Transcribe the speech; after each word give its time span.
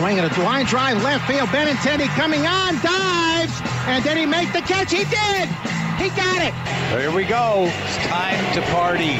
Swinging 0.00 0.24
a 0.24 0.40
line 0.40 0.64
drive 0.64 1.02
left 1.04 1.26
field. 1.30 1.50
Benintendi 1.50 2.06
coming 2.16 2.46
on, 2.46 2.72
dives, 2.80 3.52
and 3.84 4.02
did 4.02 4.16
he 4.16 4.24
make 4.24 4.50
the 4.54 4.62
catch? 4.62 4.90
He 4.90 5.04
did. 5.04 5.46
He 6.00 6.08
got 6.16 6.40
it. 6.40 6.54
Here 6.88 7.12
we 7.12 7.26
go. 7.26 7.68
It's 7.68 7.98
time 8.08 8.40
to 8.54 8.62
party. 8.72 9.18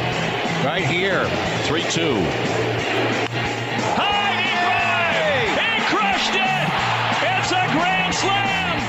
Right 0.64 0.82
here. 0.82 1.28
3 1.68 1.82
2. 1.82 1.90
He 1.90 2.16
crushed 5.92 6.32
it! 6.32 6.64
It's 7.28 7.52
a 7.52 7.64
grand 7.76 8.14
slam! 8.14 8.80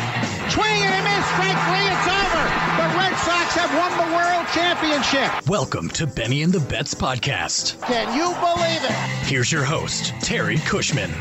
Swing 0.49 0.79
and 0.87 0.95
a 0.95 1.03
miss. 1.03 1.25
Strike 1.27 1.59
three. 1.67 1.91
It's 1.91 2.07
over. 2.07 2.45
The 2.79 2.87
Red 2.95 3.15
Sox 3.19 3.51
have 3.59 3.71
won 3.75 3.91
the 3.99 4.15
World 4.15 4.47
Championship. 4.53 5.45
Welcome 5.49 5.89
to 5.89 6.07
Benny 6.07 6.41
and 6.41 6.53
the 6.53 6.61
Bets 6.61 6.93
podcast. 6.93 7.81
Can 7.81 8.15
you 8.15 8.31
believe 8.39 8.81
it? 8.81 9.27
Here's 9.27 9.51
your 9.51 9.65
host, 9.65 10.13
Terry 10.21 10.57
Cushman. 10.59 11.11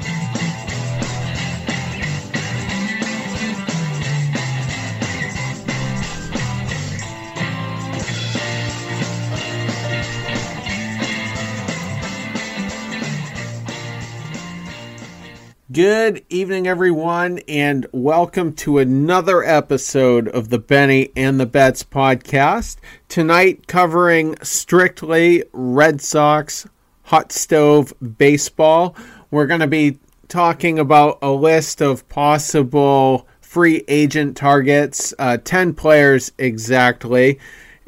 Good 15.82 16.26
evening, 16.28 16.66
everyone, 16.66 17.38
and 17.48 17.86
welcome 17.90 18.52
to 18.56 18.76
another 18.76 19.42
episode 19.42 20.28
of 20.28 20.50
the 20.50 20.58
Benny 20.58 21.08
and 21.16 21.40
the 21.40 21.46
Bets 21.46 21.84
podcast. 21.84 22.76
Tonight, 23.08 23.66
covering 23.66 24.36
strictly 24.42 25.42
Red 25.54 26.02
Sox 26.02 26.68
hot 27.04 27.32
stove 27.32 27.94
baseball. 28.18 28.94
We're 29.30 29.46
going 29.46 29.60
to 29.60 29.66
be 29.66 29.98
talking 30.28 30.78
about 30.78 31.18
a 31.22 31.30
list 31.30 31.80
of 31.80 32.06
possible 32.10 33.26
free 33.40 33.82
agent 33.88 34.36
targets, 34.36 35.14
uh, 35.18 35.38
10 35.38 35.72
players 35.72 36.30
exactly, 36.36 37.38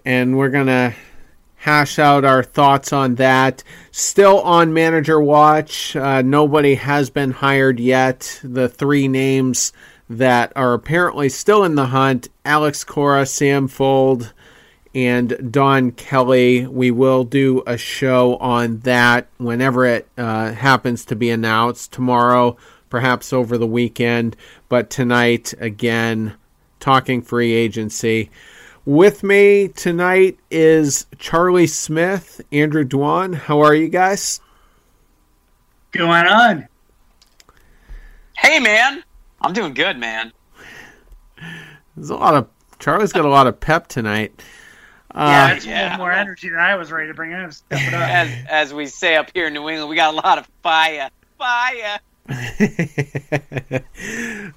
and 0.03 0.39
we're 0.39 0.48
going 0.48 0.69
to 0.69 0.95
hash 1.63 1.97
out 1.97 2.25
our 2.25 2.43
thoughts 2.43 2.93
on 2.93 3.15
that. 3.15 3.63
Still 3.93 4.41
on 4.41 4.75
manager 4.75 5.21
watch. 5.21 5.95
Uh, 5.95 6.21
nobody 6.21 6.75
has 6.75 7.09
been 7.09 7.31
hired 7.31 7.79
yet. 7.79 8.41
The 8.43 8.69
three 8.69 9.07
names 9.07 9.73
that 10.11 10.53
are 10.57 10.75
apparently 10.75 11.29
still 11.29 11.63
in 11.63 11.77
the 11.77 11.87
hunt 11.87 12.29
Alex 12.45 12.83
Cora, 12.83 13.25
Sam 13.27 13.69
Fuld, 13.69 14.33
and 14.93 15.53
Don 15.53 15.93
Kelly. 15.93 16.67
We 16.67 16.91
will 16.91 17.23
do 17.23 17.63
a 17.65 17.79
show 17.79 18.39
on 18.39 18.81
that 18.81 19.29
whenever 19.39 19.87
it 19.87 20.09
uh, 20.19 20.55
happens 20.55 21.05
to 21.05 21.15
be 21.15 21.31
announced 21.31 21.93
tomorrow, 21.93 22.57
perhaps 22.91 23.33
over 23.33 23.57
the 23.57 23.69
weekend. 23.69 24.35
But 24.69 24.91
tonight, 24.91 25.55
again, 25.61 26.35
talking 26.81 27.23
free 27.23 27.53
agency. 27.53 28.31
With 28.85 29.23
me 29.23 29.69
tonight 29.69 30.39
is 30.51 31.07
Charlie 31.19 31.69
Smith, 31.69 32.41
Andrew 32.51 32.85
Dwan. 32.85 33.35
How 33.35 33.61
are 33.61 33.75
you 33.75 33.89
guys? 33.89 34.41
going 35.93 36.27
on? 36.27 36.67
Hey, 38.37 38.59
man. 38.59 39.05
I'm 39.41 39.53
doing 39.53 39.75
good, 39.75 39.99
man. 39.99 40.33
There's 41.97 42.11
a 42.11 42.17
lot 42.17 42.35
of 42.35 42.49
Charlie's 42.79 43.13
got 43.13 43.25
a 43.25 43.29
lot 43.29 43.47
of 43.47 43.61
pep 43.61 43.87
tonight. 43.87 44.43
yeah, 45.15 45.45
Uh, 45.51 45.55
it's 45.55 45.67
yeah. 45.67 45.97
more 45.99 46.11
energy 46.11 46.49
than 46.49 46.59
I 46.59 46.75
was 46.75 46.91
ready 46.91 47.09
to 47.09 47.15
bring 47.15 47.31
in. 47.33 47.53
Step 47.53 47.79
it 47.81 47.95
up. 47.95 48.01
As 48.01 48.29
as 48.49 48.75
we 48.75 48.87
say 48.87 49.15
up 49.17 49.31
here 49.35 49.47
in 49.47 49.53
New 49.53 49.69
England, 49.69 49.91
we 49.91 49.97
got 49.97 50.13
a 50.15 50.17
lot 50.17 50.39
of 50.39 50.49
fire. 50.63 51.11
Fire. 51.39 52.01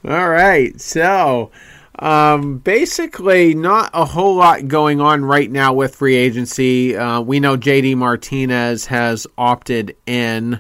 All 0.06 0.30
right, 0.30 0.80
so 0.80 1.52
um, 2.00 2.58
basically, 2.58 3.54
not 3.54 3.90
a 3.94 4.06
whole 4.06 4.36
lot 4.36 4.68
going 4.68 5.00
on 5.00 5.24
right 5.24 5.50
now 5.50 5.74
with 5.74 5.96
free 5.96 6.16
agency. 6.16 6.96
Uh, 6.96 7.22
we 7.22 7.40
know 7.40 7.58
JD 7.58 7.96
Martinez 7.96 8.86
has 8.88 9.26
opted 9.38 9.96
in. 10.06 10.60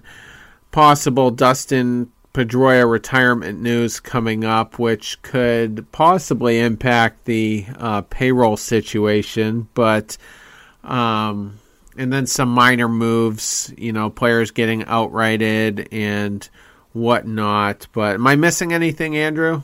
Possible 0.72 1.32
Dustin 1.32 2.12
Pedroia 2.34 2.90
retirement 2.90 3.62
news 3.62 4.00
coming 4.00 4.44
up, 4.44 4.78
which 4.78 5.22
could 5.22 5.90
possibly 5.92 6.60
impact 6.60 7.26
the 7.26 7.66
uh, 7.78 8.02
payroll 8.02 8.58
situation, 8.58 9.68
but. 9.74 10.18
Um, 10.84 11.60
and 11.98 12.12
then 12.12 12.28
some 12.28 12.50
minor 12.50 12.90
moves, 12.90 13.74
you 13.78 13.94
know, 13.94 14.10
players 14.10 14.52
getting 14.52 14.84
outrighted 14.84 15.88
and 15.92 16.48
whatnot. 16.92 17.88
But 17.94 18.16
am 18.16 18.28
I 18.28 18.36
missing 18.36 18.74
anything, 18.74 19.16
Andrew? 19.16 19.64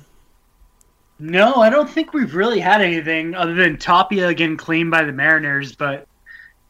No, 1.21 1.57
I 1.57 1.69
don't 1.69 1.87
think 1.87 2.13
we've 2.13 2.33
really 2.33 2.59
had 2.59 2.81
anything 2.81 3.35
other 3.35 3.53
than 3.53 3.77
Tapia 3.77 4.33
getting 4.33 4.57
cleaned 4.57 4.89
by 4.89 5.03
the 5.03 5.11
Mariners, 5.11 5.75
but 5.75 6.07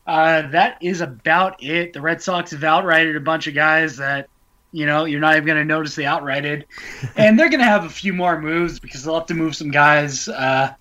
uh, 0.06 0.50
that 0.50 0.78
is 0.82 1.00
about 1.00 1.64
it. 1.64 1.94
The 1.94 2.02
Red 2.02 2.22
Sox 2.22 2.52
have 2.52 2.60
outrighted 2.60 3.16
a 3.16 3.22
bunch 3.22 3.48
of 3.48 3.54
guys 3.54 3.96
that, 3.96 4.28
you 4.74 4.86
know, 4.86 5.06
you're 5.06 5.22
not 5.22 5.38
even 5.38 5.46
going 5.46 5.58
to 5.58 5.64
notice 5.64 5.96
they 5.96 6.04
outrighted. 6.04 6.66
and 7.16 7.40
they're 7.40 7.50
going 7.50 7.62
to 7.62 7.66
have 7.66 7.86
a 7.86 7.90
few 7.90 8.12
more 8.12 8.42
moves 8.42 8.78
because 8.78 9.06
they'll 9.06 9.16
have 9.16 9.28
to 9.28 9.34
move 9.34 9.56
some 9.56 9.72
guys 9.72 10.28
uh, 10.28 10.74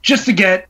just 0.00 0.24
to 0.24 0.32
get 0.32 0.68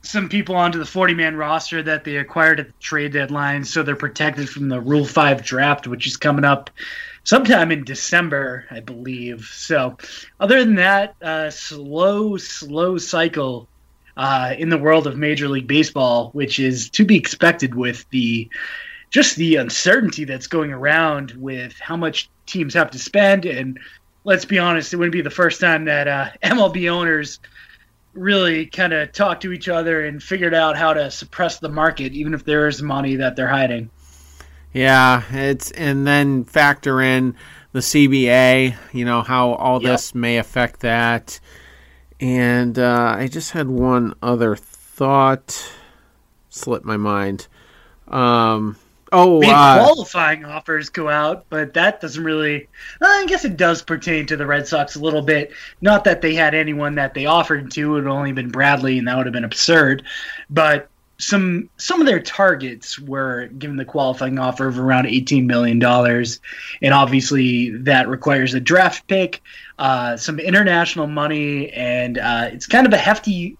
some 0.00 0.30
people 0.30 0.56
onto 0.56 0.78
the 0.78 0.86
40 0.86 1.12
man 1.12 1.36
roster 1.36 1.82
that 1.82 2.04
they 2.04 2.16
acquired 2.16 2.60
at 2.60 2.66
the 2.68 2.72
trade 2.80 3.12
deadline 3.12 3.62
so 3.62 3.82
they're 3.82 3.94
protected 3.94 4.48
from 4.48 4.70
the 4.70 4.80
Rule 4.80 5.04
5 5.04 5.44
draft, 5.44 5.86
which 5.86 6.06
is 6.06 6.16
coming 6.16 6.46
up 6.46 6.70
sometime 7.24 7.72
in 7.72 7.84
December, 7.84 8.66
I 8.70 8.80
believe. 8.80 9.50
So, 9.52 9.96
other 10.38 10.62
than 10.64 10.76
that, 10.76 11.16
uh, 11.20 11.50
slow, 11.50 12.36
slow 12.36 12.98
cycle 12.98 13.68
uh, 14.16 14.54
in 14.56 14.68
the 14.68 14.78
world 14.78 15.06
of 15.06 15.16
Major 15.16 15.48
League 15.48 15.66
Baseball, 15.66 16.30
which 16.30 16.60
is 16.60 16.90
to 16.90 17.04
be 17.04 17.16
expected 17.16 17.74
with 17.74 18.08
the 18.10 18.48
just 19.10 19.36
the 19.36 19.56
uncertainty 19.56 20.24
that's 20.24 20.48
going 20.48 20.72
around 20.72 21.32
with 21.32 21.78
how 21.78 21.96
much 21.96 22.28
teams 22.46 22.74
have 22.74 22.90
to 22.90 22.98
spend. 22.98 23.46
And 23.46 23.78
let's 24.24 24.44
be 24.44 24.58
honest, 24.58 24.92
it 24.92 24.96
wouldn't 24.96 25.12
be 25.12 25.20
the 25.20 25.30
first 25.30 25.60
time 25.60 25.84
that 25.84 26.08
uh, 26.08 26.30
MLB 26.42 26.90
owners 26.90 27.38
really 28.12 28.66
kind 28.66 28.92
of 28.92 29.12
talked 29.12 29.42
to 29.42 29.52
each 29.52 29.68
other 29.68 30.04
and 30.04 30.22
figured 30.22 30.54
out 30.54 30.76
how 30.76 30.94
to 30.94 31.10
suppress 31.10 31.58
the 31.58 31.68
market, 31.68 32.12
even 32.12 32.34
if 32.34 32.44
there 32.44 32.66
is 32.68 32.82
money 32.82 33.16
that 33.16 33.36
they're 33.36 33.48
hiding. 33.48 33.90
Yeah, 34.74 35.22
it's 35.30 35.70
and 35.70 36.06
then 36.06 36.44
factor 36.44 37.00
in 37.00 37.36
the 37.72 37.78
CBA, 37.80 38.74
you 38.92 39.04
know, 39.04 39.22
how 39.22 39.52
all 39.52 39.80
Yep. 39.82 39.92
this 39.92 40.14
may 40.14 40.36
affect 40.36 40.80
that. 40.80 41.40
And 42.20 42.78
uh, 42.78 43.14
I 43.16 43.28
just 43.28 43.52
had 43.52 43.68
one 43.68 44.14
other 44.22 44.56
thought 44.56 45.72
slip 46.48 46.84
my 46.84 46.96
mind. 46.96 47.46
Um, 48.08 48.76
oh, 49.12 49.40
Big 49.40 49.50
uh, 49.50 49.84
qualifying 49.84 50.44
offers 50.44 50.88
go 50.88 51.08
out, 51.08 51.46
but 51.50 51.74
that 51.74 52.00
doesn't 52.00 52.22
really. 52.22 52.68
I 53.00 53.26
guess 53.26 53.44
it 53.44 53.56
does 53.56 53.82
pertain 53.82 54.26
to 54.26 54.36
the 54.36 54.46
Red 54.46 54.66
Sox 54.66 54.96
a 54.96 55.00
little 55.00 55.22
bit. 55.22 55.52
Not 55.80 56.04
that 56.04 56.20
they 56.20 56.34
had 56.34 56.54
anyone 56.54 56.94
that 56.96 57.14
they 57.14 57.26
offered 57.26 57.70
to; 57.72 57.96
it 57.96 58.00
would 58.02 58.06
only 58.06 58.32
been 58.32 58.50
Bradley, 58.50 58.98
and 58.98 59.08
that 59.08 59.16
would 59.16 59.26
have 59.26 59.32
been 59.32 59.44
absurd. 59.44 60.04
But 60.50 60.88
some 61.18 61.68
some 61.76 62.00
of 62.00 62.06
their 62.06 62.20
targets 62.20 62.98
were 62.98 63.46
given 63.46 63.76
the 63.76 63.84
qualifying 63.84 64.38
offer 64.38 64.66
of 64.66 64.78
around 64.78 65.06
eighteen 65.06 65.46
million 65.46 65.78
dollars, 65.78 66.40
and 66.82 66.92
obviously 66.92 67.70
that 67.70 68.08
requires 68.08 68.54
a 68.54 68.60
draft 68.60 69.06
pick, 69.06 69.42
uh, 69.78 70.16
some 70.16 70.40
international 70.40 71.06
money, 71.06 71.70
and 71.72 72.18
uh, 72.18 72.48
it's 72.52 72.66
kind 72.66 72.86
of 72.86 72.92
a 72.92 72.98
hefty 72.98 73.56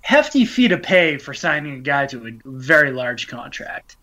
hefty 0.00 0.44
fee 0.44 0.68
to 0.68 0.78
pay 0.78 1.18
for 1.18 1.34
signing 1.34 1.74
a 1.74 1.80
guy 1.80 2.06
to 2.06 2.26
a 2.26 2.30
very 2.44 2.92
large 2.92 3.28
contract. 3.28 3.96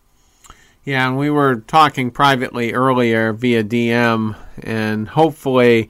Yeah, 0.83 1.07
and 1.07 1.17
we 1.17 1.29
were 1.29 1.61
talking 1.61 2.11
privately 2.11 2.73
earlier 2.73 3.31
via 3.31 3.63
DM, 3.63 4.35
and 4.61 5.07
hopefully, 5.07 5.89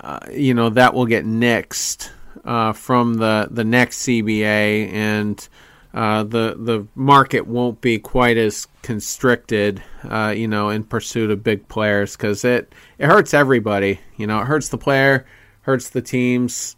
uh, 0.00 0.18
you 0.32 0.54
know, 0.54 0.70
that 0.70 0.92
will 0.92 1.06
get 1.06 1.24
nixed 1.24 2.10
uh, 2.44 2.72
from 2.72 3.14
the 3.14 3.48
the 3.50 3.64
next 3.64 4.00
CBA, 4.00 4.92
and 4.92 5.48
uh, 5.94 6.22
the 6.22 6.54
the 6.58 6.86
market 6.94 7.46
won't 7.46 7.80
be 7.80 7.98
quite 7.98 8.36
as 8.36 8.66
constricted, 8.82 9.82
uh, 10.04 10.34
you 10.36 10.46
know, 10.46 10.68
in 10.68 10.84
pursuit 10.84 11.30
of 11.30 11.42
big 11.42 11.66
players 11.68 12.16
because 12.16 12.44
it 12.44 12.74
it 12.98 13.06
hurts 13.06 13.32
everybody. 13.32 14.00
You 14.16 14.26
know, 14.26 14.40
it 14.40 14.46
hurts 14.46 14.68
the 14.68 14.78
player, 14.78 15.26
hurts 15.62 15.88
the 15.90 16.02
teams, 16.02 16.76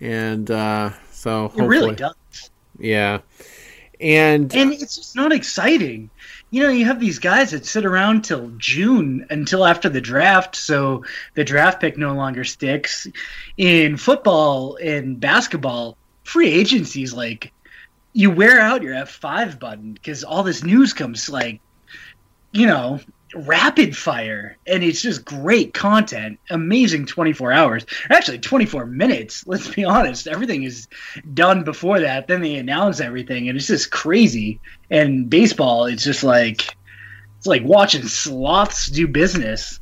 and 0.00 0.50
uh, 0.50 0.90
so 1.12 1.52
It 1.56 1.62
really 1.62 1.94
does. 1.94 2.14
Yeah, 2.78 3.20
and 4.00 4.52
And 4.54 4.72
it's 4.72 4.96
just 4.96 5.14
not 5.14 5.32
exciting. 5.32 6.10
You 6.50 6.62
know, 6.62 6.70
you 6.70 6.86
have 6.86 6.98
these 6.98 7.18
guys 7.18 7.50
that 7.52 7.66
sit 7.66 7.84
around 7.84 8.24
till 8.24 8.50
June 8.56 9.26
until 9.30 9.66
after 9.66 9.88
the 9.88 10.00
draft, 10.00 10.56
so 10.56 11.04
the 11.34 11.44
draft 11.44 11.80
pick 11.80 11.96
no 11.96 12.14
longer 12.14 12.42
sticks. 12.42 13.06
In 13.56 13.96
football 13.96 14.76
and 14.76 15.20
basketball, 15.20 15.96
free 16.24 16.48
agency 16.48 17.02
is 17.02 17.14
like 17.14 17.52
you 18.12 18.30
wear 18.30 18.60
out 18.60 18.82
your 18.82 18.94
F5 18.94 19.58
button 19.58 19.92
because 19.92 20.24
all 20.24 20.42
this 20.42 20.64
news 20.64 20.92
comes 20.92 21.28
like, 21.28 21.60
you 22.52 22.66
know, 22.66 23.00
rapid 23.34 23.96
fire. 23.96 24.56
And 24.66 24.82
it's 24.82 25.02
just 25.02 25.24
great 25.24 25.74
content. 25.74 26.38
Amazing 26.50 27.06
24 27.06 27.52
hours. 27.52 27.86
Actually 28.10 28.38
24 28.38 28.86
minutes 28.86 29.46
let's 29.46 29.68
be 29.68 29.84
honest. 29.84 30.26
Everything 30.26 30.62
is 30.62 30.88
done 31.32 31.64
before 31.64 32.00
that. 32.00 32.26
Then 32.26 32.40
they 32.40 32.56
announce 32.56 33.00
everything 33.00 33.48
and 33.48 33.56
it's 33.56 33.66
just 33.66 33.90
crazy. 33.90 34.60
And 34.90 35.28
baseball 35.28 35.86
it's 35.86 36.04
just 36.04 36.24
like 36.24 36.76
it's 37.38 37.46
like 37.46 37.62
watching 37.64 38.02
sloths 38.02 38.88
do 38.88 39.06
business. 39.06 39.80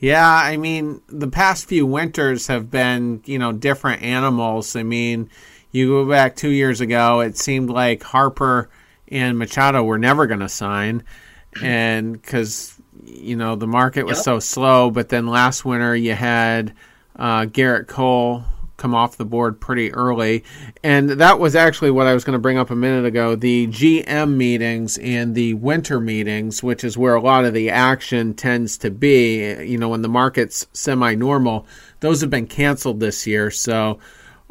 Yeah, 0.00 0.30
I 0.30 0.56
mean, 0.58 1.02
the 1.08 1.26
past 1.26 1.66
few 1.66 1.84
winters 1.84 2.46
have 2.46 2.70
been, 2.70 3.20
you 3.24 3.36
know, 3.36 3.50
different 3.50 4.02
animals. 4.02 4.76
I 4.76 4.84
mean, 4.84 5.28
you 5.70 5.88
go 5.88 6.08
back 6.08 6.36
two 6.36 6.50
years 6.50 6.80
ago, 6.80 7.20
it 7.20 7.36
seemed 7.36 7.70
like 7.70 8.02
Harper 8.02 8.70
and 9.08 9.38
Machado 9.38 9.82
were 9.82 9.98
never 9.98 10.26
going 10.26 10.40
to 10.40 10.48
sign. 10.48 11.02
And 11.62 12.12
because, 12.12 12.74
you 13.04 13.36
know, 13.36 13.56
the 13.56 13.66
market 13.66 14.04
was 14.04 14.18
Yep. 14.18 14.24
so 14.24 14.38
slow. 14.38 14.90
But 14.90 15.08
then 15.08 15.26
last 15.26 15.64
winter, 15.64 15.94
you 15.96 16.14
had 16.14 16.72
uh, 17.16 17.42
Gerrit 17.46 17.88
Cole 17.88 18.44
come 18.76 18.94
off 18.94 19.16
the 19.16 19.24
board 19.24 19.60
pretty 19.60 19.92
early. 19.92 20.44
And 20.84 21.10
that 21.10 21.40
was 21.40 21.56
actually 21.56 21.90
what 21.90 22.06
I 22.06 22.14
was 22.14 22.22
going 22.22 22.34
to 22.34 22.38
bring 22.38 22.58
up 22.58 22.70
a 22.70 22.76
minute 22.76 23.04
ago 23.04 23.34
the 23.34 23.66
GM 23.66 24.36
meetings 24.36 24.98
and 24.98 25.34
the 25.34 25.54
winter 25.54 25.98
meetings, 25.98 26.62
which 26.62 26.84
is 26.84 26.96
where 26.96 27.16
a 27.16 27.20
lot 27.20 27.44
of 27.44 27.54
the 27.54 27.70
action 27.70 28.34
tends 28.34 28.78
to 28.78 28.90
be, 28.92 29.64
you 29.64 29.78
know, 29.78 29.88
when 29.88 30.02
the 30.02 30.08
market's 30.08 30.66
semi 30.72 31.14
normal. 31.16 31.66
Those 32.00 32.20
have 32.20 32.30
been 32.30 32.46
canceled 32.46 33.00
this 33.00 33.26
year. 33.26 33.50
So 33.50 33.98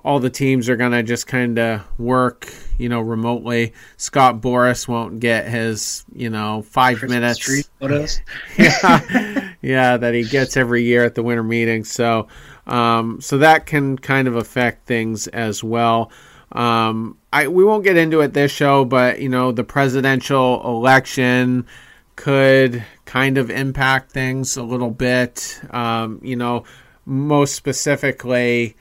all 0.08 0.22
the 0.22 0.30
teams 0.30 0.70
are 0.70 0.78
going 0.78 0.94
to 0.94 1.04
just 1.04 1.28
kind 1.28 1.60
of 1.60 1.82
work, 2.00 2.50
you 2.78 2.88
know, 2.88 3.02
remotely. 3.02 3.74
Scott 3.98 4.40
Boras 4.40 4.88
won't 4.88 5.20
get 5.20 5.50
his, 5.50 6.06
you 6.16 6.30
know, 6.30 6.62
five 6.62 7.00
Christmas 7.00 7.14
minutes 7.14 8.22
yeah, 8.58 9.54
yeah, 9.62 9.98
that 9.98 10.14
he 10.14 10.24
gets 10.24 10.56
every 10.56 10.84
year 10.84 11.04
at 11.04 11.14
the 11.16 11.22
winter 11.22 11.44
meeting. 11.44 11.84
So, 11.84 12.30
um, 12.68 13.20
so 13.20 13.40
that 13.40 13.66
can 13.66 13.98
kind 13.98 14.30
of 14.30 14.38
affect 14.38 14.88
things 14.88 15.28
as 15.28 15.62
well. 15.62 16.10
Um, 16.54 17.18
I 17.34 17.50
we 17.50 17.66
won't 17.66 17.84
get 17.84 17.98
into 17.98 18.22
it 18.22 18.34
this 18.34 18.50
show, 18.50 18.86
but 18.86 19.20
you 19.20 19.28
know, 19.28 19.52
the 19.52 19.66
presidential 19.66 20.62
election 20.66 21.68
could 22.16 22.82
kind 23.04 23.38
of 23.38 23.52
impact 23.52 24.14
things 24.14 24.56
a 24.56 24.64
little 24.64 24.90
bit. 24.90 25.60
Um, 25.70 26.22
you 26.24 26.38
know, 26.38 26.64
most 27.06 27.56
specifically, 27.56 28.78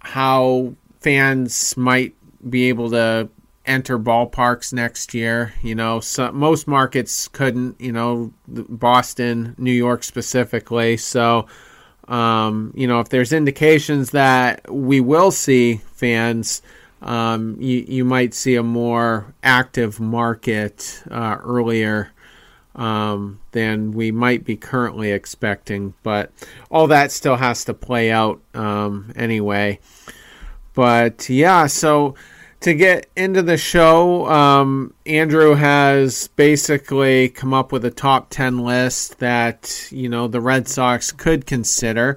how 0.00 0.74
fans 1.00 1.76
might 1.76 2.14
be 2.48 2.68
able 2.68 2.90
to 2.90 3.28
enter 3.66 3.98
ballparks 3.98 4.72
next 4.72 5.14
year. 5.14 5.54
You 5.62 5.74
know, 5.74 6.00
so, 6.00 6.32
most 6.32 6.66
markets 6.66 7.28
couldn't. 7.28 7.80
You 7.80 7.92
know, 7.92 8.32
Boston, 8.46 9.54
New 9.58 9.72
York 9.72 10.02
specifically. 10.02 10.96
So, 10.96 11.46
um, 12.08 12.72
you 12.74 12.86
know, 12.86 13.00
if 13.00 13.08
there's 13.08 13.32
indications 13.32 14.10
that 14.10 14.70
we 14.72 15.00
will 15.00 15.30
see 15.30 15.76
fans, 15.92 16.62
um, 17.02 17.56
you 17.60 17.84
you 17.86 18.04
might 18.04 18.34
see 18.34 18.56
a 18.56 18.62
more 18.62 19.34
active 19.42 20.00
market 20.00 21.02
uh, 21.10 21.36
earlier 21.42 22.12
um, 22.80 23.38
than 23.52 23.92
we 23.92 24.10
might 24.10 24.44
be 24.44 24.56
currently 24.56 25.12
expecting. 25.12 25.92
But 26.02 26.32
all 26.70 26.86
that 26.88 27.12
still 27.12 27.36
has 27.36 27.64
to 27.66 27.74
play 27.74 28.10
out 28.10 28.40
um, 28.54 29.12
anyway. 29.14 29.78
But 30.74 31.28
yeah, 31.28 31.66
so 31.66 32.14
to 32.60 32.72
get 32.72 33.06
into 33.14 33.42
the 33.42 33.58
show, 33.58 34.26
um, 34.30 34.94
Andrew 35.04 35.54
has 35.54 36.28
basically 36.28 37.28
come 37.28 37.52
up 37.52 37.70
with 37.70 37.84
a 37.84 37.90
top 37.90 38.30
10 38.30 38.60
list 38.60 39.18
that, 39.18 39.88
you 39.90 40.08
know, 40.08 40.26
the 40.26 40.40
Red 40.40 40.66
Sox 40.66 41.12
could 41.12 41.44
consider. 41.44 42.16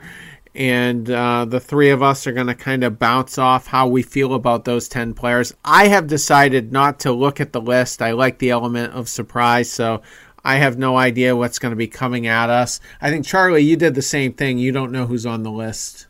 And 0.55 1.09
uh, 1.09 1.45
the 1.45 1.59
three 1.59 1.89
of 1.89 2.03
us 2.03 2.27
are 2.27 2.31
going 2.31 2.47
to 2.47 2.55
kind 2.55 2.83
of 2.83 2.99
bounce 2.99 3.37
off 3.39 3.65
how 3.65 3.87
we 3.87 4.03
feel 4.03 4.33
about 4.35 4.65
those 4.65 4.87
10 4.87 5.15
players. 5.15 5.53
I 5.65 5.87
have 5.87 6.07
decided 6.07 6.71
not 6.71 6.99
to 7.01 7.11
look 7.11 7.41
at 7.41 7.51
the 7.51 7.61
list. 7.61 8.03
I 8.03 8.11
like 8.11 8.37
the 8.37 8.51
element 8.51 8.93
of 8.93 9.09
surprise. 9.09 9.71
So 9.71 10.03
I 10.43 10.55
have 10.55 10.77
no 10.77 10.97
idea 10.97 11.35
what's 11.35 11.59
going 11.59 11.71
to 11.71 11.77
be 11.77 11.87
coming 11.87 12.27
at 12.27 12.49
us. 12.49 12.79
I 13.01 13.09
think, 13.09 13.25
Charlie, 13.25 13.63
you 13.63 13.77
did 13.77 13.95
the 13.95 14.01
same 14.01 14.33
thing. 14.33 14.57
You 14.57 14.71
don't 14.71 14.91
know 14.91 15.05
who's 15.05 15.25
on 15.25 15.43
the 15.43 15.51
list. 15.51 16.07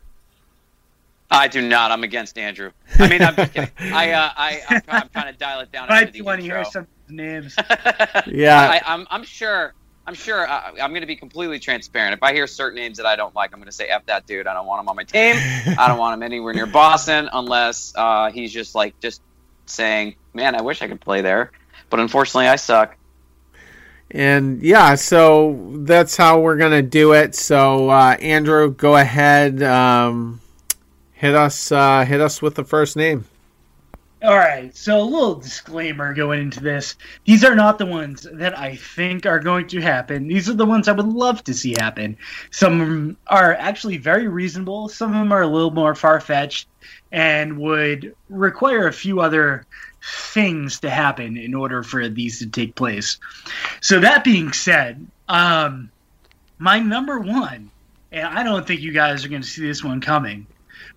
I 1.30 1.48
do 1.48 1.66
not. 1.66 1.90
I'm 1.90 2.04
against 2.04 2.38
Andrew. 2.38 2.70
I 2.98 3.08
mean, 3.08 3.22
I'm 3.22 3.34
just 3.34 3.52
kidding. 3.52 3.70
I, 3.78 4.12
uh, 4.12 4.30
I, 4.36 4.62
I'm, 4.68 4.82
I'm 4.88 5.08
trying 5.08 5.32
to 5.32 5.38
dial 5.38 5.60
it 5.60 5.72
down. 5.72 5.88
i 5.90 6.02
after 6.02 6.12
the 6.12 6.18
do 6.18 6.24
want 6.24 6.40
to 6.40 6.44
hear 6.44 6.64
some 6.64 6.86
names 7.08 7.56
Yeah. 8.26 8.60
I, 8.60 8.82
I'm, 8.86 9.06
I'm 9.10 9.24
sure. 9.24 9.74
I'm 10.06 10.14
sure. 10.14 10.46
Uh, 10.46 10.72
I'm 10.82 10.90
going 10.90 11.00
to 11.00 11.06
be 11.06 11.16
completely 11.16 11.58
transparent. 11.58 12.14
If 12.14 12.22
I 12.22 12.34
hear 12.34 12.46
certain 12.46 12.76
names 12.76 12.98
that 12.98 13.06
I 13.06 13.16
don't 13.16 13.34
like, 13.34 13.52
I'm 13.52 13.58
going 13.58 13.66
to 13.66 13.72
say 13.72 13.88
"f 13.88 14.04
that 14.06 14.26
dude." 14.26 14.46
I 14.46 14.52
don't 14.52 14.66
want 14.66 14.82
him 14.82 14.88
on 14.90 14.96
my 14.96 15.04
team. 15.04 15.36
I 15.78 15.88
don't 15.88 15.98
want 15.98 16.12
him 16.14 16.22
anywhere 16.22 16.52
near 16.52 16.66
Boston 16.66 17.30
unless 17.32 17.94
uh, 17.96 18.30
he's 18.30 18.52
just 18.52 18.74
like 18.74 19.00
just 19.00 19.22
saying, 19.64 20.16
"Man, 20.34 20.54
I 20.54 20.60
wish 20.60 20.82
I 20.82 20.88
could 20.88 21.00
play 21.00 21.22
there," 21.22 21.52
but 21.88 22.00
unfortunately, 22.00 22.48
I 22.48 22.56
suck. 22.56 22.96
And 24.14 24.62
yeah, 24.62 24.94
so 24.94 25.58
that's 25.78 26.16
how 26.16 26.40
we're 26.40 26.56
gonna 26.56 26.82
do 26.82 27.14
it. 27.14 27.34
So 27.34 27.90
uh, 27.90 28.16
Andrew, 28.20 28.70
go 28.70 28.94
ahead, 28.94 29.60
um, 29.64 30.40
hit 31.14 31.34
us, 31.34 31.72
uh, 31.72 32.04
hit 32.04 32.20
us 32.20 32.40
with 32.40 32.54
the 32.54 32.62
first 32.62 32.96
name. 32.96 33.24
All 34.22 34.38
right, 34.38 34.74
so 34.74 35.00
a 35.00 35.02
little 35.02 35.34
disclaimer 35.34 36.14
going 36.14 36.40
into 36.40 36.60
this. 36.60 36.94
These 37.26 37.44
are 37.44 37.56
not 37.56 37.76
the 37.76 37.86
ones 37.86 38.26
that 38.32 38.56
I 38.56 38.76
think 38.76 39.26
are 39.26 39.40
going 39.40 39.66
to 39.66 39.80
happen. 39.80 40.28
These 40.28 40.48
are 40.48 40.54
the 40.54 40.64
ones 40.64 40.86
I 40.86 40.92
would 40.92 41.06
love 41.06 41.42
to 41.44 41.52
see 41.52 41.74
happen. 41.76 42.16
Some 42.50 43.18
are 43.26 43.54
actually 43.54 43.98
very 43.98 44.28
reasonable, 44.28 44.88
some 44.88 45.10
of 45.10 45.18
them 45.18 45.32
are 45.32 45.42
a 45.42 45.46
little 45.48 45.72
more 45.72 45.96
far 45.96 46.20
fetched 46.20 46.68
and 47.10 47.58
would 47.58 48.14
require 48.30 48.86
a 48.86 48.92
few 48.92 49.20
other 49.20 49.66
things 50.04 50.80
to 50.80 50.90
happen 50.90 51.36
in 51.36 51.54
order 51.54 51.82
for 51.82 52.08
these 52.08 52.38
to 52.40 52.46
take 52.46 52.74
place. 52.74 53.18
So, 53.80 54.00
that 54.00 54.24
being 54.24 54.52
said, 54.52 55.06
um, 55.28 55.90
my 56.58 56.78
number 56.80 57.18
one, 57.18 57.70
and 58.12 58.26
I 58.26 58.42
don't 58.42 58.66
think 58.66 58.80
you 58.80 58.92
guys 58.92 59.24
are 59.24 59.28
going 59.28 59.42
to 59.42 59.48
see 59.48 59.66
this 59.66 59.82
one 59.82 60.00
coming, 60.00 60.46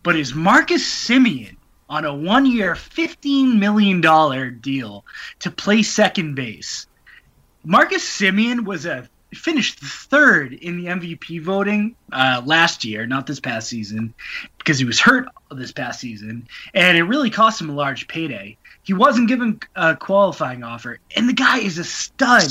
but 0.04 0.16
is 0.16 0.34
Marcus 0.34 0.84
Semien 0.84 1.58
on 1.90 2.06
a 2.06 2.14
one 2.14 2.46
year, 2.46 2.74
$15 2.74 3.58
million 3.58 4.60
deal 4.60 5.06
to 5.40 5.52
play 5.52 5.84
second 5.84 6.36
base. 6.36 6.86
Marcus 7.64 8.04
Semien 8.04 8.66
was 8.66 8.86
a 8.86 9.10
finished 9.34 9.80
third 9.80 10.54
in 10.54 10.78
the 10.78 10.86
MVP 10.86 11.42
voting 11.42 11.96
uh, 12.12 12.42
last 12.46 12.86
year, 12.86 13.06
not 13.06 13.28
this 13.28 13.40
past 13.40 13.68
season, 13.68 14.14
because 14.58 14.80
he 14.80 14.86
was 14.86 15.00
hurt 15.00 15.28
this 15.52 15.72
past 15.72 16.00
season, 16.00 16.48
and 16.74 16.98
it 16.98 17.04
really 17.04 17.30
cost 17.30 17.60
him 17.60 17.70
a 17.70 17.74
large 17.74 18.08
payday. 18.08 18.58
He 18.88 18.94
wasn't 18.94 19.28
given 19.28 19.60
a 19.76 19.98
qualifying 19.98 20.64
offer, 20.64 20.98
and 21.14 21.28
the 21.28 21.34
guy 21.34 21.58
is 21.58 21.78
a 21.78 21.84
stud. 21.84 22.50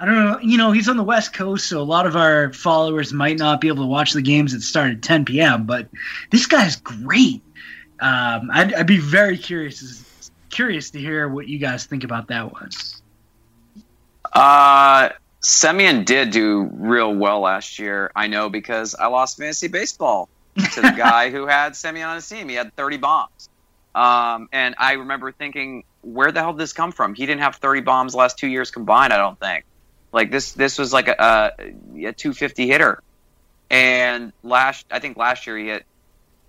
I 0.00 0.04
don't 0.04 0.16
know, 0.16 0.38
you 0.40 0.58
know, 0.58 0.72
he's 0.72 0.88
on 0.88 0.96
the 0.96 1.04
West 1.04 1.32
Coast, 1.32 1.68
so 1.68 1.80
a 1.80 1.84
lot 1.84 2.06
of 2.06 2.16
our 2.16 2.52
followers 2.52 3.12
might 3.12 3.38
not 3.38 3.60
be 3.60 3.68
able 3.68 3.84
to 3.84 3.86
watch 3.86 4.12
the 4.12 4.20
games 4.20 4.52
that 4.52 4.62
start 4.62 4.90
at 4.90 5.00
10 5.00 5.26
p.m. 5.26 5.66
But 5.66 5.86
this 6.32 6.46
guy's 6.46 6.74
great. 6.74 7.42
Um, 8.00 8.50
I'd, 8.52 8.74
I'd 8.74 8.86
be 8.88 8.98
very 8.98 9.38
curious 9.38 10.30
curious 10.50 10.90
to 10.90 10.98
hear 10.98 11.28
what 11.28 11.46
you 11.46 11.60
guys 11.60 11.86
think 11.86 12.02
about 12.02 12.26
that 12.26 12.52
one. 12.52 12.70
Uh, 14.32 15.10
Semien 15.40 16.04
did 16.04 16.32
do 16.32 16.68
real 16.72 17.14
well 17.14 17.38
last 17.38 17.78
year. 17.78 18.10
I 18.16 18.26
know 18.26 18.50
because 18.50 18.96
I 18.96 19.06
lost 19.06 19.38
fantasy 19.38 19.68
baseball 19.68 20.28
to 20.56 20.80
the 20.80 20.90
guy 20.96 21.30
who 21.30 21.46
had 21.46 21.74
Semien 21.74 22.08
on 22.08 22.16
his 22.16 22.28
team. 22.28 22.48
He 22.48 22.56
had 22.56 22.74
30 22.74 22.96
bombs. 22.96 23.49
Um, 23.94 24.48
and 24.52 24.74
I 24.78 24.92
remember 24.92 25.32
thinking, 25.32 25.84
where 26.02 26.32
the 26.32 26.40
hell 26.40 26.52
did 26.52 26.60
this 26.60 26.72
come 26.72 26.92
from? 26.92 27.14
He 27.14 27.26
didn't 27.26 27.42
have 27.42 27.56
30 27.56 27.80
bombs 27.82 28.14
last 28.14 28.38
two 28.38 28.48
years 28.48 28.70
combined, 28.70 29.12
I 29.12 29.18
don't 29.18 29.38
think. 29.38 29.64
Like 30.12 30.30
this, 30.30 30.52
this 30.52 30.78
was 30.78 30.92
like 30.92 31.08
a, 31.08 31.52
a, 31.58 32.06
a 32.08 32.12
250 32.12 32.66
hitter. 32.66 33.02
And 33.68 34.32
last, 34.42 34.86
I 34.90 34.98
think 34.98 35.16
last 35.16 35.46
year 35.46 35.56
he 35.56 35.66
hit 35.66 35.84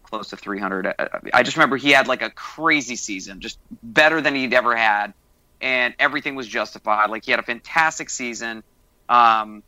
close 0.04 0.30
to 0.30 0.38
300. 0.38 0.94
I 1.34 1.44
just 1.44 1.58
remember 1.58 1.78
he 1.78 1.92
had 1.92 2.08
like 2.08 2.22
a 2.22 2.30
crazy 2.30 2.96
season, 2.96 3.40
just 3.40 3.60
better 3.82 4.22
than 4.22 4.36
he'd 4.36 4.54
ever 4.54 4.76
had, 4.76 5.14
and 5.62 5.94
everything 6.00 6.36
was 6.36 6.48
justified. 6.48 7.10
Like 7.10 7.26
he 7.26 7.32
had 7.32 7.40
a 7.40 7.44
fantastic 7.44 8.10
season. 8.10 8.64
Um, 9.08 9.64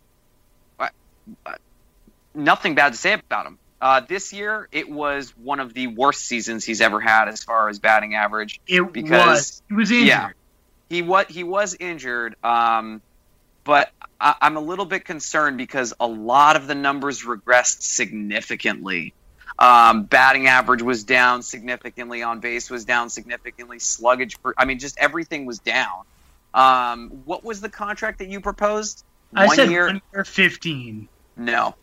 nothing 2.33 2.75
bad 2.75 2.93
to 2.93 2.97
say 2.97 3.13
about 3.13 3.45
him. 3.45 3.57
Uh, 3.83 3.99
this 3.99 4.31
year, 4.31 4.69
it 4.71 4.89
was 4.89 5.31
one 5.35 5.59
of 5.59 5.73
the 5.73 5.87
worst 5.87 6.21
seasons 6.21 6.63
he's 6.63 6.79
ever 6.79 7.01
had 7.01 7.27
as 7.27 7.43
far 7.43 7.67
as 7.67 7.79
batting 7.79 8.15
average. 8.15 8.61
It 8.65 8.93
Because- 8.93 9.27
was 9.27 9.61
he 9.67 9.73
was 9.75 9.91
injured. 9.91 10.07
yeah. 10.07 10.29
He 10.89 11.01
was 11.01 11.25
he 11.27 11.43
was 11.43 11.75
injured, 11.77 12.35
um, 12.45 13.01
but 13.65 13.91
I, 14.21 14.35
I'm 14.41 14.55
a 14.55 14.61
little 14.61 14.85
bit 14.85 15.03
concerned 15.03 15.57
because 15.57 15.93
a 15.99 16.07
lot 16.07 16.55
of 16.55 16.65
the 16.67 16.75
numbers 16.75 17.23
regressed 17.25 17.81
significantly. 17.81 19.13
Um, 19.59 20.03
batting 20.03 20.47
average 20.47 20.81
was 20.81 21.03
down 21.03 21.41
significantly. 21.43 22.23
On 22.23 22.39
base 22.39 22.69
was 22.69 22.85
down 22.85 23.09
significantly. 23.09 23.79
Sluggage, 23.79 24.41
per, 24.41 24.53
I 24.57 24.63
mean, 24.65 24.79
just 24.79 24.97
everything 24.97 25.45
was 25.45 25.59
down. 25.59 26.03
Um, 26.53 27.09
what 27.25 27.43
was 27.43 27.59
the 27.59 27.69
contract 27.69 28.19
that 28.19 28.29
you 28.29 28.39
proposed? 28.39 29.03
I 29.35 29.47
one 29.47 29.55
said 29.57 29.69
year, 29.71 29.87
one 29.87 30.01
year 30.13 30.23
fifteen. 30.23 31.09
no, 31.35 31.75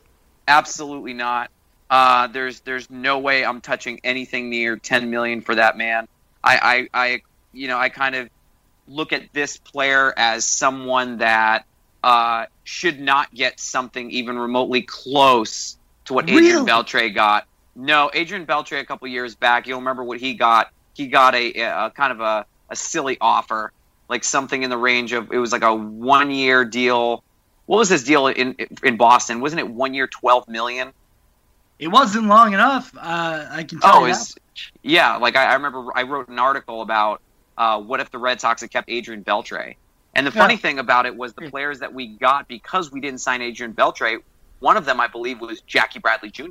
absolutely 0.48 1.12
not. 1.12 1.50
Uh, 1.90 2.28
there's 2.28 2.60
there's 2.60 2.88
no 2.88 3.18
way 3.18 3.44
I'm 3.44 3.60
touching 3.60 4.00
anything 4.04 4.48
near 4.48 4.76
10 4.76 5.10
million 5.10 5.40
for 5.40 5.56
that 5.56 5.76
man. 5.76 6.06
I, 6.42 6.88
I, 6.94 7.04
I 7.04 7.22
you 7.52 7.66
know 7.66 7.76
I 7.78 7.88
kind 7.88 8.14
of 8.14 8.30
look 8.86 9.12
at 9.12 9.32
this 9.32 9.56
player 9.56 10.14
as 10.16 10.44
someone 10.44 11.18
that 11.18 11.66
uh, 12.02 12.46
should 12.64 13.00
not 13.00 13.34
get 13.34 13.58
something 13.58 14.10
even 14.10 14.38
remotely 14.38 14.82
close 14.82 15.76
to 16.06 16.14
what 16.14 16.30
Adrian 16.30 16.44
Really? 16.44 16.66
Beltre 16.70 17.14
got. 17.14 17.46
No, 17.74 18.10
Adrian 18.12 18.46
Beltre 18.46 18.80
a 18.80 18.84
couple 18.84 19.08
years 19.08 19.34
back, 19.34 19.66
you'll 19.66 19.78
remember 19.78 20.04
what 20.04 20.18
he 20.18 20.34
got. 20.34 20.72
He 20.94 21.08
got 21.08 21.34
a, 21.34 21.52
a 21.52 21.90
kind 21.90 22.12
of 22.12 22.20
a, 22.20 22.46
a 22.68 22.76
silly 22.76 23.16
offer, 23.20 23.72
like 24.08 24.24
something 24.24 24.62
in 24.62 24.70
the 24.70 24.78
range 24.78 25.12
of 25.12 25.32
it 25.32 25.38
was 25.38 25.52
like 25.52 25.62
a 25.62 25.74
one 25.74 26.30
year 26.30 26.64
deal. 26.64 27.22
What 27.66 27.78
was 27.78 27.88
his 27.88 28.04
deal 28.04 28.26
in 28.26 28.56
in 28.82 28.96
Boston? 28.96 29.40
Wasn't 29.40 29.60
it 29.60 29.68
one 29.68 29.94
year, 29.94 30.06
twelve 30.06 30.48
million? 30.48 30.92
It 31.80 31.88
wasn't 31.88 32.26
long 32.26 32.52
enough. 32.52 32.92
Uh, 32.96 33.46
I 33.50 33.64
can 33.64 33.80
tell 33.80 33.96
Oh, 34.02 34.06
you 34.06 34.12
that. 34.12 34.26
yeah. 34.82 35.16
Like 35.16 35.34
I, 35.36 35.46
I 35.46 35.54
remember, 35.54 35.86
I 35.94 36.02
wrote 36.04 36.28
an 36.28 36.38
article 36.38 36.82
about 36.82 37.20
uh, 37.56 37.80
what 37.80 38.00
if 38.00 38.10
the 38.10 38.18
Red 38.18 38.40
Sox 38.40 38.60
had 38.60 38.70
kept 38.70 38.90
Adrian 38.90 39.24
Beltre. 39.24 39.74
And 40.14 40.26
the 40.26 40.30
funny 40.32 40.54
Yeah. 40.54 40.60
thing 40.60 40.78
about 40.78 41.06
it 41.06 41.16
was 41.16 41.32
the 41.34 41.50
players 41.50 41.80
that 41.80 41.94
we 41.94 42.18
got 42.18 42.48
because 42.48 42.92
we 42.92 43.00
didn't 43.00 43.20
sign 43.20 43.42
Adrian 43.42 43.74
Beltre. 43.74 44.18
One 44.60 44.76
of 44.76 44.84
them, 44.84 45.00
I 45.00 45.08
believe, 45.08 45.40
was 45.40 45.62
Jackie 45.62 46.00
Bradley 46.00 46.30
Jr. 46.30 46.46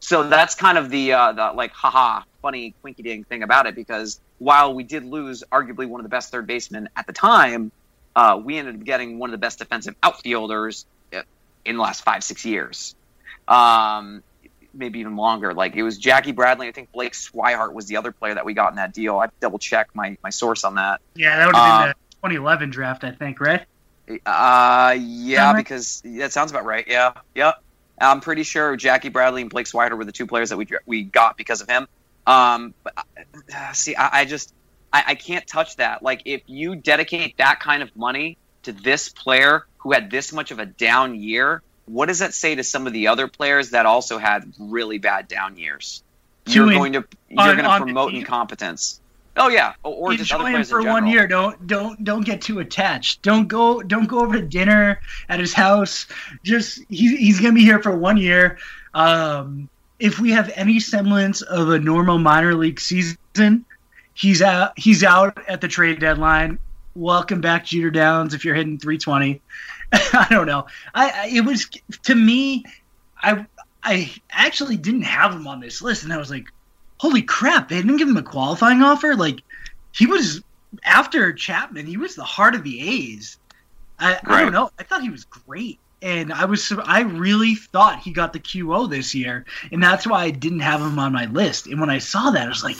So 0.00 0.28
that's 0.28 0.54
kind 0.54 0.78
of 0.78 0.90
the 0.90 1.12
uh, 1.14 1.32
the 1.32 1.52
like 1.54 1.72
haha 1.72 2.22
funny 2.42 2.74
quinky 2.82 3.02
dink 3.02 3.28
thing 3.28 3.42
about 3.42 3.66
it 3.66 3.74
because 3.74 4.20
while 4.38 4.74
we 4.74 4.84
did 4.84 5.04
lose 5.04 5.42
arguably 5.52 5.88
one 5.88 6.00
of 6.00 6.04
the 6.04 6.08
best 6.10 6.30
third 6.30 6.46
basemen 6.46 6.88
at 6.96 7.06
the 7.06 7.12
time, 7.12 7.72
uh, 8.14 8.40
we 8.42 8.58
ended 8.58 8.76
up 8.76 8.84
getting 8.84 9.18
one 9.18 9.30
of 9.30 9.32
the 9.32 9.38
best 9.38 9.58
defensive 9.58 9.94
outfielders 10.02 10.86
uh, 11.16 11.22
in 11.64 11.76
the 11.76 11.82
last 11.82 12.04
five 12.04 12.22
six 12.22 12.44
years. 12.44 12.94
Um, 13.48 14.22
maybe 14.74 15.00
even 15.00 15.16
longer. 15.16 15.54
Like 15.54 15.74
it 15.74 15.82
was 15.82 15.98
Jackie 15.98 16.32
Bradley. 16.32 16.68
I 16.68 16.72
think 16.72 16.92
Blake 16.92 17.12
Swihart 17.12 17.72
was 17.72 17.86
the 17.86 17.96
other 17.96 18.12
player 18.12 18.34
that 18.34 18.44
we 18.44 18.54
got 18.54 18.70
in 18.70 18.76
that 18.76 18.94
deal. 18.94 19.18
I 19.18 19.28
double 19.40 19.58
check 19.58 19.88
my, 19.94 20.16
my 20.22 20.30
source 20.30 20.64
on 20.64 20.76
that. 20.76 21.00
Yeah, 21.14 21.36
that 21.36 21.46
would 21.46 21.56
have 21.56 21.80
been 21.80 21.90
Uh, 21.90 21.92
the 21.92 22.28
2011 22.28 22.70
draft, 22.70 23.04
I 23.04 23.12
think, 23.12 23.40
right? 23.40 23.62
Uh, 24.24 24.96
yeah, 24.98 25.52
right? 25.52 25.56
because 25.56 26.02
that 26.04 26.32
sounds 26.32 26.50
about 26.50 26.64
right. 26.64 26.86
Yeah, 26.88 27.12
yeah. 27.34 27.52
I'm 28.00 28.20
pretty 28.20 28.44
sure 28.44 28.76
Jackie 28.76 29.08
Bradley 29.08 29.42
and 29.42 29.50
Blake 29.50 29.66
Swihart 29.66 29.96
were 29.96 30.04
the 30.04 30.12
two 30.12 30.26
players 30.26 30.50
that 30.50 30.56
we 30.56 30.66
we 30.86 31.02
got 31.02 31.36
because 31.36 31.60
of 31.60 31.68
him. 31.68 31.88
Um, 32.26 32.74
but 32.84 32.94
uh, 32.96 33.72
see, 33.72 33.96
I, 33.96 34.20
I 34.20 34.24
just 34.24 34.54
I, 34.92 35.04
I 35.08 35.14
can't 35.14 35.46
touch 35.46 35.76
that. 35.76 36.02
Like 36.02 36.22
if 36.24 36.42
you 36.46 36.76
dedicate 36.76 37.36
that 37.38 37.60
kind 37.60 37.82
of 37.82 37.94
money 37.96 38.38
to 38.62 38.72
this 38.72 39.08
player 39.08 39.66
who 39.78 39.92
had 39.92 40.10
this 40.10 40.32
much 40.32 40.50
of 40.50 40.58
a 40.58 40.66
down 40.66 41.14
year, 41.14 41.62
what 41.88 42.06
does 42.06 42.20
that 42.20 42.34
say 42.34 42.54
to 42.54 42.64
some 42.64 42.86
of 42.86 42.92
the 42.92 43.08
other 43.08 43.28
players 43.28 43.70
that 43.70 43.86
also 43.86 44.18
had 44.18 44.52
really 44.58 44.98
bad 44.98 45.28
down 45.28 45.56
years? 45.56 46.02
You're 46.46 46.66
going 46.70 46.94
to 46.94 47.04
you're 47.28 47.40
on- 47.40 47.56
going 47.56 47.68
to 47.68 47.78
promote 47.84 48.10
team? 48.10 48.20
incompetence. 48.20 49.00
Oh 49.40 49.48
yeah, 49.48 49.74
or, 49.84 50.10
or 50.10 50.14
just 50.14 50.32
other 50.32 50.42
players 50.44 50.68
for 50.70 50.82
one 50.82 51.06
year. 51.06 51.28
Don't 51.28 51.64
don't 51.66 52.02
don't 52.02 52.24
get 52.24 52.42
too 52.42 52.58
attached. 52.58 53.22
Don't 53.22 53.46
go 53.46 53.80
don't 53.82 54.06
go 54.08 54.20
over 54.20 54.40
to 54.40 54.44
dinner 54.44 55.00
at 55.28 55.38
his 55.38 55.52
house. 55.52 56.06
Just 56.42 56.80
he's 56.88 57.16
he's 57.18 57.40
gonna 57.40 57.52
be 57.54 57.62
here 57.62 57.80
for 57.80 57.96
one 57.96 58.16
year. 58.16 58.58
Um, 58.94 59.68
if 60.00 60.18
we 60.18 60.32
have 60.32 60.50
any 60.56 60.80
semblance 60.80 61.42
of 61.42 61.70
a 61.70 61.78
normal 61.78 62.18
minor 62.18 62.54
league 62.54 62.80
season, 62.80 63.64
he's 64.12 64.42
out. 64.42 64.72
He's 64.76 65.04
out 65.04 65.38
at 65.46 65.60
the 65.60 65.68
trade 65.68 66.00
deadline. 66.00 66.58
Welcome 66.98 67.40
back, 67.40 67.64
Jeter 67.64 67.92
Downs. 67.92 68.34
If 68.34 68.44
you're 68.44 68.56
hitting 68.56 68.76
320, 68.76 69.40
I 69.92 70.26
don't 70.30 70.48
know. 70.48 70.66
I, 70.92 71.10
I 71.10 71.26
it 71.28 71.42
was 71.42 71.70
to 72.02 72.14
me. 72.14 72.64
I 73.22 73.46
I 73.84 74.12
actually 74.32 74.76
didn't 74.76 75.02
have 75.02 75.32
him 75.32 75.46
on 75.46 75.60
this 75.60 75.80
list, 75.80 76.02
and 76.02 76.12
I 76.12 76.16
was 76.16 76.28
like, 76.28 76.48
holy 76.98 77.22
crap, 77.22 77.68
they 77.68 77.76
didn't 77.76 77.98
give 77.98 78.08
him 78.08 78.16
a 78.16 78.22
qualifying 78.24 78.82
offer. 78.82 79.14
Like 79.14 79.42
he 79.92 80.06
was 80.06 80.42
after 80.82 81.32
Chapman, 81.32 81.86
he 81.86 81.96
was 81.96 82.16
the 82.16 82.24
heart 82.24 82.56
of 82.56 82.64
the 82.64 82.80
A's. 82.80 83.38
I, 84.00 84.18
I 84.24 84.42
don't 84.42 84.52
know. 84.52 84.72
I 84.76 84.82
thought 84.82 85.02
he 85.02 85.10
was 85.10 85.24
great, 85.24 85.78
and 86.02 86.32
I 86.32 86.46
was 86.46 86.72
I 86.84 87.02
really 87.02 87.54
thought 87.54 88.00
he 88.00 88.10
got 88.10 88.32
the 88.32 88.40
QO 88.40 88.90
this 88.90 89.14
year, 89.14 89.44
and 89.70 89.80
that's 89.80 90.04
why 90.04 90.24
I 90.24 90.30
didn't 90.30 90.60
have 90.60 90.80
him 90.80 90.98
on 90.98 91.12
my 91.12 91.26
list. 91.26 91.68
And 91.68 91.78
when 91.78 91.90
I 91.90 91.98
saw 91.98 92.32
that, 92.32 92.46
I 92.46 92.48
was 92.48 92.64
like. 92.64 92.78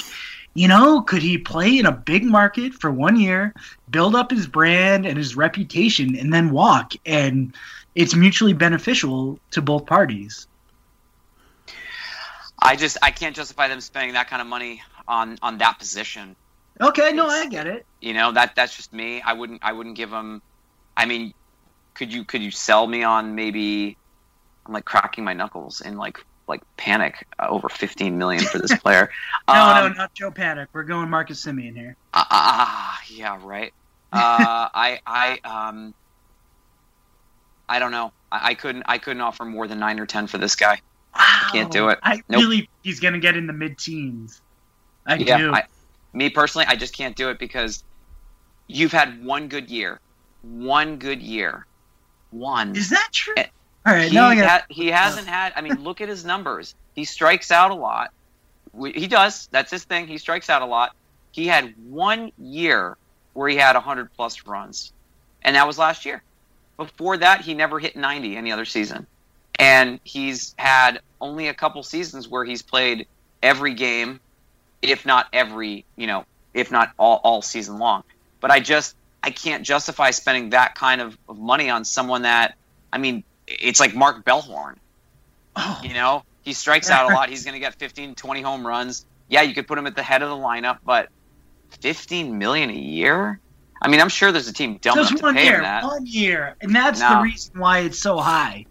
You 0.58 0.66
know, 0.66 1.02
could 1.02 1.22
he 1.22 1.38
play 1.38 1.78
in 1.78 1.86
a 1.86 1.92
big 1.92 2.24
market 2.24 2.74
for 2.74 2.90
one 2.90 3.14
year, 3.14 3.54
build 3.88 4.16
up 4.16 4.32
his 4.32 4.48
brand 4.48 5.06
and 5.06 5.16
his 5.16 5.36
reputation, 5.36 6.16
and 6.16 6.34
then 6.34 6.50
walk? 6.50 6.94
And 7.06 7.54
it's 7.94 8.16
mutually 8.16 8.54
beneficial 8.54 9.38
to 9.52 9.62
both 9.62 9.86
parties. 9.86 10.48
I 12.60 12.74
just 12.74 12.98
I 13.02 13.12
can't 13.12 13.36
justify 13.36 13.68
them 13.68 13.80
spending 13.80 14.14
that 14.14 14.28
kind 14.28 14.42
of 14.42 14.48
money 14.48 14.82
on 15.06 15.38
on 15.42 15.58
that 15.58 15.78
position. 15.78 16.34
Okay, 16.80 17.12
no, 17.12 17.26
It's- 17.26 17.46
I 17.46 17.48
get 17.48 17.68
it. 17.68 17.86
You 18.00 18.14
know 18.14 18.32
that 18.32 18.56
that's 18.56 18.74
just 18.76 18.92
me. 18.92 19.22
I 19.22 19.34
wouldn't 19.34 19.60
I 19.62 19.72
wouldn't 19.72 19.94
give 19.96 20.10
them. 20.10 20.42
I 20.96 21.06
mean, 21.06 21.34
could 21.94 22.12
you 22.12 22.24
could 22.24 22.42
you 22.42 22.50
sell 22.50 22.84
me 22.84 23.04
on 23.04 23.36
maybe? 23.36 23.96
I'm 24.66 24.72
like 24.72 24.84
cracking 24.84 25.22
my 25.22 25.34
knuckles 25.34 25.80
in 25.82 25.96
like 25.96 26.18
like 26.48 26.62
panic 26.76 27.26
uh, 27.38 27.46
over 27.48 27.68
15 27.68 28.16
million 28.18 28.42
for 28.44 28.58
this 28.58 28.76
player. 28.80 29.10
No, 29.46 29.54
Um, 29.54 29.92
no, 29.92 29.98
not 29.98 30.14
Joe 30.14 30.30
Panic. 30.30 30.68
We're 30.72 30.82
going 30.84 31.08
Marcus 31.10 31.44
Semien 31.44 31.76
here. 31.76 31.96
Ah, 32.14 32.98
yeah, 33.08 33.38
right. 33.42 33.72
Uh, 34.12 34.16
I 34.74 35.00
I 35.06 35.38
um 35.44 35.94
I 37.68 37.78
don't 37.78 37.90
know. 37.92 38.12
I, 38.32 38.50
I 38.50 38.54
couldn't 38.54 38.84
I 38.86 38.98
couldn't 38.98 39.20
offer 39.20 39.44
more 39.44 39.66
than 39.68 39.78
nine 39.78 40.00
or 40.00 40.06
ten 40.06 40.26
for 40.26 40.38
this 40.38 40.56
guy. 40.56 40.80
Wow. 41.14 41.20
I 41.24 41.48
can't 41.52 41.70
do 41.72 41.88
it. 41.88 41.98
I 42.02 42.22
Nope. 42.28 42.42
really 42.42 42.68
he's 42.82 43.00
gonna 43.00 43.18
get 43.18 43.36
in 43.36 43.46
the 43.46 43.52
mid 43.52 43.78
teens. 43.78 44.40
I 45.06 45.14
yeah, 45.16 45.38
do. 45.38 45.52
I, 45.52 45.64
me 46.12 46.30
personally, 46.30 46.66
I 46.68 46.76
just 46.76 46.96
can't 46.96 47.16
do 47.16 47.28
it 47.30 47.38
because 47.38 47.82
you've 48.66 48.92
had 48.92 49.24
one 49.24 49.48
good 49.48 49.70
year, 49.70 50.00
one 50.42 50.96
good 50.96 51.22
year, 51.22 51.66
one. 52.30 52.76
Is 52.76 52.90
that 52.90 53.08
true? 53.12 53.34
Eh, 53.36 53.46
All 53.88 53.94
right, 53.94 54.10
he, 54.10 54.18
I 54.18 54.34
got 54.34 54.48
ha- 54.48 54.66
he 54.68 54.88
hasn't 54.88 55.26
had. 55.26 55.54
I 55.56 55.62
mean, 55.62 55.82
look 55.82 56.02
at 56.02 56.10
his 56.10 56.22
numbers. 56.22 56.74
He 56.94 57.06
strikes 57.06 57.50
out 57.50 57.70
a 57.70 57.74
lot. 57.74 58.12
We, 58.74 58.92
he 58.92 59.06
does. 59.06 59.48
That's 59.50 59.70
his 59.70 59.84
thing. 59.84 60.06
He 60.06 60.18
strikes 60.18 60.50
out 60.50 60.60
a 60.60 60.66
lot. 60.66 60.94
He 61.32 61.46
had 61.46 61.72
one 61.88 62.32
year 62.36 62.98
where 63.32 63.48
he 63.48 63.56
had 63.56 63.76
100 63.76 64.12
plus 64.14 64.46
runs, 64.46 64.92
and 65.40 65.56
that 65.56 65.66
was 65.66 65.78
last 65.78 66.04
year. 66.04 66.22
Before 66.76 67.16
that, 67.16 67.40
he 67.40 67.54
never 67.54 67.78
hit 67.78 67.96
90 67.96 68.36
any 68.36 68.52
other 68.52 68.66
season, 68.66 69.06
and 69.58 70.00
he's 70.04 70.54
had 70.58 71.00
only 71.18 71.48
a 71.48 71.54
couple 71.54 71.82
seasons 71.82 72.28
where 72.28 72.44
he's 72.44 72.60
played 72.60 73.06
every 73.42 73.72
game, 73.72 74.20
if 74.82 75.06
not 75.06 75.28
every, 75.32 75.86
you 75.96 76.06
know, 76.06 76.26
if 76.52 76.70
not 76.70 76.92
all, 76.98 77.22
all 77.24 77.40
season 77.40 77.78
long. 77.78 78.04
But 78.40 78.50
I 78.50 78.60
just 78.60 78.94
I 79.22 79.30
can't 79.30 79.64
justify 79.64 80.10
spending 80.10 80.50
that 80.50 80.74
kind 80.74 81.00
of, 81.00 81.16
of 81.26 81.38
money 81.38 81.70
on 81.70 81.86
someone 81.86 82.22
that 82.22 82.54
I 82.92 82.98
mean, 82.98 83.24
it's 83.48 83.80
like 83.80 83.94
Mark 83.94 84.24
Bellhorn. 84.24 84.76
oh, 85.56 85.80
You 85.82 85.94
know, 85.94 86.22
he 86.42 86.52
strikes 86.52 86.90
out 86.90 87.10
a 87.10 87.14
lot. 87.14 87.28
He's 87.30 87.44
going 87.44 87.54
to 87.54 87.60
get 87.60 87.74
15, 87.76 88.14
20 88.14 88.42
home 88.42 88.66
runs. 88.66 89.06
Yeah, 89.28 89.42
you 89.42 89.54
could 89.54 89.66
put 89.66 89.78
him 89.78 89.86
at 89.86 89.96
the 89.96 90.02
head 90.02 90.22
of 90.22 90.28
the 90.30 90.36
lineup, 90.36 90.78
but 90.84 91.08
15 91.80 92.38
million 92.38 92.70
a 92.70 92.74
year? 92.74 93.40
I 93.80 93.88
mean, 93.88 94.00
I'm 94.00 94.08
sure 94.08 94.32
there's 94.32 94.48
a 94.48 94.52
team 94.52 94.78
dumb 94.78 94.96
just 94.96 95.10
enough 95.12 95.20
to 95.20 95.26
one 95.26 95.34
pay 95.36 95.44
year, 95.44 95.56
him 95.56 95.62
that. 95.62 95.84
one 95.84 96.06
year, 96.06 96.56
and 96.60 96.74
that's 96.74 97.00
No. 97.00 97.10
the 97.16 97.20
reason 97.22 97.58
why 97.60 97.80
it's 97.80 97.98
so 97.98 98.18
high. 98.18 98.64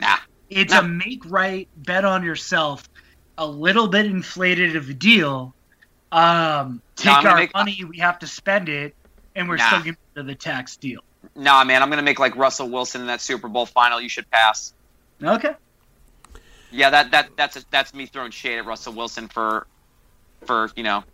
Nah. 0.00 0.16
It's 0.50 0.72
No. 0.72 0.80
a 0.80 0.82
make 0.82 1.22
right 1.26 1.68
bet 1.76 2.04
on 2.04 2.24
yourself, 2.24 2.88
a 3.38 3.46
little 3.46 3.86
bit 3.88 4.06
inflated 4.06 4.74
of 4.76 4.88
a 4.88 4.94
deal. 4.94 5.54
Um, 6.12 6.80
take 6.96 7.12
I'm 7.12 7.26
our 7.26 7.36
make- 7.36 7.54
money, 7.54 7.84
we 7.84 7.98
have 7.98 8.18
to 8.20 8.26
spend 8.26 8.68
it, 8.68 8.94
and 9.36 9.48
we're 9.48 9.56
Nah. 9.56 9.66
still 9.68 9.78
getting 9.80 9.96
to 10.16 10.22
the 10.22 10.34
tax 10.34 10.76
deal. 10.76 11.00
Nah, 11.36 11.64
man, 11.64 11.82
I'm 11.82 11.88
going 11.88 11.98
to 11.98 12.04
make 12.04 12.18
like 12.18 12.36
Russell 12.36 12.68
Wilson 12.68 13.00
in 13.00 13.06
that 13.08 13.20
Super 13.20 13.48
Bowl 13.48 13.66
final. 13.66 14.00
You 14.00 14.08
should 14.08 14.30
pass. 14.30 14.72
Okay. 15.22 15.54
Yeah, 16.70 16.90
that 16.90 17.12
that 17.12 17.30
that's 17.36 17.64
that's 17.70 17.94
me 17.94 18.06
throwing 18.06 18.32
shade 18.32 18.58
at 18.58 18.66
Russell 18.66 18.94
Wilson 18.94 19.28
for 19.28 19.66
for 20.44 20.70
you 20.74 20.82
know 20.82 21.04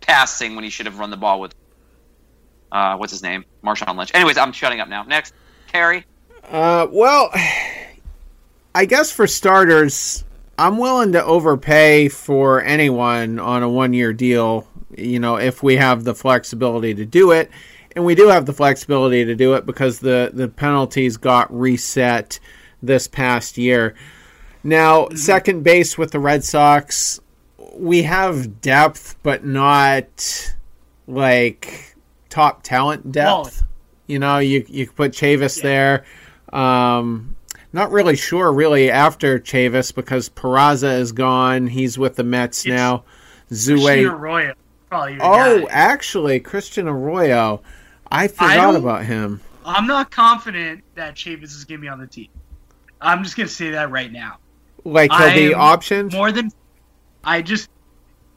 passing 0.00 0.54
when 0.54 0.64
he 0.64 0.70
should 0.70 0.86
have 0.86 0.98
run 0.98 1.10
the 1.10 1.16
ball 1.16 1.40
with 1.40 1.54
uh 2.72 2.96
what's 2.96 3.12
his 3.12 3.22
name 3.22 3.44
Marshawn 3.62 3.96
Lynch. 3.96 4.10
Anyways, 4.14 4.38
I'm 4.38 4.52
shutting 4.52 4.80
up 4.80 4.88
now. 4.88 5.02
Next, 5.02 5.34
Terry. 5.68 6.04
Uh, 6.50 6.86
well, 6.90 7.30
I 8.74 8.84
guess 8.86 9.10
for 9.10 9.26
starters, 9.26 10.24
I'm 10.58 10.78
willing 10.78 11.12
to 11.12 11.24
overpay 11.24 12.08
for 12.08 12.62
anyone 12.62 13.38
on 13.38 13.62
a 13.62 13.68
one 13.68 13.92
year 13.92 14.12
deal, 14.12 14.66
you 14.96 15.18
know, 15.18 15.36
if 15.36 15.62
we 15.62 15.76
have 15.76 16.04
the 16.04 16.14
flexibility 16.14 16.94
to 16.94 17.04
do 17.04 17.32
it. 17.32 17.50
And 17.96 18.04
we 18.04 18.14
do 18.14 18.28
have 18.28 18.44
the 18.44 18.52
flexibility 18.52 19.24
to 19.24 19.34
do 19.34 19.54
it 19.54 19.64
because 19.64 20.00
the, 20.00 20.30
the 20.32 20.48
penalties 20.48 21.16
got 21.16 21.52
reset 21.52 22.38
this 22.82 23.08
past 23.08 23.56
year. 23.56 23.94
Now, 24.62 25.08
second 25.14 25.62
base 25.62 25.96
with 25.96 26.10
the 26.10 26.18
Red 26.18 26.44
Sox, 26.44 27.18
we 27.74 28.02
have 28.02 28.60
depth, 28.60 29.16
but 29.22 29.46
not 29.46 30.54
like 31.06 31.96
top 32.28 32.62
talent 32.62 33.12
depth. 33.12 33.62
You 34.06 34.18
know, 34.18 34.38
you 34.38 34.64
you 34.68 34.86
could 34.86 34.96
put 34.96 35.12
Chavis 35.12 35.62
there. 35.62 36.04
Um, 36.52 37.36
not 37.72 37.90
really 37.90 38.16
sure, 38.16 38.52
really, 38.52 38.90
after 38.90 39.38
Chavis 39.38 39.94
because 39.94 40.28
Peraza 40.28 40.98
is 41.00 41.12
gone. 41.12 41.66
He's 41.66 41.98
with 41.98 42.16
the 42.16 42.24
Mets 42.24 42.58
It's 42.58 42.68
now. 42.68 43.04
Christian 43.48 43.78
Zue. 43.78 44.10
Arroyo, 44.10 44.54
Oh, 44.92 45.66
actually, 45.70 46.40
Christian 46.40 46.88
Arroyo. 46.88 47.62
I 48.10 48.28
forgot 48.28 48.56
don't- 48.56 48.76
about 48.76 49.04
him. 49.04 49.40
I'm 49.64 49.88
not 49.88 50.12
confident 50.12 50.84
that 50.94 51.16
Chavis 51.16 51.44
is 51.44 51.64
going 51.64 51.80
to 51.80 51.82
be 51.82 51.88
on 51.88 51.98
the 51.98 52.06
team. 52.06 52.28
I'm 53.00 53.24
just 53.24 53.36
going 53.36 53.48
to 53.48 53.52
say 53.52 53.70
that 53.70 53.90
right 53.90 54.12
now. 54.12 54.38
Like 54.84 55.12
he'll 55.12 55.48
be 55.48 55.54
optioned. 55.54 56.12
More 56.12 56.30
than 56.30 56.52
I 57.24 57.42
just 57.42 57.68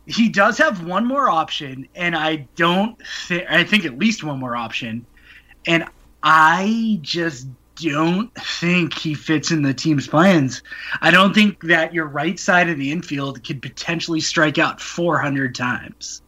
he 0.07 0.29
does 0.29 0.57
have 0.57 0.83
one 0.83 1.05
more 1.05 1.29
option, 1.29 1.87
and 1.93 2.15
I 2.15 2.47
don't 2.55 2.99
think 3.27 3.45
I 3.47 3.63
think 3.63 3.85
at 3.85 3.99
least 3.99 4.23
one 4.23 4.39
more 4.39 4.55
option, 4.55 5.05
and 5.67 5.85
I 6.23 6.97
just 7.03 7.47
don't 7.75 8.33
think 8.35 8.97
he 8.97 9.13
fits 9.13 9.51
in 9.51 9.61
the 9.61 9.73
team's 9.73 10.07
plans. 10.07 10.63
I 11.01 11.11
don't 11.11 11.33
think 11.33 11.61
that 11.63 11.93
your 11.93 12.07
right 12.07 12.37
side 12.39 12.69
of 12.69 12.77
the 12.77 12.91
infield 12.91 13.43
could 13.45 13.61
potentially 13.61 14.19
strike 14.19 14.57
out 14.57 14.81
400 14.81 15.55
times. 15.55 16.21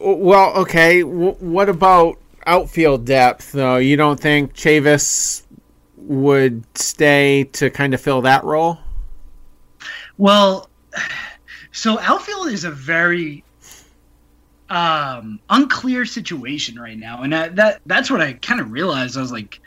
Well, 0.00 0.56
okay. 0.58 1.02
W- 1.02 1.36
what 1.40 1.68
about 1.68 2.18
outfield 2.46 3.04
depth, 3.04 3.52
though? 3.52 3.76
You 3.76 3.96
don't 3.96 4.18
think 4.18 4.54
Chavis 4.54 5.42
would 5.96 6.64
stay 6.76 7.44
to 7.52 7.70
kind 7.70 7.94
of 7.94 8.00
fill 8.00 8.22
that 8.22 8.44
role? 8.44 8.78
Well, 10.18 10.68
so 11.72 11.98
outfield 11.98 12.48
is 12.48 12.64
a 12.64 12.70
very 12.70 13.44
um, 14.68 15.40
unclear 15.48 16.04
situation 16.04 16.78
right 16.78 16.98
now, 16.98 17.22
and 17.22 17.32
that, 17.32 17.56
that 17.56 17.80
that's 17.86 18.10
what 18.10 18.20
I 18.20 18.34
kind 18.34 18.60
of 18.60 18.70
realized. 18.70 19.16
I 19.16 19.20
was 19.20 19.32
like 19.32 19.60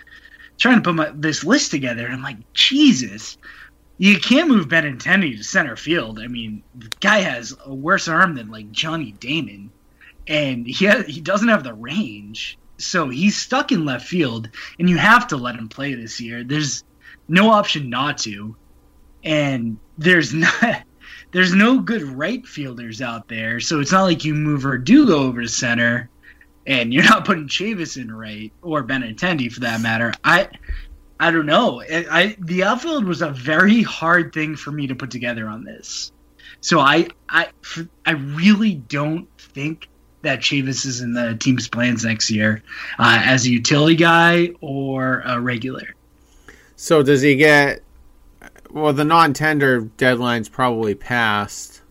trying 0.58 0.78
to 0.78 0.82
put 0.82 0.96
my, 0.96 1.12
this 1.14 1.44
list 1.44 1.72
together, 1.72 2.06
and 2.06 2.14
I'm 2.14 2.22
like, 2.22 2.54
Jesus, 2.54 3.38
you 3.98 4.20
can't 4.20 4.48
move 4.48 4.68
Benintendi 4.68 5.38
to 5.38 5.44
center 5.44 5.76
field. 5.76 6.20
I 6.20 6.28
mean, 6.28 6.64
the 6.76 6.90
guy 7.00 7.20
has 7.20 7.56
a 7.66 7.74
worse 7.74 8.08
arm 8.08 8.36
than 8.36 8.50
like 8.50 8.72
Johnny 8.72 9.12
Damon, 9.12 9.72
and 10.28 10.66
he 10.66 10.90
he 11.04 11.22
doesn't 11.22 11.48
have 11.48 11.64
the 11.64 11.74
range, 11.74 12.58
so 12.78 13.10
he's 13.10 13.38
stuck 13.38 13.72
in 13.72 13.86
left 13.86 14.08
field, 14.08 14.50
and 14.80 14.90
you 14.90 14.98
have 14.98 15.28
to 15.28 15.38
let 15.38 15.56
him 15.56 15.70
play 15.70 15.94
this 15.94 16.20
year. 16.20 16.44
There's 16.44 16.84
no 17.28 17.52
option 17.52 17.90
not 17.90 18.18
to 18.20 18.56
and 19.24 19.78
there's 19.98 20.34
not 20.34 20.84
there's 21.32 21.54
no 21.54 21.80
good 21.80 22.04
right 22.04 22.46
fielders 22.46 23.02
out 23.02 23.28
there, 23.28 23.60
so 23.60 23.80
it's 23.80 23.92
not 23.92 24.04
like 24.04 24.24
you 24.24 24.36
move 24.36 24.62
Verdugo 24.62 25.16
over 25.18 25.42
to 25.42 25.48
center, 25.48 26.10
and 26.68 26.94
you're 26.94 27.04
not 27.10 27.26
putting 27.26 27.48
Chavis 27.48 28.00
in 28.02 28.14
right 28.14 28.52
or 28.62 28.84
Benintendi 28.84 29.52
for 29.52 29.62
that 29.62 29.82
matter. 29.82 30.14
I 30.24 30.50
I 31.20 31.32
don't 31.32 31.46
know. 31.46 31.82
I, 31.82 32.06
I 32.10 32.36
the 32.40 32.64
outfield 32.64 33.06
was 33.06 33.22
a 33.22 33.30
very 33.30 33.82
hard 33.82 34.34
thing 34.34 34.56
for 34.56 34.72
me 34.72 34.88
to 34.88 34.96
put 34.96 35.12
together 35.12 35.48
on 35.48 35.64
this, 35.64 36.12
so 36.62 36.80
I 36.80 37.08
I 37.30 37.50
I 38.06 38.12
really 38.12 38.76
don't 38.76 39.28
think 39.38 39.88
that 40.24 40.40
Chavis 40.40 40.86
is 40.86 41.02
in 41.02 41.14
the 41.14 41.36
team's 41.36 41.68
plans 41.68 42.04
next 42.04 42.32
year 42.32 42.64
uh, 42.98 43.22
as 43.24 43.46
a 43.46 43.52
utility 43.52 43.96
guy 43.96 44.50
or 44.62 45.22
a 45.26 45.40
regular. 45.40 45.94
So 46.76 47.04
does 47.04 47.22
he 47.22 47.36
get? 47.36 47.84
Well, 48.72 48.94
the 48.94 49.06
non-tender 49.06 49.82
deadline's 49.82 50.50
probably 50.50 50.96
passed. 50.96 51.82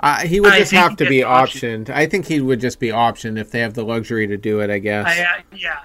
Uh, 0.00 0.20
he 0.20 0.40
would 0.40 0.54
just 0.54 0.72
have 0.72 0.96
to 0.96 1.06
be 1.06 1.18
optioned. 1.18 1.86
optioned. 1.86 1.90
I 1.90 2.06
think 2.06 2.26
he 2.26 2.40
would 2.40 2.60
just 2.60 2.80
be 2.80 2.88
optioned 2.88 3.38
if 3.38 3.50
they 3.50 3.60
have 3.60 3.74
the 3.74 3.84
luxury 3.84 4.26
to 4.26 4.36
do 4.36 4.60
it. 4.60 4.70
I 4.70 4.78
guess. 4.78 5.06
I, 5.06 5.22
I, 5.22 5.44
yeah, 5.54 5.80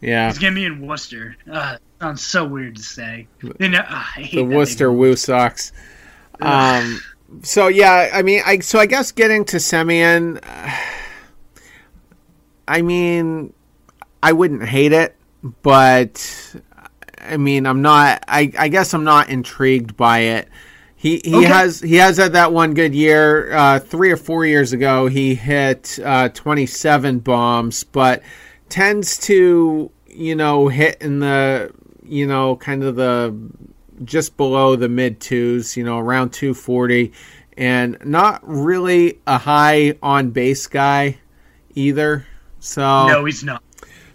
yeah. 0.00 0.28
He's 0.28 0.38
gonna 0.38 0.54
be 0.54 0.64
in 0.64 0.86
Worcester. 0.86 1.36
Uh, 1.50 1.78
sounds 2.00 2.22
so 2.22 2.44
weird 2.44 2.76
to 2.76 2.82
say. 2.82 3.28
They 3.58 3.68
know, 3.68 3.84
uh, 3.88 4.04
the 4.32 4.42
Worcester. 4.42 4.92
Woo 4.92 5.14
Sox. 5.14 5.72
Um, 6.40 7.00
so 7.42 7.68
yeah, 7.68 8.10
I 8.12 8.22
mean, 8.22 8.42
I 8.44 8.58
so 8.60 8.78
I 8.78 8.86
guess 8.86 9.12
getting 9.12 9.44
to 9.46 9.56
Semien, 9.58 10.38
uh, 10.42 10.76
I 12.68 12.82
mean, 12.82 13.52
I 14.22 14.32
wouldn't 14.32 14.64
hate 14.64 14.92
it, 14.92 15.16
but 15.62 16.54
I 17.18 17.36
mean, 17.36 17.66
I'm 17.66 17.82
not. 17.82 18.24
I 18.28 18.52
I 18.58 18.68
guess 18.68 18.94
I'm 18.94 19.04
not 19.04 19.28
intrigued 19.28 19.96
by 19.96 20.18
it. 20.20 20.48
He 20.96 21.20
he 21.24 21.44
Okay. 21.44 21.48
has 21.48 21.80
he 21.80 21.96
has 21.96 22.16
had 22.16 22.32
that 22.34 22.52
one 22.52 22.74
good 22.74 22.94
year. 22.94 23.52
Uh, 23.52 23.78
three 23.80 24.10
or 24.12 24.16
four 24.16 24.46
years 24.46 24.72
ago, 24.72 25.08
he 25.08 25.34
hit 25.34 25.98
uh, 26.04 26.28
27 26.28 27.18
bombs, 27.20 27.82
but 27.84 28.22
tends 28.68 29.18
to 29.18 29.90
you 30.08 30.34
know 30.36 30.68
hit 30.68 30.98
in 31.00 31.18
the 31.18 31.72
you 32.04 32.26
know 32.26 32.56
kind 32.56 32.84
of 32.84 32.94
the 32.96 33.34
just 34.04 34.36
below 34.36 34.76
the 34.76 34.88
mid 34.88 35.20
twos, 35.20 35.76
you 35.76 35.84
know, 35.84 35.98
around 35.98 36.32
240, 36.32 37.12
and 37.56 37.98
not 38.04 38.40
really 38.42 39.20
a 39.26 39.38
high 39.38 39.96
on 40.02 40.30
base 40.30 40.66
guy 40.66 41.18
either. 41.74 42.26
So 42.60 43.06
No, 43.08 43.24
he's 43.24 43.44
not. 43.44 43.62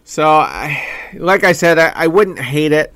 so, 0.04 0.28
I, 0.28 0.86
like 1.16 1.44
I 1.44 1.52
said, 1.52 1.78
I, 1.78 1.92
I 1.96 2.08
wouldn't 2.08 2.40
hate 2.40 2.72
it, 2.72 2.94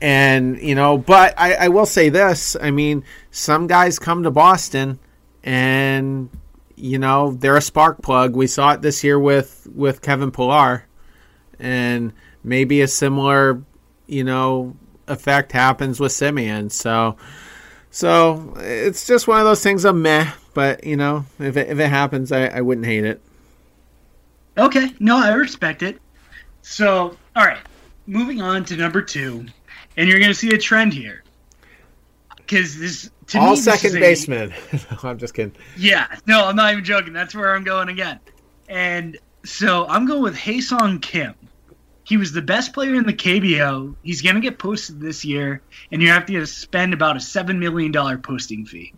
and 0.00 0.60
you 0.60 0.74
know, 0.74 0.98
but 0.98 1.34
I, 1.38 1.54
I 1.54 1.68
will 1.68 1.86
say 1.86 2.08
this: 2.08 2.56
I 2.60 2.70
mean, 2.70 3.04
some 3.30 3.66
guys 3.66 3.98
come 3.98 4.22
to 4.22 4.30
Boston, 4.30 4.98
and 5.42 6.30
you 6.76 6.98
know, 6.98 7.32
they're 7.32 7.56
a 7.56 7.62
spark 7.62 8.02
plug. 8.02 8.34
We 8.34 8.46
saw 8.46 8.72
it 8.72 8.82
this 8.82 9.04
year 9.04 9.18
with 9.18 9.68
with 9.74 10.02
Kevin 10.02 10.30
Pillar, 10.30 10.86
and 11.58 12.12
maybe 12.42 12.80
a 12.80 12.88
similar, 12.88 13.62
you 14.06 14.24
know, 14.24 14.76
effect 15.08 15.52
happens 15.52 16.00
with 16.00 16.12
Semien. 16.12 16.70
So, 16.70 17.16
so 17.90 18.54
it's 18.58 19.06
just 19.06 19.28
one 19.28 19.38
of 19.38 19.44
those 19.44 19.62
things. 19.62 19.84
of 19.84 19.96
meh, 19.96 20.30
but 20.54 20.84
you 20.84 20.96
know, 20.96 21.24
if 21.38 21.56
it, 21.56 21.68
if 21.68 21.78
it 21.78 21.88
happens, 21.88 22.32
I, 22.32 22.46
I 22.46 22.60
wouldn't 22.60 22.86
hate 22.86 23.04
it. 23.04 23.20
Okay, 24.56 24.92
no, 25.00 25.16
I 25.16 25.32
respect 25.32 25.82
it. 25.82 26.00
So, 26.62 27.16
all 27.36 27.44
right, 27.44 27.58
moving 28.06 28.40
on 28.40 28.64
to 28.66 28.76
number 28.76 29.02
two, 29.02 29.46
and 29.96 30.08
you're 30.08 30.20
gonna 30.20 30.34
see 30.34 30.54
a 30.54 30.58
trend 30.58 30.92
here 30.92 31.24
because 32.36 32.78
this 32.78 33.10
to 33.28 33.38
All 33.38 33.50
this 33.56 33.64
second 33.64 33.94
baseman. 34.00 34.52
a-. 34.72 34.76
No, 35.02 35.10
I'm 35.10 35.18
just 35.18 35.34
kidding. 35.34 35.54
Yeah, 35.76 36.06
no, 36.26 36.46
I'm 36.46 36.56
not 36.56 36.72
even 36.72 36.84
joking. 36.84 37.12
That's 37.12 37.34
where 37.34 37.54
I'm 37.54 37.64
going 37.64 37.88
again. 37.88 38.20
And 38.68 39.18
so 39.44 39.86
I'm 39.88 40.06
going 40.06 40.22
with 40.22 40.36
Ha-seong 40.36 41.02
Kim. 41.02 41.34
He 42.04 42.16
was 42.18 42.32
the 42.32 42.42
best 42.42 42.72
player 42.72 42.94
in 42.94 43.04
the 43.04 43.14
KBO. 43.14 43.94
He's 44.02 44.22
going 44.22 44.34
to 44.34 44.40
get 44.40 44.58
posted 44.58 45.00
this 45.00 45.24
year, 45.24 45.62
and 45.90 46.02
you 46.02 46.08
have 46.08 46.26
to 46.26 46.46
spend 46.46 46.92
about 46.92 47.16
a 47.16 47.20
$7 47.20 47.58
million 47.58 47.92
posting 48.20 48.66
fee. 48.66 48.92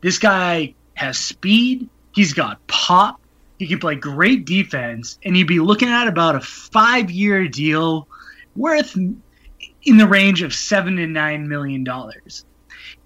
This 0.00 0.18
guy 0.18 0.74
has 0.94 1.18
speed, 1.18 1.88
he's 2.12 2.32
got 2.32 2.66
pop, 2.66 3.20
he 3.58 3.66
can 3.66 3.78
play 3.78 3.94
great 3.94 4.46
defense, 4.46 5.18
and 5.22 5.36
you'd 5.36 5.46
be 5.46 5.60
looking 5.60 5.88
at 5.88 6.08
about 6.08 6.36
a 6.36 6.40
five 6.40 7.10
year 7.10 7.46
deal 7.48 8.08
worth 8.54 8.96
in 8.96 9.98
the 9.98 10.06
range 10.06 10.42
of 10.42 10.54
seven 10.54 10.96
to 10.96 11.06
nine 11.06 11.48
million 11.48 11.84
dollars. 11.84 12.44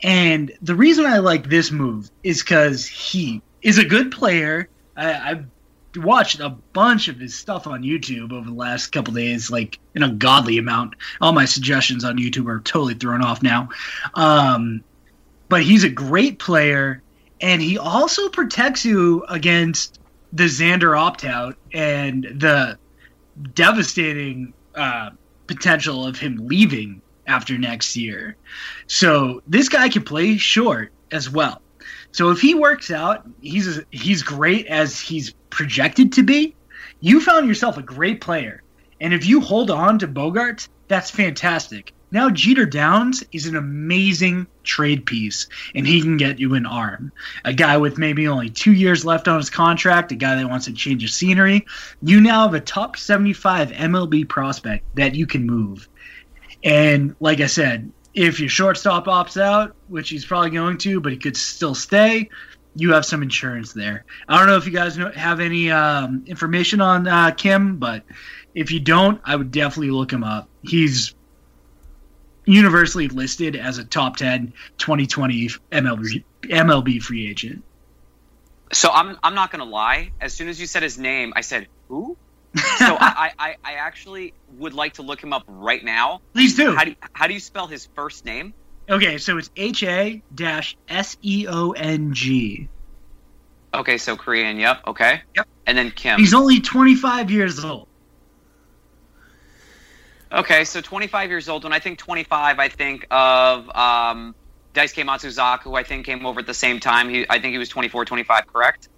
And 0.03 0.53
the 0.63 0.75
reason 0.75 1.07
I 1.07 1.19
like 1.19 1.49
this 1.49 1.71
move 1.71 2.11
is 2.23 2.43
because 2.43 2.87
he 2.87 3.43
is 3.63 3.79
a 3.79 3.85
good 3.85 4.13
player. 4.13 4.69
I, 4.97 5.31
I've 5.31 5.47
watched 5.97 6.41
a 6.41 6.51
bunch 6.51 7.09
of 7.09 7.19
his 7.19 7.35
stuff 7.35 7.67
on 7.67 7.83
YouTube 7.83 8.33
over 8.33 8.49
the 8.49 8.55
last 8.55 8.89
couple 8.89 9.15
days, 9.15 9.51
like 9.51 9.79
an 9.95 10.03
ungodly 10.03 10.59
amount. 10.59 10.95
All 11.21 11.33
my 11.33 11.45
suggestions 11.45 12.05
on 12.05 12.17
YouTube 12.17 12.49
are 12.49 12.61
totally 12.61 12.95
thrown 12.95 13.23
off 13.23 13.43
now. 13.43 13.71
Um, 14.15 14.83
but 15.49 15.63
he's 15.63 15.85
a 15.85 15.89
great 15.89 16.39
player, 16.39 17.03
and 17.41 17.61
he 17.61 17.79
also 17.79 18.29
protects 18.29 18.85
you 18.85 19.25
against 19.29 19.99
the 20.33 20.45
Xander 20.45 20.97
opt 20.99 21.25
out 21.25 21.57
and 21.73 22.25
the 22.25 22.79
devastating 23.55 24.55
uh, 24.75 25.11
potential 25.47 26.07
of 26.07 26.19
him 26.19 26.47
leaving 26.47 27.03
after 27.27 27.59
next 27.59 27.97
year. 27.97 28.37
So 28.87 29.43
this 29.47 29.69
guy 29.69 29.89
can 29.89 30.03
play 30.03 30.37
short 30.37 30.93
as 31.11 31.29
well. 31.29 31.61
So 32.13 32.31
if 32.31 32.41
he 32.41 32.55
works 32.55 32.91
out, 32.91 33.29
he's 33.41 33.81
he's 33.91 34.23
great 34.23 34.67
as 34.67 35.01
he's 35.01 35.33
projected 35.51 36.13
to 36.15 36.23
be. 36.23 36.55
You 37.01 37.21
found 37.21 37.49
yourself 37.49 37.77
a 37.79 37.83
great 37.83 38.21
player, 38.21 38.63
and 39.01 39.15
if 39.15 39.27
you 39.27 39.41
hold 39.41 39.71
on 39.71 39.99
to 40.01 40.07
Bogart, 40.07 40.69
that's 40.89 41.11
fantastic. 41.11 41.93
Now 42.13 42.29
Jeter 42.29 42.67
Downs 42.67 43.23
is 43.31 43.47
an 43.47 43.55
amazing 43.55 44.49
trade 44.65 45.07
piece, 45.07 45.47
and 45.75 45.87
he 45.87 46.03
can 46.03 46.17
get 46.17 46.41
you 46.41 46.55
an 46.55 46.67
arm. 46.67 47.13
A 47.45 47.53
guy 47.53 47.77
with 47.77 47.99
maybe 47.99 48.27
only 48.27 48.51
two 48.51 48.73
years 48.73 49.05
left 49.05 49.29
on 49.29 49.37
his 49.37 49.51
contract, 49.51 50.11
a 50.11 50.17
guy 50.17 50.35
that 50.35 50.51
wants 50.51 50.67
to 50.67 50.73
change 50.73 51.05
of 51.05 51.11
scenery. 51.11 51.67
You 52.03 52.21
now 52.21 52.43
have 52.43 52.55
a 52.55 52.61
top 52.61 52.97
75 52.97 53.71
MLB 53.71 54.29
prospect 54.29 54.85
that 54.97 55.15
you 55.15 55.27
can 55.27 55.47
move. 55.47 55.89
And 56.65 57.15
like 57.21 57.41
I 57.41 57.47
said, 57.47 57.93
if 58.15 58.41
your 58.41 58.49
shortstop 58.49 59.07
opts 59.07 59.41
out, 59.41 59.77
which 59.89 60.09
he's 60.09 60.25
probably 60.25 60.51
going 60.51 60.79
to, 60.79 61.01
but 61.01 61.13
he 61.13 61.19
could 61.19 61.37
still 61.37 61.75
stay, 61.75 62.29
you 62.75 62.93
have 62.93 63.05
some 63.05 63.23
insurance 63.23 63.73
there. 63.73 64.05
I 64.29 64.39
don't 64.39 64.47
know 64.47 64.57
if 64.57 64.67
you 64.67 64.73
guys 64.73 64.97
know, 64.97 65.11
have 65.11 65.41
any 65.41 65.71
um, 65.71 66.25
information 66.27 66.81
on 66.81 67.07
uh, 67.07 67.31
Kim, 67.33 67.77
but 67.77 68.05
if 68.55 68.71
you 68.71 68.81
don't, 68.81 69.21
I 69.25 69.37
would 69.37 69.51
definitely 69.51 69.91
look 69.91 70.13
him 70.13 70.25
up. 70.25 70.49
He's 70.63 71.15
universally 72.45 73.09
listed 73.09 73.55
as 73.55 73.79
a 73.79 73.85
top 73.85 74.17
10 74.17 74.53
2020 74.79 75.49
MLB, 75.71 76.25
MLB 76.43 77.03
free 77.03 77.29
agent. 77.29 77.63
So 78.73 78.91
I'm 78.91 79.19
I'm 79.23 79.35
not 79.35 79.51
gonna 79.51 79.65
lie. 79.65 80.13
As 80.21 80.33
soon 80.33 80.49
as 80.49 80.61
you 80.61 80.67
said 80.67 80.83
his 80.83 80.99
name, 80.99 81.33
I 81.35 81.41
said 81.41 81.67
who? 81.89 82.17
So 82.57 82.63
I, 83.01 83.33
I, 83.39 83.57
I 83.65 83.73
actually 83.75 84.35
would 84.59 84.75
like 84.75 84.95
to 84.95 85.03
look 85.03 85.23
him 85.23 85.33
up 85.33 85.45
right 85.47 85.85
now. 85.85 86.21
Please 86.33 86.57
do. 86.57 86.75
How 86.75 86.85
do 86.85 86.91
you, 86.91 86.97
how 87.13 87.27
do 87.27 87.35
you 87.35 87.41
spell 87.41 87.67
his 87.67 87.87
first 87.95 88.25
name? 88.25 88.55
Okay, 88.89 89.19
so 89.19 89.39
it's 89.39 89.51
H 89.57 89.85
A 89.85 90.23
dash 90.35 90.77
S 90.89 91.17
E 91.23 91.47
O 91.49 91.71
N 91.73 92.13
G. 92.13 92.69
Okay, 93.73 93.99
so 93.99 94.17
Korean. 94.17 94.59
Yep. 94.59 94.81
Okay. 94.89 95.23
Yep. 95.37 95.49
And 95.67 95.79
then 95.79 95.91
Kim. 95.93 96.19
He's 96.19 96.35
only 96.35 96.61
25 96.61 97.31
years 97.31 97.65
old. 97.65 97.87
Okay, 100.33 100.65
so 100.65 100.81
25 100.81 101.31
years 101.31 101.49
old. 101.49 101.65
When 101.65 101.73
I 101.73 101.79
think 101.79 101.99
25, 101.99 102.59
I 102.59 102.69
think 102.69 103.07
of 103.11 103.69
um, 103.71 104.35
Daisuke 104.75 105.05
Matsuzaka, 105.05 105.63
who 105.63 105.75
I 105.75 105.83
think 105.83 106.07
came 106.07 106.25
over 106.25 106.41
at 106.41 106.47
the 106.47 106.55
same 106.55 106.81
time. 106.81 107.09
He, 107.09 107.27
I 107.29 107.41
think 107.41 107.53
he 107.53 107.59
was 107.59 107.69
24, 107.69 108.05
25, 108.05 108.47
correct? 108.47 108.89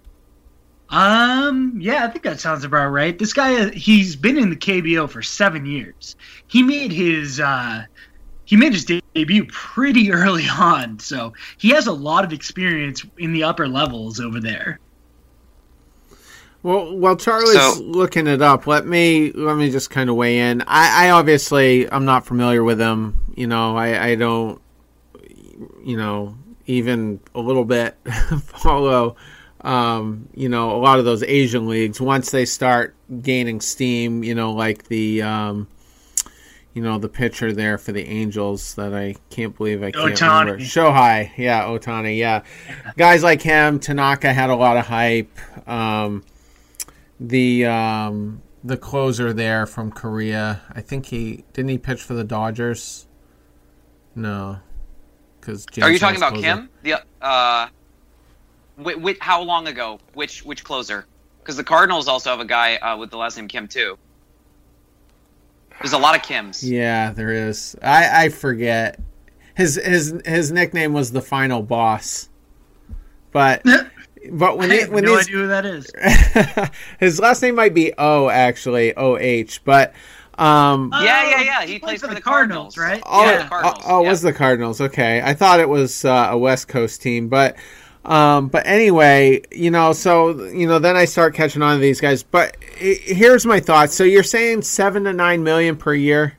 Um, 0.93 1.73
yeah, 1.81 2.05
I 2.05 2.07
think 2.09 2.23
that 2.23 2.39
sounds 2.39 2.63
about 2.63 2.89
right. 2.89 3.17
This 3.17 3.33
guy, 3.33 3.71
he's 3.71 4.15
been 4.15 4.37
in 4.37 4.51
the 4.51 4.55
KBO 4.55 5.09
for 5.09 5.23
seven 5.23 5.65
years. 5.65 6.15
He 6.45 6.61
made 6.61 6.91
his, 6.91 7.39
uh, 7.39 7.85
he 8.45 8.55
made 8.55 8.73
his 8.73 8.85
debut 8.85 9.45
pretty 9.51 10.11
early 10.13 10.47
on, 10.47 10.99
so 10.99 11.33
he 11.57 11.69
has 11.71 11.87
a 11.87 11.91
lot 11.91 12.23
of 12.23 12.31
experience 12.31 13.03
in 13.17 13.33
the 13.33 13.43
upper 13.43 13.67
levels 13.67 14.19
over 14.19 14.39
there. 14.39 14.79
Well, 16.61 16.95
while 16.95 17.15
Charlie's 17.17 17.53
So- 17.59 17.81
looking 17.81 18.27
it 18.27 18.43
up, 18.43 18.67
let 18.67 18.85
me 18.85 19.31
let 19.33 19.57
me 19.57 19.71
just 19.71 19.89
kind 19.89 20.11
of 20.11 20.15
weigh 20.15 20.37
in. 20.39 20.61
I, 20.61 21.07
I 21.07 21.09
obviously 21.09 21.91
I'm 21.91 22.05
not 22.05 22.25
familiar 22.27 22.63
with 22.63 22.79
him. 22.79 23.19
You 23.35 23.47
know, 23.47 23.75
I, 23.75 24.09
I 24.09 24.15
don't, 24.15 24.61
you 25.83 25.97
know, 25.97 26.37
even 26.67 27.19
a 27.33 27.39
little 27.41 27.65
bit 27.65 27.97
follow, 28.45 29.15
um, 29.63 30.27
you 30.35 30.49
know, 30.49 30.75
a 30.75 30.79
lot 30.79 30.99
of 30.99 31.05
those 31.05 31.23
Asian 31.23 31.67
leagues. 31.67 32.01
Once 32.01 32.31
they 32.31 32.45
start 32.45 32.95
gaining 33.21 33.61
steam, 33.61 34.23
you 34.23 34.35
know, 34.35 34.51
like 34.51 34.87
the, 34.89 35.21
um, 35.21 35.67
you 36.73 36.81
know, 36.81 36.97
the 36.97 37.07
pitcher 37.07 37.53
there 37.53 37.77
for 37.77 37.91
the 37.91 38.05
Angels 38.05 38.75
that 38.75 38.93
I 38.93 39.15
can't 39.29 39.55
believe 39.55 39.81
I 39.83 39.91
can't 39.91 40.13
Ohtani. 40.13 40.39
remember. 40.39 40.63
Shohei, 40.63 41.31
yeah, 41.37 41.63
Ohtani, 41.63 42.17
yeah. 42.17 42.43
Guys 42.97 43.23
like 43.23 43.41
him, 43.41 43.79
Tanaka 43.79 44.33
had 44.33 44.49
a 44.49 44.55
lot 44.55 44.77
of 44.77 44.87
hype. 44.87 45.37
Um, 45.67 46.23
the 47.19 47.65
um, 47.65 48.41
the 48.63 48.75
closer 48.75 49.31
there 49.33 49.65
from 49.65 49.91
Korea. 49.91 50.61
I 50.71 50.81
think 50.81 51.05
he 51.05 51.45
didn't 51.53 51.69
he 51.69 51.77
pitch 51.77 52.01
for 52.01 52.15
the 52.15 52.23
Dodgers. 52.23 53.07
No, 54.15 54.59
because 55.39 55.65
Are 55.81 55.91
you 55.91 55.99
talking 55.99 56.17
about 56.17 56.35
Kim? 56.35 56.69
The 56.81 57.01
uh, 57.21 57.67
wh- 58.83 59.01
wh- 59.01 59.19
how 59.19 59.41
long 59.41 59.67
ago? 59.67 59.99
Which 60.13 60.43
which 60.43 60.63
closer? 60.63 61.05
Because 61.39 61.57
the 61.57 61.63
Cardinals 61.63 62.07
also 62.07 62.29
have 62.29 62.39
a 62.39 62.45
guy 62.45 62.75
uh, 62.77 62.97
with 62.97 63.09
the 63.11 63.17
last 63.17 63.37
name 63.37 63.47
Kim 63.47 63.67
too. 63.67 63.97
There's 65.81 65.93
a 65.93 65.97
lot 65.97 66.15
of 66.15 66.21
Kims. 66.21 66.61
Yeah, 66.63 67.11
there 67.11 67.31
is. 67.31 67.75
I 67.81 68.25
I 68.25 68.29
forget. 68.29 68.99
His 69.55 69.75
his 69.83 70.13
his 70.25 70.51
nickname 70.51 70.93
was 70.93 71.11
the 71.11 71.21
final 71.21 71.61
boss. 71.61 72.29
But 73.31 73.63
but 74.31 74.57
when 74.57 74.71
I 74.71 74.75
they, 74.75 74.81
have 74.81 74.89
when 74.89 75.03
no 75.03 75.17
these 75.17 75.27
idea 75.27 75.37
who 75.37 75.47
that 75.47 75.65
is. 75.65 75.91
his 76.99 77.19
last 77.19 77.41
name 77.41 77.55
might 77.55 77.73
be 77.73 77.93
O 77.97 78.29
actually 78.29 78.95
O 78.95 79.17
H, 79.17 79.63
but 79.63 79.93
um 80.37 80.91
Yeah, 80.93 81.29
yeah, 81.29 81.41
yeah. 81.41 81.65
He, 81.65 81.79
plays 81.79 82.01
for 82.01 82.13
the 82.13 82.21
Cardinals, 82.21 82.77
right? 82.77 83.01
Oh, 83.05 83.25
Yeah, 83.25 83.47
Cardinals, 83.47 83.83
oh, 83.85 83.97
oh, 83.97 83.99
it 83.99 84.03
yeah. 84.03 84.09
was 84.09 84.21
the 84.21 84.33
Cardinals. 84.33 84.81
Okay, 84.81 85.21
I 85.23 85.33
thought 85.33 85.59
it 85.59 85.69
was 85.69 86.05
uh, 86.05 86.29
a 86.31 86.37
West 86.37 86.67
Coast 86.67 87.01
team, 87.01 87.27
but 87.27 87.55
um, 88.05 88.49
but 88.49 88.67
anyway, 88.67 89.41
you 89.51 89.71
know, 89.71 89.93
so 89.93 90.45
you 90.45 90.67
know, 90.67 90.79
then 90.79 90.95
I 90.95 91.05
start 91.05 91.33
catching 91.33 91.61
on 91.61 91.75
to 91.75 91.81
these 91.81 92.01
guys. 92.01 92.23
But 92.23 92.57
here's 92.75 93.45
my 93.45 93.59
thoughts. 93.59 93.95
So 93.95 94.03
you're 94.03 94.23
saying 94.23 94.63
seven 94.63 95.05
to 95.05 95.13
nine 95.13 95.43
million 95.43 95.77
per 95.77 95.93
year, 95.93 96.37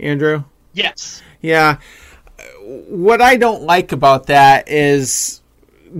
Andrew? 0.00 0.44
Yes. 0.72 1.22
Yeah. 1.40 1.78
What 2.62 3.22
I 3.22 3.36
don't 3.36 3.62
like 3.62 3.92
about 3.92 4.26
that 4.26 4.68
is 4.68 5.40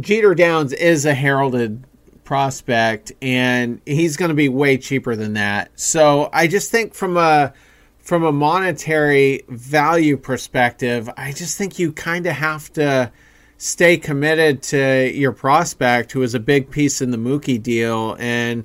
Jeter 0.01 0.35
Downs 0.35 0.73
is 0.73 1.07
a 1.07 1.15
heralded 1.15 1.85
prospect 2.25 3.13
and 3.23 3.81
he's 3.87 4.17
going 4.19 4.29
to 4.29 4.35
be 4.35 4.49
way 4.49 4.77
cheaper 4.77 5.17
than 5.17 5.35
that. 5.35 5.71
So 5.77 6.29
I 6.33 6.47
just 6.47 6.71
think 6.71 6.95
from 6.95 7.17
a 7.17 7.55
from 8.01 8.25
a 8.25 8.33
monetary 8.33 9.45
value 9.49 10.17
perspective, 10.17 11.09
I 11.17 11.33
just 11.33 11.57
think 11.57 11.79
you 11.79 11.93
kind 11.93 12.27
of 12.27 12.35
have 12.35 12.73
to 12.75 13.13
stay 13.59 13.97
committed 13.97 14.63
to 14.63 15.11
your 15.13 15.33
prospect 15.33 16.13
who 16.13 16.23
is 16.23 16.35
a 16.35 16.41
big 16.41 16.71
piece 16.71 17.03
in 17.03 17.11
the 17.11 17.19
Mookie 17.19 17.61
deal. 17.61 18.17
And 18.19 18.65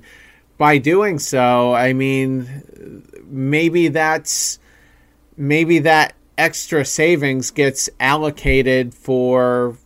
by 0.56 0.78
doing 0.78 1.18
so, 1.18 1.74
I 1.74 1.92
mean 1.92 3.02
maybe 3.26 3.88
that's 3.88 4.58
maybe 5.36 5.80
that 5.80 6.14
extra 6.38 6.84
savings 6.84 7.50
gets 7.50 7.90
allocated 7.98 8.94
for 8.94 9.76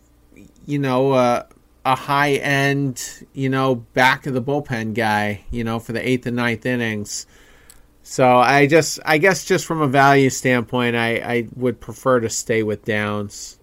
you 0.67 0.79
know 0.79 1.13
uh, 1.13 1.43
a 1.85 1.95
high 1.95 2.33
end 2.33 3.27
you 3.33 3.49
know 3.49 3.77
back 3.77 4.27
of 4.27 4.35
the 4.35 4.43
bullpen 4.43 4.95
guy 4.95 5.43
you 5.51 5.65
know 5.65 5.79
for 5.79 5.93
the 5.93 6.07
eighth 6.07 6.27
and 6.27 6.37
ninth 6.37 6.67
innings. 6.67 7.27
So 8.03 8.39
i 8.39 8.67
just 8.67 9.01
i 9.05 9.19
guess 9.19 9.45
just 9.45 9.67
from 9.67 9.83
a 9.83 9.89
value 9.89 10.31
standpoint 10.31 10.97
i 10.97 11.17
i 11.17 11.49
would 11.55 11.79
prefer 11.79 12.21
to 12.21 12.31
stay 12.31 12.63
with 12.63 12.85
downs 12.85 13.58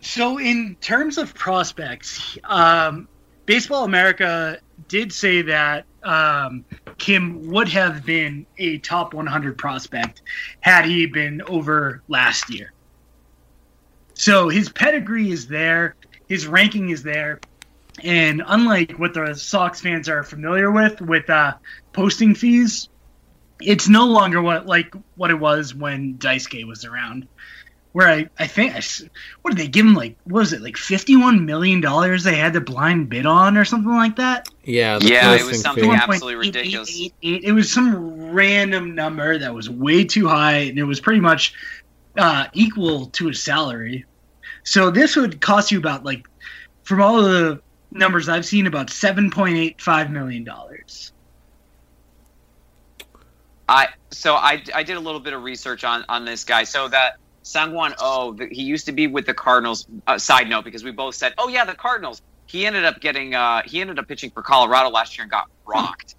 So, 0.00 0.38
in 0.38 0.76
terms 0.80 1.18
of 1.18 1.34
prospects, 1.34 2.38
um, 2.44 3.08
Baseball 3.46 3.84
America 3.84 4.58
did 4.88 5.12
say 5.12 5.42
that 5.42 5.86
um, 6.02 6.64
Kim 6.98 7.48
would 7.48 7.68
have 7.68 8.04
been 8.04 8.46
a 8.58 8.78
top 8.78 9.14
100 9.14 9.58
prospect 9.58 10.22
had 10.60 10.84
he 10.84 11.06
been 11.06 11.42
over 11.42 12.02
last 12.08 12.52
year. 12.52 12.72
So, 14.14 14.48
his 14.48 14.68
pedigree 14.68 15.30
is 15.30 15.48
there, 15.48 15.96
his 16.28 16.46
ranking 16.46 16.90
is 16.90 17.02
there. 17.02 17.40
And 18.04 18.42
unlike 18.46 18.98
what 18.98 19.14
the 19.14 19.34
Sox 19.34 19.80
fans 19.80 20.08
are 20.08 20.22
familiar 20.22 20.70
with, 20.70 21.00
with 21.00 21.28
uh, 21.28 21.54
posting 21.92 22.36
fees, 22.36 22.88
it's 23.60 23.88
no 23.88 24.06
longer 24.06 24.40
what 24.40 24.66
like 24.66 24.94
what 25.16 25.30
it 25.30 25.38
was 25.38 25.74
when 25.74 26.14
Daisuke 26.14 26.64
was 26.66 26.84
around 26.84 27.26
where 27.92 28.08
I, 28.08 28.28
I 28.38 28.46
think 28.46 28.74
I 28.74 28.78
s 28.78 29.02
what 29.42 29.50
did 29.50 29.58
they 29.58 29.68
give 29.68 29.86
him 29.86 29.94
like 29.94 30.16
what 30.24 30.40
was 30.40 30.52
it 30.52 30.60
like 30.62 30.76
fifty 30.76 31.16
one 31.16 31.46
million 31.46 31.80
dollars 31.80 32.22
they 32.24 32.36
had 32.36 32.52
to 32.52 32.60
blind 32.60 33.08
bid 33.08 33.26
on 33.26 33.56
or 33.56 33.64
something 33.64 33.92
like 33.94 34.16
that. 34.16 34.48
yeah 34.64 34.98
Yeah, 35.00 35.34
it 35.34 35.44
was 35.44 35.60
something 35.60 35.84
fee. 35.90 35.96
ap- 35.96 36.08
absolutely 36.08 36.48
ridiculous. 36.48 36.90
1.8888. 36.90 37.40
It 37.42 37.52
was 37.52 37.72
some 37.72 38.30
random 38.30 38.94
number 38.94 39.38
that 39.38 39.54
was 39.54 39.70
way 39.70 40.04
too 40.04 40.28
high, 40.28 40.58
and 40.58 40.78
it 40.78 40.84
was 40.84 41.00
pretty 41.00 41.20
much 41.20 41.54
uh, 42.16 42.46
equal 42.52 43.06
to 43.06 43.28
his 43.28 43.42
salary. 43.42 44.04
So 44.64 44.90
this 44.90 45.16
would 45.16 45.40
cost 45.40 45.72
you 45.72 45.78
about 45.78 46.04
like, 46.04 46.26
from 46.82 47.00
all 47.00 47.18
of 47.18 47.30
the 47.30 47.60
numbers 47.90 48.28
I've 48.28 48.44
seen, 48.44 48.66
about 48.66 48.90
seven 48.90 49.30
point 49.30 49.56
eight 49.56 49.80
five 49.80 50.10
million 50.10 50.44
dollars. 50.44 51.12
I 53.68 53.88
so 54.10 54.34
I, 54.34 54.62
I 54.74 54.82
did 54.82 54.96
a 54.96 55.00
little 55.00 55.20
bit 55.20 55.32
of 55.32 55.42
research 55.42 55.84
on 55.84 56.04
on 56.08 56.24
this 56.24 56.44
guy. 56.44 56.64
So 56.64 56.88
that 56.88 57.16
Seung-hwan 57.48 57.94
Oh, 57.98 58.32
the, 58.34 58.46
he 58.50 58.62
used 58.62 58.86
to 58.86 58.92
be 58.92 59.06
with 59.06 59.24
the 59.26 59.32
Cardinals. 59.34 59.86
Uh, 60.06 60.18
side 60.18 60.48
note, 60.50 60.64
because 60.64 60.84
we 60.84 60.90
both 60.90 61.14
said, 61.14 61.32
oh 61.38 61.48
yeah, 61.48 61.64
the 61.64 61.74
Cardinals. 61.74 62.20
He 62.46 62.66
ended 62.66 62.84
up 62.84 63.00
getting 63.00 63.34
uh, 63.34 63.62
he 63.64 63.80
ended 63.80 63.98
up 63.98 64.06
pitching 64.08 64.30
for 64.30 64.42
Colorado 64.42 64.90
last 64.90 65.16
year 65.16 65.22
and 65.24 65.30
got 65.30 65.48
rocked. 65.66 66.14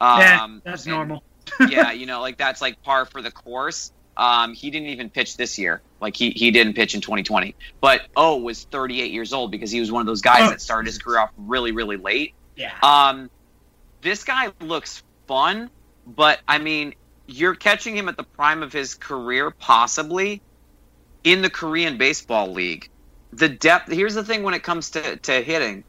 yeah, 0.00 0.44
Um, 0.44 0.62
that's 0.64 0.84
and- 0.84 0.94
normal. 0.94 1.22
yeah, 1.68 1.92
you 2.00 2.06
know, 2.06 2.20
like 2.20 2.36
that's 2.38 2.60
like 2.60 2.82
par 2.82 3.04
for 3.06 3.20
the 3.22 3.30
course. 3.30 3.92
Um, 4.16 4.52
he 4.52 4.70
didn't 4.70 4.88
even 4.88 5.08
pitch 5.08 5.38
this 5.38 5.58
year. 5.58 5.80
Like 6.00 6.14
he, 6.16 6.30
he 6.30 6.50
didn't 6.50 6.74
pitch 6.74 6.94
in 6.94 7.00
2020. 7.00 7.54
But 7.80 8.02
O 8.14 8.36
was 8.36 8.64
38 8.64 9.10
years 9.10 9.32
old 9.32 9.50
because 9.50 9.70
he 9.70 9.80
was 9.80 9.90
one 9.90 10.00
of 10.02 10.06
those 10.06 10.20
guys 10.20 10.42
Oh. 10.42 10.50
that 10.50 10.60
started 10.60 10.86
his 10.86 10.98
career 10.98 11.18
off 11.20 11.30
really, 11.38 11.72
really 11.72 11.96
late. 11.96 12.34
Yeah. 12.56 12.72
Um, 12.82 13.30
this 14.02 14.24
guy 14.24 14.50
looks 14.60 15.02
fun, 15.26 15.70
but 16.06 16.40
I 16.46 16.58
mean, 16.58 16.94
you're 17.26 17.54
catching 17.54 17.96
him 17.96 18.08
at 18.08 18.16
the 18.16 18.24
prime 18.24 18.62
of 18.62 18.72
his 18.72 18.94
career, 18.94 19.50
possibly 19.50 20.42
in 21.24 21.42
the 21.42 21.50
Korean 21.50 21.98
Baseball 21.98 22.52
League. 22.52 22.88
The 23.32 23.48
depth. 23.48 23.90
Here's 23.90 24.14
the 24.14 24.24
thing: 24.24 24.42
when 24.42 24.54
it 24.54 24.62
comes 24.62 24.90
to 24.90 25.16
to 25.16 25.40
hitting, 25.40 25.84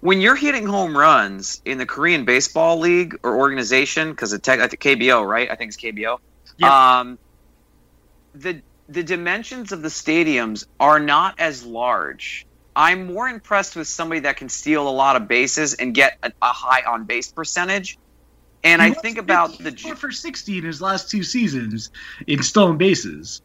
when 0.00 0.20
you're 0.20 0.36
hitting 0.36 0.66
home 0.66 0.96
runs 0.96 1.60
in 1.64 1.78
the 1.78 1.86
Korean 1.86 2.24
Baseball 2.24 2.78
League 2.78 3.18
or 3.22 3.36
organization, 3.36 4.10
because 4.10 4.32
it 4.32 4.42
tech, 4.42 4.60
I 4.60 4.68
think 4.68 4.80
KBO, 4.80 5.26
right? 5.26 5.50
I 5.50 5.56
think 5.56 5.72
it's 5.72 5.82
KBO. 5.82 6.18
Yeah. 6.56 7.00
Um, 7.00 7.18
the 8.34 8.62
the 8.88 9.02
dimensions 9.02 9.72
of 9.72 9.82
the 9.82 9.88
stadiums 9.88 10.66
are 10.78 10.98
not 10.98 11.38
as 11.38 11.64
large. 11.64 12.46
I'm 12.74 13.12
more 13.12 13.28
impressed 13.28 13.76
with 13.76 13.88
somebody 13.88 14.20
that 14.20 14.36
can 14.36 14.48
steal 14.48 14.88
a 14.88 14.90
lot 14.90 15.16
of 15.16 15.28
bases 15.28 15.74
and 15.74 15.94
get 15.94 16.16
a, 16.22 16.32
a 16.40 16.52
high 16.52 16.82
on 16.82 17.04
base 17.04 17.30
percentage. 17.30 17.98
And 18.62 18.82
He 18.82 18.88
I 18.88 18.92
think 18.92 19.18
about 19.18 19.56
the 19.58 19.70
54 19.70 19.96
for 19.96 20.10
60 20.10 20.58
in 20.58 20.64
his 20.64 20.82
last 20.82 21.10
two 21.10 21.22
seasons 21.22 21.90
in 22.26 22.42
stolen 22.42 22.76
bases. 22.76 23.40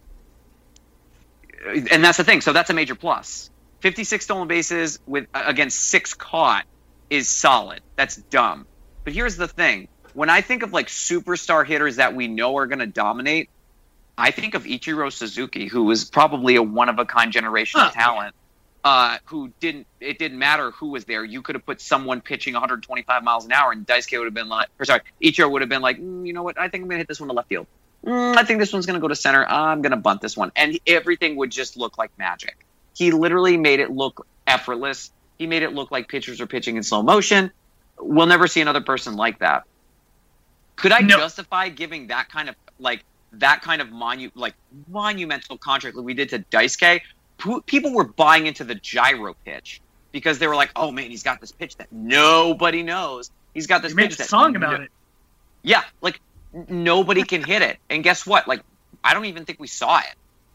and 1.66 2.04
that's 2.04 2.18
the 2.18 2.24
thing. 2.24 2.42
So 2.42 2.54
that's 2.54 2.70
a 2.70 2.74
major 2.74 2.96
plus. 2.96 3.50
56 3.82 4.24
stolen 4.24 4.48
bases 4.48 5.00
with 5.06 5.28
against 5.34 5.80
six 5.80 6.14
caught 6.14 6.66
is 7.10 7.28
solid. 7.30 7.82
That's 7.96 8.16
dumb. 8.18 8.66
But 9.04 9.14
here's 9.14 9.38
the 9.38 9.48
thing: 9.48 9.88
when 10.14 10.30
I 10.30 10.42
think 10.42 10.64
of 10.64 10.74
like 10.74 10.88
superstar 10.88 11.66
hitters 11.66 11.98
that 11.98 12.16
we 12.16 12.28
know 12.28 12.58
are 12.58 12.68
going 12.68 12.80
to 12.80 12.88
dominate, 12.88 13.50
I 14.18 14.32
think 14.32 14.54
of 14.56 14.64
Ichiro 14.64 15.12
Suzuki, 15.12 15.68
who 15.68 15.84
was 15.84 16.06
probably 16.10 16.56
a 16.56 16.64
one 16.64 16.90
of 16.90 17.00
a 17.00 17.06
kind 17.06 17.32
generation 17.32 17.80
Huh. 17.80 17.92
talent. 17.92 18.36
Uh, 18.86 19.18
who 19.26 19.52
didn't? 19.60 19.88
It 20.00 20.20
didn't 20.20 20.38
matter 20.38 20.70
who 20.70 20.90
was 20.90 21.06
there. 21.06 21.24
You 21.26 21.42
could 21.42 21.56
have 21.56 21.66
put 21.66 21.82
someone 21.82 22.22
pitching 22.22 22.54
125 22.54 23.24
miles 23.24 23.44
an 23.46 23.52
hour, 23.52 23.72
and 23.72 23.86
Daisuke 23.86 24.16
would 24.20 24.26
have 24.26 24.34
been 24.36 24.48
like, 24.48 24.68
or 24.80 24.86
sorry, 24.86 25.02
Ichiro 25.20 25.50
would 25.50 25.64
have 25.64 25.70
been 25.70 25.82
like, 25.82 26.00
mm, 26.00 26.26
you 26.28 26.34
know 26.34 26.44
what? 26.44 26.60
I 26.60 26.70
think 26.70 26.84
I'm 26.84 26.88
going 26.90 26.98
to 26.98 27.00
hit 27.00 27.08
this 27.08 27.20
one 27.20 27.28
to 27.30 27.34
left 27.34 27.50
field. 27.50 27.66
Mm, 28.06 28.38
I 28.38 28.44
think 28.44 28.60
this 28.60 28.72
one's 28.72 28.86
going 28.86 28.94
to 28.94 29.02
go 29.02 29.08
to 29.08 29.16
center. 29.16 29.44
I'm 29.44 29.82
going 29.82 29.90
to 29.92 29.98
bunt 29.98 30.22
this 30.22 30.38
one, 30.38 30.52
and 30.56 30.80
everything 30.86 31.36
would 31.38 31.50
just 31.50 31.78
look 31.78 31.98
like 31.98 32.12
magic. 32.20 32.56
He 32.96 33.10
literally 33.12 33.58
made 33.58 33.80
it 33.80 33.90
look 33.90 34.28
effortless. 34.46 35.12
He 35.40 35.48
made 35.48 35.64
it 35.64 35.74
look 35.74 35.90
like 35.90 36.08
pitchers 36.08 36.40
are 36.40 36.46
pitching 36.46 36.78
in 36.78 36.84
slow 36.84 37.02
motion. 37.02 37.52
We'll 38.00 38.28
never 38.28 38.46
see 38.46 38.62
another 38.62 38.82
person 38.82 39.16
like 39.16 39.40
that. 39.40 39.64
Could 40.76 40.92
I 40.92 41.00
No. 41.00 41.18
justify 41.18 41.70
giving 41.70 42.08
that 42.08 42.30
kind 42.30 42.50
of 42.50 42.56
like 42.78 43.04
that 43.34 43.64
kind 43.64 43.82
of 43.82 43.88
monu 43.88 44.32
like 44.36 44.54
monumental 44.88 45.58
contract 45.58 45.96
like 45.98 46.06
we 46.06 46.14
did 46.14 46.30
to 46.30 46.40
Daisuke? 46.40 47.02
Pu- 47.02 47.06
People 47.66 47.94
were 47.94 48.04
buying 48.06 48.48
into 48.48 48.64
the 48.64 48.76
gyro 48.76 49.36
pitch 49.46 49.82
because 50.12 50.40
they 50.40 50.48
were 50.48 50.56
like, 50.56 50.72
"Oh 50.76 50.92
man, 50.92 51.10
he's 51.10 51.24
got 51.24 51.42
this 51.42 51.52
pitch 51.52 51.76
that 51.78 51.92
nobody 51.92 52.84
knows. 52.84 53.32
He's 53.54 53.68
got 53.68 53.82
this 53.82 53.94
They 53.94 53.96
made 54.04 54.10
pitch 54.10 54.16
a 54.16 54.18
that 54.20 54.28
song 54.30 54.56
about 54.56 54.80
no- 54.80 54.86
it. 54.86 54.92
yeah, 55.64 55.84
like 56.02 56.20
nobody 56.70 57.24
can 57.24 57.44
hit 57.44 57.62
it. 57.62 57.78
And 57.90 58.04
guess 58.04 58.26
what? 58.26 58.48
Like 58.48 58.64
I 59.04 59.14
don't 59.14 59.26
even 59.26 59.46
think 59.46 59.60
we 59.60 59.68
saw 59.68 60.00
it. 60.00 60.14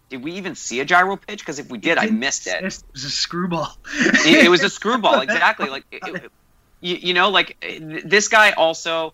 Did 0.08 0.24
we 0.24 0.32
even 0.32 0.54
see 0.56 0.80
a 0.80 0.84
gyro 0.84 1.16
pitch? 1.16 1.38
Because 1.40 1.58
if 1.60 1.70
we 1.70 1.78
did, 1.78 1.96
I 1.96 2.06
missed 2.06 2.46
it. 2.48 2.56
It 2.64 2.64
was 2.92 3.04
a 3.04 3.10
screwball. 3.10 3.76
It, 3.94 4.46
it 4.46 4.48
was 4.50 4.62
a 4.64 4.70
screwball, 4.70 5.20
exactly. 5.28 5.68
Like 5.68 5.84
it, 5.90 6.02
it- 6.04 6.32
you, 6.80 6.96
you 6.96 7.14
know, 7.14 7.28
like 7.28 7.56
this 8.04 8.28
guy 8.28 8.52
also. 8.52 9.12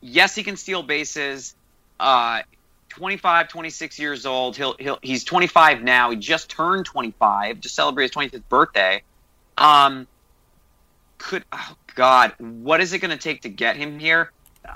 Yes, 0.00 0.34
he 0.34 0.42
can 0.42 0.56
steal 0.58 0.82
bases. 0.82 1.54
Uh, 1.98 2.42
25, 2.96 3.48
26 3.48 3.98
years 3.98 4.26
old. 4.26 4.56
He'll 4.56 4.76
he'll 4.78 4.98
he's 5.02 5.24
25 5.24 5.82
now. 5.82 6.10
He 6.10 6.16
just 6.16 6.48
turned 6.48 6.86
25. 6.86 7.60
Just 7.60 7.74
celebrated 7.74 8.14
his 8.14 8.30
25th 8.30 8.48
birthday. 8.48 9.02
Um, 9.58 10.06
could 11.18 11.44
oh 11.52 11.76
God, 11.94 12.32
what 12.38 12.80
is 12.80 12.92
it 12.92 12.98
going 12.98 13.10
to 13.10 13.16
take 13.16 13.42
to 13.42 13.48
get 13.48 13.76
him 13.76 13.98
here? 13.98 14.30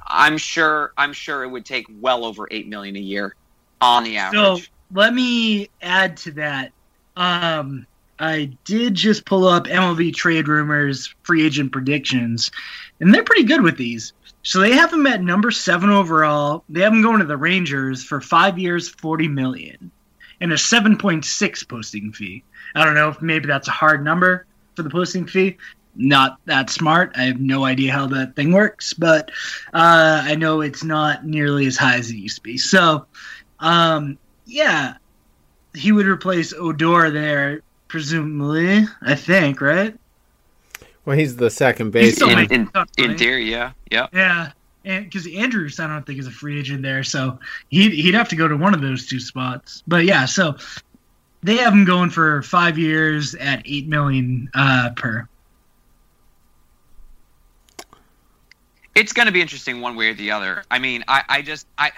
I'm 0.07 0.39
sure. 0.39 0.93
I'm 0.97 1.13
sure 1.13 1.45
it 1.45 1.49
would 1.49 1.65
take 1.65 1.87
well 2.01 2.25
over 2.25 2.49
eight 2.51 2.69
million 2.69 2.97
a 2.97 3.01
year 3.01 3.35
on 3.81 4.05
the 4.05 4.19
average. 4.19 4.65
So 4.65 4.73
let 4.93 5.15
me 5.15 5.71
add 5.81 6.17
to 6.19 6.33
that. 6.33 6.73
Um, 7.17 7.87
I 8.19 8.57
did 8.65 8.95
just 8.95 9.25
pull 9.25 9.47
up 9.47 9.65
MLB 9.65 10.15
trade 10.15 10.49
rumors, 10.49 11.15
free 11.23 11.47
agent 11.47 11.73
predictions, 11.73 12.51
and 13.01 13.15
they're 13.15 13.23
pretty 13.23 13.45
good 13.45 13.63
with 13.63 13.77
these. 13.77 14.13
So 14.49 14.61
they 14.61 14.73
have 14.73 14.91
him 14.91 15.07
at 15.07 15.21
number 15.21 15.51
seven 15.51 15.91
overall. 15.91 16.65
They 16.71 16.81
have 16.81 16.95
him 16.95 17.03
going 17.03 17.19
to 17.19 17.27
the 17.27 17.37
Rangers 17.37 18.03
for 18.03 18.19
five 18.23 18.59
years, 18.59 18.89
forty 18.89 19.29
million, 19.29 19.91
and 20.41 20.55
a 20.55 20.57
seven 20.57 20.97
point 20.97 21.27
six 21.27 21.63
posting 21.65 22.15
fee. 22.15 22.45
I 22.75 22.87
don't 22.87 22.95
know 22.95 23.11
if 23.11 23.21
maybe 23.21 23.47
that's 23.47 23.69
a 23.69 23.73
hard 23.73 24.03
number 24.03 24.47
for 24.75 24.85
the 24.85 24.89
posting 24.89 25.27
fee. 25.27 25.59
Not 25.95 26.39
that 26.47 26.71
smart. 26.71 27.13
I 27.15 27.25
have 27.25 27.39
no 27.39 27.67
idea 27.67 27.93
how 27.93 28.07
that 28.07 28.37
thing 28.37 28.53
works, 28.53 28.95
but 28.95 29.31
uh, 29.75 30.23
I 30.25 30.35
know 30.37 30.63
it's 30.63 30.83
not 30.83 31.27
nearly 31.27 31.67
as 31.67 31.77
high 31.77 31.97
as 31.97 32.11
it 32.11 32.17
used 32.17 32.37
to 32.37 32.43
be. 32.43 32.57
So, 32.57 33.05
um, 33.59 34.17
yeah, 34.47 34.95
he 35.75 35.93
would 35.93 36.07
replace 36.07 36.55
Odor 36.55 37.11
there, 37.11 37.61
presumably. 37.87 38.87
I 39.03 39.15
think, 39.15 39.61
right? 39.61 39.95
Well, 41.09 41.17
he's 41.17 41.37
the 41.37 41.49
second 41.49 41.93
base. 41.93 42.17
still 42.17 42.29
in, 42.29 42.37
making 42.37 42.61
in, 42.61 42.69
stuff, 42.69 42.91
in 42.99 43.09
right? 43.09 43.19
theory, 43.19 43.51
yeah, 43.51 43.73
yeah. 43.91 44.09
Yeah, 44.13 44.53
and 44.85 45.07
because 45.07 45.27
Andrus, 45.27 45.81
I 45.81 45.87
don't 45.87 46.05
think 46.05 46.19
is 46.19 46.27
a 46.27 46.31
free 46.31 46.61
agent 46.61 46.83
there, 46.83 47.03
so 47.03 47.39
he'd 47.71 47.93
he'd 47.93 48.13
have 48.13 48.29
to 48.29 48.37
go 48.37 48.47
to 48.47 48.55
one 48.59 48.75
of 48.75 48.83
those 48.83 49.07
two 49.07 49.19
spots. 49.19 49.83
But 49.89 50.05
yeah, 50.05 50.27
so 50.27 50.57
they 51.43 51.57
have 51.57 51.73
him 51.73 51.87
going 51.87 52.11
for 52.11 52.43
five 52.43 52.77
years 52.77 53.35
at 53.35 53.63
eight 53.65 53.89
million 53.89 54.51
uh, 54.53 54.91
per. 54.95 55.27
it's 58.95 59.15
going 59.15 59.27
to 59.27 59.33
be 59.33 59.41
interesting 59.41 59.81
one 59.81 59.97
way 59.97 60.11
or 60.11 60.15
the 60.15 60.33
other. 60.33 60.63
I 60.71 60.79
mean, 60.79 61.05
I, 61.09 61.23
I 61.27 61.41
just, 61.41 61.67
I, 61.79 61.93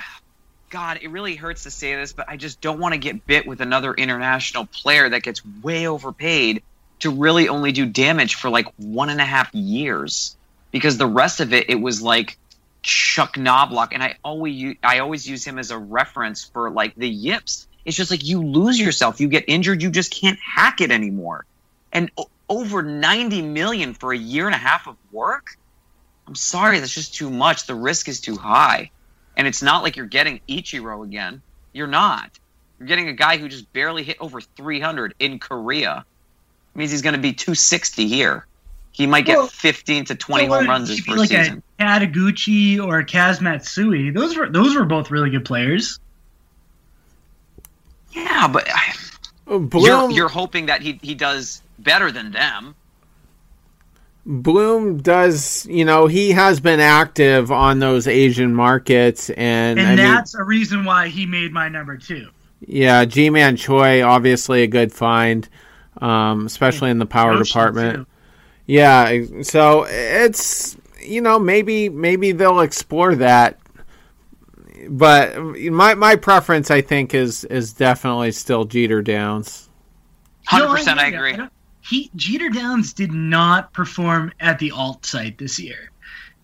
God, 0.68 1.00
it 1.02 1.08
really 1.08 1.34
hurts 1.34 1.64
to 1.64 1.72
say 1.72 1.96
this, 1.96 2.12
but 2.12 2.28
I 2.28 2.36
just 2.36 2.60
don't 2.60 2.78
want 2.78 2.94
to 2.94 2.98
get 2.98 3.26
bit 3.26 3.44
with 3.44 3.60
another 3.60 3.92
international 3.92 4.66
player 4.66 5.08
that 5.08 5.24
gets 5.24 5.44
way 5.62 5.88
overpaid 5.88 6.62
to 7.00 7.10
really 7.10 7.48
only 7.48 7.72
do 7.72 7.86
damage 7.86 8.36
for 8.36 8.50
like 8.50 8.66
one 8.76 9.10
and 9.10 9.20
a 9.20 9.24
half 9.24 9.54
years, 9.54 10.36
because 10.70 10.98
the 10.98 11.06
rest 11.06 11.40
of 11.40 11.52
it, 11.52 11.70
it 11.70 11.80
was 11.80 12.00
like 12.02 12.38
Chuck 12.82 13.34
Knoblauch 13.34 13.88
and 13.92 14.02
I 14.02 14.16
always, 14.24 14.76
I 14.82 15.00
always 15.00 15.28
use 15.28 15.44
him 15.44 15.58
as 15.58 15.70
a 15.70 15.78
reference 15.78 16.44
for 16.44 16.70
like 16.70 16.94
the 16.94 17.08
yips. 17.08 17.66
It's 17.84 17.96
just 17.96 18.10
like 18.10 18.24
you 18.24 18.42
lose 18.42 18.78
yourself, 18.78 19.20
you 19.20 19.28
get 19.28 19.44
injured, 19.48 19.82
you 19.82 19.90
just 19.90 20.12
can't 20.12 20.38
hack 20.38 20.80
it 20.80 20.90
anymore, 20.90 21.46
and 21.92 22.10
o- 22.18 22.28
over 22.48 22.82
ninety 22.82 23.42
million 23.42 23.94
for 23.94 24.12
a 24.12 24.18
year 24.18 24.46
and 24.46 24.54
a 24.54 24.58
half 24.58 24.86
of 24.86 24.96
work. 25.12 25.56
I'm 26.26 26.34
sorry, 26.34 26.78
that's 26.78 26.94
just 26.94 27.14
too 27.14 27.30
much. 27.30 27.66
The 27.66 27.74
risk 27.74 28.08
is 28.08 28.20
too 28.20 28.36
high. 28.36 28.90
And 29.36 29.48
it's 29.48 29.62
not 29.62 29.82
like 29.82 29.96
you're 29.96 30.06
getting 30.06 30.40
Ichiro 30.48 31.02
again. 31.04 31.42
You're 31.72 31.86
not. 31.86 32.30
You're 32.78 32.86
getting 32.86 33.08
a 33.08 33.12
guy 33.14 33.38
who 33.38 33.48
just 33.48 33.72
barely 33.72 34.02
hit 34.04 34.16
over 34.20 34.40
300 34.40 35.14
in 35.18 35.38
Korea. 35.38 36.04
It 36.80 36.84
means 36.84 36.92
he's 36.92 37.02
going 37.02 37.12
to 37.12 37.20
be 37.20 37.34
260 37.34 38.08
here. 38.08 38.46
He 38.92 39.06
might 39.06 39.26
get 39.26 39.36
Well, 39.36 39.48
15 39.48 40.06
to 40.06 40.14
20 40.14 40.46
So 40.46 40.50
home 40.54 40.66
runs 40.66 40.88
his 40.88 41.06
maybe 41.06 41.18
first 41.18 41.18
like 41.32 41.44
season. 41.44 41.62
a 41.78 41.82
Kataguchi 41.84 42.82
or 42.82 43.00
a 43.00 43.04
Kaz 43.04 43.38
Matsui. 43.42 44.08
Those 44.08 44.34
were 44.34 44.48
those 44.48 44.74
were 44.74 44.86
both 44.86 45.10
really 45.10 45.28
good 45.28 45.44
players. 45.44 46.00
Yeah, 48.12 48.48
but 48.48 48.66
I- 48.70 48.94
uh, 49.46 49.58
Bloom, 49.58 49.84
you're, 49.84 50.10
you're 50.12 50.28
hoping 50.30 50.66
that 50.66 50.80
he, 50.80 50.98
he 51.02 51.14
does 51.14 51.60
better 51.78 52.10
than 52.10 52.30
them. 52.32 52.74
Bloom 54.24 55.02
does, 55.02 55.66
you 55.66 55.84
know, 55.84 56.06
he 56.06 56.30
has 56.30 56.60
been 56.60 56.80
active 56.80 57.52
on 57.52 57.78
those 57.78 58.06
Asian 58.06 58.54
markets, 58.54 59.28
and, 59.30 59.78
And 59.78 59.88
I 59.88 59.96
mean, 59.96 60.14
that's 60.14 60.34
a 60.34 60.44
reason 60.44 60.84
why 60.84 61.08
he 61.08 61.26
made 61.26 61.52
my 61.52 61.68
number 61.68 61.96
two. 61.98 62.28
yeah, 62.66 63.04
Ji-Man 63.04 63.56
Choi, 63.56 64.02
obviously 64.02 64.62
a 64.62 64.66
good 64.66 64.92
find, 64.92 65.48
um, 66.00 66.46
especially 66.46 66.90
in 66.90 66.98
the 66.98 67.06
power 67.06 67.34
Yoshi, 67.34 67.48
department. 67.52 67.96
too. 67.96 68.06
Yeah, 68.66 69.42
so 69.42 69.86
it's 69.88 70.76
you 71.00 71.20
know 71.20 71.38
maybe 71.38 71.88
maybe 71.88 72.32
they'll 72.32 72.60
explore 72.60 73.14
that, 73.16 73.58
but 74.88 75.36
my 75.38 75.94
my 75.94 76.16
preference 76.16 76.70
I 76.70 76.80
think 76.80 77.14
is 77.14 77.44
is 77.44 77.72
definitely 77.72 78.32
still 78.32 78.64
Jeter 78.64 79.02
Downs. 79.02 79.68
100% 80.48 80.86
No, 80.96 81.02
I 81.02 81.06
agree. 81.08 81.36
don't- 81.36 81.52
He 81.82 82.10
Jeter 82.16 82.48
Downs 82.50 82.92
did 82.92 83.12
not 83.12 83.72
perform 83.72 84.32
at 84.40 84.58
the 84.58 84.70
alt 84.72 85.04
site 85.06 85.38
this 85.38 85.58
year. 85.58 85.90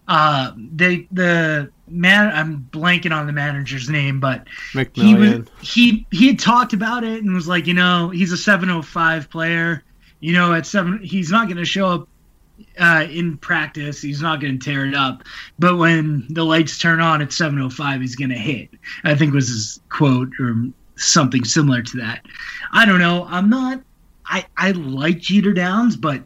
Uh, 0.08 0.52
they 0.56 1.08
the 1.10 1.70
man 1.88 2.28
I'm 2.28 2.68
blanking 2.70 3.14
on 3.14 3.26
the 3.26 3.32
manager's 3.32 3.88
name, 3.88 4.20
but 4.20 4.46
he 4.94 5.14
was 5.14 5.46
he 5.60 6.06
he 6.10 6.28
had 6.28 6.38
talked 6.38 6.72
about 6.72 7.04
it 7.04 7.22
and 7.22 7.34
was 7.34 7.48
like, 7.48 7.66
you 7.66 7.74
know, 7.74 8.10
he's 8.10 8.32
a 8.32 8.36
705 8.36 9.30
player. 9.30 9.82
You 10.20 10.32
know, 10.32 10.54
at 10.54 10.66
seven, 10.66 11.00
he's 11.02 11.30
not 11.30 11.46
going 11.46 11.58
to 11.58 11.64
show 11.64 11.88
up 11.88 12.08
uh, 12.78 13.06
in 13.10 13.36
practice. 13.36 14.00
He's 14.00 14.22
not 14.22 14.40
going 14.40 14.58
to 14.58 14.64
tear 14.64 14.86
it 14.86 14.94
up. 14.94 15.24
But 15.58 15.76
when 15.76 16.26
the 16.30 16.44
lights 16.44 16.78
turn 16.78 17.00
on 17.00 17.20
at 17.20 17.32
705, 17.32 18.00
he's 18.00 18.16
going 18.16 18.30
to 18.30 18.36
hit. 18.36 18.70
I 19.04 19.14
think 19.14 19.34
was 19.34 19.48
his 19.48 19.80
quote 19.88 20.32
or 20.40 20.56
something 20.96 21.44
similar 21.44 21.82
to 21.82 21.96
that. 21.98 22.24
I 22.72 22.86
don't 22.86 22.98
know. 22.98 23.26
I'm 23.28 23.50
not. 23.50 23.82
I 24.26 24.46
I 24.56 24.72
like 24.72 25.18
Jeter 25.18 25.52
Downs, 25.52 25.96
but 25.96 26.22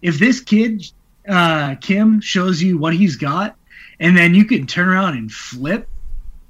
if 0.00 0.18
this 0.18 0.40
kid 0.40 0.84
uh, 1.28 1.76
Kim 1.76 2.20
shows 2.20 2.62
you 2.62 2.78
what 2.78 2.94
he's 2.94 3.16
got, 3.16 3.56
and 4.00 4.16
then 4.16 4.34
you 4.34 4.44
can 4.44 4.66
turn 4.66 4.88
around 4.88 5.16
and 5.16 5.30
flip 5.30 5.88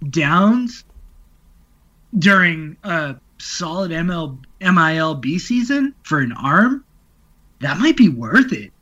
Downs 0.09 0.85
during 2.19 2.77
a 2.83 3.17
solid 3.39 3.91
ML 3.91 4.39
MILB 4.61 5.41
season 5.41 5.95
for 6.03 6.21
an 6.21 6.33
arm, 6.33 6.85
that 7.61 7.79
might 7.79 7.97
be 7.97 8.09
worth 8.09 8.53
it. 8.53 8.73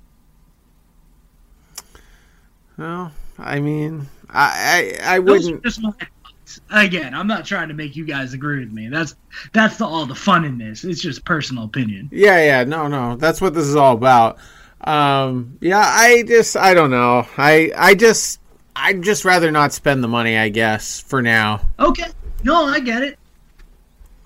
Well, 2.77 3.13
I 3.39 3.61
mean, 3.61 4.09
I 4.29 4.99
I, 5.03 5.17
I 5.17 5.19
wouldn't. 5.19 5.65
Again, 6.71 7.15
I'm 7.15 7.29
not 7.29 7.45
trying 7.45 7.69
to 7.69 7.75
make 7.75 7.95
you 7.95 8.05
guys 8.05 8.33
agree 8.33 8.61
with 8.61 8.73
me. 8.73 8.89
That's 8.89 9.15
that's 9.53 9.77
the, 9.77 9.87
all 9.87 10.07
the 10.07 10.15
fun 10.15 10.45
in 10.45 10.59
this. 10.59 10.83
It's 10.83 11.01
just 11.01 11.25
personal 11.25 11.65
opinion. 11.65 12.09
Yeah, 12.11 12.43
yeah, 12.45 12.65
no, 12.65 12.89
no, 12.89 13.17
that's 13.17 13.41
what 13.41 13.55
this 13.55 13.67
is 13.67 13.77
all 13.77 13.95
about. 13.95 14.39
Um, 14.83 15.59
yeah, 15.61 15.83
I 15.85 16.23
just, 16.27 16.57
I 16.57 16.75
don't 16.75 16.91
know. 16.91 17.27
I, 17.37 17.73
I 17.77 17.95
just, 17.95 18.41
I'd 18.75 19.03
just 19.03 19.25
rather 19.25 19.51
not 19.51 19.73
spend 19.73 20.03
the 20.03 20.09
money. 20.09 20.37
I 20.37 20.49
guess 20.49 21.01
for 21.01 21.23
now. 21.23 21.61
Okay, 21.79 22.09
no, 22.45 22.67
I 22.67 22.81
get 22.81 23.03
it. 23.03 23.19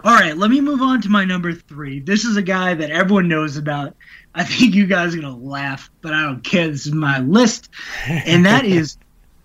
All 0.05 0.15
right, 0.15 0.37
let 0.37 0.51
me 0.51 0.61
move 0.61 0.83
on 0.83 1.01
to 1.03 1.09
my 1.09 1.25
number 1.25 1.55
three. 1.55 1.99
This 1.99 2.25
is 2.25 2.37
a 2.37 2.43
guy 2.43 2.75
that 2.75 2.91
everyone 2.91 3.27
knows 3.27 3.57
about. 3.57 3.97
I 4.35 4.45
think 4.45 4.75
you 4.75 4.87
guys 4.87 5.15
are 5.15 5.21
gonna 5.21 5.37
laugh, 5.37 5.91
but 6.03 6.13
I 6.13 6.23
don't 6.23 6.45
care. 6.45 6.69
This 6.69 6.87
is 6.87 6.93
my 6.93 7.21
list, 7.21 7.71
and 8.07 8.45
that 8.45 8.65
is 8.67 8.99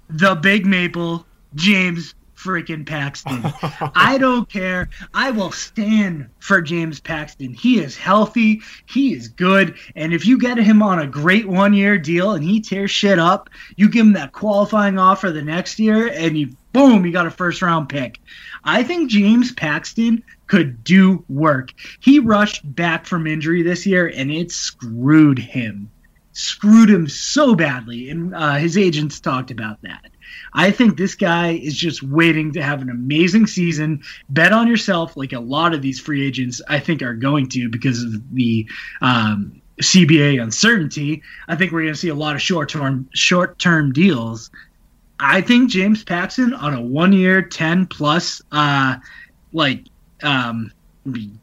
the 0.10 0.36
Big 0.36 0.66
Maple 0.66 1.26
James 1.56 2.14
freaking 2.40 2.86
Paxton. 2.86 3.42
I 3.96 4.18
don't 4.18 4.50
care. 4.50 4.90
I 5.14 5.32
will 5.32 5.52
stand 5.52 6.30
for 6.40 6.62
James 6.62 7.00
Paxton. 7.00 7.54
He 7.54 7.80
is 7.80 7.98
healthy. 7.98 8.62
He 8.86 9.14
is 9.14 9.28
good. 9.28 9.76
And 9.96 10.14
if 10.14 10.26
you 10.26 10.40
get 10.40 10.58
him 10.58 10.82
on 10.82 11.00
a 11.00 11.08
great 11.08 11.48
one 11.48 11.74
year 11.74 11.98
deal 11.98 12.32
and 12.32 12.44
he 12.44 12.62
tears 12.62 12.92
shit 12.92 13.20
up, 13.20 13.50
you 13.76 13.90
give 13.90 14.06
him 14.06 14.14
that 14.14 14.32
qualifying 14.32 14.98
offer 14.98 15.32
the 15.32 15.42
next 15.42 15.80
year 15.80 16.08
and 16.08 16.38
you 16.38 16.56
boom, 16.72 17.06
you 17.06 17.12
got 17.12 17.28
a 17.28 17.32
first 17.32 17.62
round 17.62 17.90
pick. 17.90 18.20
I 18.64 18.84
think 18.84 19.10
James 19.10 19.52
Paxton 19.52 20.24
could 20.48 20.84
do 20.84 21.24
work. 21.28 21.74
He 22.00 22.20
rushed 22.20 22.62
back 22.64 23.06
from 23.06 23.28
injury 23.28 23.64
this 23.64 23.86
year 23.86 24.08
and 24.08 24.32
it 24.32 24.52
screwed 24.52 25.40
him. 25.40 25.92
Screwed 26.32 26.90
him 26.90 27.10
so 27.10 27.54
badly. 27.54 28.10
And 28.10 28.34
uh, 28.34 28.56
his 28.56 28.78
agents 28.78 29.20
talked 29.20 29.52
about 29.52 29.82
that. 29.82 30.06
I 30.54 30.72
think 30.72 30.98
this 30.98 31.16
guy 31.16 31.52
is 31.52 31.76
just 31.76 32.04
waiting 32.04 32.54
to 32.54 32.62
have 32.62 32.82
an 32.82 32.90
amazing 32.90 33.48
season. 33.48 34.04
Bet 34.30 34.52
on 34.52 34.68
yourself, 34.68 35.16
like 35.18 35.34
a 35.34 35.40
lot 35.40 35.74
of 35.74 35.82
these 35.82 36.00
free 36.00 36.26
agents, 36.26 36.62
I 36.68 36.80
think, 36.80 37.02
are 37.02 37.14
going 37.14 37.50
to 37.50 37.70
because 37.70 38.04
of 38.04 38.34
the 38.34 38.68
um, 39.02 39.62
CBA 39.82 40.42
uncertainty. 40.42 41.24
I 41.48 41.56
think 41.56 41.72
we're 41.72 41.84
going 41.84 41.94
to 41.94 42.00
see 42.00 42.10
a 42.10 42.16
lot 42.16 42.36
of 42.36 42.42
short 42.42 42.70
term 42.70 43.10
short 43.14 43.60
term 43.60 43.92
deals. 43.92 44.52
I 45.20 45.42
think 45.42 45.70
James 45.70 46.04
Paxton 46.04 46.54
on 46.54 46.74
a 46.74 46.82
one 46.82 47.14
year, 47.14 47.42
ten 47.42 47.86
plus, 47.88 48.42
uh, 48.52 48.98
like 49.52 49.86
um, 50.24 50.72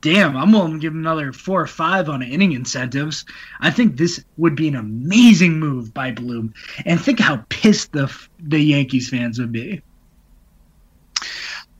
damn, 0.00 0.36
I'm 0.36 0.52
willing 0.52 0.74
to 0.74 0.78
give 0.78 0.92
him 0.92 1.00
another 1.00 1.32
four 1.32 1.60
or 1.60 1.66
five 1.66 2.08
on 2.08 2.22
inning 2.22 2.52
incentives. 2.52 3.24
I 3.60 3.70
think 3.70 3.96
this 3.96 4.24
would 4.36 4.56
be 4.56 4.68
an 4.68 4.76
amazing 4.76 5.58
move 5.58 5.92
by 5.92 6.12
Bloom, 6.12 6.54
and 6.84 7.00
think 7.00 7.20
how 7.20 7.44
pissed 7.48 7.92
the 7.92 8.14
the 8.38 8.60
Yankees 8.60 9.08
fans 9.08 9.38
would 9.38 9.52
be. 9.52 9.82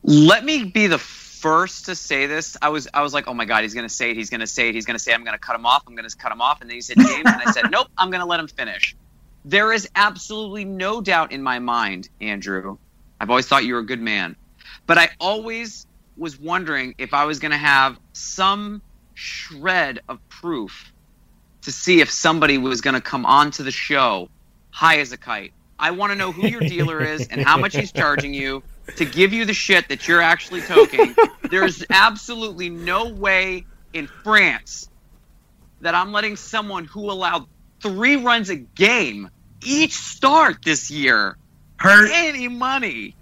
Let 0.02 0.44
me 0.44 0.64
be 0.64 0.86
the 0.86 0.98
first 0.98 1.86
to 1.86 1.94
say 1.94 2.26
this. 2.26 2.56
I 2.60 2.70
was 2.70 2.88
I 2.92 3.02
was 3.02 3.12
like, 3.14 3.28
oh 3.28 3.34
my 3.34 3.44
god, 3.44 3.62
he's 3.62 3.74
gonna 3.74 3.88
say 3.88 4.10
it, 4.10 4.16
he's 4.16 4.30
gonna 4.30 4.46
say 4.46 4.68
it, 4.68 4.74
he's 4.74 4.86
gonna 4.86 4.98
say, 4.98 5.12
it. 5.12 5.14
I'm 5.14 5.24
gonna 5.24 5.38
cut 5.38 5.56
him 5.56 5.66
off, 5.66 5.84
I'm 5.86 5.94
gonna 5.94 6.08
cut 6.10 6.32
him 6.32 6.40
off, 6.40 6.60
and 6.60 6.70
then 6.70 6.76
he 6.76 6.80
said 6.80 6.96
James, 6.96 7.26
and 7.26 7.42
I 7.44 7.52
said, 7.52 7.70
nope, 7.70 7.88
I'm 7.96 8.10
gonna 8.10 8.26
let 8.26 8.40
him 8.40 8.48
finish. 8.48 8.96
There 9.44 9.72
is 9.72 9.88
absolutely 9.94 10.64
no 10.64 11.00
doubt 11.00 11.32
in 11.32 11.42
my 11.42 11.58
mind, 11.58 12.08
Andrew. 12.20 12.78
I've 13.20 13.30
always 13.30 13.46
thought 13.46 13.64
you 13.64 13.74
were 13.74 13.80
a 13.80 13.86
good 13.86 14.00
man, 14.00 14.36
but 14.86 14.98
I 14.98 15.10
always 15.20 15.86
was 16.16 16.38
wondering 16.38 16.94
if 16.98 17.14
I 17.14 17.24
was 17.24 17.38
going 17.38 17.52
to 17.52 17.58
have 17.58 17.98
some 18.12 18.82
shred 19.14 20.00
of 20.08 20.26
proof 20.28 20.92
to 21.62 21.72
see 21.72 22.00
if 22.00 22.10
somebody 22.10 22.58
was 22.58 22.80
going 22.80 22.94
to 22.94 23.00
come 23.00 23.26
onto 23.26 23.62
the 23.62 23.70
show 23.70 24.28
high 24.70 24.98
as 24.98 25.12
a 25.12 25.16
kite. 25.16 25.52
I 25.78 25.90
want 25.90 26.12
to 26.12 26.16
know 26.16 26.32
who 26.32 26.46
your 26.46 26.60
dealer 26.60 27.02
is 27.02 27.28
and 27.28 27.42
how 27.42 27.58
much 27.58 27.76
he's 27.76 27.92
charging 27.92 28.32
you 28.32 28.62
to 28.96 29.04
give 29.04 29.32
you 29.32 29.44
the 29.44 29.52
shit 29.52 29.88
that 29.88 30.06
you're 30.08 30.22
actually 30.22 30.60
toking. 30.62 31.14
There's 31.50 31.84
absolutely 31.90 32.70
no 32.70 33.08
way 33.08 33.66
in 33.92 34.06
France 34.06 34.88
that 35.80 35.94
I'm 35.94 36.12
letting 36.12 36.36
someone 36.36 36.84
who 36.84 37.10
allowed 37.10 37.46
three 37.80 38.16
runs 38.16 38.48
a 38.48 38.56
game 38.56 39.30
each 39.64 39.94
start 39.94 40.58
this 40.64 40.90
year 40.90 41.36
hurt 41.76 42.10
any 42.12 42.48
money. 42.48 43.14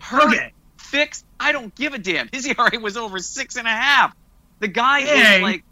Hurt, 0.00 0.24
okay. 0.24 0.52
Fixed. 0.88 1.24
I 1.40 1.52
don't 1.52 1.74
give 1.74 1.94
a 1.94 1.98
damn. 1.98 2.28
His 2.32 2.46
ERA 2.46 2.78
was 2.80 2.96
over 2.96 3.18
six 3.18 3.56
and 3.56 3.66
a 3.66 3.70
half. 3.70 4.14
The 4.60 4.68
guy 4.68 5.00
Hey. 5.02 5.36
is 5.36 5.42
like 5.42 5.64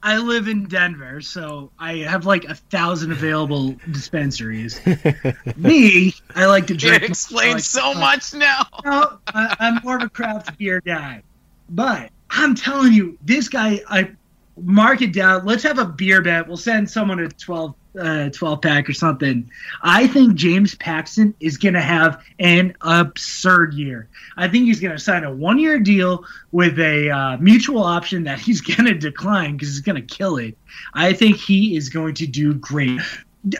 I 0.00 0.18
live 0.18 0.46
in 0.46 0.66
Denver, 0.68 1.20
so 1.20 1.70
I 1.78 1.96
have 1.98 2.24
like 2.24 2.44
a 2.44 2.54
thousand 2.54 3.10
available 3.10 3.74
dispensaries. 3.90 4.80
Me, 5.56 6.14
I 6.36 6.46
like 6.46 6.68
to 6.68 6.74
drink. 6.76 7.02
It 7.02 7.10
explains 7.10 7.54
like- 7.54 7.62
so 7.64 7.94
much 7.94 8.32
now. 8.34 8.62
No, 8.84 9.18
I, 9.26 9.56
I'm 9.58 9.80
more 9.82 9.96
of 9.96 10.02
a 10.02 10.08
craft 10.08 10.56
beer 10.56 10.80
guy. 10.80 11.22
But 11.68 12.10
I'm 12.30 12.54
telling 12.54 12.92
you, 12.92 13.18
this 13.22 13.48
guy, 13.48 13.80
I 13.88 14.12
mark 14.56 15.02
it 15.02 15.12
down. 15.12 15.44
Let's 15.44 15.64
have 15.64 15.78
a 15.78 15.84
beer 15.84 16.22
bet. 16.22 16.46
We'll 16.46 16.56
send 16.56 16.88
someone 16.88 17.18
a 17.20 17.28
12, 17.28 17.74
uh, 17.98 18.30
12 18.30 18.62
pack 18.62 18.88
or 18.88 18.92
something. 18.92 19.50
I 19.82 20.06
think 20.06 20.34
James 20.34 20.74
Paxton 20.74 21.34
is 21.40 21.58
going 21.58 21.74
to 21.74 21.80
have 21.80 22.22
an 22.38 22.76
absurd 22.80 23.74
year. 23.74 24.08
I 24.36 24.48
think 24.48 24.66
he's 24.66 24.80
going 24.80 24.96
to 24.96 25.02
sign 25.02 25.24
a 25.24 25.32
one 25.32 25.58
year 25.58 25.78
deal 25.78 26.24
with 26.52 26.78
a 26.78 27.10
uh, 27.10 27.36
mutual 27.38 27.82
option 27.82 28.24
that 28.24 28.38
he's 28.38 28.60
going 28.76 28.86
to 28.86 28.94
decline 28.94 29.56
because 29.56 29.68
he's 29.68 29.80
going 29.80 29.96
to 29.96 30.14
kill 30.14 30.36
it. 30.36 30.56
I 30.94 31.12
think 31.12 31.36
he 31.36 31.76
is 31.76 31.88
going 31.88 32.14
to 32.14 32.26
do 32.26 32.54
great. 32.54 33.00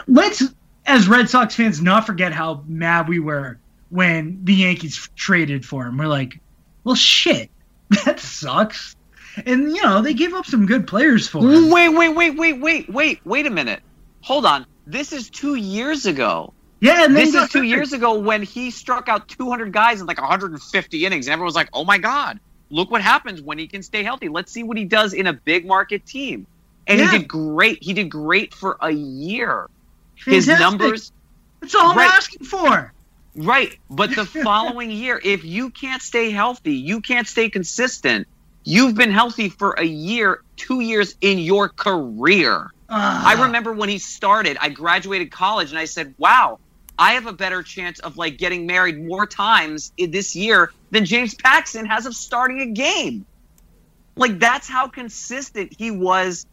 Let's, 0.06 0.42
as 0.86 1.08
Red 1.08 1.28
Sox 1.28 1.54
fans, 1.54 1.80
not 1.80 2.06
forget 2.06 2.32
how 2.32 2.64
mad 2.66 3.08
we 3.08 3.18
were 3.18 3.58
when 3.90 4.44
the 4.44 4.54
Yankees 4.54 5.08
traded 5.16 5.64
for 5.64 5.86
him. 5.86 5.98
We're 5.98 6.06
like, 6.06 6.40
well, 6.84 6.94
shit, 6.94 7.50
that 8.04 8.20
sucks. 8.20 8.96
And 9.46 9.70
you 9.74 9.82
know 9.82 10.02
they 10.02 10.14
gave 10.14 10.34
up 10.34 10.46
some 10.46 10.66
good 10.66 10.86
players 10.86 11.28
for 11.28 11.38
him. 11.38 11.70
Wait, 11.70 11.90
wait, 11.90 12.08
wait, 12.08 12.36
wait, 12.36 12.60
wait, 12.60 12.90
wait, 12.90 13.20
wait 13.24 13.46
a 13.46 13.50
minute. 13.50 13.82
Hold 14.22 14.46
on. 14.46 14.66
This 14.86 15.12
is 15.12 15.30
two 15.30 15.54
years 15.54 16.06
ago. 16.06 16.52
Yeah, 16.80 17.04
and 17.04 17.16
This 17.16 17.34
is 17.34 17.48
two 17.50 17.62
years 17.64 17.92
ago 17.92 18.18
when 18.20 18.42
he 18.42 18.70
struck 18.70 19.08
out 19.08 19.28
200 19.28 19.72
guys 19.72 20.00
in 20.00 20.06
like 20.06 20.20
150 20.20 21.04
innings, 21.06 21.26
and 21.26 21.32
everyone 21.32 21.46
was 21.46 21.56
like, 21.56 21.68
"Oh 21.72 21.84
my 21.84 21.98
god, 21.98 22.38
look 22.70 22.90
what 22.90 23.00
happens 23.02 23.42
when 23.42 23.58
he 23.58 23.66
can 23.66 23.82
stay 23.82 24.02
healthy. 24.04 24.28
Let's 24.28 24.52
see 24.52 24.62
what 24.62 24.76
he 24.76 24.84
does 24.84 25.12
in 25.12 25.26
a 25.26 25.32
big 25.32 25.66
market 25.66 26.06
team." 26.06 26.46
And 26.86 27.00
Yeah. 27.00 27.10
he 27.10 27.18
did 27.18 27.28
great. 27.28 27.78
He 27.82 27.94
did 27.94 28.08
great 28.10 28.54
for 28.54 28.76
a 28.80 28.90
year. 28.92 29.66
His 30.24 30.46
numbers, 30.46 31.10
That's 31.60 31.74
all 31.74 31.94
Right. 31.94 32.04
I'm 32.04 32.16
asking 32.16 32.46
for. 32.46 32.92
right? 33.36 33.76
But 33.90 34.14
the 34.14 34.24
following 34.44 34.90
year, 34.92 35.20
if 35.22 35.44
you 35.44 35.70
can't 35.70 36.00
stay 36.02 36.30
healthy, 36.30 36.74
you 36.74 37.00
can't 37.00 37.26
stay 37.26 37.50
consistent. 37.50 38.26
You've 38.68 38.96
been 38.96 39.10
healthy 39.10 39.48
for 39.48 39.72
a 39.78 39.82
year, 39.82 40.42
two 40.56 40.80
years 40.80 41.14
in 41.22 41.38
your 41.38 41.70
career. 41.70 42.70
Ah, 42.90 43.26
I 43.26 43.44
remember 43.44 43.72
when 43.72 43.88
he 43.88 43.96
started, 43.96 44.58
I 44.60 44.68
graduated 44.68 45.30
college 45.30 45.70
and 45.70 45.78
I 45.78 45.86
said, 45.86 46.14
wow, 46.18 46.58
I 46.98 47.12
have 47.12 47.24
a 47.24 47.32
better 47.32 47.62
chance 47.62 47.98
of 48.00 48.18
like 48.18 48.36
getting 48.36 48.66
married 48.66 49.02
more 49.02 49.26
times 49.26 49.90
in 49.96 50.10
this 50.10 50.36
year 50.36 50.70
than 50.90 51.06
James 51.06 51.34
Paxton 51.34 51.86
has 51.86 52.04
of 52.04 52.14
starting 52.14 52.60
a 52.60 52.66
game. 52.66 53.24
Like 54.16 54.38
that's 54.38 54.68
how 54.68 54.88
consistent 54.88 55.72
he 55.78 55.90
was 55.90 56.44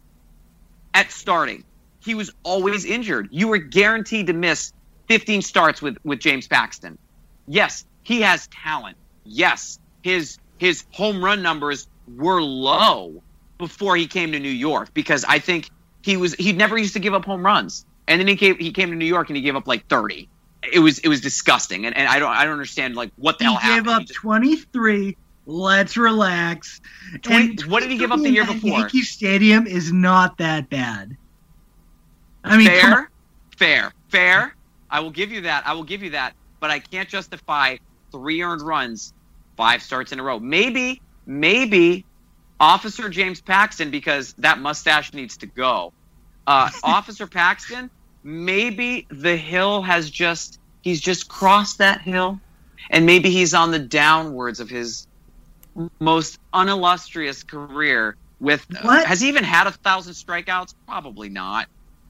at 0.94 1.12
starting. 1.12 1.66
He 2.00 2.16
was 2.16 2.32
always 2.44 2.86
injured. 2.86 3.28
You 3.32 3.50
were 3.50 3.58
guaranteed 3.58 4.28
to 4.28 4.34
miss 4.34 4.72
15 5.10 5.42
starts 5.42 5.82
with 5.82 5.98
with 6.06 6.20
James 6.20 6.48
Paxton. 6.48 6.98
Yes, 7.46 7.84
he 8.04 8.22
has 8.22 8.48
talent. 8.48 8.96
Yes, 9.26 9.80
his 10.02 10.38
his 10.58 10.86
home 10.94 11.22
run 11.22 11.42
numbers 11.42 11.90
were 12.08 12.42
low 12.42 13.22
before 13.58 13.96
he 13.96 14.08
came 14.08 14.32
to 14.34 14.40
New 14.40 14.50
York 14.50 14.94
because 14.94 15.24
I 15.26 15.40
think 15.40 15.70
he 16.02 16.18
was 16.18 16.34
he 16.36 16.54
never 16.54 16.78
used 16.78 16.94
to 16.94 17.00
give 17.00 17.14
up 17.14 17.26
home 17.26 17.46
runs. 17.46 17.86
And 18.08 18.20
then 18.20 18.28
he 18.28 18.36
came 18.36 18.58
he 18.58 18.72
came 18.72 18.90
to 18.92 18.96
New 18.96 19.06
York 19.06 19.30
and 19.30 19.36
he 19.36 19.42
gave 19.42 19.56
up 19.56 19.68
like 19.68 19.88
30. 19.88 20.30
It 20.72 20.80
was 20.80 21.00
it 21.00 21.08
was 21.08 21.22
disgusting. 21.22 21.86
And, 21.86 21.96
and 21.96 22.08
I 22.08 22.20
don't 22.20 22.32
I 22.32 22.44
don't 22.44 22.54
understand 22.54 22.96
like 22.96 23.12
what 23.18 23.40
the 23.40 23.46
he 23.46 23.56
hell 23.56 23.76
gave 23.76 23.88
up 23.88 24.02
just- 24.04 24.16
23. 24.16 25.18
Let's 25.48 25.96
relax. 25.96 26.82
20 27.22 27.70
what 27.70 27.82
did 27.84 27.92
he 27.92 27.98
give 28.00 28.12
up 28.12 28.20
the 28.20 28.32
year 28.32 28.46
before? 28.46 28.70
Yankee 28.80 29.02
Stadium 29.04 29.68
is 29.68 29.92
not 29.92 30.40
that 30.40 30.70
bad. 30.70 31.16
I 32.44 32.58
mean, 32.58 32.68
fair, 32.68 33.10
fair, 33.58 33.94
fair. 34.10 34.56
I 34.90 35.00
will 35.00 35.12
give 35.12 35.32
you 35.32 35.42
that. 35.42 35.66
I 35.68 35.74
will 35.74 35.84
give 35.84 36.04
you 36.04 36.12
that. 36.12 36.34
But 36.60 36.72
I 36.72 36.80
can't 36.80 37.10
justify 37.10 37.78
three 38.12 38.42
earned 38.42 38.62
runs, 38.62 39.14
five 39.58 39.82
starts 39.84 40.12
in 40.12 40.20
a 40.20 40.24
row. 40.24 40.40
Maybe, 40.40 41.02
maybe 41.26 42.06
Officer 42.60 43.10
James 43.10 43.42
Paxton, 43.42 43.92
because 43.92 44.34
that 44.38 44.60
mustache 44.60 45.14
needs 45.14 45.38
to 45.38 45.46
go. 45.46 45.94
Uh, 46.48 46.70
Officer 46.84 47.28
Paxton, 47.28 47.90
maybe 48.24 49.08
the 49.10 49.36
hill 49.36 49.82
has 49.82 50.10
just, 50.10 50.60
he's 50.82 51.02
just 51.02 51.28
crossed 51.28 51.80
that 51.80 52.02
hill. 52.02 52.40
And 52.90 53.06
maybe 53.08 53.32
he's 53.32 53.54
on 53.56 53.72
the 53.72 53.80
downwards 53.80 54.60
of 54.60 54.70
his 54.70 55.08
most 56.00 56.40
unillustrious 56.54 57.44
career 57.44 58.16
with 58.40 58.66
What? 58.82 59.08
has 59.08 59.22
he 59.22 59.28
even 59.28 59.44
had 59.44 59.66
a 59.68 59.72
thousand 59.72 60.14
strikeouts? 60.14 60.76
Probably 60.88 61.30
not. 61.30 61.68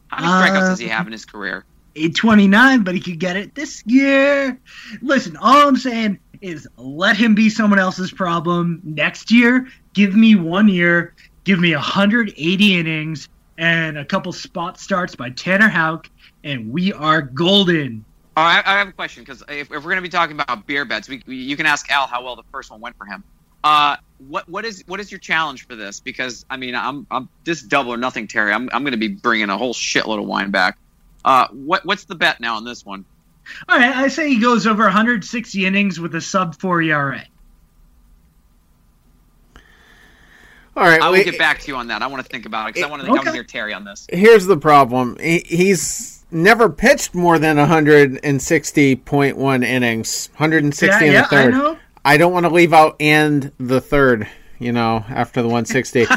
How 0.08 0.18
many 0.22 0.32
Uh, 0.34 0.42
strikeouts 0.60 0.70
does 0.72 0.80
he 0.80 0.88
have 0.90 1.06
in 1.08 1.14
his 1.14 1.26
career? 1.26 1.64
829, 1.96 2.84
but 2.84 2.94
he 2.94 3.00
could 3.00 3.20
get 3.20 3.38
it 3.38 3.56
this 3.56 3.82
year. 3.86 4.60
Listen, 5.02 5.38
all 5.38 5.66
I'm 5.68 5.78
saying 5.78 6.20
is 6.46 6.68
let 6.78 7.18
him 7.18 7.36
be 7.36 7.50
someone 7.50 7.80
else's 7.80 8.12
problem 8.12 8.82
next 8.84 9.32
year. 9.32 9.68
Give 9.94 10.16
me 10.16 10.36
one 10.36 10.68
year, 10.68 11.14
give 11.44 11.60
me 11.60 11.74
180 11.74 12.80
innings 12.80 13.30
and 13.58 13.98
a 13.98 14.06
couple 14.06 14.32
spot 14.34 14.80
starts 14.80 15.16
by 15.16 15.30
Tanner 15.30 15.70
Houck, 15.70 16.10
and 16.44 16.72
we 16.72 16.94
are 16.94 17.22
golden. 17.22 18.04
Oh, 18.38 18.42
I, 18.42 18.62
I 18.66 18.78
have 18.78 18.90
a 18.90 18.92
question 18.92 19.24
because 19.24 19.44
if, 19.48 19.50
if, 19.50 19.70
we're 19.72 19.80
going 19.82 19.96
to 19.96 20.02
be 20.02 20.10
talking 20.10 20.38
about 20.38 20.68
beer 20.68 20.84
bets, 20.84 21.08
we, 21.08 21.24
we, 21.26 21.38
you 21.38 21.56
can 21.56 21.66
ask 21.66 21.90
Al 21.90 22.06
how 22.06 22.24
well 22.24 22.36
the 22.36 22.44
first 22.52 22.70
one 22.70 22.82
went 22.82 22.98
for 22.98 23.06
him. 23.06 23.24
Uh, 23.64 23.96
what 24.28 24.48
what 24.48 24.64
is 24.64 24.84
what 24.86 25.00
is 25.00 25.12
your 25.12 25.20
challenge 25.20 25.66
for 25.66 25.76
this? 25.76 26.00
Because 26.00 26.46
I 26.50 26.58
mean, 26.58 26.76
I'm 26.76 27.08
I'm 27.10 27.30
this 27.46 27.64
double 27.64 27.94
or 27.94 27.98
nothing, 27.98 28.28
Terry. 28.28 28.52
I'm 28.52 28.70
I'm 28.72 28.84
going 28.84 28.92
to 28.92 28.98
be 28.98 29.08
bringing 29.08 29.50
a 29.50 29.58
whole 29.58 29.74
shitload 29.74 30.20
of 30.20 30.26
wine 30.26 30.52
back. 30.52 30.78
Uh, 31.24 31.48
what 31.52 31.84
what's 31.86 32.06
the 32.06 32.14
bet 32.14 32.40
now 32.40 32.58
on 32.58 32.64
this 32.64 32.86
one? 32.86 33.06
All 33.68 33.78
right, 33.78 33.96
I 33.96 34.08
say 34.08 34.30
he 34.30 34.40
goes 34.40 34.68
over 34.68 34.84
160 34.84 35.66
innings 35.66 36.00
with 36.00 36.16
a 36.16 36.22
sub 36.22 36.56
four 36.56 36.82
ERA. 36.82 37.26
All 40.78 40.84
right, 40.84 41.02
I 41.02 41.10
will 41.10 41.24
get 41.24 41.38
back 41.38 41.62
to 41.62 41.70
you 41.70 41.78
on 41.78 41.88
that. 41.88 42.02
I 42.02 42.08
want 42.08 42.22
to 42.22 42.30
think 42.30 42.46
about 42.46 42.70
it 42.70 42.74
because 42.74 42.88
I 42.88 42.92
want 42.92 43.06
to, 43.06 43.12
okay. 43.12 43.32
hear 43.32 43.46
Terry 43.46 43.74
on 43.74 43.86
this. 43.86 44.08
Here's 44.12 44.46
the 44.46 44.58
problem: 44.58 45.16
he, 45.22 45.40
he's 45.46 46.26
never 46.32 46.70
pitched 46.70 47.16
more 47.16 47.40
than 47.40 47.56
160.1 47.56 49.66
innings, 49.66 50.30
160 50.34 50.86
yeah, 50.86 51.00
in 51.08 51.14
yeah, 51.14 51.22
the 51.22 51.28
third. 51.28 51.54
I 51.54 51.58
know. 51.58 51.78
I 52.04 52.18
don't 52.18 52.34
want 52.34 52.46
to 52.46 52.52
leave 52.52 52.74
out 52.74 52.98
and 53.00 53.54
the 53.58 53.80
third, 53.80 54.28
you 54.60 54.72
know, 54.72 55.04
after 55.10 55.42
the 55.42 55.48
160. 55.48 56.00
yeah, 56.10 56.16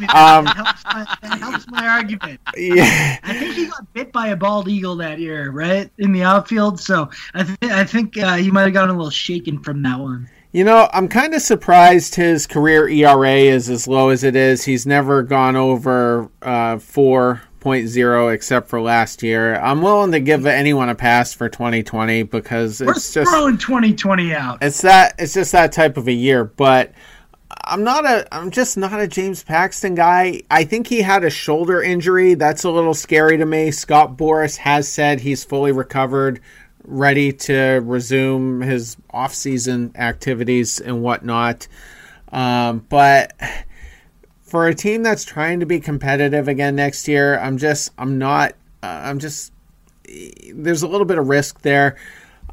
no, 0.00 0.06
um, 0.14 0.44
that, 0.44 0.56
helps 0.56 0.84
my, 0.84 1.16
that 1.22 1.38
helps 1.38 1.66
my 1.70 1.86
argument. 1.86 2.40
Yeah. 2.56 3.18
I 3.22 3.38
think 3.38 3.54
he 3.54 3.66
got 3.66 3.92
bit 3.92 4.12
by 4.12 4.28
a 4.28 4.36
bald 4.36 4.68
eagle 4.68 4.96
that 4.96 5.18
year, 5.18 5.50
right, 5.50 5.90
in 5.98 6.12
the 6.12 6.22
outfield. 6.22 6.80
So 6.80 7.10
I, 7.34 7.44
th- 7.44 7.72
I 7.72 7.84
think 7.84 8.18
uh, 8.18 8.36
he 8.36 8.50
might 8.50 8.62
have 8.62 8.72
gotten 8.72 8.90
a 8.90 8.98
little 8.98 9.10
shaken 9.10 9.62
from 9.62 9.82
that 9.82 9.98
one. 9.98 10.28
You 10.52 10.64
know, 10.64 10.88
I'm 10.92 11.06
kind 11.06 11.32
of 11.34 11.42
surprised 11.42 12.16
his 12.16 12.46
career 12.48 12.88
ERA 12.88 13.34
is 13.34 13.70
as 13.70 13.86
low 13.86 14.08
as 14.08 14.24
it 14.24 14.34
is. 14.34 14.64
He's 14.64 14.84
never 14.84 15.22
gone 15.22 15.54
over 15.54 16.28
uh, 16.42 16.76
4.0 16.76 18.34
except 18.34 18.68
for 18.68 18.80
last 18.80 19.22
year. 19.22 19.54
I'm 19.60 19.80
willing 19.80 20.10
to 20.10 20.18
give 20.18 20.46
anyone 20.46 20.88
a 20.88 20.96
pass 20.96 21.32
for 21.32 21.48
2020 21.48 22.24
because 22.24 22.80
We're 22.80 22.90
it's 22.92 23.14
just 23.14 23.30
throwing 23.30 23.58
2020 23.58 24.34
out. 24.34 24.58
It's 24.60 24.82
that 24.82 25.14
it's 25.18 25.34
just 25.34 25.52
that 25.52 25.70
type 25.70 25.96
of 25.96 26.08
a 26.08 26.12
year, 26.12 26.42
but 26.42 26.94
I'm 27.64 27.84
not 27.84 28.04
a 28.04 28.26
I'm 28.34 28.50
just 28.50 28.76
not 28.76 29.00
a 29.00 29.08
James 29.08 29.42
Paxton 29.42 29.94
guy. 29.94 30.42
I 30.50 30.64
think 30.64 30.86
he 30.86 31.02
had 31.02 31.24
a 31.24 31.30
shoulder 31.30 31.82
injury. 31.82 32.34
That's 32.34 32.64
a 32.64 32.70
little 32.70 32.94
scary 32.94 33.38
to 33.38 33.46
me. 33.46 33.70
Scott 33.70 34.16
Boras 34.16 34.56
has 34.56 34.88
said 34.88 35.20
he's 35.20 35.44
fully 35.44 35.72
recovered 35.72 36.40
ready 36.84 37.32
to 37.32 37.80
resume 37.84 38.60
his 38.60 38.96
off-season 39.10 39.92
activities 39.96 40.80
and 40.80 41.02
whatnot. 41.02 41.68
Um, 42.32 42.86
but 42.88 43.32
for 44.42 44.66
a 44.66 44.74
team 44.74 45.02
that's 45.02 45.24
trying 45.24 45.60
to 45.60 45.66
be 45.66 45.80
competitive 45.80 46.48
again 46.48 46.76
next 46.76 47.08
year, 47.08 47.38
I'm 47.38 47.58
just 47.58 47.92
I'm 47.98 48.18
not 48.18 48.52
uh, 48.82 49.00
I'm 49.04 49.18
just 49.18 49.52
there's 50.54 50.82
a 50.82 50.88
little 50.88 51.04
bit 51.04 51.18
of 51.18 51.28
risk 51.28 51.62
there. 51.62 51.96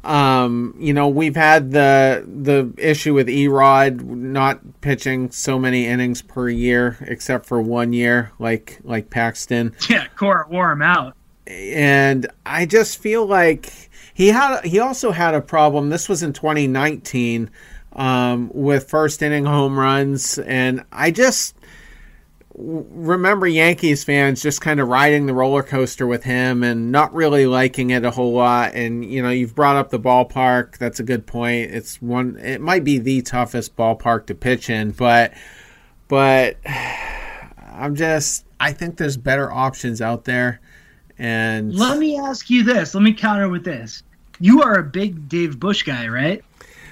Um, 0.04 0.74
you 0.78 0.92
know, 0.92 1.08
we've 1.08 1.36
had 1.36 1.72
the 1.72 2.24
the 2.26 2.72
issue 2.78 3.14
with 3.14 3.28
Erod 3.28 4.02
not 4.04 4.80
pitching 4.80 5.30
so 5.30 5.58
many 5.58 5.86
innings 5.86 6.22
per 6.22 6.48
year, 6.48 6.96
except 7.00 7.46
for 7.46 7.60
one 7.60 7.92
year, 7.92 8.32
like 8.38 8.78
like 8.84 9.10
Paxton. 9.10 9.74
Yeah, 9.88 10.06
Cora 10.16 10.46
wore 10.48 10.72
him 10.72 10.82
out. 10.82 11.16
And 11.46 12.26
I 12.44 12.66
just 12.66 12.98
feel 12.98 13.26
like 13.26 13.72
he 14.12 14.28
had 14.28 14.62
he 14.64 14.78
also 14.78 15.12
had 15.12 15.34
a 15.34 15.40
problem. 15.40 15.88
This 15.88 16.08
was 16.08 16.22
in 16.22 16.32
2019 16.32 17.50
um, 17.94 18.50
with 18.52 18.88
first 18.88 19.22
inning 19.22 19.44
home 19.44 19.78
runs, 19.78 20.38
and 20.38 20.84
I 20.92 21.10
just 21.10 21.57
remember 22.60 23.46
Yankees 23.46 24.02
fans 24.02 24.42
just 24.42 24.60
kind 24.60 24.80
of 24.80 24.88
riding 24.88 25.26
the 25.26 25.34
roller 25.34 25.62
coaster 25.62 26.06
with 26.06 26.24
him 26.24 26.64
and 26.64 26.90
not 26.90 27.14
really 27.14 27.46
liking 27.46 27.90
it 27.90 28.04
a 28.04 28.10
whole 28.10 28.32
lot. 28.32 28.74
And 28.74 29.04
you 29.04 29.22
know, 29.22 29.30
you've 29.30 29.54
brought 29.54 29.76
up 29.76 29.90
the 29.90 30.00
ballpark. 30.00 30.76
That's 30.78 30.98
a 30.98 31.04
good 31.04 31.26
point. 31.26 31.70
It's 31.70 32.02
one. 32.02 32.36
It 32.38 32.60
might 32.60 32.84
be 32.84 32.98
the 32.98 33.22
toughest 33.22 33.76
ballpark 33.76 34.26
to 34.26 34.34
pitch 34.34 34.70
in, 34.70 34.90
but 34.90 35.32
but 36.08 36.56
I'm 36.66 37.94
just. 37.94 38.44
I 38.60 38.72
think 38.72 38.96
there's 38.96 39.16
better 39.16 39.52
options 39.52 40.02
out 40.02 40.24
there. 40.24 40.60
And 41.16 41.74
let 41.74 41.98
me 41.98 42.18
ask 42.18 42.50
you 42.50 42.64
this. 42.64 42.94
Let 42.94 43.02
me 43.02 43.12
counter 43.12 43.48
with 43.48 43.64
this. 43.64 44.02
You 44.40 44.62
are 44.62 44.78
a 44.78 44.82
big 44.82 45.28
Dave 45.28 45.60
Bush 45.60 45.84
guy, 45.84 46.08
right? 46.08 46.44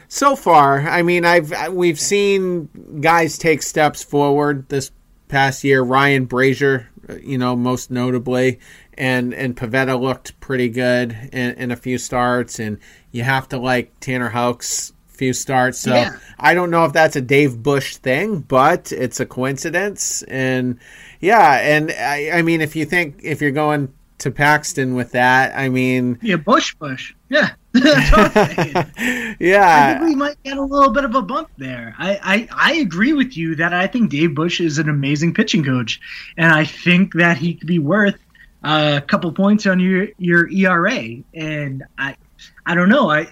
So 0.09 0.37
far, 0.37 0.89
I 0.89 1.03
mean, 1.03 1.25
I've 1.25 1.73
we've 1.73 1.99
seen 1.99 2.69
guys 3.01 3.39
take 3.39 3.63
steps 3.63 4.05
forward 4.05 4.69
this 4.69 4.91
past 5.29 5.65
year. 5.65 5.83
Ryan 5.83 6.27
Brasier, 6.27 6.87
you 7.23 7.39
know, 7.39 7.57
most 7.57 7.91
notably, 7.91 8.61
and 8.95 9.35
and 9.35 9.57
Pivetta 9.57 10.01
looked 10.01 10.39
pretty 10.41 10.69
good 10.69 11.13
in, 11.33 11.55
in 11.55 11.71
a 11.71 11.77
few 11.77 11.99
starts, 11.99 12.59
and 12.59 12.79
you 13.11 13.23
have 13.23 13.49
to 13.51 13.59
like 13.59 13.99
Tanner 14.01 14.29
Houck's 14.29 14.93
few 15.09 15.33
starts. 15.33 15.79
So 15.79 15.95
yeah. 15.95 16.19
I 16.39 16.55
don't 16.55 16.71
know 16.71 16.85
if 16.85 16.93
that's 16.93 17.17
a 17.17 17.23
Dave 17.23 17.63
Bush 17.63 17.97
thing, 17.97 18.41
but 18.41 18.93
it's 18.93 19.19
a 19.19 19.27
coincidence. 19.27 20.23
And 20.25 20.79
yeah, 21.21 21.53
and 21.63 21.91
I, 21.91 22.39
I 22.39 22.43
mean, 22.43 22.61
if 22.61 22.77
you 22.77 22.85
think 22.85 23.21
if 23.23 23.41
you're 23.41 23.51
going 23.51 23.93
to 24.19 24.31
Paxton 24.31 24.95
with 24.95 25.13
that. 25.13 25.57
I 25.57 25.69
mean, 25.69 26.19
yeah, 26.23 26.37
Bush, 26.37 26.75
Bush, 26.75 27.15
yeah, 27.29 27.51
yeah. 29.39 29.95
I 29.95 29.99
think 29.99 30.09
we 30.09 30.15
might 30.15 30.43
get 30.43 30.57
a 30.57 30.63
little 30.63 30.91
bit 30.91 31.05
of 31.05 31.15
a 31.15 31.23
bump 31.23 31.51
there. 31.59 31.95
I, 31.99 32.19
I 32.23 32.49
I 32.53 32.73
agree 32.75 33.13
with 33.13 33.37
you 33.37 33.57
that 33.57 33.73
I 33.73 33.87
think 33.87 34.11
Dave 34.11 34.35
Bush 34.35 34.61
is 34.61 34.79
an 34.79 34.89
amazing 34.89 35.35
pitching 35.35 35.65
coach, 35.65 36.01
and 36.37 36.53
I 36.53 36.65
think 36.65 37.15
that 37.15 37.37
he 37.37 37.55
could 37.55 37.69
be 37.69 37.79
worth 37.79 38.19
a 38.63 39.03
couple 39.07 39.33
points 39.33 39.67
on 39.67 39.81
your 39.81 40.09
your 40.19 40.49
ERA. 40.51 41.17
And 41.35 41.85
I 41.99 42.17
I 42.65 42.75
don't 42.75 42.89
know. 42.89 43.11
I 43.11 43.29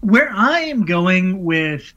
where 0.00 0.30
I 0.30 0.60
am 0.60 0.84
going 0.84 1.44
with 1.44 1.92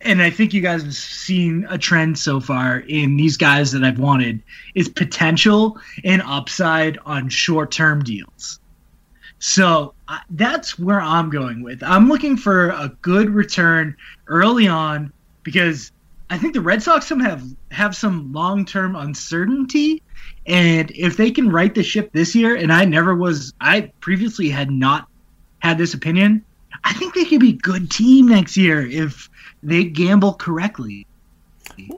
and 0.00 0.22
I 0.22 0.30
think 0.30 0.54
you 0.54 0.60
guys 0.60 0.82
have 0.82 0.94
seen 0.94 1.66
a 1.68 1.78
trend 1.78 2.18
so 2.18 2.40
far 2.40 2.78
in 2.78 3.16
these 3.16 3.36
guys 3.36 3.72
that 3.72 3.82
I've 3.82 3.98
wanted 3.98 4.42
is 4.74 4.88
potential 4.88 5.78
and 6.04 6.22
upside 6.22 6.98
on 7.04 7.28
short 7.28 7.72
term 7.72 8.04
deals. 8.04 8.60
So 9.38 9.94
uh, 10.08 10.18
that's 10.30 10.78
where 10.78 11.00
I'm 11.00 11.30
going 11.30 11.62
with. 11.62 11.82
I'm 11.82 12.08
looking 12.08 12.36
for 12.36 12.70
a 12.70 12.96
good 13.02 13.30
return 13.30 13.96
early 14.26 14.66
on 14.66 15.12
because 15.42 15.92
I 16.30 16.38
think 16.38 16.54
the 16.54 16.60
Red 16.60 16.82
Sox 16.82 17.06
some 17.06 17.20
have 17.20 17.44
have 17.70 17.94
some 17.94 18.32
long 18.32 18.64
term 18.64 18.96
uncertainty, 18.96 20.02
and 20.46 20.90
if 20.90 21.16
they 21.16 21.30
can 21.30 21.50
right 21.50 21.74
the 21.74 21.82
ship 21.82 22.10
this 22.12 22.34
year, 22.34 22.56
and 22.56 22.72
I 22.72 22.84
never 22.84 23.14
was, 23.14 23.52
I 23.60 23.92
previously 24.00 24.48
had 24.48 24.70
not 24.70 25.08
had 25.60 25.78
this 25.78 25.94
opinion. 25.94 26.44
I 26.82 26.92
think 26.94 27.14
they 27.14 27.24
could 27.24 27.40
be 27.40 27.50
a 27.50 27.56
good 27.56 27.90
team 27.90 28.28
next 28.28 28.56
year 28.56 28.84
if 28.86 29.30
they 29.62 29.84
gamble 29.84 30.34
correctly. 30.34 31.06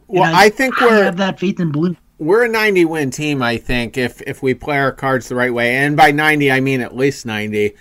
Well, 0.07 0.35
I, 0.35 0.47
I, 0.47 0.51
think 0.51 0.81
we're 0.81 1.05
have 1.05 1.19
that 1.19 1.39
faith 1.39 1.61
in 1.61 1.71
Bloom. 1.71 1.97
We're 2.19 2.45
a 2.45 2.49
90 2.49 2.85
win 2.85 3.11
team, 3.11 3.43
I 3.43 3.59
think, 3.59 3.97
if 3.97 4.21
if 4.23 4.43
we 4.43 4.55
play 4.55 4.79
our 4.79 4.93
cards 4.93 5.29
the 5.29 5.37
right 5.37 5.53
way, 5.53 5.77
and 5.77 5.97
by 5.97 6.11
90 6.11 6.51
I 6.51 6.61
mean 6.61 6.81
at 6.81 6.97
least 6.97 7.27
90. 7.27 7.75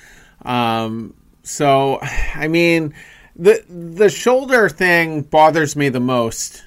Um, 0.45 1.13
so, 1.43 1.99
I 2.35 2.47
mean, 2.47 2.93
the 3.35 3.63
the 3.67 4.09
shoulder 4.09 4.69
thing 4.69 5.21
bothers 5.21 5.75
me 5.75 5.89
the 5.89 5.99
most 5.99 6.65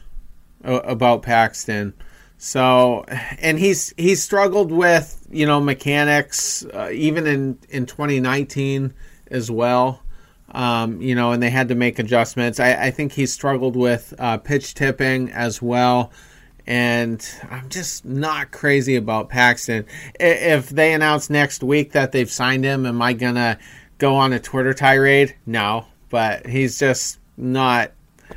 about 0.62 1.23
Paxton. 1.23 1.95
So, 2.39 3.05
and 3.39 3.59
he's 3.59 3.95
he's 3.97 4.23
struggled 4.23 4.73
with 4.73 5.27
you 5.31 5.47
know 5.47 5.61
mechanics 5.61 6.64
uh, 6.64 6.91
even 6.93 7.27
in 7.27 7.59
in 7.68 7.87
2019 7.87 8.95
as 9.31 9.51
well. 9.51 10.03
Um, 10.53 11.01
you 11.01 11.14
know, 11.14 11.31
and 11.31 11.41
they 11.41 11.51
had 11.51 11.68
to 11.68 11.77
make 11.77 12.01
adjustments. 12.01 12.59
I, 12.59 12.87
I 12.87 12.91
think 12.91 13.12
he 13.12 13.27
struggled 13.27 13.77
with 13.77 14.12
uh, 14.18 14.39
pitch 14.39 14.75
tipping 14.75 15.31
as 15.31 15.62
well. 15.62 16.11
And 16.71 17.29
I'm 17.51 17.68
just 17.68 18.05
not 18.05 18.53
crazy 18.53 18.95
about 18.95 19.29
Paxton. 19.29 19.87
If 20.21 20.68
they 20.68 20.93
announce 20.93 21.29
next 21.29 21.64
week 21.64 21.91
that 21.93 22.12
they've 22.12 22.31
signed 22.31 22.64
him, 22.64 22.87
am 22.87 23.03
I 23.03 23.12
going 23.12 23.35
to 23.35 23.59
go 23.99 24.14
on 24.14 24.33
a 24.33 24.39
Twitter 24.39 24.73
tirade? 24.73 25.35
No. 25.47 25.87
But 26.11 26.47
he's 26.47 26.79
just 26.79 27.18
not 27.37 27.91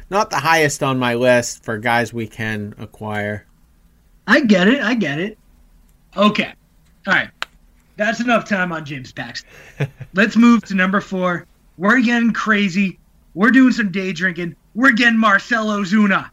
not 0.09 0.31
the 0.31 0.37
highest 0.37 0.81
on 0.81 0.97
my 0.97 1.13
list 1.13 1.63
for 1.63 1.77
guys 1.77 2.11
we 2.11 2.25
can 2.25 2.73
acquire. 2.79 3.45
I 4.25 4.39
get 4.39 4.67
it. 4.67 4.81
I 4.81 4.95
get 4.95 5.19
it. 5.19 5.37
Okay. 6.17 6.55
All 7.05 7.13
right. 7.13 7.29
That's 7.97 8.19
enough 8.19 8.49
time 8.49 8.71
on 8.71 8.83
James 8.83 9.11
Paxton. 9.11 9.47
Let's 10.15 10.35
move 10.35 10.65
to 10.65 10.73
number 10.73 11.01
four. 11.01 11.45
We're 11.77 12.01
getting 12.01 12.33
crazy. 12.33 12.97
We're 13.35 13.51
doing 13.51 13.73
some 13.73 13.91
day 13.91 14.11
drinking. 14.11 14.55
We're 14.73 14.93
getting 14.93 15.19
Marcell 15.19 15.67
Ozuna. 15.67 16.31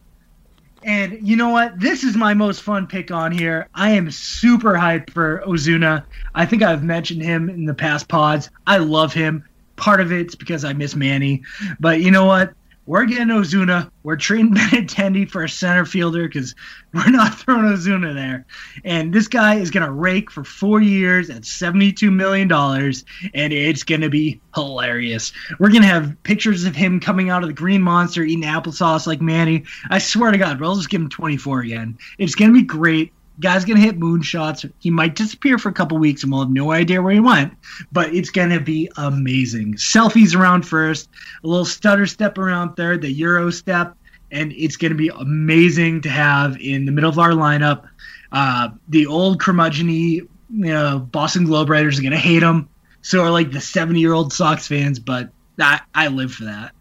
And 0.83 1.27
you 1.29 1.37
know 1.37 1.51
what? 1.51 1.79
This 1.79 2.05
is 2.05 2.17
my 2.17 2.33
most 2.35 2.63
fun 2.63 2.87
pick 2.87 3.11
on 3.11 3.33
here. 3.33 3.69
I 3.75 3.91
am 3.91 4.11
super 4.11 4.73
hyped 4.73 5.11
for 5.11 5.43
Ozuna. 5.47 6.05
I 6.35 6.47
think 6.47 6.63
I've 6.63 6.83
mentioned 6.83 7.23
him 7.23 7.51
in 7.51 7.67
the 7.67 7.75
past 7.75 8.09
pods. 8.09 8.51
I 8.67 8.79
love 8.79 9.13
him. 9.13 9.45
part 9.77 10.01
of 10.01 10.13
it's 10.13 10.35
because 10.35 10.65
I 10.65 10.75
miss 10.75 10.95
Manny, 10.95 11.43
but 11.81 12.01
you 12.01 12.11
know 12.11 12.27
what? 12.27 12.53
We're 12.87 13.05
getting 13.05 13.29
Ozuna. 13.29 13.91
We're 14.03 14.17
trading 14.17 14.55
Benintendi 14.55 15.31
for 15.31 15.45
a 15.45 15.49
center 15.49 15.85
fielder 15.85 16.27
because 16.27 16.55
we're 16.93 17.11
not 17.11 17.39
throwing 17.39 17.67
Ozuna 17.67 18.15
there. 18.15 18.47
And 18.85 19.13
this 19.13 19.29
guy 19.29 19.57
is 19.57 19.71
going 19.71 19.87
to 19.87 19.93
rake 19.93 20.31
for 20.31 20.45
four 20.45 20.81
years 20.81 21.31
at 21.31 21.43
$72 21.43 22.13
million, 22.13 22.51
and 22.53 23.53
it's 23.53 23.83
going 23.85 24.01
to 24.01 24.09
be 24.09 24.41
hilarious. 24.55 25.33
We're 25.59 25.71
going 25.71 25.83
to 25.83 25.89
have 25.89 26.23
pictures 26.23 26.65
of 26.65 26.75
him 26.75 27.01
coming 27.01 27.31
out 27.31 27.43
of 27.43 27.49
the 27.49 27.55
green 27.55 27.83
monster 27.83 28.23
eating 28.23 28.45
applesauce 28.45 29.07
like 29.07 29.21
Manny. 29.21 29.65
I 29.89 29.99
swear 29.99 30.33
to 30.33 30.39
God, 30.39 30.61
we'll 30.61 30.77
just 30.77 30.91
give 30.91 31.01
him 31.01 31.11
24 31.11 31.61
again. 31.61 31.99
It's 32.19 32.35
going 32.35 32.53
to 32.53 32.59
be 32.59 32.67
great. 32.67 33.13
Guy's 33.41 33.65
gonna 33.65 33.81
hit 33.81 33.99
moonshots. 33.99 34.71
He 34.79 34.91
might 34.91 35.17
disappear 35.17 35.59
for 35.59 35.71
a 35.71 35.73
couple 35.73 35.99
weeks, 35.99 36.23
and 36.23 36.31
we'll 36.31 36.43
have 36.43 36.51
no 36.51 36.71
idea 36.73 37.03
where 37.03 37.13
he 37.13 37.21
went. 37.21 37.55
But 37.91 38.15
it's 38.15 38.31
gonna 38.31 38.61
be 38.61 38.91
amazing. 38.97 39.75
Selfies 39.75 40.37
around 40.37 40.63
first, 40.63 41.09
a 41.43 41.47
little 41.47 41.65
stutter 41.65 42.07
step 42.07 42.39
around 42.39 42.75
third, 42.77 43.03
the 43.03 43.11
Euro 43.13 43.51
step, 43.51 43.97
and 44.31 44.53
it's 44.53 44.77
gonna 44.77 44.95
be 44.95 45.09
amazing 45.09 46.03
to 46.03 46.11
have 46.11 46.59
in 46.61 46.85
the 46.85 46.93
middle 46.93 47.11
of 47.11 47.19
our 47.19 47.33
lineup. 47.33 47.89
Uh, 48.31 48.69
the 48.89 49.07
old 49.07 49.41
curmudgeon 49.41 49.89
you 49.89 50.29
know, 50.51 50.99
Boston 50.99 51.45
Globe 51.45 51.71
writers 51.71 51.99
are 51.99 52.03
gonna 52.03 52.17
hate 52.17 52.43
him. 52.43 52.69
So 53.03 53.23
are 53.23 53.31
like 53.31 53.51
the 53.51 53.61
seventy-year-old 53.61 54.33
Sox 54.33 54.69
fans, 54.69 54.99
but 54.99 55.31
I, 55.59 55.81
I 55.95 56.09
live 56.09 56.33
for 56.33 56.45
that. 56.45 56.73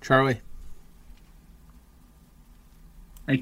Charlie. 0.00 0.40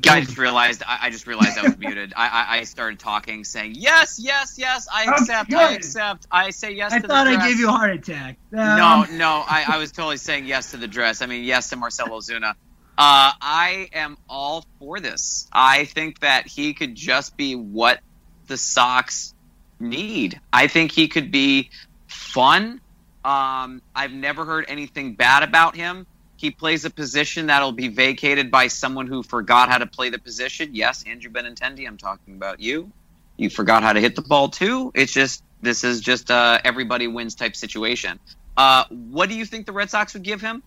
I, 0.07 0.16
I 0.16 0.20
just 0.20 0.38
realized 0.38 0.82
I, 0.86 0.99
I, 1.03 1.11
just 1.11 1.26
realized 1.26 1.59
I 1.59 1.62
was 1.62 1.78
muted. 1.78 2.12
I, 2.16 2.28
I, 2.28 2.59
I, 2.59 2.64
started 2.64 2.99
talking, 2.99 3.45
saying 3.45 3.74
yes, 3.76 4.18
yes, 4.20 4.57
yes. 4.59 4.88
I 4.93 5.05
accept. 5.05 5.53
I 5.53 5.74
accept. 5.74 6.26
I 6.30 6.51
say 6.51 6.72
yes. 6.72 6.93
I 6.93 7.01
to 7.01 7.09
thought 7.09 7.24
the 7.24 7.30
I 7.30 7.49
gave 7.49 7.59
you 7.59 7.68
a 7.68 7.72
heart 7.72 7.93
attack. 7.93 8.38
Um, 8.53 8.59
no, 8.59 9.05
no. 9.11 9.45
I, 9.47 9.64
I 9.68 9.78
was 9.78 9.93
totally 9.93 10.16
saying 10.16 10.47
yes 10.47 10.70
to 10.72 10.76
the 10.76 10.88
dress. 10.88 11.22
I 11.22 11.26
mean 11.26 11.45
yes 11.45 11.70
to 11.70 11.76
Marcell 11.76 12.09
Ozuna. 12.09 12.55
Uh, 12.99 13.32
I 13.40 13.88
am 13.95 14.18
all 14.28 14.66
for 14.78 15.01
this. 15.01 15.49
I 15.53 15.86
think 15.86 16.20
that 16.20 16.47
he 16.47 16.74
could 16.74 16.95
just 16.95 17.36
be 17.36 17.57
what 17.57 18.01
the 18.49 18.57
Sox 18.57 19.34
need. 19.80 20.40
I 20.53 20.66
think 20.66 20.93
he 20.93 21.09
could 21.09 21.30
be 21.30 21.70
fun. 22.07 22.80
Um, 23.24 23.82
I've 23.95 24.12
never 24.12 24.45
heard 24.45 24.66
anything 24.68 25.14
bad 25.14 25.43
about 25.43 25.76
him. 25.76 26.07
He 26.43 26.51
plays 26.51 26.84
a 26.84 26.90
position 26.90 27.47
that'll 27.47 27.70
be 27.70 27.86
vacated 27.86 28.51
by 28.51 28.66
someone 28.66 29.07
who 29.07 29.22
forgot 29.22 29.68
how 29.68 29.78
to 29.78 29.86
play 29.86 30.11
the 30.11 30.18
position. 30.18 30.70
Yes, 30.74 31.05
Andrew 31.07 31.30
Benintendi, 31.30 31.86
I'm 31.86 31.97
talking 31.97 32.34
about 32.34 32.59
you. 32.59 32.90
You 33.36 33.49
forgot 33.49 33.84
how 33.84 33.93
to 33.93 34.01
hit 34.01 34.16
the 34.16 34.22
ball 34.22 34.49
too. 34.49 34.90
It's 34.93 35.12
just 35.12 35.45
this 35.61 35.84
is 35.84 36.01
just 36.01 36.30
a 36.30 36.61
everybody 36.64 37.07
wins 37.07 37.36
type 37.36 37.55
situation. 37.55 38.18
Uh, 38.57 38.86
what 38.90 39.28
do 39.28 39.36
you 39.36 39.47
think 39.47 39.66
the 39.66 39.72
Red 39.72 39.88
Sox 39.88 40.14
would 40.14 40.24
give 40.24 40.40
him? 40.40 40.64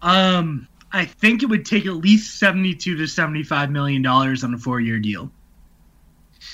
Um, 0.00 0.68
I 0.92 1.06
think 1.06 1.42
it 1.42 1.46
would 1.46 1.66
take 1.66 1.86
at 1.86 1.94
least 1.94 2.38
seventy-two 2.38 2.98
to 2.98 3.08
seventy-five 3.08 3.68
million 3.72 4.02
dollars 4.02 4.44
on 4.44 4.54
a 4.54 4.58
four-year 4.58 5.00
deal. 5.00 5.32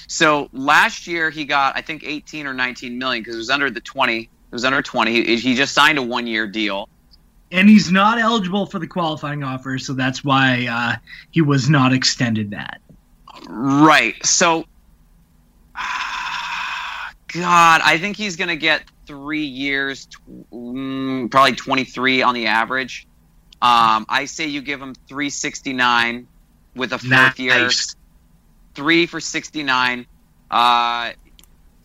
So 0.08 0.48
last 0.54 1.06
year 1.06 1.28
he 1.28 1.44
got 1.44 1.76
I 1.76 1.82
think 1.82 2.04
eighteen 2.04 2.46
or 2.46 2.54
nineteen 2.54 2.96
million 2.96 3.22
because 3.22 3.34
it 3.34 3.38
was 3.38 3.50
under 3.50 3.70
the 3.70 3.82
twenty 3.82 4.30
it 4.50 4.54
was 4.54 4.64
under 4.64 4.82
20. 4.82 5.12
He, 5.12 5.36
he 5.36 5.54
just 5.54 5.74
signed 5.74 5.98
a 5.98 6.02
one 6.02 6.26
year 6.26 6.46
deal. 6.46 6.88
And 7.52 7.68
he's 7.68 7.92
not 7.92 8.18
eligible 8.18 8.66
for 8.66 8.78
the 8.78 8.86
qualifying 8.86 9.44
offer, 9.44 9.78
so 9.78 9.92
that's 9.92 10.24
why 10.24 10.66
uh, 10.68 10.96
he 11.30 11.42
was 11.42 11.70
not 11.70 11.92
extended 11.92 12.50
that. 12.50 12.80
Right. 13.48 14.14
So, 14.26 14.64
God, 17.28 17.80
I 17.84 17.98
think 17.98 18.16
he's 18.16 18.36
going 18.36 18.48
to 18.48 18.56
get 18.56 18.82
three 19.06 19.44
years, 19.44 20.08
mm, 20.52 21.30
probably 21.30 21.52
23 21.52 22.22
on 22.22 22.34
the 22.34 22.46
average. 22.46 23.06
Um, 23.62 24.06
I 24.08 24.24
say 24.26 24.48
you 24.48 24.60
give 24.60 24.82
him 24.82 24.94
369 25.08 26.26
with 26.74 26.92
a 26.92 26.98
fourth 26.98 27.10
nice. 27.10 27.38
year, 27.38 27.70
three 28.74 29.06
for 29.06 29.20
69. 29.20 30.06
Uh, 30.50 31.12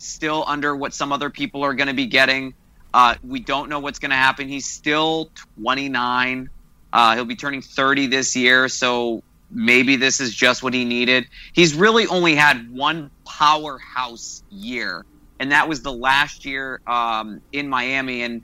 still 0.01 0.43
under 0.47 0.75
what 0.75 0.93
some 0.93 1.11
other 1.11 1.29
people 1.29 1.63
are 1.63 1.73
going 1.73 1.87
to 1.87 1.93
be 1.93 2.07
getting. 2.07 2.53
Uh, 2.93 3.15
we 3.23 3.39
don't 3.39 3.69
know 3.69 3.79
what's 3.79 3.99
going 3.99 4.09
to 4.09 4.17
happen. 4.17 4.47
He's 4.47 4.65
still 4.65 5.29
29. 5.61 6.49
Uh, 6.91 7.15
he'll 7.15 7.25
be 7.25 7.35
turning 7.35 7.61
30 7.61 8.07
this 8.07 8.35
year, 8.35 8.67
so 8.67 9.23
maybe 9.49 9.95
this 9.95 10.19
is 10.19 10.33
just 10.33 10.61
what 10.63 10.73
he 10.73 10.85
needed. 10.85 11.27
He's 11.53 11.73
really 11.73 12.07
only 12.07 12.35
had 12.35 12.71
one 12.71 13.11
powerhouse 13.25 14.43
year, 14.49 15.05
and 15.39 15.51
that 15.51 15.69
was 15.69 15.81
the 15.81 15.93
last 15.93 16.45
year 16.45 16.81
um, 16.85 17.41
in 17.53 17.69
Miami. 17.69 18.23
And 18.23 18.43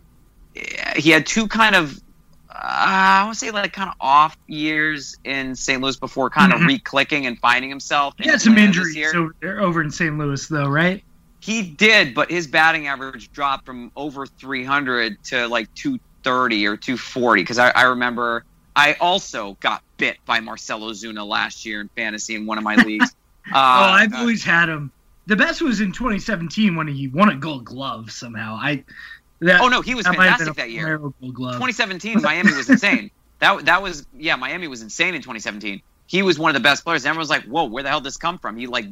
he 0.96 1.10
had 1.10 1.26
two 1.26 1.48
kind 1.48 1.76
of, 1.76 1.98
uh, 2.50 2.54
I 2.54 3.24
want 3.26 3.38
to 3.38 3.40
say, 3.40 3.52
like 3.52 3.74
kind 3.74 3.90
of 3.90 3.96
off 4.00 4.38
years 4.48 5.18
in 5.26 5.56
St. 5.56 5.82
Louis 5.82 5.98
before 5.98 6.30
kind 6.30 6.54
of 6.54 6.60
mm-hmm. 6.60 6.68
re-clicking 6.68 7.26
and 7.26 7.38
finding 7.40 7.70
himself. 7.70 8.14
He 8.18 8.30
had 8.30 8.40
some 8.40 8.58
injuries 8.58 9.14
over, 9.14 9.36
there, 9.42 9.60
over 9.60 9.82
in 9.82 9.92
St. 9.92 10.18
Louis, 10.18 10.48
though, 10.48 10.70
right? 10.70 11.04
He 11.48 11.62
did, 11.62 12.14
but 12.14 12.30
his 12.30 12.46
batting 12.46 12.88
average 12.88 13.32
dropped 13.32 13.66
from 13.66 13.90
over 13.96 14.26
300 14.26 15.24
to 15.28 15.48
like 15.48 15.74
230 15.76 16.68
or 16.68 16.76
240. 16.76 17.42
Because 17.42 17.58
I, 17.58 17.70
I, 17.70 17.84
remember 17.84 18.44
I 18.76 18.98
also 19.00 19.56
got 19.62 19.82
bit 19.96 20.18
by 20.26 20.42
Marcell 20.42 20.82
Ozuna 20.82 21.26
last 21.26 21.66
year 21.66 21.80
in 21.80 21.88
fantasy 21.96 22.36
in 22.36 22.48
one 22.48 22.58
of 22.58 22.66
my 22.66 22.76
leagues. 22.86 23.16
Uh, 23.46 23.54
oh, 23.56 23.56
I've 23.56 24.14
uh, 24.14 24.18
always 24.18 24.44
had 24.44 24.68
him. 24.68 24.92
The 25.28 25.38
best 25.38 25.62
was 25.62 25.80
in 25.80 25.94
2017 25.94 26.76
when 26.76 26.90
he 26.90 27.08
won 27.08 27.30
a 27.30 27.36
Gold 27.38 27.64
Glove 27.64 28.12
somehow. 28.12 28.58
I. 28.62 28.84
That, 29.40 29.62
oh 29.62 29.70
no, 29.70 29.82
he 29.82 29.96
was 29.96 30.06
fantastic 30.06 30.54
that 30.56 30.70
year. 30.70 30.98
2017, 30.98 32.24
Miami 32.24 32.54
was 32.54 32.70
insane. 32.70 33.10
That 33.40 33.66
that 33.66 33.84
was 33.84 34.04
yeah, 34.18 34.36
Miami 34.36 34.68
was 34.68 34.82
insane 34.82 35.14
in 35.14 35.22
2017. 35.22 35.84
He 36.08 36.24
was 36.24 36.40
one 36.40 36.50
of 36.50 36.56
the 36.56 36.60
best 36.60 36.84
players. 36.84 37.06
Everyone 37.06 37.20
was 37.20 37.30
like, 37.30 37.44
"Whoa, 37.44 37.66
where 37.66 37.84
the 37.84 37.90
hell 37.90 38.00
did 38.00 38.08
this 38.08 38.18
come 38.18 38.40
from?" 38.40 38.58
He 38.58 38.66
like 38.66 38.88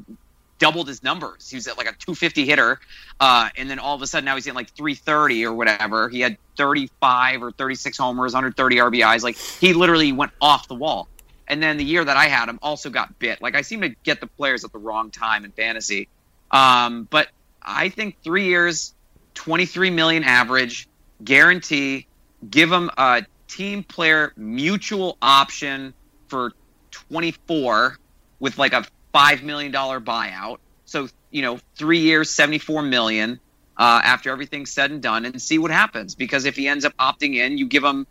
doubled 0.59 0.87
his 0.87 1.03
numbers. 1.03 1.49
He 1.49 1.55
was 1.55 1.67
at 1.67 1.77
like 1.77 1.87
a 1.87 1.91
250 1.91 2.45
hitter, 2.45 2.79
uh, 3.19 3.49
and 3.57 3.69
then 3.69 3.79
all 3.79 3.95
of 3.95 4.01
a 4.01 4.07
sudden 4.07 4.25
now 4.25 4.35
he's 4.35 4.47
at 4.47 4.55
like 4.55 4.69
330 4.71 5.45
or 5.45 5.53
whatever. 5.53 6.09
He 6.09 6.21
had 6.21 6.37
35 6.57 7.43
or 7.43 7.51
36 7.51 7.97
homers, 7.97 8.33
130 8.33 8.75
RBIs. 8.77 9.23
Like 9.23 9.37
he 9.37 9.73
literally 9.73 10.11
went 10.11 10.31
off 10.41 10.67
the 10.67 10.75
wall. 10.75 11.07
And 11.47 11.61
then 11.61 11.77
the 11.77 11.83
year 11.83 12.03
that 12.03 12.17
I 12.17 12.25
had 12.25 12.49
him 12.49 12.57
also 12.61 12.89
got 12.89 13.19
bit. 13.19 13.41
Like 13.41 13.55
I 13.55 13.61
seem 13.61 13.81
to 13.81 13.89
get 14.03 14.19
the 14.19 14.27
players 14.27 14.63
at 14.63 14.71
the 14.71 14.79
wrong 14.79 15.11
time 15.11 15.45
in 15.45 15.51
fantasy. 15.51 16.07
Um, 16.49 17.07
but 17.09 17.27
I 17.61 17.89
think 17.89 18.21
three 18.23 18.45
years, 18.45 18.93
23 19.35 19.91
million 19.91 20.23
average, 20.23 20.87
guarantee, 21.23 22.07
give 22.49 22.71
him 22.71 22.89
a 22.97 23.25
team 23.47 23.83
player 23.83 24.33
mutual 24.35 25.17
option 25.21 25.93
for 26.27 26.53
24 26.91 27.97
with 28.39 28.57
like 28.57 28.73
a 28.73 28.85
five 29.15 29.43
million 29.43 29.71
dollar 29.71 30.01
buyout. 30.01 30.57
So 30.83 31.07
you 31.31 31.41
know, 31.41 31.59
three 31.75 31.99
years, 31.99 32.29
seventy 32.29 32.59
four 32.59 32.81
million 32.81 33.39
uh, 33.77 34.01
after 34.03 34.29
everything's 34.29 34.71
said 34.71 34.91
and 34.91 35.01
done, 35.01 35.23
and 35.23 35.41
see 35.41 35.57
what 35.57 35.71
happens. 35.71 36.15
Because 36.15 36.43
if 36.43 36.57
he 36.57 36.67
ends 36.67 36.83
up 36.83 36.93
opting 36.97 37.35
in, 37.35 37.57
you 37.57 37.67
give 37.67 37.83
him 37.83 38.05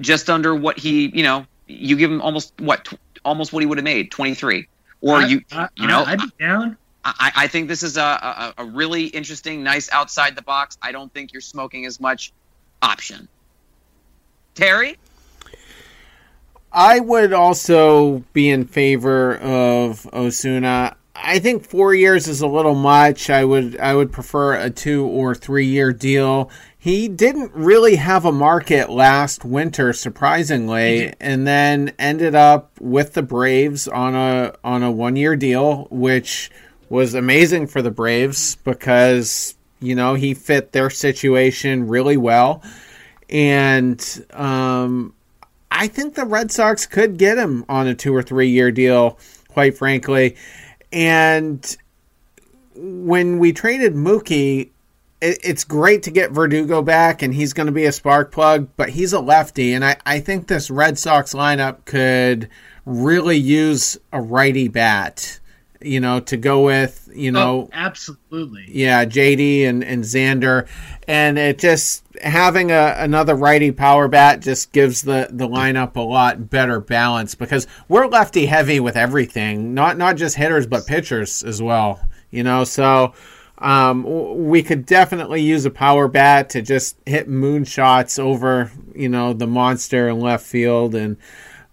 just 0.00 0.30
under 0.30 0.54
what 0.54 0.78
he, 0.78 1.08
you 1.14 1.22
know, 1.22 1.46
you 1.66 1.96
give 1.96 2.10
him 2.10 2.22
almost 2.22 2.54
what, 2.58 2.86
tw- 2.86 2.98
almost 3.26 3.52
what 3.52 3.60
he 3.60 3.66
would 3.66 3.76
have 3.76 3.84
made, 3.84 4.10
twenty 4.10 4.34
three, 4.34 4.68
or 5.02 5.16
I, 5.16 5.26
you, 5.26 5.42
I, 5.52 5.68
you 5.76 5.86
know, 5.86 6.02
I'd 6.06 6.18
be 6.18 6.32
down. 6.40 6.78
I, 7.04 7.32
I 7.36 7.46
think 7.48 7.68
this 7.68 7.82
is 7.82 7.98
a, 7.98 8.02
a, 8.02 8.54
a 8.58 8.64
really 8.64 9.04
interesting, 9.04 9.62
nice 9.62 9.90
outside 9.92 10.34
the 10.34 10.42
box. 10.42 10.78
I 10.80 10.92
don't 10.92 11.12
think 11.12 11.32
you're 11.32 11.40
smoking 11.42 11.84
as 11.84 12.00
much 12.00 12.32
option. 12.80 13.28
Terry. 14.54 14.96
I 16.72 17.00
would 17.00 17.32
also 17.32 18.24
be 18.32 18.50
in 18.50 18.66
favor 18.66 19.36
of 19.38 20.02
Ozuna. 20.12 20.94
I 21.14 21.38
think 21.40 21.64
four 21.64 21.94
years 21.94 22.28
is 22.28 22.40
a 22.42 22.46
little 22.46 22.74
much. 22.74 23.30
I 23.30 23.44
would 23.44 23.78
I 23.78 23.94
would 23.94 24.12
prefer 24.12 24.54
a 24.54 24.70
two 24.70 25.06
or 25.06 25.34
three 25.34 25.66
year 25.66 25.92
deal. 25.92 26.50
He 26.78 27.08
didn't 27.08 27.52
really 27.54 27.96
have 27.96 28.24
a 28.24 28.32
market 28.32 28.88
last 28.88 29.44
winter, 29.44 29.92
surprisingly, 29.92 31.12
and 31.20 31.46
then 31.46 31.92
ended 31.98 32.36
up 32.36 32.70
with 32.80 33.14
the 33.14 33.22
Braves 33.22 33.88
on 33.88 34.14
a 34.14 34.54
on 34.62 34.82
a 34.82 34.92
one 34.92 35.16
year 35.16 35.34
deal, 35.34 35.88
which 35.90 36.50
was 36.88 37.14
amazing 37.14 37.66
for 37.66 37.82
the 37.82 37.90
Braves 37.90 38.56
because 38.56 39.54
you 39.80 39.96
know 39.96 40.14
he 40.14 40.34
fit 40.34 40.70
their 40.72 40.90
situation 40.90 41.88
really 41.88 42.16
well, 42.16 42.62
and 43.28 44.24
um, 44.32 45.14
I 45.78 45.86
think 45.86 46.16
the 46.16 46.24
Red 46.24 46.50
Sox 46.50 46.86
could 46.86 47.18
get 47.18 47.38
him 47.38 47.64
on 47.68 47.86
a 47.86 47.94
two 47.94 48.14
or 48.14 48.20
three 48.20 48.48
year 48.48 48.72
deal, 48.72 49.16
quite 49.46 49.78
frankly. 49.78 50.34
And 50.90 51.76
when 52.74 53.38
we 53.38 53.52
traded 53.52 53.94
Mookie, 53.94 54.70
it, 55.20 55.38
it's 55.44 55.62
great 55.62 56.02
to 56.02 56.10
get 56.10 56.32
Verdugo 56.32 56.82
back, 56.82 57.22
and 57.22 57.32
he's 57.32 57.52
going 57.52 57.66
to 57.68 57.72
be 57.72 57.84
a 57.84 57.92
spark 57.92 58.32
plug, 58.32 58.68
but 58.76 58.88
he's 58.88 59.12
a 59.12 59.20
lefty. 59.20 59.72
And 59.72 59.84
I, 59.84 59.96
I 60.04 60.18
think 60.18 60.48
this 60.48 60.68
Red 60.68 60.98
Sox 60.98 61.32
lineup 61.32 61.84
could 61.84 62.48
really 62.84 63.36
use 63.36 63.96
a 64.12 64.20
righty 64.20 64.66
bat. 64.66 65.38
You 65.80 66.00
know, 66.00 66.20
to 66.20 66.36
go 66.36 66.64
with, 66.64 67.08
you 67.14 67.30
know, 67.30 67.62
oh, 67.62 67.70
absolutely. 67.72 68.64
Yeah, 68.68 69.04
JD 69.04 69.66
and, 69.66 69.84
and 69.84 70.02
Xander. 70.02 70.68
And 71.06 71.38
it 71.38 71.58
just 71.58 72.04
having 72.22 72.70
a, 72.70 72.94
another 72.98 73.34
righty 73.34 73.70
power 73.72 74.08
bat 74.08 74.40
just 74.40 74.72
gives 74.72 75.02
the, 75.02 75.28
the 75.30 75.48
lineup 75.48 75.96
a 75.96 76.00
lot 76.00 76.50
better 76.50 76.80
balance 76.80 77.34
because 77.34 77.66
we're 77.88 78.06
lefty 78.06 78.46
heavy 78.46 78.80
with 78.80 78.96
everything, 78.96 79.74
not 79.74 79.96
not 79.96 80.16
just 80.16 80.36
hitters 80.36 80.66
but 80.66 80.86
pitchers 80.86 81.42
as 81.42 81.62
well. 81.62 82.00
You 82.30 82.42
know, 82.42 82.64
so 82.64 83.14
um, 83.58 84.04
we 84.48 84.62
could 84.62 84.86
definitely 84.86 85.42
use 85.42 85.64
a 85.64 85.70
power 85.70 86.08
bat 86.08 86.50
to 86.50 86.62
just 86.62 86.96
hit 87.06 87.28
moonshots 87.28 88.18
over, 88.18 88.70
you 88.94 89.08
know, 89.08 89.32
the 89.32 89.46
monster 89.46 90.08
in 90.08 90.20
left 90.20 90.46
field 90.46 90.94
and 90.94 91.16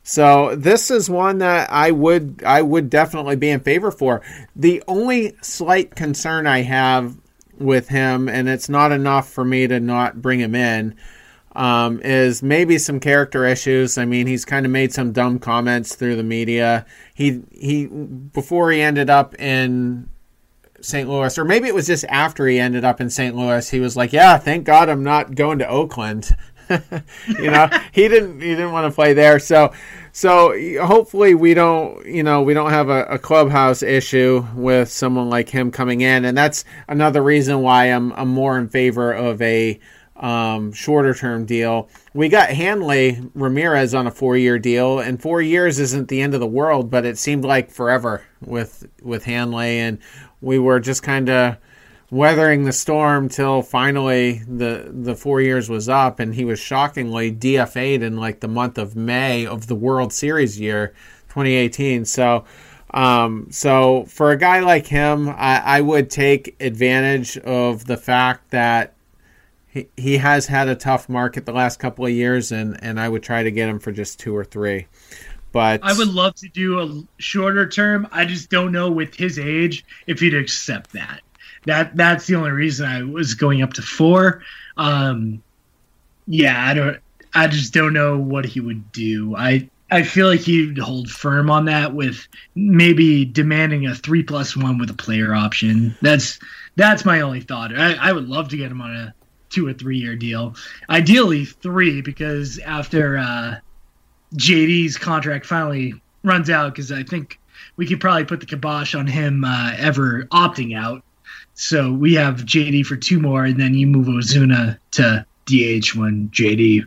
so 0.08 0.56
this 0.56 0.92
is 0.92 1.10
one 1.10 1.40
that 1.40 1.72
I 1.72 1.90
would 1.90 2.44
I 2.46 2.62
would 2.62 2.92
definitely 2.92 3.38
be 3.38 3.50
in 3.50 3.62
favor 3.62 3.90
for. 3.90 4.22
The 4.56 4.84
only 4.88 5.36
slight 5.42 5.96
concern 5.96 6.46
I 6.46 6.62
have 6.62 7.18
with 7.58 7.90
him, 7.90 8.30
and 8.30 8.48
it's 8.48 8.70
not 8.70 8.92
enough 8.92 9.28
for 9.28 9.44
me 9.44 9.66
to 9.66 9.80
not 9.80 10.22
bring 10.22 10.40
him 10.40 10.54
in, 10.54 10.96
um, 11.56 12.02
is 12.04 12.44
maybe 12.44 12.78
some 12.78 13.00
character 13.00 13.46
issues. 13.46 13.98
I 13.98 14.06
mean, 14.06 14.28
he's 14.28 14.46
kind 14.46 14.64
of 14.68 14.72
made 14.72 14.94
some 14.94 15.12
dumb 15.12 15.40
comments 15.40 15.96
through 15.96 16.18
the 16.18 16.24
media. 16.24 16.86
He 17.16 17.42
he 17.52 17.88
before 17.88 18.72
he 18.72 18.82
ended 18.82 19.10
up 19.10 19.34
in 19.40 20.08
St. 20.82 21.10
Louis, 21.10 21.36
or 21.36 21.46
maybe 21.46 21.68
it 21.68 21.74
was 21.74 21.88
just 21.88 22.06
after 22.10 22.46
he 22.46 22.60
ended 22.60 22.86
up 22.86 23.02
in 23.02 23.10
St. 23.10 23.36
Louis. 23.36 23.68
He 23.68 23.80
was 23.80 23.98
like, 23.98 24.14
"Yeah, 24.14 24.38
thank 24.38 24.66
God 24.66 24.88
I'm 24.88 25.04
not 25.04 25.34
going 25.34 25.58
to 25.58 25.68
Oakland." 25.68 26.36
you 27.28 27.52
know, 27.52 27.70
he 27.92 28.08
didn't 28.08 28.42
he 28.42 28.50
didn't 28.50 28.72
want 28.72 28.92
to 28.92 28.96
play 28.96 29.14
there. 29.14 29.40
So 29.40 29.74
so 30.12 30.54
hopefully 30.86 31.36
we 31.36 31.54
don't 31.54 32.06
you 32.06 32.24
know 32.24 32.42
we 32.42 32.54
don't 32.54 32.70
have 32.70 32.90
a, 32.90 33.04
a, 33.06 33.20
clubhouse 33.20 33.84
issue 33.84 34.46
with 34.56 34.90
someone 34.90 35.30
like 35.30 35.50
him 35.50 35.72
coming 35.72 36.02
in, 36.02 36.26
and 36.26 36.38
that's 36.38 36.66
another 36.88 37.22
reason 37.22 37.62
why 37.62 37.86
I'm 37.86 38.12
I'm 38.14 38.30
more 38.30 38.58
in 38.58 38.70
favor 38.70 39.12
of 39.12 39.42
a 39.42 39.80
um, 40.16 40.72
shorter 40.72 41.14
term 41.14 41.46
deal. 41.46 41.90
We 42.14 42.30
got 42.30 42.50
Hanley 42.50 43.22
Ramirez 43.34 43.94
on 43.94 44.08
a 44.08 44.12
four 44.12 44.38
year 44.38 44.58
deal, 44.58 45.00
and 45.00 45.22
four 45.22 45.42
years 45.42 45.80
isn't 45.80 46.08
the 46.08 46.22
end 46.22 46.34
of 46.34 46.40
the 46.40 46.48
world, 46.48 46.90
but 46.90 47.06
it 47.06 47.18
seemed 47.18 47.44
like 47.44 47.70
forever 47.70 48.24
with 48.42 48.88
with 49.02 49.26
Hanley, 49.26 49.80
and 49.80 50.00
we 50.42 50.60
were 50.60 50.80
just 50.80 51.04
kind 51.04 51.30
of 51.30 51.58
weathering 52.12 52.66
the 52.66 52.72
storm 52.72 53.30
till 53.30 53.62
finally 53.62 54.42
the 54.48 54.90
the 54.92 55.16
four 55.16 55.42
years 55.42 55.70
was 55.70 55.90
up. 55.90 56.20
And 56.20 56.36
he 56.36 56.46
was 56.46 56.60
shockingly 56.60 57.32
DFA'd 57.32 58.04
in 58.04 58.18
like 58.18 58.40
the 58.40 58.48
month 58.48 58.78
of 58.78 58.96
May 58.96 59.46
of 59.46 59.68
the 59.68 59.76
World 59.76 60.14
Series 60.14 60.60
year 60.60 60.94
2018 61.30 62.06
so 62.06 62.46
um, 62.92 63.48
so 63.52 64.06
for 64.06 64.32
a 64.32 64.38
guy 64.38 64.62
like 64.62 64.88
him 64.88 65.28
I, 65.28 65.62
I 65.66 65.82
would 65.82 66.10
take 66.10 66.56
advantage 66.62 67.38
of 67.38 67.86
the 67.86 67.98
fact 67.98 68.52
that 68.52 68.94
he, 69.68 69.90
he 69.98 70.18
has 70.18 70.48
had 70.48 70.70
a 70.70 70.76
tough 70.76 71.10
market 71.10 71.46
the 71.46 71.52
last 71.52 71.78
couple 71.78 72.06
of 72.06 72.12
years 72.12 72.54
and 72.54 72.82
and 72.82 73.00
I 73.00 73.10
would 73.10 73.24
try 73.24 73.44
to 73.44 73.52
get 73.52 73.68
him 73.68 73.80
for 73.80 73.92
just 73.92 74.20
two 74.20 74.36
or 74.36 74.46
three. 74.46 74.88
But 75.52 75.82
I 75.84 75.94
would 75.94 76.10
love 76.10 76.36
to 76.36 76.50
do 76.50 76.80
a 76.80 77.22
shorter 77.22 77.68
term. 77.68 78.08
I 78.12 78.26
just 78.26 78.50
don't 78.50 78.74
know 78.74 78.92
with 78.92 79.16
his 79.16 79.40
age 79.40 79.86
if 80.06 80.20
he'd 80.20 80.34
accept 80.34 80.92
that 80.94 81.22
that 81.66 81.96
that's 81.96 82.28
the 82.28 82.36
only 82.36 82.52
reason 82.52 82.88
I 82.88 83.04
was 83.04 83.34
going 83.34 83.62
up 83.62 83.74
to 83.74 83.82
four. 83.82 84.44
Um, 84.78 85.44
yeah, 86.28 86.68
I 86.68 86.74
don't. 86.74 86.98
I 87.34 87.48
just 87.48 87.74
don't 87.74 87.94
know 87.94 88.18
what 88.18 88.46
he 88.46 88.60
would 88.60 88.92
do. 88.92 89.36
I 89.36 89.70
I 89.92 90.04
feel 90.04 90.28
like 90.28 90.42
he'd 90.42 90.78
hold 90.78 91.10
firm 91.10 91.50
on 91.50 91.66
that 91.66 91.94
with 91.94 92.28
maybe 92.56 93.24
demanding 93.24 93.86
a 93.86 93.96
three 93.96 94.24
plus 94.24 94.58
one 94.58 94.78
with 94.78 94.90
a 94.90 94.96
player 94.96 95.34
option. 95.34 95.96
That's 96.02 96.40
that's 96.76 97.06
my 97.06 97.22
only 97.22 97.42
thought. 97.42 97.78
I, 97.78 97.94
I 97.94 98.12
would 98.12 98.28
love 98.28 98.50
to 98.50 98.58
get 98.58 98.72
him 98.72 98.82
on 98.82 98.96
a 98.96 99.14
two 99.50 99.66
or 99.66 99.74
three 99.74 99.98
year 99.98 100.16
deal. 100.16 100.56
Ideally 100.90 101.46
three 101.46 102.02
because 102.02 102.60
after 102.60 103.18
uh, 103.18 103.56
JD's 104.36 104.98
contract 104.98 105.46
finally 105.46 105.94
runs 106.24 106.50
out, 106.50 106.74
because 106.74 106.92
I 106.92 107.04
think 107.04 107.40
we 107.78 107.88
could 107.88 108.02
probably 108.02 108.26
put 108.26 108.42
the 108.42 108.46
kibosh 108.46 108.96
on 108.96 109.08
him 109.08 109.46
uh, 109.46 109.74
ever 109.78 110.24
opting 110.26 110.78
out. 110.78 111.04
So 111.56 111.92
we 111.92 112.14
have 112.16 112.46
JD 112.46 112.86
for 112.86 112.98
two 112.98 113.20
more, 113.20 113.46
and 113.46 113.60
then 113.60 113.74
you 113.74 113.88
move 113.88 114.08
Ozuna 114.08 114.78
to 114.92 115.26
DH 115.46 115.96
when 115.96 116.30
JD, 116.30 116.86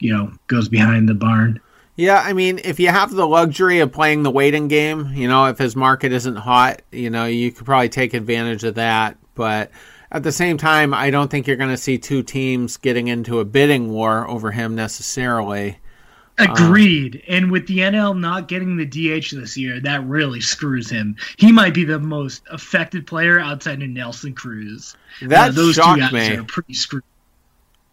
you 0.00 0.12
know, 0.12 0.32
goes 0.46 0.68
behind 0.68 1.08
the 1.08 1.14
barn. 1.14 1.60
Yeah, 1.94 2.22
I 2.24 2.32
mean, 2.32 2.60
if 2.64 2.78
you 2.80 2.88
have 2.88 3.10
the 3.10 3.26
luxury 3.26 3.80
of 3.80 3.92
playing 3.92 4.22
the 4.22 4.30
waiting 4.30 4.68
game, 4.68 5.12
you 5.14 5.28
know, 5.28 5.46
if 5.46 5.58
his 5.58 5.74
market 5.74 6.12
isn't 6.12 6.36
hot, 6.36 6.82
you 6.92 7.10
know, 7.10 7.26
you 7.26 7.50
could 7.50 7.66
probably 7.66 7.88
take 7.88 8.14
advantage 8.14 8.64
of 8.64 8.76
that. 8.76 9.18
But 9.34 9.72
at 10.10 10.22
the 10.22 10.32
same 10.32 10.56
time, 10.56 10.94
I 10.94 11.10
don't 11.10 11.30
think 11.30 11.46
you're 11.46 11.56
going 11.56 11.70
to 11.70 11.76
see 11.76 11.98
two 11.98 12.22
teams 12.22 12.76
getting 12.76 13.08
into 13.08 13.40
a 13.40 13.44
bidding 13.44 13.90
war 13.90 14.28
over 14.28 14.52
him 14.52 14.74
necessarily. 14.74 15.78
Agreed. 16.38 17.16
Um, 17.16 17.22
and 17.28 17.50
with 17.50 17.66
the 17.66 17.78
NL 17.78 18.18
not 18.18 18.48
getting 18.48 18.76
the 18.76 18.86
DH 18.86 19.30
this 19.32 19.56
year, 19.56 19.80
that 19.80 20.04
really 20.06 20.40
screws 20.40 20.88
him. 20.88 21.16
He 21.36 21.50
might 21.50 21.74
be 21.74 21.84
the 21.84 21.98
most 21.98 22.42
affected 22.50 23.06
player 23.06 23.40
outside 23.40 23.82
of 23.82 23.88
Nelson 23.88 24.34
Cruz. 24.34 24.96
That 25.22 25.50
uh, 25.50 25.52
those 25.52 25.74
shocked 25.74 25.96
two 25.96 26.00
guys 26.00 26.12
me. 26.12 26.36
Are 26.36 26.44
pretty 26.44 26.74
screwed. 26.74 27.02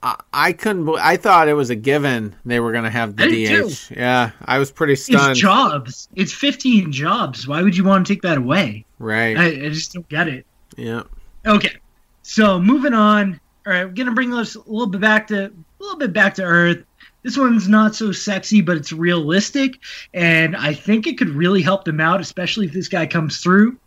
I, 0.04 0.20
I 0.32 0.54
couldn't. 0.54 0.88
I 1.00 1.18
thought 1.18 1.48
it 1.48 1.56
was 1.56 1.72
a 1.72 1.76
given 1.76 2.36
they 2.46 2.60
were 2.60 2.72
going 2.72 2.84
to 2.84 2.92
have 2.92 3.16
the 3.16 3.26
DH. 3.26 3.48
Too. 3.48 3.96
Yeah, 3.96 4.32
I 4.46 4.60
was 4.60 4.72
pretty 4.72 4.96
stunned. 4.96 5.32
It's 5.32 5.40
jobs. 5.40 6.08
It's 6.16 6.32
15 6.32 6.92
jobs. 6.92 7.48
Why 7.48 7.64
would 7.64 7.76
you 7.76 7.84
want 7.84 8.06
to 8.06 8.14
take 8.14 8.22
that 8.22 8.38
away? 8.38 8.86
Right. 9.00 9.36
I, 9.36 9.46
I 9.46 9.70
just 9.70 9.94
don't 9.94 10.08
get 10.08 10.28
it. 10.28 10.46
Yeah. 10.78 11.04
Okay. 11.46 11.78
So 12.22 12.60
moving 12.60 12.94
on. 12.94 13.40
All 13.66 13.74
right, 13.74 13.86
we're 13.86 13.94
gonna 13.94 14.12
bring 14.12 14.32
us 14.32 14.54
a 14.54 14.60
little 14.60 14.86
bit 14.86 15.02
back 15.02 15.26
to 15.28 15.46
a 15.46 15.52
little 15.80 15.98
bit 15.98 16.14
back 16.14 16.36
to 16.36 16.44
earth. 16.44 16.84
This 17.26 17.38
one's 17.38 17.68
not 17.68 17.96
so 17.96 18.12
sexy, 18.12 18.62
but 18.62 18.78
it's 18.78 18.92
realistic, 18.92 19.80
and 20.14 20.56
I 20.56 20.76
think 20.76 21.08
it 21.08 21.18
could 21.18 21.30
really 21.30 21.64
help 21.64 21.84
them 21.84 22.00
out, 22.00 22.22
especially 22.22 22.68
if 22.68 22.72
this 22.72 22.88
guy 22.88 23.08
comes 23.08 23.40
through. 23.40 23.80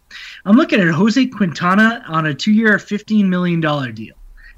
I'm 0.44 0.56
looking 0.56 0.80
at 0.80 0.88
Jose 0.88 1.24
Quintana 1.26 2.02
on 2.08 2.26
a 2.26 2.34
two-year, 2.34 2.78
$15 2.78 3.28
million 3.28 3.60
deal. 3.94 4.16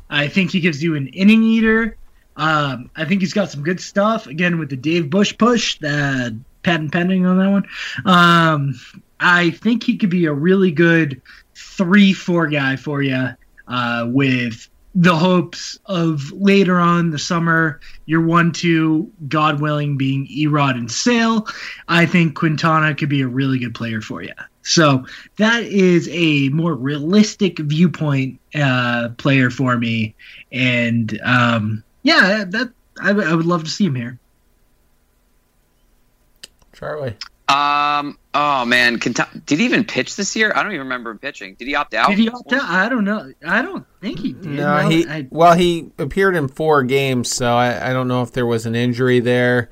I 0.09 0.29
think 0.29 0.51
he 0.51 0.61
gives 0.61 0.83
you 0.83 0.97
an 0.97 1.09
inning 1.09 1.43
eater. 1.43 1.99
Um, 2.37 2.89
I 2.97 3.05
think 3.05 3.21
he's 3.21 3.35
got 3.35 3.51
some 3.51 3.63
good 3.65 3.81
stuff. 3.81 4.27
Again, 4.27 4.59
with 4.59 4.71
the 4.71 4.79
Dave 4.79 5.11
Bush 5.11 5.37
push, 5.37 5.79
the 5.79 6.39
patent 6.63 6.91
pending 6.91 7.27
on 7.27 7.37
that 7.37 7.51
one. 7.51 7.69
Um, 8.07 8.81
I 9.21 9.51
think 9.51 9.83
he 9.83 9.99
could 9.99 10.09
be 10.09 10.25
a 10.25 10.33
really 10.33 10.71
good 10.71 11.21
three-four 11.55 12.47
guy 12.47 12.77
for 12.77 13.03
you 13.03 13.29
uh, 13.69 14.07
with 14.09 14.71
the 14.95 15.15
hopes 15.15 15.79
of 15.87 16.33
later 16.33 16.79
on 16.79 17.11
the 17.11 17.19
summer, 17.19 17.81
your 18.07 18.27
one 18.27 18.53
two, 18.53 19.11
God 19.29 19.61
willing, 19.61 19.97
being 19.97 20.27
Erod 20.27 20.73
and 20.73 20.91
Sale. 20.91 21.47
I 21.89 22.07
think 22.07 22.35
Quintana 22.35 22.95
could 22.95 23.09
be 23.09 23.23
a 23.23 23.29
really 23.29 23.59
good 23.59 23.75
player 23.75 24.01
for 24.01 24.23
you. 24.23 24.33
So 24.63 25.07
that 25.37 25.63
is 25.63 26.09
a 26.13 26.49
more 26.51 26.75
realistic 26.75 27.59
viewpoint 27.59 28.41
uh, 28.55 29.11
player 29.17 29.51
for 29.51 29.77
me, 29.79 30.15
and 30.53 31.19
um, 31.23 31.83
yeah, 32.03 32.45
that 32.47 32.71
I, 33.01 33.09
w- 33.09 33.29
I 33.29 33.35
would 33.35 33.47
love 33.47 33.65
to 33.65 33.71
see 33.71 33.87
him 33.87 33.95
here. 33.95 34.19
Charlie. 36.73 37.17
Um. 37.49 38.19
Oh 38.33 38.65
man, 38.65 38.99
did 38.99 39.59
he 39.59 39.65
even 39.65 39.85
pitch 39.85 40.15
this 40.15 40.37
year? 40.37 40.53
I 40.55 40.63
don't 40.63 40.73
even 40.73 40.87
remember 40.87 41.11
him 41.11 41.19
pitching. 41.19 41.57
Did 41.57 41.67
he 41.67 41.75
opt 41.75 41.95
out? 41.95 42.11
Did 42.11 42.19
he 42.19 42.29
opt 42.29 42.53
out? 42.53 42.63
I 42.63 42.89
don't 42.89 43.05
know. 43.05 43.33
I 43.45 43.61
don't 43.61 43.85
think 44.01 44.21
he 44.21 44.33
did. 44.33 44.47
No, 44.47 44.89
he. 44.89 45.05
I, 45.07 45.27
well, 45.31 45.57
he 45.57 45.91
appeared 45.99 46.37
in 46.37 46.47
four 46.47 46.85
games, 46.85 47.29
so 47.35 47.53
I, 47.53 47.91
I 47.91 47.93
don't 47.93 48.07
know 48.07 48.23
if 48.23 48.31
there 48.31 48.47
was 48.47 48.67
an 48.67 48.77
injury 48.77 49.19
there. 49.19 49.71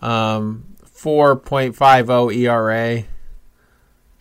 Um, 0.00 0.76
four 0.84 1.34
point 1.34 1.74
five 1.74 2.06
zero 2.06 2.30
ERA. 2.30 3.04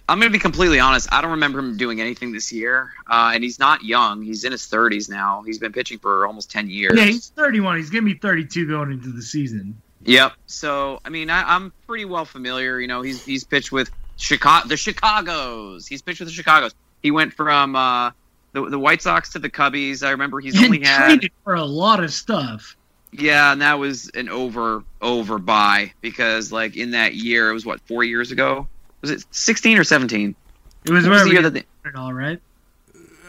I'm 0.07 0.19
going 0.19 0.31
to 0.31 0.35
be 0.35 0.41
completely 0.41 0.79
honest. 0.79 1.11
I 1.11 1.21
don't 1.21 1.31
remember 1.31 1.59
him 1.59 1.77
doing 1.77 1.99
anything 1.99 2.31
this 2.31 2.51
year, 2.51 2.91
uh, 3.09 3.31
and 3.33 3.43
he's 3.43 3.57
not 3.57 3.83
young. 3.83 4.21
He's 4.21 4.43
in 4.43 4.51
his 4.51 4.61
30s 4.61 5.09
now. 5.09 5.41
He's 5.43 5.57
been 5.57 5.71
pitching 5.71 5.97
for 5.97 6.27
almost 6.27 6.51
10 6.51 6.69
years. 6.69 6.93
Yeah, 6.95 7.05
he's 7.05 7.29
31. 7.29 7.77
He's 7.77 7.89
going 7.89 8.03
to 8.03 8.13
be 8.13 8.19
32 8.19 8.67
going 8.67 8.91
into 8.91 9.11
the 9.11 9.23
season. 9.23 9.81
Yep. 10.05 10.33
So 10.45 10.99
I 11.03 11.09
mean, 11.09 11.29
I, 11.29 11.55
am 11.55 11.73
pretty 11.87 12.05
well 12.05 12.25
familiar. 12.25 12.79
You 12.79 12.87
know, 12.87 13.01
he's 13.01 13.25
he's 13.25 13.43
pitched 13.43 13.71
with 13.71 13.89
Chicago, 14.17 14.67
the 14.67 14.77
Chicago's. 14.77 15.87
He's 15.87 16.01
pitched 16.01 16.19
with 16.19 16.29
the 16.29 16.33
Chicago's. 16.33 16.73
He 17.01 17.11
went 17.11 17.33
from 17.33 17.75
uh, 17.75 18.11
the 18.53 18.69
the 18.69 18.79
White 18.79 19.01
Sox 19.01 19.31
to 19.33 19.39
the 19.39 19.49
Cubbies. 19.49 20.05
I 20.05 20.11
remember 20.11 20.39
he's 20.39 20.61
only 20.63 20.81
had 20.81 21.29
for 21.43 21.55
a 21.55 21.65
lot 21.65 22.03
of 22.03 22.13
stuff. 22.13 22.77
Yeah, 23.11 23.51
and 23.51 23.61
that 23.61 23.79
was 23.79 24.09
an 24.13 24.29
over 24.29 24.83
over 25.01 25.39
buy 25.39 25.93
because 26.01 26.51
like 26.51 26.75
in 26.75 26.91
that 26.91 27.15
year 27.15 27.49
it 27.49 27.53
was 27.53 27.65
what 27.65 27.81
four 27.81 28.03
years 28.03 28.31
ago. 28.31 28.67
Was 29.01 29.11
it 29.11 29.25
16 29.31 29.77
or 29.77 29.83
17? 29.83 30.35
It 30.85 30.91
was, 30.91 31.07
was 31.07 31.23
the 31.23 31.29
year 31.29 31.41
that 31.43 31.53
they, 31.53 31.63
all 31.95 32.11
right. 32.11 32.41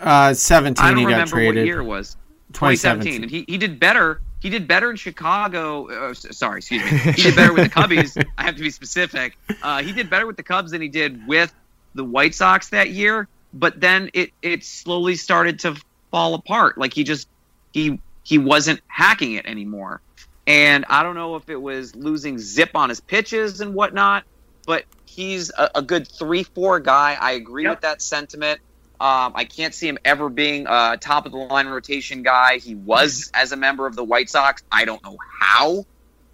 Uh, 0.01 0.33
17. 0.33 0.83
I 0.83 0.89
don't 0.89 0.99
he 0.99 1.05
remember 1.05 1.25
got 1.25 1.29
traded. 1.29 1.57
what 1.57 1.67
year 1.67 1.81
it 1.81 1.85
was. 1.85 2.17
2017, 2.55 3.23
and 3.23 3.31
he, 3.31 3.45
he 3.47 3.59
did 3.59 3.79
better 3.79 4.21
he 4.47 4.51
did 4.51 4.69
better 4.69 4.91
in 4.91 4.97
Chicago. 4.97 5.89
Uh, 6.11 6.15
sorry, 6.15 6.59
excuse 6.59 6.85
me. 6.85 6.99
He 7.17 7.23
did 7.23 7.35
better 7.35 7.53
with 7.53 7.65
the 7.65 7.71
Cubbies. 7.71 8.17
I 8.39 8.45
have 8.45 8.55
to 8.55 8.63
be 8.63 8.71
specific. 8.71 9.37
Uh, 9.61 9.83
he 9.83 9.93
did 9.93 10.09
better 10.09 10.25
with 10.25 10.37
the 10.37 10.45
Cubs 10.45 10.71
than 10.71 10.81
he 10.81 10.87
did 10.89 11.27
with 11.27 11.53
the 11.97 12.05
White 12.05 12.33
Sox 12.33 12.69
that 12.69 12.91
year, 12.91 13.27
but 13.53 13.81
then 13.81 14.11
it 14.15 14.31
it 14.43 14.63
slowly 14.65 15.17
started 15.17 15.59
to 15.61 15.75
fall 16.13 16.35
apart. 16.35 16.79
Like 16.79 16.95
he 16.95 17.03
just 17.03 17.27
he 17.73 17.99
he 18.23 18.39
wasn't 18.39 18.81
hacking 18.87 19.33
it 19.33 19.47
anymore. 19.47 20.01
And 20.47 20.85
I 20.89 21.03
don't 21.03 21.17
know 21.17 21.35
if 21.35 21.49
it 21.51 21.61
was 21.61 21.97
losing 21.97 22.39
zip 22.39 22.71
on 22.77 22.89
his 22.89 23.01
pitches 23.01 23.61
and 23.61 23.75
whatnot, 23.75 24.23
but 24.65 24.85
he's 25.07 25.51
a, 25.51 25.71
a 25.77 25.83
good 25.83 26.07
three 26.07 26.45
four 26.45 26.79
guy. 26.79 27.17
I 27.21 27.33
agree 27.33 27.65
Yep. 27.65 27.73
with 27.73 27.81
that 27.81 28.01
sentiment. 28.01 28.61
Um, 28.99 29.33
I 29.35 29.45
can't 29.45 29.75
see 29.75 29.89
him 29.89 29.99
ever 30.05 30.29
being 30.29 30.67
a 30.67 30.97
top 30.99 31.27
of 31.27 31.33
the 31.33 31.39
line 31.39 31.67
rotation 31.67 32.23
guy. 32.23 32.59
He 32.59 32.75
was 32.75 33.31
as 33.35 33.53
a 33.53 33.57
member 33.57 33.87
of 33.87 33.95
the 33.95 34.05
White 34.05 34.31
Sox. 34.31 34.63
I 34.73 34.85
don't 34.85 35.03
know 35.05 35.17
how. 35.41 35.85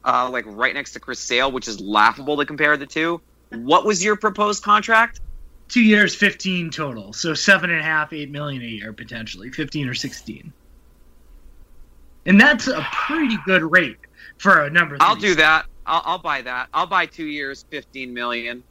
Uh, 0.05 0.29
like 0.31 0.45
right 0.47 0.75
next 0.75 0.93
to 0.93 1.01
Chris 1.01 1.21
Sale, 1.21 1.53
which 1.53 1.69
is 1.69 1.81
laughable 1.81 2.37
to 2.39 2.45
compare 2.45 2.77
the 2.77 2.87
two. 2.87 3.21
What 3.51 3.85
was 3.85 4.05
your 4.05 4.17
proposed 4.17 4.63
contract? 4.63 5.21
Two 5.69 5.81
years, 5.81 6.15
fifteen 6.15 6.71
total. 6.71 7.13
So 7.13 7.35
seven 7.35 7.71
and 7.71 7.81
a 7.81 7.85
half, 7.85 8.13
eight 8.13 8.31
million 8.31 8.63
a 8.63 8.67
year 8.67 8.93
potentially, 8.93 9.51
fifteen 9.51 9.89
or 9.89 9.95
sixteen. 9.95 10.53
And 12.27 12.41
that's 12.41 12.67
a 12.69 12.87
pretty 12.93 13.37
good 13.47 13.63
rate 13.63 13.97
for 14.39 14.65
a 14.65 14.71
number. 14.71 14.97
I'll 15.01 15.17
do 15.17 15.35
that. 15.37 15.67
I'll, 15.87 16.03
I'll 16.05 16.19
buy 16.19 16.43
that. 16.43 16.69
I'll 16.75 16.87
buy 16.87 17.07
two 17.07 17.25
years, 17.27 17.65
fifteen 17.71 18.13
million. 18.13 18.65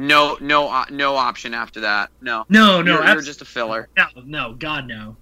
No, 0.00 0.38
no, 0.40 0.68
uh, 0.70 0.86
no 0.90 1.16
option 1.16 1.52
after 1.54 1.80
that. 1.80 2.10
No, 2.20 2.44
No, 2.48 2.80
no, 2.80 2.94
you're, 2.94 3.04
you're 3.12 3.22
just 3.22 3.42
a 3.42 3.44
filler. 3.44 3.88
no, 3.96 4.06
no, 4.24 4.54
God 4.54 4.86
no. 4.88 5.16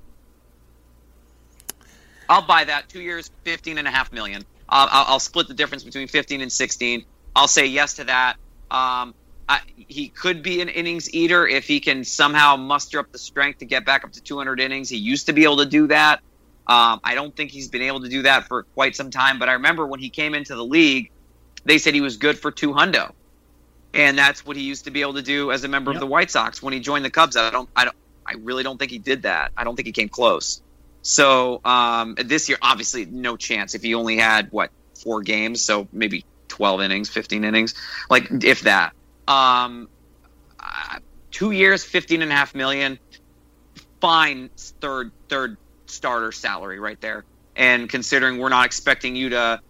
I'll 2.29 2.47
buy 2.47 2.65
that. 2.65 2.89
Two 2.89 3.01
years, 3.01 3.31
fifteen 3.43 3.79
and 3.79 3.89
a 3.89 3.91
half 3.91 4.13
million. 4.13 4.45
I'll, 4.69 4.89
I'll, 4.91 5.05
I'll 5.15 5.21
split 5.21 5.49
the 5.49 5.55
difference 5.55 5.83
between 5.83 6.09
fifteen 6.09 6.41
and 6.43 6.53
sixteen. 6.53 7.05
I'll 7.35 7.49
say 7.49 7.67
yes 7.67 7.95
to 7.95 8.05
that. 8.05 8.37
Um, 8.71 9.15
I, 9.49 9.61
he 9.77 10.09
could 10.09 10.43
be 10.43 10.61
an 10.61 10.69
innings 10.69 11.13
eater 11.15 11.47
if 11.47 11.67
he 11.67 11.81
can 11.81 12.05
somehow 12.05 12.57
muster 12.57 12.99
up 12.99 13.11
the 13.13 13.19
strength 13.19 13.61
to 13.61 13.65
get 13.65 13.87
back 13.87 14.05
up 14.05 14.13
to 14.13 14.21
200 14.21 14.61
innings. 14.61 14.91
He 14.91 14.99
used 14.99 15.27
to 15.27 15.33
be 15.33 15.45
able 15.45 15.57
to 15.59 15.67
do 15.67 15.87
that. 15.87 16.21
Um, 16.67 17.01
I 17.03 17.15
don't 17.15 17.35
think 17.35 17.51
he's 17.51 17.69
been 17.69 17.81
able 17.81 18.01
to 18.03 18.09
do 18.11 18.23
that 18.23 18.47
for 18.47 18.65
quite 18.65 18.95
some 18.95 19.11
time. 19.11 19.39
But 19.39 19.49
I 19.49 19.53
remember 19.55 19.87
when 19.87 20.01
he 20.01 20.11
came 20.11 20.35
into 20.35 20.55
the 20.55 20.65
league, 20.65 21.11
they 21.65 21.79
said 21.79 21.95
he 21.95 22.03
was 22.03 22.19
good 22.19 22.39
for 22.39 22.51
two 22.51 22.75
hundo, 22.75 23.13
and 23.95 24.19
that's 24.19 24.45
what 24.45 24.57
he 24.57 24.63
used 24.63 24.85
to 24.85 24.91
be 24.91 25.03
able 25.03 25.15
to 25.15 25.23
do 25.23 25.51
as 25.51 25.65
a 25.65 25.69
member 25.69 25.91
Yep. 25.91 25.97
of 25.97 26.01
the 26.01 26.07
White 26.07 26.31
Sox 26.31 26.63
when 26.63 26.73
he 26.73 26.81
joined 26.81 27.05
the 27.05 27.11
Cubs. 27.11 27.37
I 27.37 27.51
don't, 27.51 27.69
I 27.75 27.85
don't, 27.85 27.97
I 28.27 28.35
really 28.35 28.63
don't 28.63 28.79
think 28.79 28.91
he 28.91 28.99
did 28.99 29.23
that. 29.23 29.53
I 29.57 29.65
don't 29.65 29.77
think 29.77 29.87
he 29.87 29.93
came 29.93 30.09
close. 30.09 30.61
So 31.03 31.61
um, 31.65 32.17
this 32.23 32.49
year, 32.49 32.59
obviously, 32.61 33.07
no 33.07 33.37
chance. 33.37 33.75
If 33.75 33.83
he 33.83 33.95
only 33.95 34.17
had 34.19 34.53
what 34.53 34.71
four 35.03 35.23
games, 35.23 35.63
so 35.63 35.89
maybe 35.93 36.25
12 36.49 36.83
innings, 36.83 37.09
15 37.09 37.45
innings, 37.45 37.75
like 38.11 38.29
if 38.45 38.63
that. 38.63 38.93
Um, 39.27 39.89
uh, 40.61 40.99
two 41.31 41.51
years, 41.51 41.85
15 41.85 42.23
and 42.23 42.31
a 42.31 42.35
half 42.35 42.55
million. 42.55 42.99
Fine 44.01 44.51
third 44.57 45.11
third 45.29 45.57
starter 45.87 46.31
salary 46.33 46.79
right 46.79 47.01
there. 47.01 47.25
And 47.57 47.89
considering 47.89 48.39
we're 48.39 48.49
not 48.49 48.67
expecting 48.67 49.17
you 49.17 49.31
to 49.31 49.61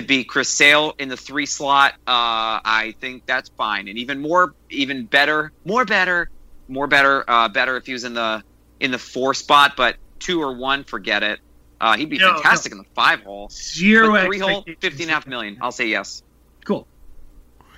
to 0.00 0.06
be 0.06 0.24
Chris 0.24 0.48
Sale 0.48 0.94
in 0.98 1.08
the 1.08 1.16
three 1.16 1.46
slot, 1.46 1.94
uh, 2.06 2.62
I 2.64 2.94
think 3.00 3.26
that's 3.26 3.48
fine. 3.50 3.88
And 3.88 3.98
even 3.98 4.20
more, 4.20 4.54
even 4.70 5.04
better, 5.04 5.52
more 5.64 5.84
better, 5.84 6.30
more 6.68 6.86
better, 6.86 7.28
uh, 7.28 7.48
better 7.48 7.76
if 7.76 7.86
he 7.86 7.92
was 7.92 8.04
in 8.04 8.14
the 8.14 8.42
in 8.80 8.90
the 8.90 8.98
four 8.98 9.34
spot. 9.34 9.74
But 9.76 9.96
two 10.18 10.40
or 10.40 10.56
one, 10.56 10.84
forget 10.84 11.22
it. 11.22 11.40
Uh, 11.80 11.96
he'd 11.96 12.10
be 12.10 12.18
No, 12.18 12.34
fantastic 12.34 12.72
in 12.72 12.78
the 12.78 12.84
five 12.94 13.22
hole. 13.22 13.48
Zero 13.50 14.12
But 14.12 14.26
three 14.26 14.38
hole, 14.38 14.58
expectations. 14.58 14.82
15 14.82 15.02
and 15.04 15.10
a 15.10 15.14
half 15.14 15.26
million. 15.26 15.58
I'll 15.60 15.72
say 15.72 15.88
yes. 15.88 16.22
Cool. 16.64 16.86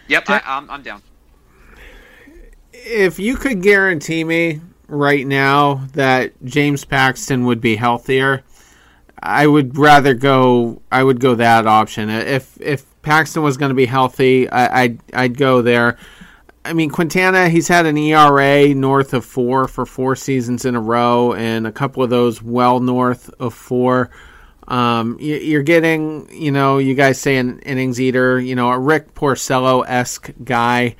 Yep, 0.08 0.24
I, 0.28 0.42
I'm, 0.44 0.70
I'm 0.70 0.82
down. 0.82 1.02
If 2.72 3.18
you 3.18 3.36
could 3.36 3.62
guarantee 3.62 4.24
me 4.24 4.60
right 4.88 5.26
now 5.26 5.86
that 5.92 6.32
James 6.44 6.84
Paxton 6.84 7.44
would 7.44 7.60
be 7.60 7.76
healthier, 7.76 8.42
I 9.22 9.46
would 9.46 9.76
rather 9.76 10.14
go. 10.14 10.82
I 10.90 11.02
would 11.02 11.20
go 11.20 11.34
that 11.34 11.66
option. 11.66 12.08
If 12.08 12.60
if 12.60 12.84
Paxton 13.02 13.42
was 13.42 13.56
going 13.56 13.70
to 13.70 13.74
be 13.74 13.86
healthy, 13.86 14.48
I, 14.48 14.82
I'd 14.82 15.00
I'd 15.12 15.36
go 15.36 15.62
there. 15.62 15.98
I 16.64 16.74
mean, 16.74 16.90
Quintana, 16.90 17.48
he's 17.48 17.68
had 17.68 17.86
an 17.86 17.96
ERA 17.96 18.74
north 18.74 19.14
of 19.14 19.24
four 19.24 19.66
for 19.66 19.86
four 19.86 20.14
seasons 20.14 20.64
in 20.64 20.74
a 20.74 20.80
row, 20.80 21.32
and 21.32 21.66
a 21.66 21.72
couple 21.72 22.02
of 22.02 22.10
those 22.10 22.42
well 22.42 22.80
north 22.80 23.30
of 23.40 23.54
four. 23.54 24.10
Um, 24.68 25.16
you, 25.18 25.36
you're 25.36 25.62
getting, 25.62 26.28
you 26.30 26.52
know, 26.52 26.78
you 26.78 26.94
guys 26.94 27.18
say 27.18 27.38
an 27.38 27.58
innings 27.60 28.00
eater, 28.00 28.38
you 28.38 28.54
know, 28.54 28.70
a 28.70 28.78
Rick 28.78 29.14
Porcello 29.14 29.84
esque 29.86 30.30
guy. 30.44 30.96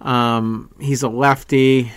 Um, 0.00 0.70
he's 0.80 1.02
a 1.02 1.08
lefty. 1.08 1.92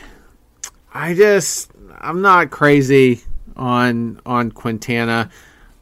I 0.94 1.14
just, 1.14 1.72
I'm 1.98 2.22
not 2.22 2.52
crazy 2.52 3.22
on 3.56 4.20
on 4.26 4.52
Quintana. 4.52 5.30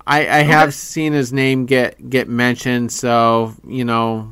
I, 0.05 0.21
I 0.21 0.41
have 0.43 0.73
seen 0.73 1.13
his 1.13 1.31
name 1.31 1.65
get 1.65 2.09
get 2.09 2.27
mentioned, 2.27 2.91
so 2.91 3.53
you 3.67 3.85
know, 3.85 4.31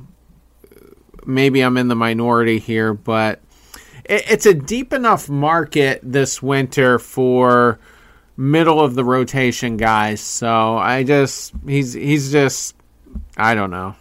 maybe 1.25 1.61
I'm 1.61 1.77
in 1.77 1.87
the 1.87 1.95
minority 1.95 2.59
here, 2.59 2.93
but 2.93 3.41
it, 4.05 4.23
it's 4.29 4.45
a 4.45 4.53
deep 4.53 4.93
enough 4.93 5.29
market 5.29 5.99
this 6.03 6.41
winter 6.41 6.99
for 6.99 7.79
middle 8.35 8.79
of 8.81 8.95
the 8.95 9.03
rotation 9.03 9.77
guys. 9.77 10.21
So 10.21 10.77
I 10.77 11.03
just 11.03 11.53
he's 11.67 11.93
he's 11.93 12.31
just 12.31 12.75
I 13.37 13.53
don't 13.53 13.71
know, 13.71 13.95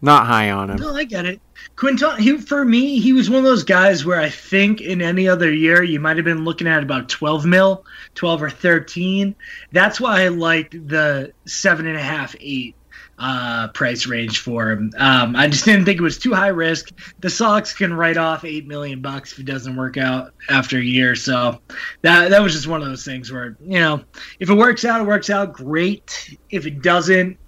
not 0.00 0.26
high 0.26 0.50
on 0.50 0.70
him. 0.70 0.76
No, 0.76 0.94
I 0.94 1.04
get 1.04 1.26
it. 1.26 1.40
Quinton, 1.76 2.18
he 2.18 2.38
for 2.38 2.64
me, 2.64 2.98
he 2.98 3.12
was 3.12 3.30
one 3.30 3.38
of 3.38 3.44
those 3.44 3.64
guys 3.64 4.04
where 4.04 4.20
I 4.20 4.30
think 4.30 4.80
in 4.80 5.00
any 5.00 5.28
other 5.28 5.52
year 5.52 5.82
you 5.82 6.00
might 6.00 6.16
have 6.16 6.24
been 6.24 6.44
looking 6.44 6.66
at 6.66 6.82
about 6.82 7.08
twelve 7.08 7.44
mil, 7.44 7.84
twelve 8.14 8.42
or 8.42 8.50
thirteen. 8.50 9.36
That's 9.72 10.00
why 10.00 10.22
I 10.22 10.28
liked 10.28 10.72
the 10.88 11.32
seven 11.44 11.86
and 11.86 11.96
a 11.96 12.02
half, 12.02 12.34
eight 12.40 12.74
uh, 13.18 13.68
price 13.68 14.06
range 14.06 14.40
for 14.40 14.70
him. 14.70 14.92
Um, 14.96 15.34
I 15.34 15.48
just 15.48 15.64
didn't 15.64 15.84
think 15.84 15.98
it 15.98 16.02
was 16.02 16.18
too 16.18 16.32
high 16.32 16.48
risk. 16.48 16.90
The 17.20 17.30
Sox 17.30 17.72
can 17.72 17.92
write 17.92 18.16
off 18.16 18.44
eight 18.44 18.66
million 18.66 19.00
bucks 19.00 19.32
if 19.32 19.40
it 19.40 19.46
doesn't 19.46 19.76
work 19.76 19.96
out 19.96 20.32
after 20.48 20.78
a 20.78 20.82
year. 20.82 21.14
So 21.14 21.60
that 22.02 22.30
that 22.30 22.42
was 22.42 22.52
just 22.52 22.66
one 22.66 22.82
of 22.82 22.88
those 22.88 23.04
things 23.04 23.32
where 23.32 23.56
you 23.60 23.80
know 23.80 24.02
if 24.38 24.50
it 24.50 24.54
works 24.54 24.84
out, 24.84 25.00
it 25.00 25.06
works 25.06 25.30
out 25.30 25.52
great. 25.52 26.36
If 26.50 26.66
it 26.66 26.82
doesn't, 26.82 27.38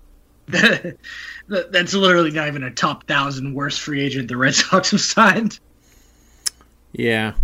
that's 1.51 1.95
literally 1.95 2.31
not 2.31 2.47
even 2.49 2.63
a 2.63 2.71
top 2.71 3.07
thousand 3.07 3.55
worst 3.55 3.81
free 3.81 4.01
agent 4.03 4.29
the 4.29 4.37
Red 4.37 4.55
Sox 4.55 4.93
have 4.93 5.01
signed. 5.01 5.59
Yeah. 6.93 7.35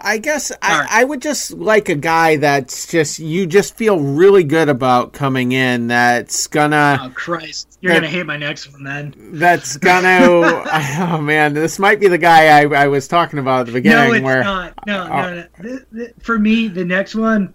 I 0.00 0.18
guess 0.18 0.50
I, 0.62 0.80
right. 0.80 0.88
I 0.90 1.04
would 1.04 1.22
just 1.22 1.52
like 1.52 1.88
a 1.88 1.94
guy 1.94 2.36
that's 2.36 2.86
just 2.90 3.18
you 3.20 3.46
just 3.46 3.76
feel 3.76 4.00
really 4.00 4.42
good 4.42 4.68
about 4.68 5.12
coming 5.12 5.52
in 5.52 5.86
that's 5.88 6.46
gonna 6.48 6.98
Oh 7.00 7.10
Christ, 7.10 7.78
you're 7.80 7.92
That- 7.92 7.98
gonna 8.00 8.08
hate 8.10 8.26
my 8.26 8.36
next 8.38 8.72
one 8.72 8.82
then. 8.82 9.14
that's 9.34 9.76
gonna 9.76 10.64
oh 11.12 11.20
man 11.20 11.52
this 11.54 11.78
might 11.78 12.00
be 12.00 12.08
the 12.08 12.18
guy 12.18 12.60
I, 12.62 12.84
I 12.84 12.88
was 12.88 13.06
talking 13.06 13.38
about 13.38 13.60
at 13.60 13.66
the 13.66 13.72
beginning 13.72 14.08
No, 14.08 14.14
it's 14.14 14.24
where 14.24 14.42
not. 14.42 14.74
No, 14.86 15.02
Oh. 15.04 15.06
no, 15.08 15.34
no. 15.34 15.46
Th- 15.62 15.82
th- 15.94 16.10
For 16.20 16.38
me, 16.38 16.66
the 16.66 16.84
next 16.84 17.14
one, 17.14 17.54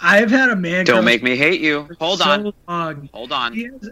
I've 0.00 0.30
had 0.30 0.48
a 0.48 0.56
man. 0.56 0.86
Don't 0.86 1.04
make 1.04 1.22
me 1.22 1.36
hate 1.36 1.60
you. 1.60 1.86
Hold 2.00 2.18
so 2.20 2.30
on. 2.30 2.52
long. 2.66 3.08
Hold 3.12 3.32
on. 3.32 3.52
He 3.52 3.64
has 3.64 3.90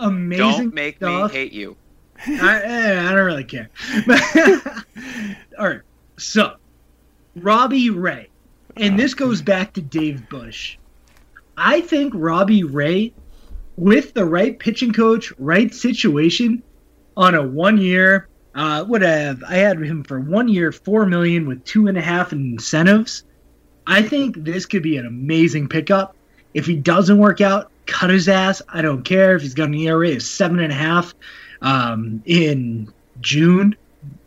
amazing 0.00 0.46
Don't 0.46 0.74
make 0.74 0.96
stuff. 0.96 1.32
me 1.32 1.38
hate 1.38 1.52
you. 1.52 1.76
I, 2.26 2.60
eh, 2.62 3.08
I 3.08 3.12
don't 3.12 3.24
really 3.24 3.44
care. 3.44 3.70
All 5.58 5.68
right. 5.68 5.80
So, 6.16 6.56
Robbie 7.36 7.90
Ray. 7.90 8.28
And 8.76 8.98
this 8.98 9.14
goes 9.14 9.40
back 9.40 9.72
to 9.74 9.80
Dave 9.80 10.28
Bush. 10.28 10.76
I 11.56 11.80
think 11.80 12.12
Robbie 12.16 12.64
Ray, 12.64 13.12
with 13.76 14.14
the 14.14 14.24
right 14.24 14.58
pitching 14.58 14.92
coach, 14.92 15.32
right 15.38 15.72
situation, 15.72 16.62
on 17.16 17.34
a 17.34 17.46
one 17.46 17.78
year, 17.78 18.28
uh, 18.54 18.84
would 18.88 19.02
have 19.02 19.42
I 19.44 19.56
had 19.56 19.80
him 19.80 20.02
for 20.02 20.18
one 20.18 20.48
year, 20.48 20.72
four 20.72 21.06
million 21.06 21.46
with 21.46 21.64
two 21.64 21.86
and 21.86 21.96
a 21.96 22.02
half 22.02 22.32
in 22.32 22.52
incentives. 22.52 23.24
I 23.86 24.02
think 24.02 24.36
this 24.36 24.66
could 24.66 24.82
be 24.82 24.96
an 24.96 25.06
amazing 25.06 25.68
pickup. 25.68 26.16
If 26.54 26.66
he 26.66 26.76
doesn't 26.76 27.18
work 27.18 27.40
out, 27.40 27.70
cut 27.86 28.10
his 28.10 28.28
ass. 28.28 28.62
I 28.68 28.82
don't 28.82 29.02
care 29.02 29.36
if 29.36 29.42
he's 29.42 29.54
got 29.54 29.68
an 29.68 29.74
ERA 29.74 30.12
of 30.12 30.22
seven 30.22 30.60
and 30.60 30.72
a 30.72 30.76
half 30.76 31.14
um, 31.60 32.22
in 32.24 32.92
June. 33.20 33.76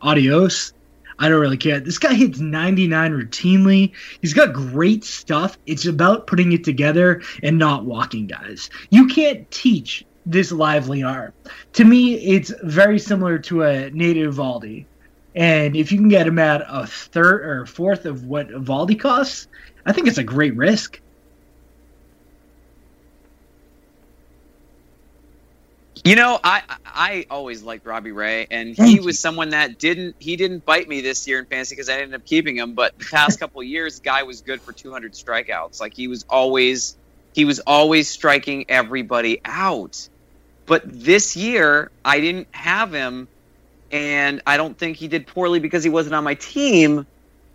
Adios. 0.01 0.73
I 1.19 1.29
don't 1.29 1.41
really 1.41 1.57
care. 1.57 1.79
This 1.79 1.97
guy 1.97 2.13
hits 2.13 2.39
99 2.39 3.11
routinely. 3.11 3.93
He's 4.21 4.33
got 4.33 4.53
great 4.53 5.03
stuff. 5.03 5.57
It's 5.65 5.85
about 5.85 6.27
putting 6.27 6.51
it 6.51 6.63
together 6.63 7.23
and 7.41 7.57
not 7.57 7.85
walking 7.85 8.27
guys. 8.27 8.69
You 8.91 9.07
can't 9.07 9.49
teach 9.49 10.05
this 10.27 10.51
lively 10.51 11.03
arm. 11.03 11.33
To 11.73 11.83
me, 11.83 12.13
it's 12.15 12.53
very 12.61 12.99
similar 12.99 13.39
to 13.39 13.63
a 13.63 13.89
Nate 13.89 14.17
Eovaldi. 14.17 14.85
And 15.33 15.75
if 15.75 15.91
you 15.91 15.97
can 15.97 16.09
get 16.09 16.27
him 16.27 16.39
at 16.39 16.63
a 16.67 16.85
third 16.85 17.45
or 17.45 17.65
fourth 17.65 18.05
of 18.05 18.25
what 18.25 18.49
Eovaldi 18.49 18.99
costs, 18.99 19.47
I 19.85 19.93
think 19.93 20.07
it's 20.07 20.17
a 20.17 20.23
great 20.23 20.55
risk. 20.55 20.99
You 26.07 26.15
know, 26.15 26.39
I 26.41 26.61
I 26.85 27.25
always 27.29 27.63
liked 27.63 27.85
Robbie 27.85 28.13
Ray, 28.13 28.47
and 28.49 28.73
he 28.73 29.01
was 29.01 29.19
someone 29.19 29.49
that 29.49 29.77
didn't 29.77 30.15
he 30.19 30.37
didn't 30.37 30.63
bite 30.63 30.87
me 30.87 31.01
this 31.01 31.27
year 31.27 31.37
in 31.37 31.45
fantasy 31.45 31.75
because 31.75 31.89
I 31.89 31.95
ended 31.95 32.13
up 32.13 32.25
keeping 32.25 32.55
him. 32.55 32.75
But 32.75 32.97
the 32.97 33.03
past 33.03 33.39
couple 33.41 33.59
of 33.59 33.67
years, 33.67 33.99
guy 33.99 34.23
was 34.23 34.39
good 34.39 34.61
for 34.61 34.71
200 34.71 35.11
strikeouts. 35.11 35.81
Like 35.81 35.93
he 35.93 36.07
was 36.07 36.23
always 36.29 36.95
he 37.33 37.43
was 37.43 37.59
always 37.59 38.07
striking 38.07 38.67
everybody 38.69 39.41
out. 39.43 40.07
But 40.65 40.83
this 40.85 41.35
year, 41.35 41.91
I 42.05 42.21
didn't 42.21 42.47
have 42.51 42.93
him, 42.93 43.27
and 43.91 44.41
I 44.47 44.55
don't 44.55 44.77
think 44.77 44.95
he 44.95 45.09
did 45.09 45.27
poorly 45.27 45.59
because 45.59 45.83
he 45.83 45.89
wasn't 45.89 46.15
on 46.15 46.23
my 46.23 46.35
team. 46.35 47.05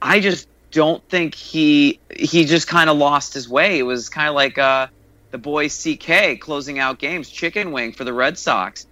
I 0.03 0.21
just 0.21 0.47
don't 0.73 1.03
think 1.09 1.35
he 1.35 2.01
he 2.15 2.45
just 2.45 2.69
kind 2.69 2.91
of 2.91 2.99
lost 2.99 3.33
his 3.33 3.49
way. 3.49 3.79
It 3.79 3.85
was 3.85 4.11
kind 4.11 4.29
of 4.29 4.35
like 4.35 4.59
uh, 4.59 4.89
the 5.33 5.39
boy 5.39 5.69
CK 5.69 6.39
closing 6.39 6.79
out 6.79 6.99
games, 6.99 7.29
chicken 7.29 7.73
wing 7.73 7.93
for 7.93 8.05
the 8.05 8.13
Red 8.13 8.39
Sox. 8.39 8.87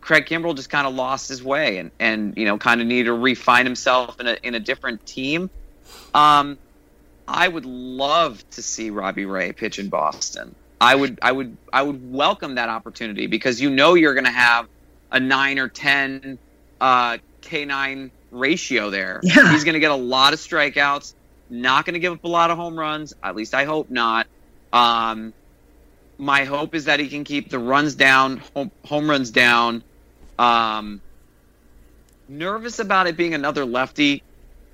Craig 0.00 0.26
Kimbrel 0.26 0.54
just 0.54 0.70
kind 0.70 0.86
of 0.86 0.94
lost 0.94 1.28
his 1.28 1.42
way 1.42 1.78
and, 1.78 1.90
and 1.98 2.36
you 2.36 2.44
know 2.44 2.56
kind 2.58 2.80
of 2.80 2.86
needed 2.86 3.06
to 3.06 3.12
refine 3.12 3.66
himself 3.66 4.20
in 4.20 4.26
a 4.28 4.36
in 4.42 4.54
a 4.54 4.60
different 4.60 5.04
team. 5.04 5.50
Um, 6.14 6.58
I 7.26 7.48
would 7.48 7.66
love 7.66 8.48
to 8.50 8.62
see 8.62 8.90
Robbie 8.90 9.24
Ray 9.24 9.52
pitch 9.52 9.78
in 9.78 9.88
Boston. 9.88 10.54
I 10.80 10.94
would 10.94 11.18
I 11.22 11.32
would 11.32 11.56
I 11.72 11.82
would 11.82 12.12
welcome 12.12 12.54
that 12.54 12.68
opportunity 12.68 13.26
because 13.26 13.60
you 13.60 13.70
know 13.70 13.94
you're 13.94 14.14
going 14.14 14.24
to 14.24 14.30
have 14.30 14.68
a 15.10 15.20
nine 15.20 15.58
or 15.58 15.68
ten 15.68 16.38
uh, 16.80 17.18
K 17.40 17.64
nine 17.64 18.10
ratio 18.30 18.90
there. 18.90 19.20
Yeah. 19.22 19.52
He's 19.52 19.64
going 19.64 19.74
to 19.74 19.80
get 19.80 19.90
a 19.90 19.96
lot 19.96 20.32
of 20.32 20.38
strikeouts. 20.38 21.14
Not 21.50 21.84
going 21.84 21.94
to 21.94 22.00
give 22.00 22.12
up 22.12 22.24
a 22.24 22.28
lot 22.28 22.50
of 22.50 22.56
home 22.56 22.78
runs. 22.78 23.14
At 23.22 23.34
least 23.34 23.54
I 23.54 23.64
hope 23.64 23.90
not. 23.90 24.26
Um, 24.72 25.34
my 26.20 26.44
hope 26.44 26.74
is 26.74 26.84
that 26.84 27.00
he 27.00 27.08
can 27.08 27.24
keep 27.24 27.48
the 27.48 27.58
runs 27.58 27.94
down, 27.94 28.42
home, 28.54 28.70
home 28.84 29.08
runs 29.08 29.30
down. 29.30 29.82
Um, 30.38 31.00
nervous 32.28 32.78
about 32.78 33.06
it 33.06 33.16
being 33.16 33.34
another 33.34 33.64
lefty. 33.64 34.22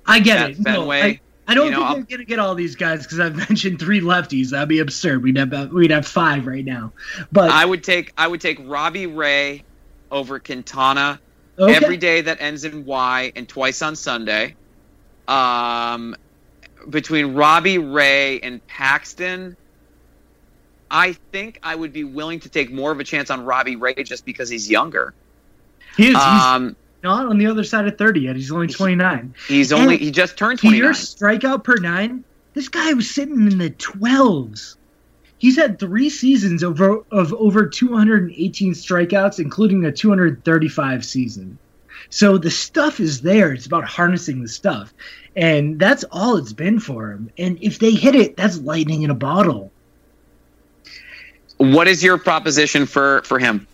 I 0.05 0.19
get 0.19 0.51
it. 0.51 0.59
No, 0.59 0.91
I, 0.91 1.19
I 1.47 1.53
don't 1.53 1.65
you 1.65 1.71
know, 1.71 1.87
think 1.87 1.97
I'm 1.97 2.03
gonna 2.03 2.25
get 2.25 2.39
all 2.39 2.53
these 2.53 2.75
guys 2.75 3.03
because 3.03 3.19
I've 3.19 3.35
mentioned 3.49 3.79
three 3.79 4.01
lefties. 4.01 4.51
That'd 4.51 4.69
be 4.69 4.79
absurd. 4.79 5.23
We'd 5.23 5.37
have 5.37 5.71
we'd 5.71 5.91
have 5.91 6.05
five 6.05 6.45
right 6.45 6.65
now. 6.65 6.91
But 7.31 7.49
I 7.49 7.65
would 7.65 7.83
take 7.83 8.13
I 8.17 8.27
would 8.27 8.41
take 8.41 8.59
Robbie 8.63 9.07
Ray 9.07 9.63
over 10.11 10.39
Quintana 10.39 11.19
okay. 11.57 11.75
every 11.75 11.97
day 11.97 12.21
that 12.21 12.41
ends 12.41 12.65
in 12.65 12.85
Y 12.85 13.31
and 13.35 13.47
twice 13.47 13.81
on 13.81 13.95
Sunday. 13.95 14.55
Um, 15.27 16.15
between 16.89 17.33
Robbie 17.33 17.79
Ray 17.79 18.39
and 18.39 18.65
Paxton, 18.67 19.57
I 20.89 21.13
think 21.31 21.59
I 21.63 21.75
would 21.75 21.93
be 21.93 22.03
willing 22.03 22.39
to 22.41 22.49
take 22.49 22.71
more 22.71 22.91
of 22.91 22.99
a 22.99 23.03
chance 23.03 23.29
on 23.29 23.43
Robbie 23.43 23.75
Ray 23.75 23.95
just 24.03 24.25
because 24.25 24.49
he's 24.49 24.69
younger. 24.69 25.13
he 25.97 26.03
is, 26.03 26.09
he's 26.09 26.17
Um, 26.17 26.75
not 27.03 27.27
on 27.27 27.37
the 27.37 27.47
other 27.47 27.63
side 27.63 27.87
of 27.87 27.97
thirty 27.97 28.21
yet. 28.21 28.35
He's 28.35 28.51
only 28.51 28.67
twenty 28.67 28.95
nine. 28.95 29.33
he's 29.47 29.71
only 29.71 29.97
he 29.97 30.11
just 30.11 30.37
turned 30.37 30.59
To 30.59 30.67
twenty 30.67 30.77
your 30.77 30.91
strikeout 30.93 31.63
per 31.63 31.75
nine, 31.75 32.23
this 32.53 32.69
guy 32.69 32.93
was 32.93 33.09
sitting 33.09 33.51
in 33.51 33.57
the 33.57 33.69
twelves. 33.71 34.77
He's 35.39 35.55
had 35.55 35.77
three 35.77 36.09
seasons 36.09 36.63
over 36.63 37.03
of 37.11 37.31
over 37.33 37.67
218 37.67 38.73
strikeouts, 38.73 39.39
including 39.39 39.85
a 39.85 39.91
235 39.91 41.05
season. 41.05 41.59
So 42.09 42.39
the 42.39 42.49
stuff 42.49 42.99
is 42.99 43.21
there. 43.21 43.53
It's 43.53 43.67
about 43.67 43.83
harnessing 43.83 44.41
the 44.41 44.47
stuff, 44.47 44.93
and 45.35 45.77
that's 45.79 46.03
all 46.11 46.37
it's 46.37 46.53
been 46.53 46.79
for 46.79 47.11
him. 47.11 47.29
And 47.37 47.59
if 47.61 47.77
they 47.77 47.91
hit 47.91 48.15
it, 48.15 48.35
that's 48.35 48.57
lightning 48.57 49.03
in 49.03 49.11
a 49.11 49.15
bottle. 49.15 49.71
What 51.57 51.87
is 51.87 52.03
your 52.03 52.17
proposition 52.17 52.85
for 52.85 53.21
for 53.23 53.39
him? 53.39 53.67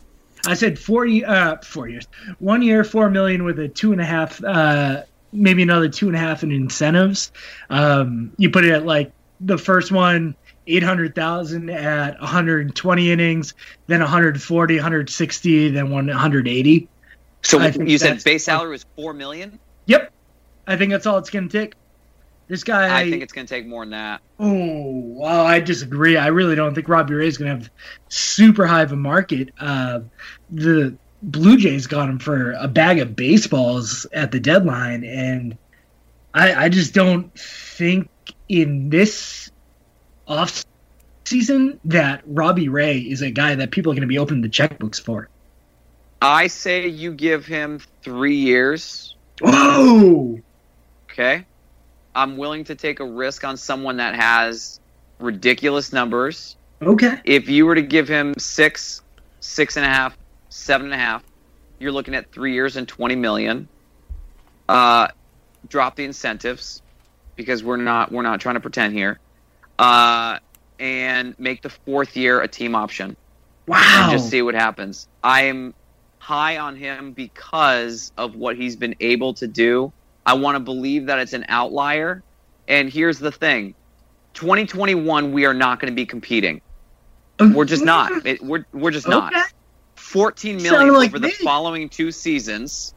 I 0.46 0.56
said 0.56 0.78
four, 0.78 1.08
uh, 1.08 1.58
four 1.64 1.88
years, 1.88 2.08
one 2.40 2.62
year, 2.62 2.84
four 2.84 3.10
million 3.10 3.44
with 3.44 3.60
a 3.60 3.70
two 3.70 3.94
and 3.94 4.02
a 4.02 4.06
half, 4.06 4.44
uh, 4.44 5.04
maybe 5.32 5.64
another 5.64 5.88
two 5.88 6.08
and 6.08 6.16
a 6.16 6.20
half 6.20 6.44
in 6.44 6.52
incentives. 6.52 7.32
Um, 7.70 8.32
you 8.38 8.50
put 8.50 8.66
it 8.66 8.72
at 8.72 8.86
like 8.86 9.14
the 9.40 9.58
first 9.58 9.92
one, 9.92 10.36
eight 10.68 10.84
hundred 10.84 11.16
thousand 11.16 11.70
at 11.70 12.20
120 12.20 13.12
innings, 13.12 13.54
then 13.88 14.02
140, 14.02 14.76
160, 14.76 15.70
then 15.70 15.90
180. 15.90 16.88
So 17.42 17.60
you 17.62 17.98
said 17.98 18.24
base 18.24 18.46
salary 18.46 18.72
was 18.72 18.86
four 18.96 19.14
million. 19.14 19.60
Yep, 19.86 20.12
I 20.68 20.78
think 20.78 20.92
that's 20.92 21.06
all 21.06 21.18
it's 21.18 21.30
going 21.30 21.50
to 21.50 21.58
take. 21.58 21.74
This 22.48 22.64
guy, 22.64 23.00
I 23.00 23.10
think 23.10 23.24
it's 23.24 23.34
going 23.34 23.48
to 23.48 23.54
take 23.54 23.66
more 23.66 23.84
than 23.84 23.92
that. 23.92 24.22
Oh, 24.38 24.92
well, 24.92 25.46
I 25.46 25.60
disagree. 25.60 26.18
I 26.18 26.28
really 26.28 26.56
don't 26.56 26.76
think 26.76 26.90
Robbie 26.90 27.14
Ray 27.14 27.28
is 27.28 27.38
going 27.38 27.50
to 27.50 27.64
have 27.64 27.72
super 28.10 28.66
high 28.66 28.82
of 28.82 28.92
a 28.92 28.98
market. 28.98 29.50
Uh, 29.60 30.02
the 30.50 30.96
Blue 31.22 31.58
Jays 31.58 31.88
got 31.88 32.10
him 32.10 32.20
for 32.20 32.52
a 32.52 32.68
bag 32.68 33.00
of 33.00 33.16
baseballs 33.16 34.06
at 34.12 34.32
the 34.32 34.42
deadline, 34.42 35.06
and 35.06 35.58
I, 36.34 36.66
I 36.66 36.70
just 36.70 36.94
don't 36.94 37.34
think 37.40 38.10
in 38.50 38.90
this 38.90 39.50
off 40.28 40.66
season 41.26 41.80
that 41.86 42.24
Robbie 42.26 42.68
Ray 42.68 43.00
is 43.00 43.22
a 43.22 43.32
guy 43.32 43.56
that 43.56 43.72
people 43.72 43.92
are 43.92 43.96
going 43.96 44.02
to 44.02 44.08
be 44.08 44.20
opening 44.20 44.42
the 44.42 44.50
checkbooks 44.50 45.02
for. 45.02 45.30
I 46.22 46.48
say 46.48 46.88
you 46.88 47.14
give 47.14 47.46
him 47.46 47.80
three 48.02 48.36
years. 48.36 49.16
Whoa! 49.42 50.40
Okay. 51.10 51.46
I'm 52.16 52.38
willing 52.38 52.64
to 52.66 52.76
take 52.76 53.00
a 53.00 53.06
risk 53.06 53.44
on 53.44 53.58
someone 53.58 53.98
that 53.98 54.16
has 54.16 54.80
ridiculous 55.20 55.92
numbers. 55.94 56.56
Okay. 56.82 57.20
If 57.24 57.50
you 57.50 57.66
were 57.66 57.76
to 57.76 57.82
give 57.82 58.08
him 58.08 58.34
six, 58.38 59.02
six 59.40 59.78
and 59.78 59.86
a 59.86 59.90
half, 59.90 60.18
seven 60.50 60.88
and 60.88 60.94
a 60.94 60.98
half, 60.98 61.24
you're 61.80 61.92
looking 61.92 62.16
at 62.16 62.32
three 62.32 62.54
years 62.54 62.76
and 62.78 62.88
20 62.88 63.16
million. 63.16 63.68
Uh, 64.70 65.08
drop 65.68 65.96
the 65.96 66.04
incentives 66.04 66.82
because 67.36 67.64
we're 67.64 67.78
not 67.78 68.12
we're 68.12 68.22
not 68.22 68.40
trying 68.42 68.56
to 68.56 68.62
pretend 68.62 68.94
here. 68.94 69.20
Uh, 69.80 70.40
and 70.80 71.38
make 71.40 71.62
the 71.62 71.70
fourth 71.70 72.16
year 72.16 72.42
a 72.42 72.48
team 72.48 72.76
option 72.76 73.16
Wow. 73.68 73.78
and 74.04 74.12
just 74.12 74.30
see 74.30 74.42
what 74.42 74.56
happens. 74.56 75.08
I 75.24 75.44
am 75.44 75.74
high 76.20 76.58
on 76.58 76.76
him 76.76 77.12
because 77.12 78.12
of 78.18 78.36
what 78.36 78.56
he's 78.56 78.76
been 78.76 78.96
able 79.00 79.34
to 79.36 79.48
do. 79.48 79.92
I 80.26 80.34
want 80.34 80.56
to 80.56 80.60
believe 80.60 81.08
that 81.08 81.20
it's 81.20 81.34
an 81.34 81.46
outlier. 81.50 82.24
And 82.68 82.90
here's 82.90 83.20
the 83.20 83.32
thing 83.32 83.76
2021, 84.34 85.32
we 85.32 85.46
are 85.46 85.54
not 85.54 85.80
going 85.80 85.92
to 85.92 85.96
be 85.96 86.06
competing. 86.06 86.62
We're 87.40 87.66
just 87.66 87.84
not. 87.84 88.26
It, 88.26 88.42
we're, 88.42 88.66
we're 88.72 88.92
just 88.92 89.08
not. 89.08 89.34
Okay. 89.34 89.44
14 89.96 90.60
Sounded 90.60 90.94
like 90.94 91.10
over 91.10 91.20
the 91.20 91.30
following 91.30 91.90
two 91.90 92.12
seasons 92.12 92.94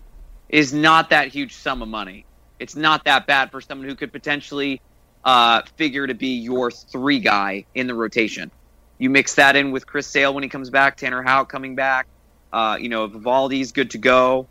is 0.49 0.72
not 0.72 1.11
that 1.11 1.29
huge 1.29 1.55
sum 1.55 1.83
of 1.83 1.89
money. 1.89 2.27
It's 2.59 2.77
not 2.77 3.05
that 3.05 3.27
bad 3.27 3.51
for 3.51 3.61
someone 3.61 3.89
who 3.89 3.95
could 3.95 4.12
potentially 4.12 4.81
uh, 5.24 5.62
figure 5.77 6.07
to 6.07 6.14
be 6.14 6.39
your 6.39 6.70
three 6.70 7.18
guy 7.18 7.66
in 7.74 7.87
the 7.87 7.95
rotation. 7.95 8.51
You 8.99 9.11
mix 9.11 9.35
that 9.35 9.57
in 9.57 9.72
with 9.72 9.87
Chris 9.87 10.07
Sale 10.07 10.33
when 10.35 10.43
he 10.43 10.49
comes 10.49 10.70
back, 10.70 10.97
Tanner 10.97 11.22
Houck 11.22 11.51
coming 11.51 11.74
back. 11.74 12.07
Uh, 12.53 12.79
you 12.81 12.89
know, 12.89 13.09
Eovaldi's 13.09 13.72
good 13.72 13.91
to 13.91 13.99
go. 13.99 14.47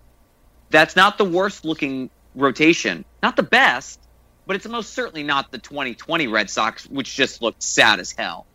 That's 0.70 0.96
not 0.96 1.18
the 1.18 1.26
worst 1.26 1.66
looking 1.66 2.10
rotation. 2.36 3.06
Not 3.24 3.36
the 3.36 3.44
best, 3.44 4.00
but 4.46 4.56
it's 4.56 4.68
most 4.68 4.94
certainly 4.94 5.24
not 5.24 5.52
the 5.52 5.58
2020 5.58 6.28
Red 6.28 6.50
Sox, 6.50 6.86
which 6.88 7.16
just 7.16 7.42
looked 7.42 7.64
sad 7.64 8.00
as 8.00 8.12
hell. 8.12 8.46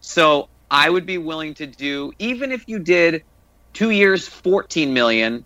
So 0.00 0.48
I 0.70 0.88
would 0.88 1.06
be 1.06 1.18
willing 1.18 1.54
to 1.54 1.66
do, 1.66 2.12
even 2.18 2.52
if 2.52 2.68
you 2.68 2.78
did 2.78 3.24
two 3.72 3.90
years, 3.90 4.26
14 4.26 4.94
million, 4.94 5.44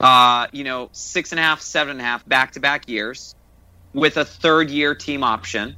uh, 0.00 0.48
you 0.52 0.64
know, 0.64 0.88
six 0.92 1.32
and 1.32 1.38
a 1.38 1.42
half, 1.42 1.60
seven 1.60 1.92
and 1.92 2.00
a 2.00 2.04
half 2.04 2.26
back 2.26 2.52
to 2.52 2.60
back 2.60 2.88
years 2.88 3.34
with 3.92 4.16
a 4.16 4.24
third 4.24 4.70
year 4.70 4.94
team 4.94 5.22
option. 5.22 5.76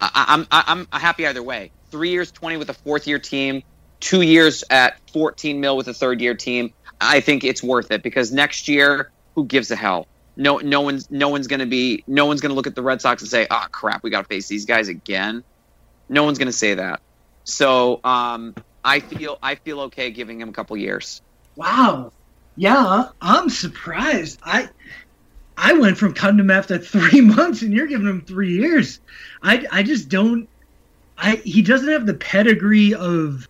I, 0.00 0.24
I'm, 0.28 0.46
I'm, 0.50 0.88
I'm 0.90 1.00
happy 1.00 1.26
either 1.26 1.42
way. 1.42 1.70
Three 1.90 2.10
years, 2.10 2.30
20 2.30 2.56
with 2.56 2.70
a 2.70 2.74
fourth 2.74 3.06
year 3.06 3.18
team, 3.18 3.62
two 4.00 4.22
years 4.22 4.64
at 4.70 4.96
14 5.12 5.60
mil 5.60 5.76
with 5.76 5.88
a 5.88 5.94
third 5.94 6.20
year 6.20 6.34
team. 6.34 6.72
I 7.00 7.20
think 7.20 7.44
it's 7.44 7.62
worth 7.62 7.90
it 7.90 8.02
because 8.02 8.32
next 8.32 8.68
year, 8.68 9.10
who 9.34 9.44
gives 9.44 9.70
a 9.70 9.76
hell? 9.76 10.06
No, 10.40 10.56
no 10.56 10.80
one's, 10.80 11.10
no 11.10 11.28
one's 11.28 11.48
going 11.48 11.60
to 11.60 11.66
be, 11.66 12.02
no 12.06 12.24
one's 12.24 12.40
going 12.40 12.48
to 12.48 12.54
look 12.54 12.66
at 12.66 12.74
the 12.74 12.82
Red 12.82 13.02
Sox 13.02 13.20
and 13.20 13.30
say, 13.30 13.46
"Oh 13.50 13.66
crap, 13.70 14.02
we 14.02 14.08
got 14.08 14.22
to 14.22 14.26
face 14.26 14.48
these 14.48 14.64
guys 14.64 14.88
again." 14.88 15.44
No 16.08 16.24
one's 16.24 16.38
going 16.38 16.46
to 16.46 16.52
say 16.52 16.72
that. 16.72 17.02
So 17.44 18.00
um, 18.04 18.54
I 18.82 19.00
feel, 19.00 19.38
I 19.42 19.56
feel 19.56 19.80
okay 19.82 20.10
giving 20.10 20.40
him 20.40 20.48
a 20.48 20.52
couple 20.52 20.78
years. 20.78 21.20
Wow. 21.56 22.12
Yeah, 22.56 23.10
I'm 23.20 23.50
surprised. 23.50 24.40
I 24.42 24.70
I 25.58 25.74
went 25.74 25.98
from 25.98 26.14
cutting 26.14 26.40
him 26.40 26.50
after 26.50 26.78
three 26.78 27.20
months, 27.36 27.60
and 27.60 27.74
you're 27.74 27.86
giving 27.86 28.06
him 28.06 28.22
three 28.22 28.54
years. 28.54 28.98
I 29.42 29.66
I 29.70 29.82
just 29.82 30.08
don't. 30.08 30.48
I 31.18 31.36
he 31.36 31.60
doesn't 31.60 31.88
have 31.88 32.06
the 32.06 32.14
pedigree 32.14 32.94
of 32.94 33.46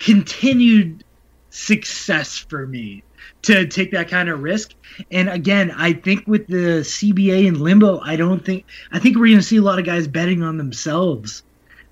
continued 0.00 1.04
success 1.50 2.36
for 2.36 2.66
me 2.66 3.04
to 3.42 3.66
take 3.66 3.90
that 3.92 4.08
kind 4.08 4.28
of 4.28 4.42
risk. 4.42 4.74
And 5.10 5.28
again, 5.28 5.70
I 5.70 5.92
think 5.92 6.26
with 6.26 6.46
the 6.46 6.80
CBA 6.80 7.46
in 7.46 7.60
limbo, 7.60 8.00
I 8.00 8.16
don't 8.16 8.44
think 8.44 8.64
I 8.90 8.98
think 8.98 9.16
we're 9.16 9.26
going 9.26 9.38
to 9.38 9.42
see 9.42 9.56
a 9.56 9.62
lot 9.62 9.78
of 9.78 9.84
guys 9.84 10.06
betting 10.06 10.42
on 10.42 10.56
themselves. 10.56 11.42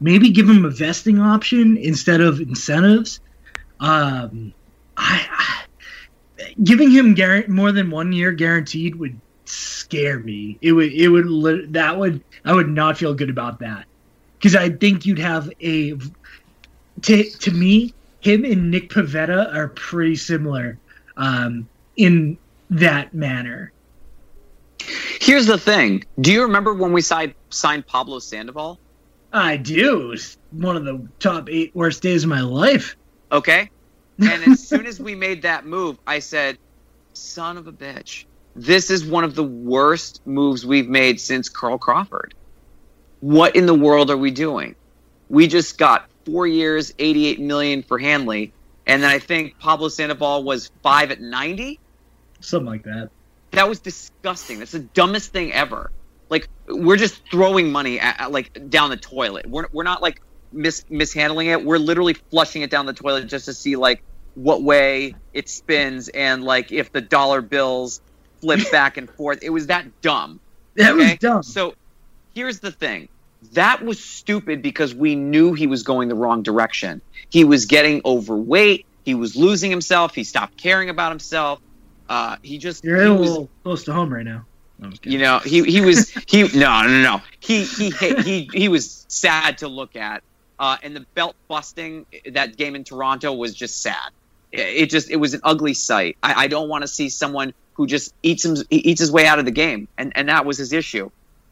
Maybe 0.01 0.31
give 0.31 0.47
them 0.47 0.65
a 0.65 0.71
vesting 0.71 1.19
option 1.19 1.77
instead 1.77 2.21
of 2.21 2.41
incentives 2.41 3.21
Um, 3.81 4.55
I, 4.97 5.27
I 5.31 5.65
giving 6.63 6.91
him 6.91 7.15
more 7.49 7.73
than 7.73 7.91
one 7.91 8.13
year 8.13 8.33
guaranteed 8.33 8.95
would 8.97 9.19
scare 9.45 10.19
me. 10.21 10.59
It 10.61 10.73
would 10.73 10.93
it 10.93 11.09
would 11.09 11.73
that 11.73 11.99
would 11.99 12.23
I 12.45 12.55
would 12.55 12.69
not 12.69 12.99
feel 12.99 13.15
good 13.15 13.31
about 13.31 13.59
that 13.61 13.87
because 14.39 14.55
I 14.55 14.71
think 14.71 15.07
you'd 15.07 15.19
have 15.19 15.51
a 15.61 15.97
to 17.03 17.25
to 17.25 17.51
me 17.51 17.95
him 18.21 18.45
and 18.45 18.71
Nick 18.71 18.91
Pivetta 18.91 19.55
are 19.55 19.69
pretty 19.69 20.17
similar 20.17 20.79
um, 21.21 21.69
in 21.97 22.39
that 22.71 23.15
manner. 23.15 23.73
Here's 25.21 25.47
the 25.47 25.59
thing. 25.59 26.05
Do 26.21 26.33
you 26.33 26.43
remember 26.43 26.73
when 26.73 26.93
we 26.93 27.03
signed 27.03 27.35
signed 27.51 27.87
Pablo 27.87 28.19
Sandoval? 28.19 28.81
I 29.33 29.59
do. 29.59 30.01
It 30.01 30.07
was 30.07 30.39
one 30.51 30.77
of 30.77 30.85
the 30.85 31.07
top 31.21 31.49
eight 31.51 31.77
worst 31.77 32.03
days 32.03 32.25
of 32.25 32.31
my 32.31 32.41
life. 32.41 32.97
Okay. 33.31 33.71
And 34.19 34.45
as 34.45 34.67
soon 34.67 34.87
as 34.87 34.99
we 34.99 35.15
made 35.15 35.43
that 35.43 35.65
move, 35.65 35.99
I 36.07 36.19
said, 36.19 36.59
son 37.13 37.57
of 37.57 37.67
a 37.67 37.73
bitch, 37.73 38.25
this 38.57 38.91
is 38.91 39.05
one 39.05 39.25
of 39.25 39.35
the 39.35 39.45
worst 39.45 40.21
moves 40.27 40.67
we've 40.67 40.89
made 40.89 41.21
since 41.21 41.49
Carl 41.49 41.79
Crawford. 41.79 42.35
What 43.21 43.57
in 43.57 43.67
the 43.67 43.75
world 43.75 44.11
are 44.11 44.17
we 44.17 44.31
doing? 44.31 44.75
We 45.29 45.47
just 45.47 45.79
got 45.79 46.11
four 46.27 46.47
years, 46.47 46.93
88 46.99 47.41
million 47.41 47.83
for 47.83 47.99
Hanley. 47.99 48.53
And 48.91 49.05
then 49.05 49.11
I 49.11 49.21
think 49.21 49.57
Pablo 49.61 49.89
Sandoval 49.89 50.43
was 50.43 50.73
five 50.83 51.13
at 51.13 51.21
90. 51.21 51.79
Something 52.41 52.67
like 52.67 52.83
that. 52.83 53.11
That 53.53 53.69
was 53.69 53.79
disgusting. 53.79 54.59
That's 54.59 54.73
the 54.73 54.81
dumbest 54.81 55.31
thing 55.33 55.53
ever. 55.53 55.93
Like 56.29 56.49
we're 56.67 56.97
just 56.97 57.23
throwing 57.31 57.71
money 57.71 58.01
at, 58.01 58.21
at, 58.21 58.33
like 58.33 58.69
down 58.69 58.91
the 58.91 58.97
toilet. 58.97 59.47
We're 59.47 59.67
we're 59.73 59.85
not 59.85 60.03
like 60.03 60.21
mis 60.51 60.85
mishandling 60.91 61.47
it. 61.47 61.65
We're 61.65 61.79
literally 61.79 62.15
flushing 62.15 62.63
it 62.63 62.71
down 62.71 62.87
the 62.87 62.93
toilet 62.93 63.29
just 63.29 63.45
to 63.45 63.55
see 63.55 63.77
like 63.77 64.03
what 64.35 64.65
way 64.65 65.15
it 65.33 65.49
spins 65.49 66.09
and 66.09 66.43
like 66.43 66.73
if 66.73 66.91
the 66.91 67.01
dollar 67.01 67.43
bills 67.43 68.01
flip 68.41 68.59
back 68.73 68.97
and 68.97 69.09
forth. 69.09 69.39
It 69.43 69.51
was 69.51 69.69
that 69.69 70.01
dumb. 70.03 70.41
That 70.75 70.97
was 70.97 71.15
dumb. 71.19 71.45
So 71.45 71.75
here's 72.35 72.59
the 72.59 72.73
thing. 72.73 73.09
That 73.53 73.83
was 73.85 74.03
stupid 74.03 74.63
because 74.63 74.95
we 74.95 75.15
knew 75.17 75.55
he 75.55 75.67
was 75.67 75.83
going 75.83 76.09
the 76.09 76.15
wrong 76.15 76.43
direction. 76.43 77.01
He 77.31 77.45
was 77.45 77.67
getting 77.67 78.01
overweight. 78.05 78.87
He 79.05 79.15
was 79.15 79.35
losing 79.37 79.71
himself. 79.71 80.15
He 80.15 80.25
stopped 80.25 80.57
caring 80.57 80.91
about 80.91 81.11
himself. 81.11 81.61
Uh, 82.09 82.37
he 82.43 82.59
just 82.59 82.85
You're 82.85 83.01
he 83.03 83.09
a 83.09 83.15
was- 83.15 83.29
little 83.31 83.49
close 83.63 83.85
to 83.85 83.93
home 83.93 84.13
right 84.13 84.25
now. 84.25 84.45
No, 84.79 84.87
I'm 84.87 84.91
just 84.93 85.03
kidding. 85.03 85.19
you 85.19 85.25
know, 85.25 85.39
he 85.41 85.63
he 85.65 85.81
was 85.83 86.11
he 86.27 86.43
no 86.57 86.83
no 86.87 87.03
no 87.03 87.23
he 87.39 87.65
he 87.65 87.91
he 87.91 88.51
he 88.53 88.69
was 88.69 89.05
sad 89.09 89.59
to 89.59 89.69
look 89.69 89.95
at, 89.95 90.23
uh, 90.59 90.79
and 90.83 90.97
the 90.97 91.01
belt 91.15 91.37
busting 91.49 92.07
that 92.33 92.57
game 92.57 92.75
in 92.75 92.83
Toronto 92.85 93.33
was 93.35 93.55
just 93.55 93.83
sad. 93.83 94.11
It, 94.53 94.61
it 94.61 94.91
just 94.91 95.11
it 95.11 95.17
was 95.17 95.35
an 95.35 95.41
ugly 95.45 95.75
sight. 95.75 96.17
I, 96.23 96.45
I 96.45 96.47
don't 96.49 96.69
want 96.71 96.81
to 96.83 96.89
see 96.89 97.11
someone 97.11 97.53
who 97.75 97.87
just 97.87 98.15
eats 98.23 98.45
him 98.45 98.57
he 98.71 98.79
eats 98.79 99.01
his 99.01 99.13
way 99.13 99.27
out 99.27 99.39
of 99.39 99.45
the 99.45 99.51
game, 99.51 99.87
and 99.99 100.13
and 100.17 100.29
that 100.31 100.47
was 100.47 100.57
his 100.57 100.73
issue. 100.73 101.11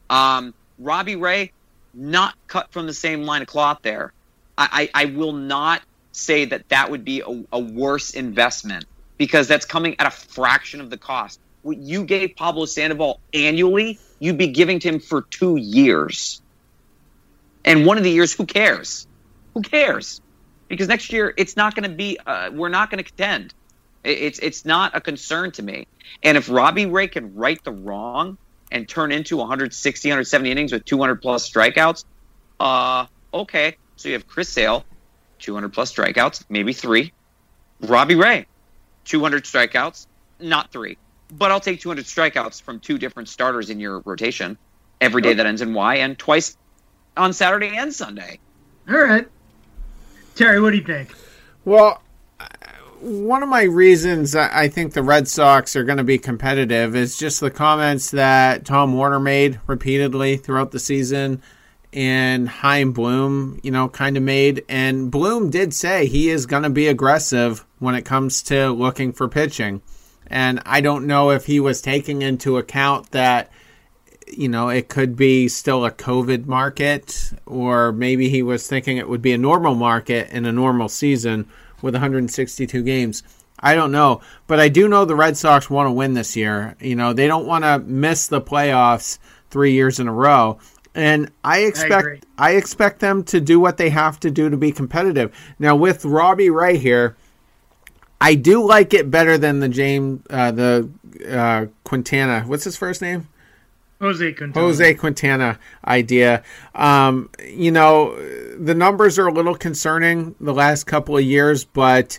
Um, 0.08 0.54
Robbie 0.78 1.16
Ray, 1.16 1.52
not 1.98 2.34
cut 2.46 2.72
from 2.72 2.86
the 2.86 2.94
same 2.94 3.24
line 3.24 3.42
of 3.42 3.48
cloth 3.48 3.78
there. 3.82 4.12
I 4.56 4.90
I, 4.94 5.02
I 5.02 5.04
will 5.06 5.32
not 5.34 5.82
say 6.12 6.46
that 6.46 6.68
that 6.70 6.90
would 6.90 7.04
be 7.04 7.22
a, 7.26 7.44
a 7.52 7.60
worse 7.60 8.10
investment 8.10 8.86
because 9.18 9.48
that's 9.48 9.66
coming 9.66 9.96
at 9.98 10.06
a 10.06 10.10
fraction 10.10 10.80
of 10.80 10.90
the 10.90 10.98
cost 10.98 11.38
what 11.62 11.76
you 11.78 12.04
gave 12.04 12.34
Pablo 12.36 12.64
Sandoval 12.66 13.20
annually, 13.34 13.98
you'd 14.20 14.38
be 14.38 14.48
giving 14.48 14.80
to 14.80 14.88
him 14.88 15.00
for 15.00 15.22
two 15.30 15.56
years. 15.56 16.40
And 17.64 17.84
one 17.84 17.98
of 17.98 18.04
the 18.04 18.10
years, 18.10 18.32
who 18.32 18.46
cares? 18.46 19.06
Who 19.54 19.62
cares? 19.62 20.20
Because 20.68 20.88
next 20.88 21.12
year, 21.12 21.32
it's 21.36 21.56
not 21.56 21.74
going 21.74 21.90
to 21.90 21.96
be. 21.96 22.18
Uh, 22.24 22.50
we're 22.52 22.68
not 22.68 22.90
going 22.90 23.02
to 23.02 23.10
contend. 23.10 23.52
It- 24.04 24.18
It's 24.18 24.38
it's 24.38 24.64
not 24.64 24.96
a 24.96 25.00
concern 25.00 25.52
to 25.52 25.62
me. 25.62 25.84
And 26.22 26.38
if 26.38 26.48
Robbie 26.48 26.86
Ray 26.86 27.08
can 27.08 27.34
right 27.34 27.58
the 27.64 27.72
wrong 27.72 28.38
and 28.70 28.88
turn 28.88 29.12
into 29.12 29.36
160, 29.36 30.08
170 30.08 30.50
innings 30.50 30.72
with 30.72 30.84
200 30.84 31.22
plus 31.22 31.48
strikeouts, 31.48 32.04
uh, 32.60 33.06
okay. 33.32 33.76
So 33.96 34.08
you 34.08 34.14
have 34.14 34.26
Chris 34.26 34.48
Sale, 34.48 34.84
200 35.40 35.72
plus 35.72 35.94
strikeouts, 35.94 36.44
maybe 36.48 36.72
three. 36.72 37.12
Robbie 37.80 38.16
Ray, 38.16 38.46
200 39.04 39.44
strikeouts, 39.44 40.06
not 40.40 40.72
three 40.72 40.98
but 41.30 41.50
I'll 41.50 41.60
take 41.60 41.80
200 41.80 42.04
strikeouts 42.04 42.62
from 42.62 42.80
two 42.80 42.98
different 42.98 43.28
starters 43.28 43.70
in 43.70 43.80
your 43.80 44.00
rotation 44.00 44.58
every 45.00 45.22
day 45.22 45.34
that 45.34 45.46
ends 45.46 45.62
in 45.62 45.74
Y 45.74 45.96
and 45.96 46.18
twice 46.18 46.56
on 47.16 47.32
Saturday 47.32 47.76
and 47.76 47.92
Sunday. 47.92 48.38
All 48.88 48.96
right. 48.98 49.26
Terry, 50.34 50.60
what 50.60 50.70
do 50.70 50.76
you 50.76 50.84
think? 50.84 51.14
Well, 51.64 52.02
one 53.00 53.42
of 53.42 53.48
my 53.48 53.62
reasons 53.62 54.34
I 54.34 54.68
think 54.68 54.92
the 54.92 55.02
Red 55.02 55.28
Sox 55.28 55.76
are 55.76 55.84
going 55.84 55.98
to 55.98 56.04
be 56.04 56.18
competitive 56.18 56.96
is 56.96 57.18
just 57.18 57.40
the 57.40 57.50
comments 57.50 58.10
that 58.10 58.64
Tom 58.64 58.96
Werner 58.96 59.20
made 59.20 59.60
repeatedly 59.66 60.36
throughout 60.36 60.72
the 60.72 60.78
season 60.78 61.42
and 61.92 62.48
Chaim 62.48 62.92
Bloom, 62.92 63.60
you 63.62 63.70
know, 63.70 63.88
kind 63.88 64.16
of 64.16 64.22
made. 64.22 64.64
And 64.68 65.10
Bloom 65.10 65.50
did 65.50 65.72
say 65.72 66.06
he 66.06 66.28
is 66.28 66.46
going 66.46 66.64
to 66.64 66.70
be 66.70 66.88
aggressive 66.88 67.64
when 67.78 67.94
it 67.94 68.04
comes 68.04 68.42
to 68.44 68.70
looking 68.70 69.12
for 69.12 69.28
pitching. 69.28 69.80
And 70.26 70.60
I 70.66 70.80
don't 70.80 71.06
know 71.06 71.30
if 71.30 71.46
he 71.46 71.60
was 71.60 71.80
taking 71.80 72.22
into 72.22 72.58
account 72.58 73.12
that 73.12 73.50
you 74.30 74.46
know, 74.46 74.68
it 74.68 74.88
could 74.90 75.16
be 75.16 75.48
still 75.48 75.86
a 75.86 75.90
COVID 75.90 76.44
market, 76.44 77.32
or 77.46 77.92
maybe 77.92 78.28
he 78.28 78.42
was 78.42 78.66
thinking 78.66 78.98
it 78.98 79.08
would 79.08 79.22
be 79.22 79.32
a 79.32 79.38
normal 79.38 79.74
market 79.74 80.30
in 80.30 80.44
a 80.44 80.52
normal 80.52 80.90
season 80.90 81.48
with 81.82 81.94
162 81.94 82.82
games. 82.82 83.22
I 83.60 83.74
don't 83.74 83.90
know, 83.90 84.20
but 84.46 84.60
I 84.60 84.68
do 84.68 84.88
know 84.88 85.04
the 85.04 85.16
Red 85.16 85.36
Sox 85.36 85.68
want 85.68 85.88
to 85.88 85.92
win 85.92 86.14
this 86.14 86.36
year. 86.36 86.76
You 86.80 86.94
know, 86.94 87.12
they 87.12 87.26
don't 87.26 87.46
want 87.46 87.64
to 87.64 87.80
miss 87.80 88.28
the 88.28 88.40
playoffs 88.40 89.18
three 89.50 89.72
years 89.72 89.98
in 89.98 90.06
a 90.06 90.12
row. 90.12 90.58
And 90.94 91.30
I 91.44 91.60
expect 91.60 92.26
I, 92.38 92.52
expect 92.52 93.00
them 93.00 93.22
to 93.24 93.40
do 93.40 93.60
what 93.60 93.76
they 93.76 93.90
have 93.90 94.18
to 94.20 94.30
do 94.30 94.48
to 94.48 94.56
be 94.56 94.72
competitive. 94.72 95.36
Now 95.58 95.76
with 95.76 96.04
Robbie 96.04 96.50
Ray 96.50 96.76
here, 96.76 97.16
I 98.20 98.34
do 98.34 98.64
like 98.64 98.94
it 98.94 99.10
better 99.10 99.38
than 99.38 99.60
the 99.60 99.68
James 99.68 100.22
uh, 100.30 100.50
the 100.50 100.90
uh, 101.28 101.66
Quintana. 101.84 102.42
What's 102.46 102.64
his 102.64 102.76
first 102.76 103.02
name? 103.02 103.28
Jose 104.00 104.32
Quintana. 104.32 104.66
Jose 104.66 104.94
Quintana 104.94 105.58
idea. 105.86 106.44
Um, 106.74 107.30
you 107.44 107.72
know, 107.72 108.16
the 108.56 108.74
numbers 108.74 109.18
are 109.18 109.26
a 109.26 109.32
little 109.32 109.56
concerning 109.56 110.34
the 110.40 110.54
last 110.54 110.84
couple 110.84 111.16
of 111.16 111.24
years, 111.24 111.64
but 111.64 112.18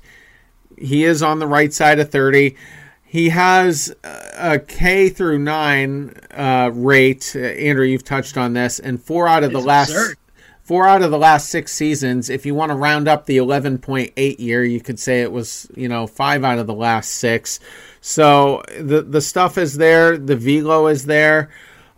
he 0.78 1.04
is 1.04 1.24
on 1.24 1.40
the 1.40 1.48
right 1.48 1.72
side 1.74 2.00
of 2.00 2.10
30. 2.10 2.56
He 3.04 3.30
has 3.30 3.94
a 4.04 4.60
K 4.60 5.10
through 5.10 5.40
nine 5.40 6.14
uh, 6.32 6.70
rate. 6.74 7.34
Uh, 7.36 7.40
Andrew, 7.40 7.86
you've 7.86 8.04
touched 8.04 8.38
on 8.38 8.54
this, 8.54 8.80
and 8.80 9.02
four 9.02 9.28
out 9.28 9.44
of 9.44 9.52
the 9.52 9.60
last 9.60 9.90
absurd. 9.90 10.18
four 10.62 10.88
out 10.88 11.02
of 11.02 11.10
the 11.10 11.18
last 11.18 11.50
six 11.50 11.74
seasons. 11.74 12.30
If 12.30 12.46
you 12.46 12.54
want 12.54 12.72
to 12.72 12.76
round 12.76 13.08
up 13.08 13.26
the 13.26 13.38
11.8 13.38 14.40
year, 14.40 14.64
you 14.64 14.80
could 14.80 15.00
say 15.00 15.22
it 15.22 15.32
was 15.32 15.68
you 15.76 15.90
know 15.90 16.06
five 16.06 16.44
out 16.44 16.60
of 16.60 16.68
the 16.68 16.74
last 16.74 17.16
six. 17.16 17.60
So 18.00 18.62
the 18.80 19.02
the 19.02 19.22
stuff 19.22 19.58
is 19.58 19.78
there. 19.78 20.16
The 20.16 20.36
velo 20.36 20.86
is 20.86 21.06
there. 21.06 21.50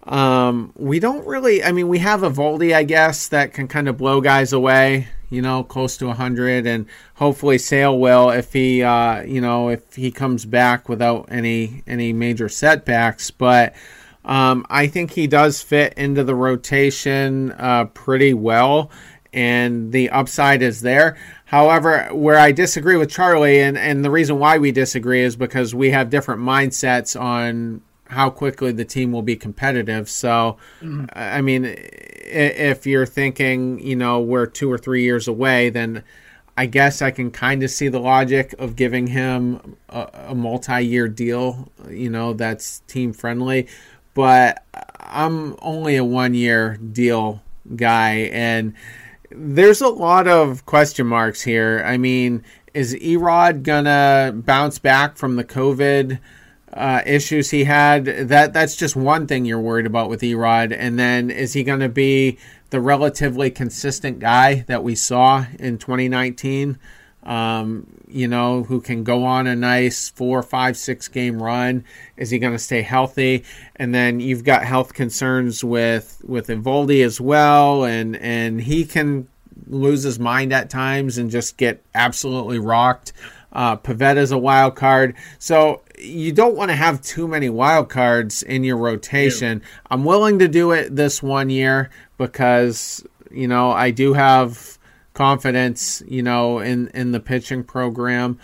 Um, 0.04 0.74
we 0.76 1.00
don't 1.00 1.26
really. 1.28 1.64
I 1.64 1.72
mean, 1.72 1.88
we 1.88 2.00
have 2.00 2.22
Eovaldi, 2.22 2.74
I 2.74 2.84
guess, 2.84 3.28
that 3.28 3.54
can 3.54 3.68
kind 3.68 3.88
of 3.88 3.98
blow 3.98 4.22
guys 4.22 4.54
away. 4.54 5.08
You 5.30 5.42
know, 5.42 5.64
close 5.64 5.96
to 5.98 6.08
100, 6.08 6.68
and 6.68 6.88
hopefully 7.16 7.58
Sale 7.58 7.98
will 7.98 8.32
if 8.32 8.52
he, 8.52 8.84
uh, 8.84 9.22
you 9.22 9.40
know, 9.40 9.70
if 9.70 9.96
he 9.96 10.12
comes 10.12 10.46
back 10.46 10.90
without 10.90 11.28
any 11.32 11.84
any 11.88 12.12
major 12.12 12.50
setbacks. 12.50 13.32
But 13.32 13.74
um, 14.26 14.66
I 14.70 14.88
think 14.88 15.12
he 15.12 15.28
does 15.28 15.62
fit 15.62 15.94
into 15.94 16.24
the 16.24 16.36
rotation 16.36 17.52
uh, 17.54 17.86
pretty 17.86 18.34
well, 18.34 18.92
and 19.32 19.92
the 19.92 20.10
upside 20.10 20.62
is 20.62 20.82
there. 20.82 21.18
However, 21.46 22.10
where 22.14 22.38
I 22.38 22.52
disagree 22.52 22.96
with 22.96 23.10
Charlie, 23.10 23.62
and, 23.62 23.78
and 23.78 24.06
the 24.06 24.12
reason 24.12 24.40
why 24.40 24.58
we 24.58 24.72
disagree 24.72 25.22
is 25.22 25.36
because 25.36 25.76
we 25.76 25.92
have 25.92 26.10
different 26.10 26.42
mindsets 26.42 27.20
on 27.20 27.82
how 28.12 28.30
quickly 28.30 28.74
the 28.74 28.84
team 28.84 29.14
will 29.14 29.22
be 29.22 29.38
competitive. 29.38 30.10
So, 30.10 30.58
I 31.14 31.40
mean, 31.40 31.64
if 31.66 32.86
you're 32.86 33.06
thinking, 33.06 33.80
you 33.80 33.96
know, 33.96 34.20
we're 34.20 34.48
two 34.48 34.70
or 34.70 34.78
three 34.78 35.04
years 35.04 35.30
away, 35.30 35.70
then 35.70 36.04
I 36.58 36.66
guess 36.66 37.02
I 37.02 37.12
can 37.12 37.32
kind 37.32 37.64
of 37.64 37.72
see 37.72 37.88
the 37.88 38.02
logic 38.02 38.54
of 38.60 38.76
giving 38.76 39.08
him 39.08 39.78
a, 39.88 40.10
a 40.28 40.36
multi-year 40.36 41.08
deal, 41.08 41.72
you 41.90 42.10
know, 42.10 42.34
that's 42.34 42.82
team 42.82 43.14
friendly. 43.14 43.70
But 44.14 44.62
I'm 45.00 45.56
only 45.62 45.96
a 45.96 46.04
one-year 46.04 46.80
deal 46.92 47.42
guy, 47.78 48.30
and 48.34 48.74
there's 49.30 49.80
a 49.80 49.88
lot 49.88 50.28
of 50.28 50.66
question 50.66 51.08
marks 51.08 51.42
here. 51.42 51.82
I 51.86 51.96
mean, 51.96 52.44
is 52.74 52.94
E-Rod 52.98 53.64
gonna 53.64 54.34
bounce 54.36 54.80
back 54.80 55.16
from 55.16 55.38
the 55.38 55.46
COVID 55.46 56.20
uh, 56.74 57.02
issues 57.06 57.50
he 57.50 57.64
had? 57.64 58.06
That 58.06 58.54
that's 58.54 58.76
just 58.76 58.96
one 58.96 59.28
thing 59.28 59.46
you're 59.46 59.60
worried 59.60 59.86
about 59.86 60.10
with 60.10 60.24
E-Rod, 60.24 60.72
and 60.72 60.98
then 60.98 61.30
is 61.30 61.54
he 61.54 61.64
gonna 61.64 61.90
be 61.90 62.38
the 62.70 62.80
relatively 62.80 63.52
consistent 63.52 64.20
guy 64.20 64.66
that 64.68 64.84
we 64.84 64.96
saw 64.96 65.46
in 65.60 65.78
2019? 65.78 66.78
um, 67.24 67.86
you 68.08 68.28
know, 68.28 68.64
who 68.64 68.82
can 68.82 69.04
go 69.04 69.24
on 69.24 69.48
a 69.48 69.56
nice 69.56 70.10
four, 70.10 70.42
five, 70.42 70.76
six 70.76 71.08
game 71.08 71.42
run. 71.42 71.86
Is 72.18 72.30
he 72.30 72.40
going 72.40 72.54
to 72.54 72.60
stay 72.60 72.82
healthy? 72.82 73.44
And 73.76 73.94
then 73.94 74.20
you've 74.20 74.44
got 74.44 74.66
health 74.66 74.94
concerns 74.94 75.64
with 75.64 76.22
with 76.26 76.48
Eovaldi 76.48 77.06
as 77.06 77.22
well, 77.22 77.86
and 77.86 78.16
and 78.18 78.62
he 78.62 78.86
can 78.86 79.28
lose 79.68 80.04
his 80.04 80.20
mind 80.20 80.52
at 80.52 80.70
times 80.70 81.18
and 81.18 81.30
just 81.30 81.58
get 81.58 81.82
absolutely 81.94 82.60
rocked. 82.60 83.14
Uh, 83.54 83.76
Pivetta's 83.76 84.32
a 84.32 84.38
wild 84.38 84.76
card, 84.76 85.16
so 85.38 85.82
you 86.02 86.32
don't 86.32 86.56
want 86.56 86.70
to 86.70 86.76
have 86.76 87.02
too 87.02 87.28
many 87.28 87.50
wild 87.50 87.90
cards 87.90 88.44
in 88.44 88.64
your 88.64 88.78
rotation. 88.78 89.62
I'm 89.90 90.04
willing 90.04 90.40
to 90.40 90.48
do 90.48 90.72
it 90.72 90.96
this 90.96 91.22
one 91.22 91.50
year 91.50 91.90
because 92.18 93.06
you 93.30 93.48
know 93.48 93.72
I 93.72 93.92
do 93.92 94.14
have 94.14 94.78
confidence, 95.14 96.02
you 96.08 96.24
know, 96.24 96.60
in 96.60 96.88
in 96.90 97.12
the 97.12 97.20
pitching 97.20 97.64
program, 97.64 98.40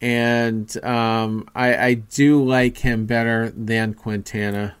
and 0.00 0.84
um, 0.84 1.48
I, 1.54 1.76
I 1.76 1.94
do 1.94 2.44
like 2.44 2.78
him 2.78 3.06
better 3.06 3.50
than 3.50 3.94
Quintana. 3.94 4.76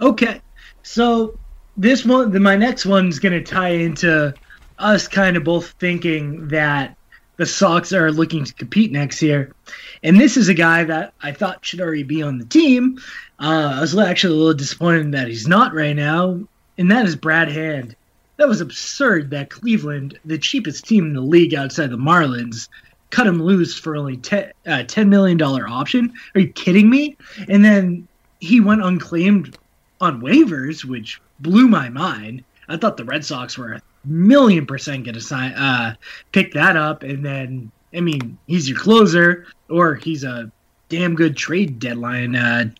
Okay, 0.00 0.40
so 0.82 1.38
this 1.76 2.04
one, 2.04 2.40
my 2.42 2.56
next 2.56 2.84
one's 2.86 3.18
going 3.18 3.32
to 3.32 3.42
tie 3.42 3.70
into 3.70 4.34
us 4.78 5.08
kind 5.08 5.36
of 5.36 5.44
both 5.44 5.70
thinking 5.78 6.48
that 6.48 6.96
the 7.36 7.46
Sox 7.46 7.92
are 7.92 8.12
looking 8.12 8.44
to 8.44 8.54
compete 8.54 8.92
next 8.92 9.22
year. 9.22 9.54
And 10.02 10.20
this 10.20 10.36
is 10.36 10.48
a 10.48 10.54
guy 10.54 10.84
that 10.84 11.14
I 11.22 11.32
thought 11.32 11.64
should 11.64 11.80
already 11.80 12.02
be 12.02 12.22
on 12.22 12.38
the 12.38 12.44
team. 12.44 12.98
Uh, 13.38 13.74
I 13.76 13.80
was 13.80 13.96
actually 13.96 14.34
a 14.34 14.38
little 14.38 14.54
disappointed 14.54 15.12
that 15.12 15.28
he's 15.28 15.48
not 15.48 15.74
right 15.74 15.96
now, 15.96 16.40
and 16.78 16.90
that 16.90 17.06
is 17.06 17.16
Brad 17.16 17.48
Hand. 17.48 17.96
That 18.36 18.48
was 18.48 18.60
absurd 18.60 19.30
that 19.30 19.50
Cleveland, 19.50 20.18
the 20.24 20.38
cheapest 20.38 20.86
team 20.86 21.06
in 21.06 21.14
the 21.14 21.20
league 21.20 21.54
outside 21.54 21.90
the 21.90 21.96
Marlins, 21.96 22.68
cut 23.10 23.26
him 23.26 23.42
loose 23.42 23.78
for 23.78 23.96
only 23.96 24.16
ten, 24.16 24.52
uh, 24.66 24.84
$10 24.84 25.08
million 25.08 25.40
option. 25.40 26.12
Are 26.34 26.40
you 26.40 26.48
kidding 26.48 26.88
me? 26.88 27.16
And 27.48 27.64
then 27.64 28.08
he 28.40 28.60
went 28.60 28.82
unclaimed 28.82 29.56
on 30.00 30.20
waivers, 30.20 30.84
which 30.84 31.20
blew 31.38 31.68
my 31.68 31.88
mind. 31.88 32.42
I 32.68 32.76
thought 32.76 32.96
the 32.96 33.04
Red 33.04 33.24
Sox 33.24 33.56
were 33.56 33.74
a 33.74 33.82
million 34.04 34.66
percent 34.66 35.04
going 35.04 35.14
to 35.14 35.20
sign, 35.20 35.52
uh, 35.52 35.94
pick 36.32 36.52
that 36.54 36.76
up. 36.76 37.02
And 37.02 37.24
then, 37.24 37.70
I 37.94 38.00
mean, 38.00 38.38
he's 38.46 38.68
your 38.68 38.78
closer, 38.78 39.46
or 39.68 39.94
he's 39.94 40.24
a 40.24 40.50
damn 40.88 41.14
good 41.14 41.36
trade 41.36 41.78
deadline 41.78 42.36
uh, 42.36 42.70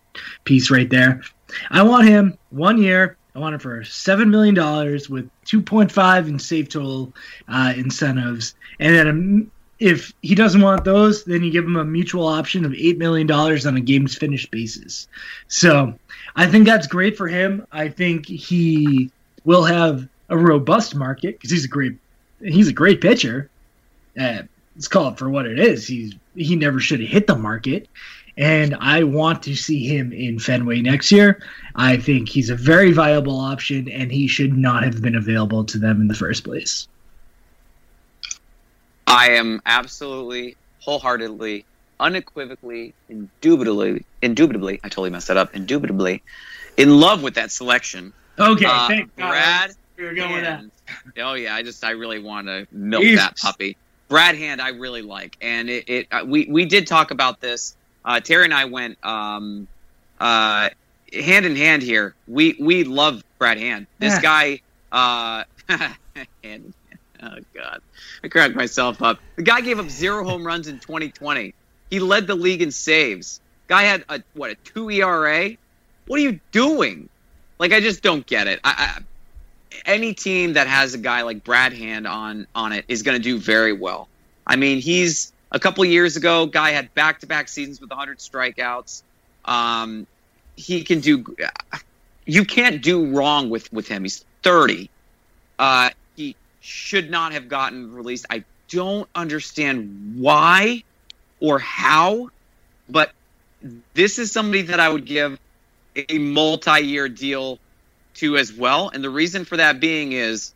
piece 0.43 0.69
right 0.69 0.89
there. 0.89 1.21
I 1.69 1.83
want 1.83 2.07
him 2.07 2.37
one 2.49 2.81
year, 2.81 3.17
I 3.35 3.39
want 3.39 3.55
it 3.55 3.61
for 3.61 3.83
seven 3.83 4.29
million 4.29 4.53
dollars 4.55 5.09
with 5.09 5.29
two 5.45 5.61
point 5.61 5.91
five 5.91 6.27
in 6.27 6.37
save 6.37 6.69
total 6.69 7.13
uh, 7.47 7.73
incentives, 7.75 8.55
and 8.79 8.95
then 8.95 9.07
um, 9.07 9.51
if 9.79 10.13
he 10.21 10.35
doesn't 10.35 10.61
want 10.61 10.85
those, 10.85 11.23
then 11.25 11.43
you 11.43 11.51
give 11.51 11.65
him 11.65 11.75
a 11.75 11.83
mutual 11.83 12.27
option 12.27 12.63
of 12.63 12.73
eight 12.73 12.97
million 12.97 13.27
dollars 13.27 13.65
on 13.65 13.75
a 13.75 13.81
games 13.81 14.15
finished 14.15 14.51
basis. 14.51 15.07
So 15.47 15.97
I 16.35 16.45
think 16.45 16.65
that's 16.65 16.87
great 16.87 17.17
for 17.17 17.27
him. 17.27 17.65
I 17.71 17.89
think 17.89 18.27
he 18.27 19.11
will 19.43 19.63
have 19.63 20.07
a 20.33 20.37
robust 20.37 20.95
market 20.95 21.35
because 21.35 21.51
he's 21.51 21.65
a 21.65 21.69
great 21.69 21.93
he's 22.41 22.67
a 22.67 22.73
great 22.73 22.99
pitcher. 22.99 23.49
Uh, 24.19 24.41
let's 24.75 24.87
call 24.87 25.09
it 25.09 25.17
for 25.17 25.29
what 25.29 25.45
it 25.45 25.59
is. 25.59 25.87
He's 25.87 26.15
he 26.35 26.55
never 26.55 26.79
should 26.79 26.99
have 26.99 27.09
hit 27.09 27.27
the 27.27 27.35
market, 27.35 27.87
and 28.37 28.75
I 28.79 29.03
want 29.03 29.43
to 29.43 29.55
see 29.55 29.85
him 29.85 30.11
in 30.11 30.39
Fenway 30.39 30.81
next 30.81 31.11
year. 31.11 31.41
I 31.75 31.97
think 31.97 32.29
he's 32.29 32.49
a 32.49 32.55
very 32.55 32.91
viable 32.91 33.39
option, 33.39 33.87
and 33.89 34.11
he 34.11 34.27
should 34.27 34.57
not 34.57 34.83
have 34.83 35.01
been 35.01 35.15
available 35.15 35.63
to 35.65 35.77
them 35.77 36.01
in 36.01 36.07
the 36.07 36.15
first 36.15 36.43
place. 36.43 36.87
I 39.05 39.31
am 39.31 39.61
absolutely, 39.65 40.57
wholeheartedly, 40.79 41.65
unequivocally, 41.99 42.95
indubitably, 43.09 44.05
indubitably, 44.23 44.79
I 44.83 44.89
totally 44.89 45.11
messed 45.11 45.27
that 45.27 45.37
up, 45.37 45.55
indubitably, 45.55 46.23
in 46.77 46.99
love 46.99 47.21
with 47.21 47.35
that 47.35 47.51
selection. 47.51 48.13
Okay, 48.39 48.65
Uh, 48.65 48.87
thank 48.87 49.15
God. 49.15 49.29
Brad 49.29 49.75
You're 49.97 50.13
going 50.15 50.43
that. 50.43 50.63
Oh 51.17 51.33
yeah, 51.33 51.55
I 51.55 51.63
just 51.63 51.83
I 51.83 51.91
really 51.91 52.19
want 52.19 52.47
to 52.47 52.67
milk 52.71 53.03
that 53.15 53.37
puppy. 53.37 53.77
Brad 54.09 54.35
Hand, 54.35 54.61
I 54.61 54.69
really 54.69 55.01
like, 55.01 55.37
and 55.41 55.69
it, 55.69 55.89
it 55.89 56.07
uh, 56.11 56.23
we 56.25 56.45
we 56.49 56.65
did 56.65 56.87
talk 56.87 57.11
about 57.11 57.39
this. 57.39 57.75
Uh, 58.05 58.19
Terry 58.19 58.43
and 58.45 58.53
I 58.53 58.65
went 58.65 59.03
um, 59.03 59.67
uh, 60.19 60.69
hand 61.13 61.45
in 61.45 61.55
hand 61.55 61.81
here. 61.83 62.15
We 62.27 62.55
we 62.59 62.83
love 62.83 63.23
Brad 63.39 63.57
Hand. 63.57 63.87
This 63.99 64.13
Yeah. 64.13 64.21
guy, 64.21 64.61
uh, 64.91 65.43
hand. 66.43 66.73
Oh 67.21 67.35
God, 67.55 67.79
I 68.23 68.27
cracked 68.27 68.55
myself 68.55 69.01
up. 69.01 69.19
The 69.37 69.43
guy 69.43 69.61
gave 69.61 69.79
up 69.79 69.89
zero 69.89 70.23
home 70.25 70.45
runs 70.45 70.67
in 70.67 70.79
2020. 70.79 71.53
He 71.89 71.99
led 71.99 72.27
the 72.27 72.35
league 72.35 72.61
in 72.61 72.71
saves. 72.71 73.39
Guy 73.67 73.83
had 73.83 74.03
a 74.09 74.21
what 74.33 74.51
a 74.51 74.55
two 74.55 74.89
ERA. 74.89 75.51
What 76.07 76.19
are 76.19 76.23
you 76.23 76.39
doing? 76.51 77.09
Like 77.59 77.71
I 77.71 77.79
just 77.79 78.03
don't 78.03 78.25
get 78.25 78.47
it. 78.47 78.59
I, 78.63 78.97
I 78.97 79.01
any 79.85 80.13
team 80.13 80.53
that 80.53 80.67
has 80.67 80.93
a 80.93 80.97
guy 80.97 81.23
like 81.23 81.43
Brad 81.43 81.73
Hand 81.73 82.07
on 82.07 82.47
on 82.55 82.73
it 82.73 82.85
is 82.87 83.03
going 83.03 83.17
to 83.17 83.23
do 83.23 83.37
very 83.37 83.73
well. 83.73 84.07
I 84.45 84.55
mean, 84.55 84.79
he's 84.79 85.31
a 85.51 85.59
couple 85.59 85.85
years 85.85 86.17
ago, 86.17 86.45
guy 86.45 86.71
had 86.71 86.93
back 86.93 87.19
to 87.19 87.27
back 87.27 87.47
seasons 87.47 87.79
with 87.79 87.89
100 87.89 88.17
strikeouts. 88.17 89.03
Um, 89.45 90.07
he 90.55 90.83
can 90.83 90.99
do. 90.99 91.35
You 92.25 92.45
can't 92.45 92.81
do 92.81 93.15
wrong 93.15 93.49
with 93.49 93.71
with 93.71 93.87
him. 93.87 94.03
He's 94.03 94.25
30. 94.43 94.89
Uh, 95.59 95.89
he 96.15 96.35
should 96.61 97.09
not 97.09 97.33
have 97.33 97.47
gotten 97.47 97.93
released. 97.93 98.25
I 98.29 98.43
don't 98.69 99.07
understand 99.13 100.15
why 100.17 100.83
or 101.39 101.59
how, 101.59 102.29
but 102.89 103.11
this 103.93 104.19
is 104.19 104.31
somebody 104.31 104.63
that 104.63 104.79
I 104.79 104.89
would 104.89 105.05
give 105.05 105.39
a 105.95 106.17
multi-year 106.17 107.09
deal 107.09 107.59
to 108.15 108.37
as 108.37 108.53
well. 108.53 108.89
And 108.89 109.03
the 109.03 109.09
reason 109.09 109.45
for 109.45 109.57
that 109.57 109.79
being 109.79 110.11
is 110.11 110.53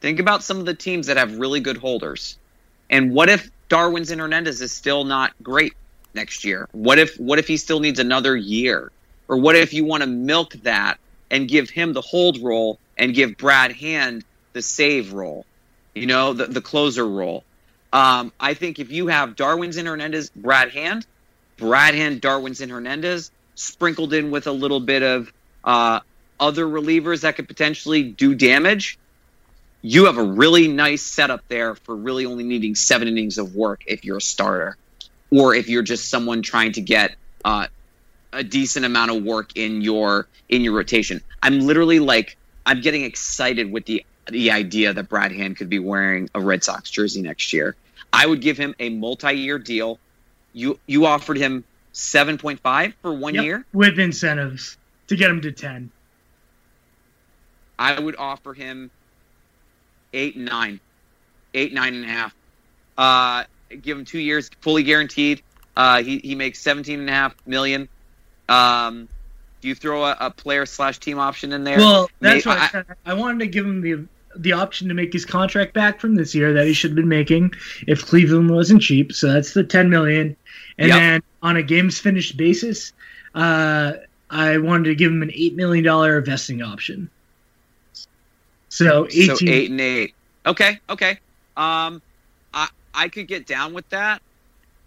think 0.00 0.18
about 0.18 0.42
some 0.42 0.58
of 0.58 0.66
the 0.66 0.74
teams 0.74 1.06
that 1.06 1.16
have 1.16 1.38
really 1.38 1.60
good 1.60 1.76
holders. 1.76 2.36
And 2.90 3.12
what 3.12 3.28
if 3.28 3.50
Darwinzon 3.68 4.18
Hernandez 4.18 4.60
is 4.60 4.72
still 4.72 5.04
not 5.04 5.32
great 5.42 5.74
next 6.14 6.44
year? 6.44 6.68
What 6.72 6.98
if 6.98 7.18
what 7.18 7.38
if 7.38 7.46
he 7.46 7.56
still 7.56 7.80
needs 7.80 7.98
another 7.98 8.36
year? 8.36 8.90
Or 9.28 9.36
what 9.36 9.56
if 9.56 9.74
you 9.74 9.84
want 9.84 10.02
to 10.02 10.08
milk 10.08 10.54
that 10.62 10.98
and 11.30 11.46
give 11.46 11.68
him 11.68 11.92
the 11.92 12.00
hold 12.00 12.42
role 12.42 12.78
and 12.96 13.14
give 13.14 13.36
Brad 13.36 13.72
Hand 13.72 14.24
the 14.54 14.62
save 14.62 15.12
role? 15.12 15.44
You 15.94 16.06
know, 16.06 16.32
the, 16.32 16.46
the 16.46 16.62
closer 16.62 17.06
role. 17.06 17.44
Um, 17.92 18.32
I 18.38 18.54
think 18.54 18.78
if 18.78 18.90
you 18.90 19.08
have 19.08 19.36
Darwinzon 19.36 19.86
Hernandez, 19.86 20.30
Brad 20.30 20.70
Hand, 20.70 21.06
Brad 21.56 21.94
Hand, 21.94 22.22
Darwinzon 22.22 22.70
Hernandez, 22.70 23.30
sprinkled 23.54 24.12
in 24.12 24.30
with 24.30 24.46
a 24.46 24.52
little 24.52 24.80
bit 24.80 25.02
of 25.02 25.32
uh, 25.64 26.00
other 26.40 26.66
relievers 26.66 27.22
that 27.22 27.36
could 27.36 27.48
potentially 27.48 28.02
do 28.02 28.34
damage, 28.34 28.98
you 29.82 30.06
have 30.06 30.18
a 30.18 30.22
really 30.22 30.68
nice 30.68 31.02
setup 31.02 31.42
there 31.48 31.74
for 31.74 31.94
really 31.94 32.26
only 32.26 32.44
needing 32.44 32.74
seven 32.74 33.08
innings 33.08 33.38
of 33.38 33.54
work 33.54 33.82
if 33.86 34.04
you're 34.04 34.16
a 34.18 34.20
starter, 34.20 34.76
or 35.30 35.54
if 35.54 35.68
you're 35.68 35.82
just 35.82 36.08
someone 36.08 36.42
trying 36.42 36.72
to 36.72 36.80
get 36.80 37.14
uh, 37.44 37.66
a 38.32 38.42
decent 38.44 38.84
amount 38.84 39.10
of 39.10 39.22
work 39.22 39.56
in 39.56 39.80
your 39.82 40.26
in 40.48 40.62
your 40.62 40.74
rotation. 40.74 41.20
I'm 41.42 41.60
literally 41.60 42.00
like 42.00 42.36
I'm 42.66 42.80
getting 42.80 43.04
excited 43.04 43.70
with 43.70 43.84
the 43.86 44.04
the 44.30 44.50
idea 44.50 44.92
that 44.92 45.08
Brad 45.08 45.32
Hand 45.32 45.56
could 45.56 45.70
be 45.70 45.78
wearing 45.78 46.28
a 46.34 46.40
Red 46.40 46.62
Sox 46.64 46.90
jersey 46.90 47.22
next 47.22 47.52
year. 47.52 47.76
I 48.12 48.26
would 48.26 48.40
give 48.40 48.58
him 48.58 48.74
a 48.78 48.90
multi-year 48.90 49.58
deal. 49.58 49.98
You 50.52 50.78
you 50.86 51.06
offered 51.06 51.36
him 51.38 51.64
7.5 51.94 52.94
for 53.02 53.12
one 53.12 53.34
Yep, 53.34 53.44
year. 53.44 53.64
with 53.72 53.98
incentives 53.98 54.76
to 55.08 55.16
get 55.16 55.30
him 55.30 55.40
to 55.42 55.52
10. 55.52 55.90
I 57.78 57.98
would 57.98 58.16
offer 58.16 58.54
him 58.54 58.90
eight, 60.12 60.36
nine, 60.36 60.80
eight, 61.54 61.72
nine 61.72 61.94
and 61.94 62.04
a 62.04 62.08
half. 62.08 62.34
Uh, 62.96 63.44
give 63.82 63.98
him 63.98 64.04
two 64.04 64.18
years, 64.18 64.50
fully 64.60 64.82
guaranteed. 64.82 65.42
Uh, 65.76 66.02
he 66.02 66.18
he 66.18 66.34
makes 66.34 66.58
seventeen 66.58 67.00
and 67.00 67.08
a 67.08 67.12
half 67.12 67.34
million. 67.46 67.88
Um, 68.48 69.08
do 69.60 69.68
you 69.68 69.74
throw 69.74 70.04
a, 70.04 70.16
a 70.20 70.30
player 70.30 70.66
slash 70.66 70.98
team 70.98 71.18
option 71.18 71.52
in 71.52 71.64
there? 71.64 71.78
Well, 71.78 72.10
that's 72.20 72.44
May- 72.44 72.52
why 72.52 72.58
I, 72.58 72.68
said 72.68 72.86
I 73.06 73.14
wanted 73.14 73.40
to 73.40 73.46
give 73.46 73.64
him 73.64 73.80
the 73.80 74.04
the 74.36 74.52
option 74.52 74.88
to 74.88 74.94
make 74.94 75.12
his 75.12 75.24
contract 75.24 75.74
back 75.74 76.00
from 76.00 76.14
this 76.14 76.34
year 76.34 76.52
that 76.52 76.66
he 76.66 76.72
should 76.72 76.90
have 76.90 76.96
been 76.96 77.08
making 77.08 77.52
if 77.86 78.04
Cleveland 78.06 78.50
wasn't 78.50 78.82
cheap. 78.82 79.12
So 79.12 79.32
that's 79.32 79.52
the 79.54 79.64
10 79.64 79.90
million. 79.90 80.36
And 80.78 80.88
Yep. 80.88 80.96
then 80.98 81.22
on 81.42 81.56
a 81.56 81.62
games 81.62 81.98
finished 81.98 82.36
basis, 82.36 82.92
uh, 83.34 83.94
I 84.30 84.58
wanted 84.58 84.84
to 84.90 84.94
give 84.94 85.10
him 85.10 85.22
an 85.22 85.30
eight 85.34 85.56
million 85.56 85.84
dollar 85.84 86.20
vesting 86.20 86.62
option. 86.62 87.10
So 88.86 89.06
eighteen. 89.06 89.36
So 89.36 89.46
eight 89.46 89.70
and 89.70 89.80
eight. 89.80 90.14
Okay, 90.46 90.78
okay. 90.88 91.18
Um, 91.56 92.00
I 92.54 92.68
I 92.94 93.08
could 93.08 93.26
get 93.28 93.46
down 93.46 93.74
with 93.74 93.88
that, 93.90 94.22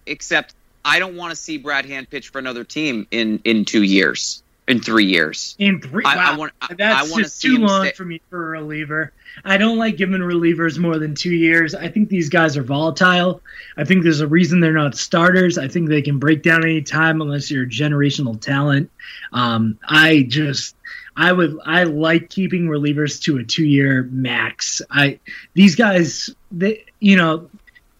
except 0.05 0.53
I 0.83 0.99
don't 0.99 1.15
want 1.15 1.31
to 1.31 1.35
see 1.35 1.57
Brad 1.57 1.85
Hand 1.85 2.09
pitch 2.09 2.29
for 2.29 2.39
another 2.39 2.63
team 2.63 3.07
in 3.11 3.39
in 3.43 3.65
two 3.65 3.83
years. 3.83 4.43
in 4.67 4.79
three 4.79 5.07
years. 5.07 5.55
In 5.59 5.81
three, 5.81 6.03
I- 6.05 6.33
I 6.33 6.37
want- 6.37 6.53
I- 6.61 6.73
that's 6.75 7.11
I 7.11 7.17
just 7.19 7.41
too 7.41 7.57
long 7.57 7.87
stay- 7.87 7.93
for 7.93 8.05
me 8.05 8.21
for 8.29 8.55
a 8.55 8.61
reliever. 8.61 9.11
I 9.43 9.57
don't 9.57 9.77
like 9.77 9.97
giving 9.97 10.21
relievers 10.21 10.77
more 10.77 10.97
than 10.97 11.13
two 11.13 11.33
years. 11.33 11.75
I 11.75 11.89
think 11.89 12.07
these 12.07 12.29
guys 12.29 12.55
are 12.55 12.63
volatile. 12.63 13.41
I 13.75 13.83
think 13.83 14.03
there's 14.03 14.21
a 14.21 14.27
reason 14.27 14.61
they're 14.61 14.71
not 14.71 14.95
starters. 14.95 15.57
I 15.57 15.67
think 15.67 15.89
they 15.89 16.01
can 16.01 16.19
break 16.19 16.41
down 16.43 16.63
any 16.63 16.81
time 16.83 17.21
unless 17.21 17.51
you're 17.51 17.63
a 17.63 17.67
generational 17.67 18.39
talent. 18.39 18.89
Um, 19.33 19.77
I 19.89 20.25
just, 20.29 20.75
I 21.15 21.31
would, 21.31 21.59
I 21.65 21.83
like 21.83 22.29
keeping 22.29 22.67
relievers 22.67 23.21
to 23.23 23.37
a 23.37 23.43
two-year 23.43 24.03
max. 24.11 24.81
I 24.89 25.19
these 25.53 25.75
guys, 25.75 26.29
they, 26.51 26.85
you 26.99 27.17
know, 27.17 27.49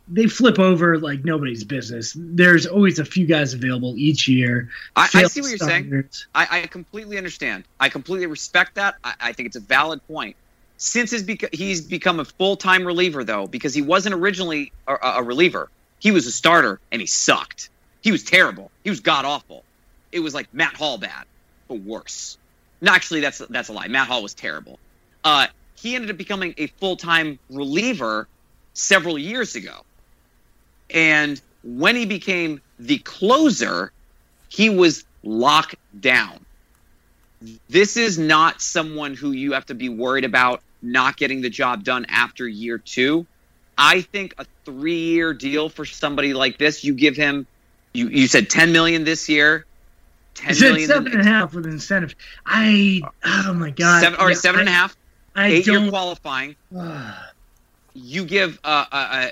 they 0.08 0.28
flip 0.28 0.60
over 0.60 0.98
like 0.98 1.24
nobody's 1.24 1.64
business. 1.64 2.14
There's 2.16 2.66
always 2.68 3.00
a 3.00 3.06
few 3.06 3.26
guys 3.26 3.54
available 3.54 3.96
each 3.98 4.28
year. 4.28 4.70
I, 4.96 5.10
I 5.14 5.24
see 5.24 5.42
what 5.42 5.50
you're 5.50 5.58
saying. 5.58 6.04
I, 6.36 6.48
I 6.64 6.68
completely 6.68 7.18
understand. 7.18 7.64
I 7.80 7.90
completely 7.90 8.28
respect 8.28 8.76
that. 8.76 8.96
I, 9.04 9.14
I 9.20 9.34
think 9.34 9.48
it's 9.48 9.56
a 9.56 9.62
valid 9.62 10.06
point. 10.08 10.36
Since 10.78 11.12
his 11.12 11.24
beca- 11.24 11.54
he's 11.54 11.82
become 11.82 12.20
a 12.20 12.26
full 12.26 12.58
time 12.58 12.86
reliever, 12.86 13.24
though, 13.24 13.48
because 13.48 13.74
he 13.74 13.82
wasn't 13.82 14.16
originally 14.16 14.72
a, 14.88 14.96
a 15.04 15.24
reliever, 15.24 15.70
he 16.00 16.12
was 16.12 16.26
a 16.28 16.32
starter 16.32 16.80
and 16.92 17.00
he 17.00 17.08
sucked. 17.08 17.70
He 18.02 18.12
was 18.12 18.24
terrible. 18.24 18.72
He 18.84 18.90
was 18.90 19.00
god 19.00 19.26
awful. 19.26 19.64
It 20.12 20.20
was 20.20 20.34
like 20.34 20.54
Matt 20.54 20.76
Hall 20.76 20.98
bad, 20.98 21.26
but 21.68 21.76
worse. 21.76 22.38
No, 22.82 22.92
actually, 22.92 23.22
that's 23.22 23.38
that's 23.38 23.70
a 23.70 23.74
lie. 23.74 23.88
Matt 23.88 24.08
Hall 24.08 24.24
was 24.24 24.34
terrible. 24.34 24.80
Uh, 25.24 25.48
he 25.76 25.96
ended 25.96 26.10
up 26.10 26.18
becoming 26.18 26.56
a 26.58 26.68
full 26.68 26.98
time 26.98 27.40
reliever 27.50 28.28
several 28.74 29.18
years 29.18 29.56
ago, 29.56 29.82
and 30.90 31.40
when 31.64 31.96
he 31.96 32.06
became 32.06 32.62
the 32.80 32.98
closer, 32.98 33.92
he 34.50 34.70
was 34.70 35.06
locked 35.24 35.76
down. 36.00 36.44
This 37.70 37.98
is 37.98 38.18
not 38.18 38.62
someone 38.62 39.14
who 39.14 39.32
you 39.32 39.54
have 39.54 39.66
to 39.68 39.76
be 39.76 39.90
worried 39.90 40.26
about 40.26 40.62
not 40.82 41.18
getting 41.18 41.42
the 41.42 41.50
job 41.50 41.84
done 41.84 42.06
after 42.10 42.48
year 42.48 42.78
two. 42.80 43.26
I 43.78 44.02
think 44.02 44.36
a 44.38 44.46
three-year 44.66 45.34
deal 45.34 45.70
for 45.70 45.86
somebody 45.86 46.34
like 46.34 46.58
this, 46.58 46.84
you 46.84 46.94
give 46.94 47.16
him, 47.16 47.48
you 47.94 48.10
you 48.10 48.28
said 48.28 48.50
ten 48.50 48.72
million 48.72 49.04
this 49.04 49.30
year, 49.30 49.66
ten 50.36 50.60
million, 50.60 50.88
seven 50.88 51.12
and 51.12 51.22
a 51.22 51.24
half 51.26 51.54
with 51.54 51.66
incentives. 51.66 52.16
I 52.46 53.02
oh 53.24 53.54
my 53.54 53.72
god, 53.72 54.02
seven 54.02 54.20
or 54.20 54.30
Yeah, 54.30 54.36
seven 54.36 54.60
and 54.62 54.70
a 54.70 54.72
I- 54.72 54.76
half, 54.76 54.96
I 55.36 55.48
eight-year 55.48 55.80
don't. 55.80 55.90
qualifying. 55.90 56.56
you 57.94 58.26
give 58.26 58.60
a, 58.64 58.70
a, 58.70 59.32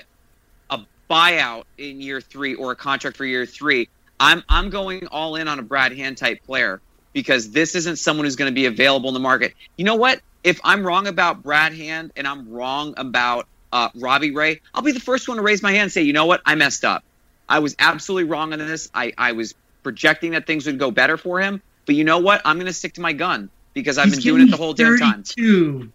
a, 0.70 0.74
a 0.76 0.86
buyout 1.10 1.64
in 1.78 2.00
year 2.00 2.20
three 2.20 2.54
or 2.54 2.72
a 2.72 2.76
contract 2.76 3.16
for 3.16 3.24
year 3.24 3.46
three, 3.46 3.88
I'm 4.18 4.42
I'm 4.48 4.70
going 4.70 5.06
all 5.08 5.36
in 5.36 5.48
on 5.48 5.58
a 5.58 5.62
Brad 5.62 5.92
Hand 5.92 6.18
type 6.18 6.42
player 6.44 6.80
because 7.12 7.50
this 7.50 7.74
isn't 7.74 7.96
someone 7.96 8.24
who's 8.26 8.36
going 8.36 8.50
to 8.50 8.54
be 8.54 8.66
available 8.66 9.08
in 9.08 9.14
the 9.14 9.20
market. 9.20 9.54
You 9.76 9.84
know 9.84 9.96
what? 9.96 10.20
If 10.44 10.60
I'm 10.64 10.86
wrong 10.86 11.06
about 11.06 11.42
Brad 11.42 11.74
Hand 11.74 12.12
and 12.16 12.26
I'm 12.26 12.48
wrong 12.48 12.94
about 12.96 13.46
uh, 13.72 13.88
Robbie 13.94 14.30
Ray, 14.30 14.60
I'll 14.74 14.82
be 14.82 14.92
the 14.92 15.00
first 15.00 15.28
one 15.28 15.36
to 15.36 15.42
raise 15.42 15.62
my 15.62 15.70
hand 15.72 15.82
and 15.84 15.92
say, 15.92 16.02
you 16.02 16.12
know 16.12 16.26
what? 16.26 16.40
I 16.46 16.54
messed 16.54 16.84
up. 16.84 17.02
I 17.48 17.58
was 17.58 17.74
absolutely 17.78 18.30
wrong 18.30 18.52
on 18.52 18.58
this. 18.60 18.88
I, 18.94 19.12
I 19.18 19.32
was 19.32 19.54
projecting 19.82 20.32
that 20.32 20.46
things 20.46 20.66
would 20.66 20.78
go 20.78 20.90
better 20.90 21.16
for 21.16 21.40
him. 21.40 21.62
But 21.86 21.94
you 21.94 22.04
know 22.04 22.18
what? 22.18 22.42
I'm 22.44 22.56
going 22.56 22.66
to 22.66 22.72
stick 22.72 22.94
to 22.94 23.00
my 23.00 23.12
gun 23.12 23.50
because 23.74 23.98
I've 23.98 24.06
He's 24.06 24.16
been 24.16 24.22
doing 24.22 24.42
it 24.42 24.44
the 24.46 24.50
getting 24.52 24.64
whole 24.64 24.74
damn 24.74 24.98
time. 24.98 25.22
32. 25.24 25.92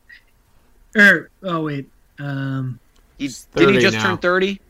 Or 0.98 1.30
oh 1.44 1.62
wait, 1.64 1.90
um, 2.20 2.80
He, 3.18 3.26
He's 3.26 3.48
did 3.56 3.70
he 3.70 3.80
just 3.80 3.98
now. 3.98 4.04
turn 4.04 4.18
30? 4.18 4.62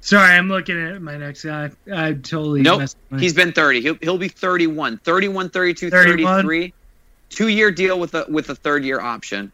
sorry, 0.00 0.34
I'm 0.36 0.48
looking 0.48 0.80
at 0.80 1.02
my 1.02 1.16
next 1.16 1.44
guy. 1.44 1.70
I 1.92 2.12
totally 2.12 2.62
Nope. 2.62 2.80
messed 2.80 2.96
up. 3.12 3.18
He's 3.20 3.34
been 3.34 3.52
30. 3.52 3.80
He'll, 3.80 3.94
he'll 4.00 4.18
be 4.18 4.28
31, 4.28 4.98
31, 4.98 5.50
32, 5.50 5.90
31. 5.90 6.34
33. 6.36 6.72
Two 7.28 7.48
year 7.48 7.70
deal 7.72 7.98
with 7.98 8.14
a 8.14 8.24
with 8.28 8.48
a 8.50 8.54
third 8.54 8.84
year 8.84 9.00
option. 9.00 9.50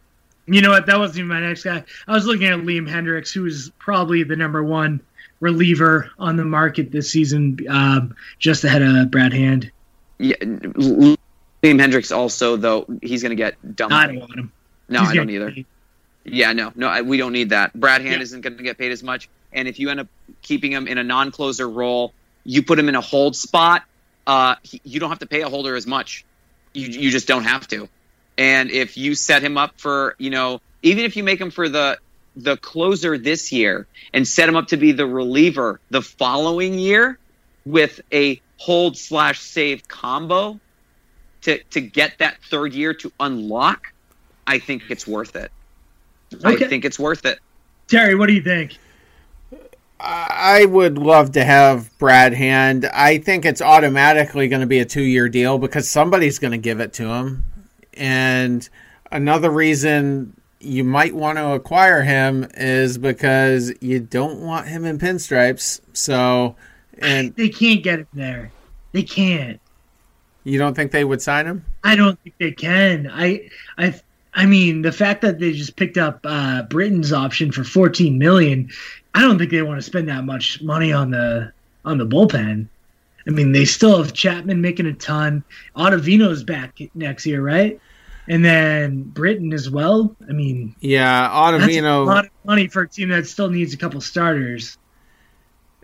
You 0.47 0.60
know 0.60 0.70
what? 0.70 0.86
That 0.86 0.98
wasn't 0.98 1.18
even 1.20 1.28
my 1.28 1.40
next 1.40 1.62
guy. 1.62 1.84
I 2.06 2.12
was 2.12 2.26
looking 2.26 2.47
at 2.48 2.59
Liam 2.59 2.89
Hendriks, 2.89 3.32
who 3.32 3.47
is 3.47 3.70
probably 3.78 4.24
the 4.24 4.36
number 4.36 4.62
one 4.62 5.01
reliever 5.43 6.10
on 6.19 6.36
the 6.36 6.44
market 6.44 6.90
this 6.93 7.10
season, 7.10 7.59
um, 7.69 8.14
just 8.39 8.64
ahead 8.64 8.81
of 8.81 9.10
Brad 9.10 9.32
Hand. 9.32 9.70
Yeah, 10.19 10.36
Liam 10.36 11.16
Hendriks 11.62 12.14
also 12.16 12.56
though 12.56 12.86
he's 13.02 13.23
going 13.23 13.31
to 13.31 13.36
get 13.36 13.56
dumped. 13.77 13.93
I 13.93 14.06
don't 14.06 14.20
want 14.20 14.35
him. 14.39 14.52
no, 14.89 15.01
He's 15.01 15.10
I 15.10 15.14
don't 15.14 15.31
either. 15.31 15.51
paid. 15.52 15.66
Yeah, 16.24 16.52
no, 16.52 16.73
no, 16.77 16.86
I, 16.89 17.02
we 17.02 17.16
don't 17.16 17.32
need 17.32 17.51
that. 17.51 17.74
Brad 17.74 18.01
Hand 18.02 18.16
Yeah. 18.16 18.23
isn't 18.23 18.40
going 18.43 18.56
to 18.56 18.62
get 18.62 18.78
paid 18.78 18.93
as 18.93 19.02
much, 19.02 19.28
and 19.52 19.66
if 19.66 19.81
you 19.81 19.90
end 19.90 20.01
up 20.01 20.06
keeping 20.40 20.70
him 20.73 20.86
in 20.86 20.97
a 20.98 21.02
non-closer 21.05 21.69
role, 21.69 22.14
you 22.44 22.62
put 22.62 22.78
him 22.78 22.89
in 22.89 22.94
a 22.94 23.01
hold 23.01 23.35
spot. 23.35 23.82
Uh, 24.27 24.55
he, 24.62 24.81
you 24.85 25.01
don't 25.01 25.10
have 25.10 25.19
to 25.19 25.27
pay 25.27 25.40
a 25.43 25.48
holder 25.48 25.74
as 25.74 25.86
much. 25.86 26.24
You 26.73 26.86
you 26.86 27.10
just 27.10 27.27
don't 27.27 27.43
have 27.44 27.66
to. 27.69 27.89
And 28.39 28.70
if 28.70 28.97
you 28.97 29.14
set 29.16 29.43
him 29.43 29.59
up 29.59 29.78
for, 29.81 30.14
you 30.19 30.31
know, 30.31 30.60
even 30.82 31.05
if 31.05 31.16
you 31.16 31.24
make 31.24 31.40
him 31.40 31.51
for 31.51 31.69
the 31.69 31.98
the 32.36 32.56
closer 32.56 33.18
this 33.18 33.52
year 33.52 33.86
and 34.12 34.26
set 34.26 34.48
him 34.48 34.56
up 34.56 34.68
to 34.68 34.76
be 34.76 34.92
the 34.92 35.06
reliever 35.06 35.80
the 35.90 36.02
following 36.02 36.78
year 36.78 37.18
with 37.64 38.00
a 38.12 38.40
hold 38.56 38.96
slash 38.96 39.40
save 39.40 39.86
combo 39.88 40.59
to 41.42 41.62
to 41.64 41.80
get 41.80 42.18
that 42.18 42.36
third 42.44 42.72
year 42.72 42.94
to 42.94 43.12
unlock, 43.20 43.92
I 44.46 44.59
think 44.59 44.84
it's 44.88 45.06
worth 45.06 45.36
it. 45.36 45.50
Okay. 46.34 46.64
I 46.64 46.68
think 46.68 46.84
it's 46.84 46.98
worth 46.98 47.26
it. 47.26 47.38
Terry, 47.88 48.14
what 48.14 48.26
do 48.26 48.32
you 48.32 48.42
think? 48.42 48.78
I 50.04 50.64
would 50.64 50.98
love 50.98 51.32
to 51.32 51.44
have 51.44 51.96
Brad 51.98 52.34
Hand. 52.34 52.86
I 52.86 53.18
think 53.18 53.44
it's 53.44 53.62
automatically 53.62 54.48
going 54.48 54.60
to 54.60 54.66
be 54.66 54.80
a 54.80 54.84
two 54.84 55.02
year 55.02 55.28
deal 55.28 55.59
because 55.59 55.88
somebody's 55.88 56.38
going 56.38 56.52
to 56.52 56.59
give 56.59 56.80
it 56.80 56.92
to 56.94 57.06
him. 57.06 57.44
And 57.94 58.68
another 59.12 59.50
reason 59.50 60.34
you 60.62 60.84
might 60.84 61.14
want 61.14 61.39
to 61.39 61.52
acquire 61.52 62.02
him 62.02 62.47
is 62.55 62.98
because 62.98 63.72
you 63.80 64.01
don't 64.01 64.40
want 64.40 64.68
him 64.68 64.84
in 64.84 64.98
pinstripes. 64.98 65.80
So, 65.93 66.56
and 66.98 67.34
They 67.36 67.48
can't 67.48 67.82
get 67.82 68.01
him 68.01 68.06
there. 68.12 68.52
They 68.93 69.02
can't. 69.02 69.60
you 70.44 70.59
don't 70.59 70.74
think 70.74 70.93
they 70.93 71.05
would 71.05 71.22
sign 71.22 71.47
him? 71.47 71.64
I 71.84 71.97
don't 71.97 72.18
think 72.20 72.36
they 72.39 72.52
can. 72.52 73.10
I, 73.12 73.48
I, 73.78 74.01
I 74.34 74.47
mean, 74.47 74.82
the 74.82 74.93
fact 74.93 75.22
that 75.22 75.39
they 75.39 75.52
just 75.52 75.76
picked 75.76 75.98
up 75.98 76.20
uh, 76.24 76.62
Britton's 76.62 77.12
option 77.12 77.52
for 77.52 77.64
14 77.64 78.18
million, 78.18 78.70
I 79.14 79.20
don't 79.22 79.39
think 79.39 79.51
they 79.51 79.62
want 79.62 79.78
to 79.78 79.82
spend 79.82 80.09
that 80.09 80.24
much 80.24 80.62
money 80.62 80.93
on 80.93 81.10
the 81.10 81.52
on 81.84 81.98
the 81.98 82.06
bullpen. 82.06 82.68
I 83.26 83.30
mean, 83.30 83.52
they 83.52 83.64
still 83.64 83.98
have 84.02 84.12
Chapman 84.12 84.60
making 84.60 84.86
a 84.86 84.94
ton. 84.94 85.44
Ottavino's 85.76 86.44
back 86.44 86.78
next 86.94 87.26
year, 87.26 87.43
right? 87.43 87.80
And 88.28 88.44
then 88.44 89.03
Britton 89.03 89.53
as 89.53 89.69
well. 89.69 90.15
I 90.28 90.32
mean, 90.32 90.77
Yeah, 90.81 91.28
that's 91.51 91.65
a 91.65 91.69
Ottavino. 91.69 92.07
lot 92.07 92.24
of 92.27 92.31
money 92.44 92.69
for 92.69 92.82
a 92.82 92.89
team 92.89 93.09
that 93.09 93.27
still 93.27 93.51
needs 93.51 93.74
a 93.74 93.77
couple 93.77 94.01
starters. 94.01 94.78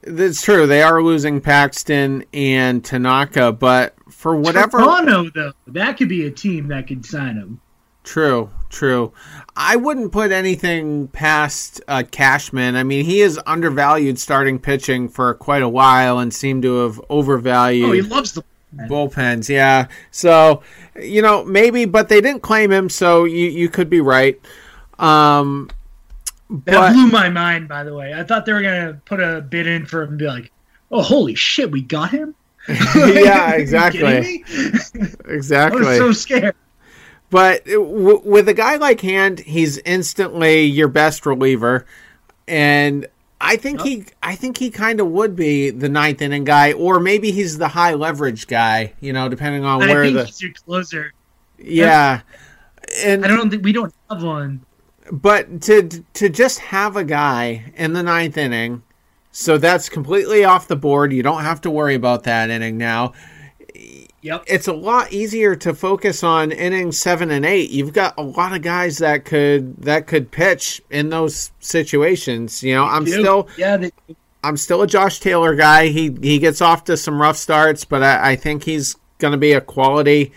That's 0.04 0.40
true. 0.42 0.66
They 0.66 0.82
are 0.82 1.02
losing 1.02 1.40
Paxton 1.40 2.24
and 2.32 2.84
Tanaka, 2.84 3.52
but 3.52 3.94
for 4.08 4.36
whatever. 4.36 4.78
Toronto, 4.78 5.28
though, 5.34 5.52
that 5.66 5.96
could 5.98 6.08
be 6.08 6.26
a 6.26 6.30
team 6.30 6.68
that 6.68 6.86
could 6.86 7.04
sign 7.04 7.34
him. 7.36 7.60
True, 8.04 8.48
true. 8.70 9.12
I 9.56 9.74
wouldn't 9.76 10.12
put 10.12 10.30
anything 10.30 11.08
past 11.08 11.82
uh, 11.88 12.04
Cashman. 12.10 12.76
I 12.76 12.84
mean, 12.84 13.04
he 13.04 13.20
is 13.20 13.38
undervalued 13.44 14.18
starting 14.18 14.58
pitching 14.60 15.08
for 15.08 15.34
quite 15.34 15.62
a 15.62 15.68
while 15.68 16.18
and 16.20 16.32
seemed 16.32 16.62
to 16.62 16.76
have 16.84 17.00
overvalued 17.10 17.88
Oh, 17.88 17.92
he 17.92 18.00
loves 18.02 18.32
the. 18.32 18.42
Bullpens. 18.74 19.48
Yeah. 19.48 19.88
So, 20.10 20.62
you 21.00 21.22
know, 21.22 21.44
maybe, 21.44 21.84
but 21.84 22.08
they 22.08 22.20
didn't 22.20 22.42
claim 22.42 22.70
him, 22.70 22.88
so 22.88 23.24
you, 23.24 23.46
you 23.46 23.68
could 23.68 23.90
be 23.90 24.00
right. 24.00 24.40
Um, 24.98 25.70
That 26.64 26.92
blew 26.92 27.08
my 27.08 27.28
mind, 27.28 27.68
by 27.68 27.84
the 27.84 27.94
way. 27.94 28.14
I 28.14 28.24
thought 28.24 28.46
they 28.46 28.52
were 28.52 28.62
gonna 28.62 29.00
put 29.04 29.20
a 29.20 29.40
bid 29.40 29.66
in 29.66 29.86
for 29.86 30.02
him 30.02 30.10
and 30.10 30.18
be 30.18 30.26
like, 30.26 30.50
"Oh, 30.90 31.02
holy 31.02 31.34
shit, 31.34 31.70
we 31.70 31.82
got 31.82 32.10
him!" 32.10 32.34
yeah, 32.68 33.54
you 33.54 33.60
exactly. 33.60 34.06
I 34.06 34.42
exactly. 35.26 35.80
was 35.80 35.96
so 35.98 36.12
scared. 36.12 36.54
But 37.30 37.64
w- 37.66 38.22
with 38.24 38.48
a 38.48 38.54
guy 38.54 38.76
like 38.76 39.00
Hand, 39.02 39.40
he's 39.40 39.78
instantly 39.78 40.62
your 40.62 40.88
best 40.88 41.26
reliever, 41.26 41.86
and 42.46 43.06
I 43.40 43.56
think 43.56 43.82
he, 43.82 44.04
I 44.22 44.34
think 44.34 44.56
he 44.58 44.70
kind 44.70 45.00
of 45.00 45.06
would 45.08 45.36
be 45.36 45.70
the 45.70 45.88
ninth 45.88 46.20
inning 46.22 46.44
guy, 46.44 46.72
or 46.72 46.98
maybe 46.98 47.30
he's 47.30 47.58
the 47.58 47.68
high 47.68 47.94
leverage 47.94 48.46
guy. 48.48 48.94
You 49.00 49.12
know, 49.12 49.28
depending 49.28 49.64
on 49.64 49.82
I 49.82 49.86
where 49.86 50.04
think 50.04 50.16
the 50.16 50.24
he's 50.24 50.42
your 50.42 50.52
closer. 50.52 51.12
yeah. 51.58 52.22
And 53.04 53.24
I 53.24 53.28
don't 53.28 53.50
think 53.50 53.64
we 53.64 53.72
don't 53.72 53.94
have 54.10 54.22
one. 54.22 54.64
but 55.12 55.60
to 55.62 55.88
to 56.14 56.28
just 56.28 56.58
have 56.58 56.96
a 56.96 57.04
guy 57.04 57.72
in 57.76 57.92
the 57.92 58.02
ninth 58.02 58.36
inning, 58.36 58.82
so 59.30 59.58
that's 59.58 59.88
completely 59.88 60.44
off 60.44 60.68
the 60.68 60.76
board. 60.76 61.12
You 61.12 61.22
don't 61.22 61.42
have 61.42 61.60
to 61.62 61.70
worry 61.70 61.94
about 61.94 62.24
that 62.24 62.50
inning 62.50 62.76
now. 62.78 63.12
Yep. 64.20 64.44
it's 64.48 64.66
a 64.66 64.72
lot 64.72 65.12
easier 65.12 65.54
to 65.56 65.74
focus 65.74 66.24
on 66.24 66.50
innings 66.50 66.98
seven 66.98 67.30
and 67.30 67.46
eight. 67.46 67.70
You've 67.70 67.92
got 67.92 68.14
a 68.18 68.22
lot 68.22 68.54
of 68.54 68.62
guys 68.62 68.98
that 68.98 69.24
could 69.24 69.76
that 69.82 70.06
could 70.06 70.30
pitch 70.30 70.82
in 70.90 71.10
those 71.10 71.52
situations. 71.60 72.62
You 72.62 72.74
know, 72.74 72.84
I'm 72.84 73.06
still 73.06 73.48
yeah. 73.56 73.76
They, 73.76 73.92
I'm 74.42 74.56
still 74.56 74.82
a 74.82 74.86
Josh 74.86 75.20
Taylor 75.20 75.54
guy. 75.54 75.88
He 75.88 76.16
he 76.20 76.38
gets 76.38 76.60
off 76.60 76.84
to 76.84 76.96
some 76.96 77.20
rough 77.20 77.36
starts, 77.36 77.84
but 77.84 78.02
I, 78.02 78.32
I 78.32 78.36
think 78.36 78.64
he's 78.64 78.96
going 79.18 79.32
to 79.32 79.38
be 79.38 79.52
a 79.52 79.60
quality 79.60 80.32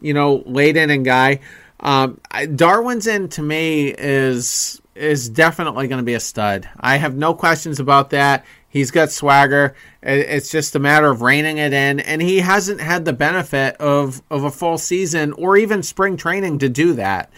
you 0.00 0.14
know, 0.14 0.42
late 0.46 0.76
inning 0.76 1.02
guy. 1.02 1.40
Um, 1.80 2.20
Darwinzon 2.32 3.30
to 3.32 3.42
me 3.42 3.94
is 3.96 4.80
is 4.94 5.28
definitely 5.28 5.86
going 5.86 5.98
to 5.98 6.04
be 6.04 6.14
a 6.14 6.20
stud. 6.20 6.68
I 6.80 6.96
have 6.96 7.16
no 7.16 7.32
questions 7.32 7.78
about 7.78 8.10
that. 8.10 8.44
He's 8.70 8.90
got 8.90 9.10
swagger. 9.10 9.74
It's 10.02 10.50
just 10.50 10.76
a 10.76 10.78
matter 10.78 11.10
of 11.10 11.22
reining 11.22 11.58
it 11.58 11.72
in, 11.72 12.00
and 12.00 12.20
he 12.20 12.38
hasn't 12.40 12.80
had 12.80 13.04
the 13.04 13.12
benefit 13.12 13.76
of 13.76 14.22
of 14.30 14.44
a 14.44 14.50
full 14.50 14.78
season 14.78 15.32
or 15.32 15.56
even 15.56 15.82
spring 15.82 16.16
training 16.16 16.58
to 16.58 16.68
do 16.68 16.92
that. 16.94 17.30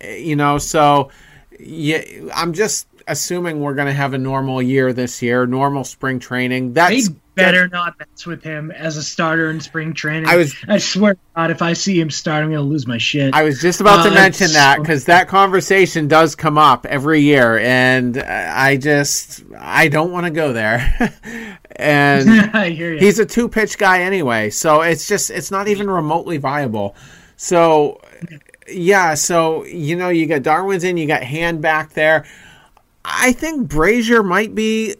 Eh, 0.00 0.16
you 0.16 0.36
know, 0.36 0.58
so 0.58 1.10
yeah, 1.60 2.02
I'm 2.34 2.52
just 2.54 2.87
assuming 3.08 3.60
we're 3.60 3.74
going 3.74 3.88
to 3.88 3.94
have 3.94 4.14
a 4.14 4.18
normal 4.18 4.62
year 4.62 4.92
this 4.92 5.22
year, 5.22 5.46
normal 5.46 5.84
spring 5.84 6.18
training. 6.18 6.74
That's 6.74 7.08
better 7.38 7.68
not 7.68 7.98
mess 7.98 8.26
with 8.26 8.42
him 8.42 8.70
as 8.70 8.96
a 8.96 9.02
starter 9.02 9.50
in 9.50 9.60
spring 9.60 9.94
training. 9.94 10.28
I 10.28 10.36
was, 10.36 10.54
I 10.66 10.78
swear 10.78 11.14
to 11.14 11.20
God, 11.36 11.50
if 11.50 11.62
I 11.62 11.72
see 11.72 11.98
him 11.98 12.10
start, 12.10 12.44
I'm 12.44 12.50
gonna 12.50 12.62
lose 12.62 12.86
my 12.86 12.98
shit. 12.98 13.34
I 13.34 13.44
was 13.44 13.60
just 13.60 13.80
about 13.80 14.00
uh, 14.00 14.08
to 14.08 14.10
mention 14.10 14.52
that 14.52 14.80
because 14.80 15.04
that 15.06 15.28
conversation 15.28 16.08
does 16.08 16.34
come 16.34 16.58
up 16.58 16.84
every 16.86 17.20
year, 17.20 17.58
and 17.58 18.18
I 18.18 18.76
just 18.76 19.44
I 19.56 19.88
don't 19.88 20.12
want 20.12 20.26
to 20.26 20.30
go 20.30 20.52
there. 20.52 21.58
and 21.76 22.28
he's 23.00 23.18
a 23.18 23.26
two 23.26 23.48
pitch 23.48 23.78
guy 23.78 24.02
anyway, 24.02 24.50
so 24.50 24.82
it's 24.82 25.08
just 25.08 25.30
it's 25.30 25.50
not 25.50 25.68
even 25.68 25.88
remotely 25.88 26.38
viable. 26.38 26.96
So 27.36 28.00
yeah, 28.68 29.14
so 29.14 29.64
you 29.64 29.96
know 29.96 30.08
you 30.08 30.26
got 30.26 30.42
Darwinzon, 30.42 30.98
you 30.98 31.06
got 31.06 31.22
Hand 31.22 31.62
back 31.62 31.92
there. 31.92 32.26
I 33.10 33.32
think 33.32 33.70
Brasier 33.70 34.24
might 34.24 34.54
be 34.54 34.96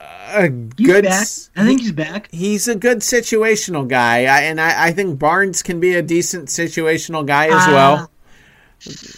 a 0.00 0.42
he's 0.76 0.86
good. 0.86 1.04
Back. 1.04 1.26
I 1.56 1.64
think 1.64 1.80
he's 1.80 1.92
back. 1.92 2.28
He's 2.32 2.68
a 2.68 2.74
good 2.74 2.98
situational 2.98 3.86
guy, 3.86 4.24
I, 4.24 4.42
and 4.42 4.60
I, 4.60 4.86
I, 4.86 4.92
think 4.92 5.18
Barnes 5.18 5.62
can 5.62 5.80
be 5.80 5.94
a 5.94 6.02
decent 6.02 6.48
situational 6.48 7.24
guy 7.24 7.46
as 7.46 7.66
uh, 7.66 8.08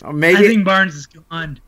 well. 0.02 0.12
Maybe 0.12 0.38
I 0.38 0.42
think 0.42 0.64
Barnes 0.64 0.94
is 0.94 1.06
gone. 1.06 1.60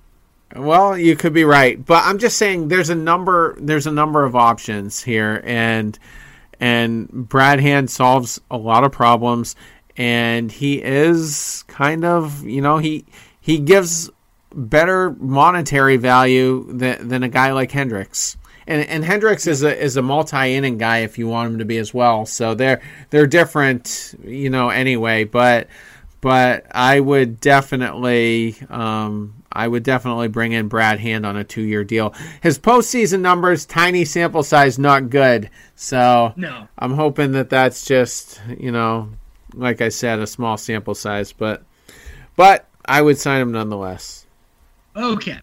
Well, 0.56 0.98
you 0.98 1.16
could 1.16 1.32
be 1.32 1.44
right, 1.44 1.84
but 1.84 2.04
I'm 2.04 2.18
just 2.18 2.36
saying 2.36 2.68
there's 2.68 2.90
a 2.90 2.94
number 2.94 3.56
there's 3.60 3.86
a 3.86 3.92
number 3.92 4.24
of 4.24 4.34
options 4.34 5.02
here, 5.02 5.42
and 5.44 5.98
and 6.58 7.08
Brad 7.28 7.60
Hand 7.60 7.90
solves 7.90 8.40
a 8.50 8.56
lot 8.56 8.84
of 8.84 8.92
problems, 8.92 9.54
and 9.96 10.50
he 10.50 10.82
is 10.82 11.64
kind 11.68 12.04
of 12.04 12.44
you 12.44 12.60
know 12.60 12.78
he 12.78 13.06
he 13.40 13.58
gives 13.58 14.10
better 14.54 15.10
monetary 15.18 15.96
value 15.96 16.66
than, 16.72 17.08
than 17.08 17.22
a 17.22 17.28
guy 17.28 17.52
like 17.52 17.70
Hendriks 17.70 18.36
and 18.70 18.88
and 18.88 19.04
Hendriks 19.04 19.48
is 19.48 19.62
a 19.62 19.76
is 19.76 19.96
a 19.96 20.02
multi 20.02 20.54
inning 20.54 20.78
guy 20.78 20.98
if 20.98 21.18
you 21.18 21.26
want 21.26 21.52
him 21.52 21.58
to 21.58 21.64
be 21.64 21.76
as 21.78 21.92
well. 21.92 22.24
So 22.24 22.54
they're 22.54 22.80
they're 23.10 23.26
different, 23.26 24.14
you 24.24 24.48
know. 24.48 24.70
Anyway, 24.70 25.24
but 25.24 25.66
but 26.20 26.66
I 26.70 27.00
would 27.00 27.40
definitely 27.40 28.56
um, 28.68 29.34
I 29.52 29.66
would 29.66 29.82
definitely 29.82 30.28
bring 30.28 30.52
in 30.52 30.68
Brad 30.68 31.00
Hand 31.00 31.26
on 31.26 31.36
a 31.36 31.42
two 31.42 31.62
year 31.62 31.82
deal. 31.82 32.14
His 32.42 32.60
postseason 32.60 33.20
numbers, 33.20 33.66
tiny 33.66 34.04
sample 34.04 34.44
size, 34.44 34.78
not 34.78 35.10
good. 35.10 35.50
So 35.74 36.32
no, 36.36 36.68
I'm 36.78 36.94
hoping 36.94 37.32
that 37.32 37.50
that's 37.50 37.84
just 37.84 38.40
you 38.56 38.70
know, 38.70 39.10
like 39.52 39.80
I 39.80 39.88
said, 39.88 40.20
a 40.20 40.28
small 40.28 40.56
sample 40.56 40.94
size, 40.94 41.32
but 41.32 41.64
but 42.36 42.68
I 42.84 43.02
would 43.02 43.18
sign 43.18 43.40
him 43.40 43.50
nonetheless. 43.50 44.19
Okay. 45.00 45.38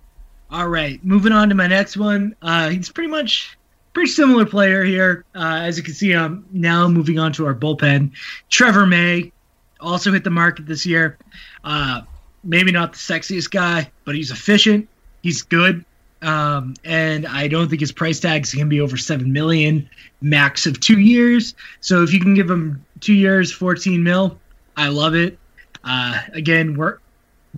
All 0.51 0.67
right, 0.67 1.03
moving 1.03 1.33
on 1.33 1.49
to 1.49 1.55
my 1.55 1.67
next 1.67 1.97
one. 1.97 2.35
Uh, 2.41 2.69
he's 2.69 2.89
pretty 2.89 3.09
much 3.09 3.57
pretty 3.91 4.11
similar 4.11 4.45
player 4.45 4.83
here. 4.83 5.25
Uh, 5.35 5.61
as 5.63 5.77
you 5.77 5.83
can 5.83 5.93
see, 5.93 6.13
I'm 6.13 6.45
now 6.51 6.87
moving 6.87 7.17
on 7.17 7.33
to 7.33 7.45
our 7.47 7.55
bullpen. 7.55 8.11
Trevor 8.49 8.85
May 8.85 9.33
also 9.81 10.13
hit 10.13 10.23
the 10.23 10.29
market 10.29 10.67
this 10.67 10.85
year. 10.85 11.17
Uh, 11.63 12.01
maybe 12.43 12.71
not 12.71 12.93
the 12.93 12.99
sexiest 12.99 13.51
guy, 13.51 13.91
but 14.05 14.15
he's 14.15 14.31
efficient. 14.31 14.87
He's 15.21 15.41
good, 15.41 15.83
um, 16.21 16.75
and 16.85 17.25
I 17.27 17.47
don't 17.47 17.67
think 17.67 17.81
his 17.81 17.91
price 17.91 18.19
tag 18.19 18.43
is 18.43 18.53
going 18.53 18.67
to 18.67 18.69
be 18.69 18.79
over 18.79 18.95
seven 18.95 19.33
million, 19.33 19.89
max 20.21 20.65
of 20.67 20.79
two 20.79 20.99
years. 20.99 21.55
So 21.81 22.03
if 22.03 22.13
you 22.13 22.21
can 22.21 22.35
give 22.35 22.49
him 22.49 22.85
two 23.01 23.15
years, 23.15 23.51
fourteen 23.51 24.03
mil, 24.03 24.39
I 24.77 24.89
love 24.89 25.15
it. 25.15 25.39
Uh, 25.83 26.19
again, 26.31 26.77
we're 26.77 26.99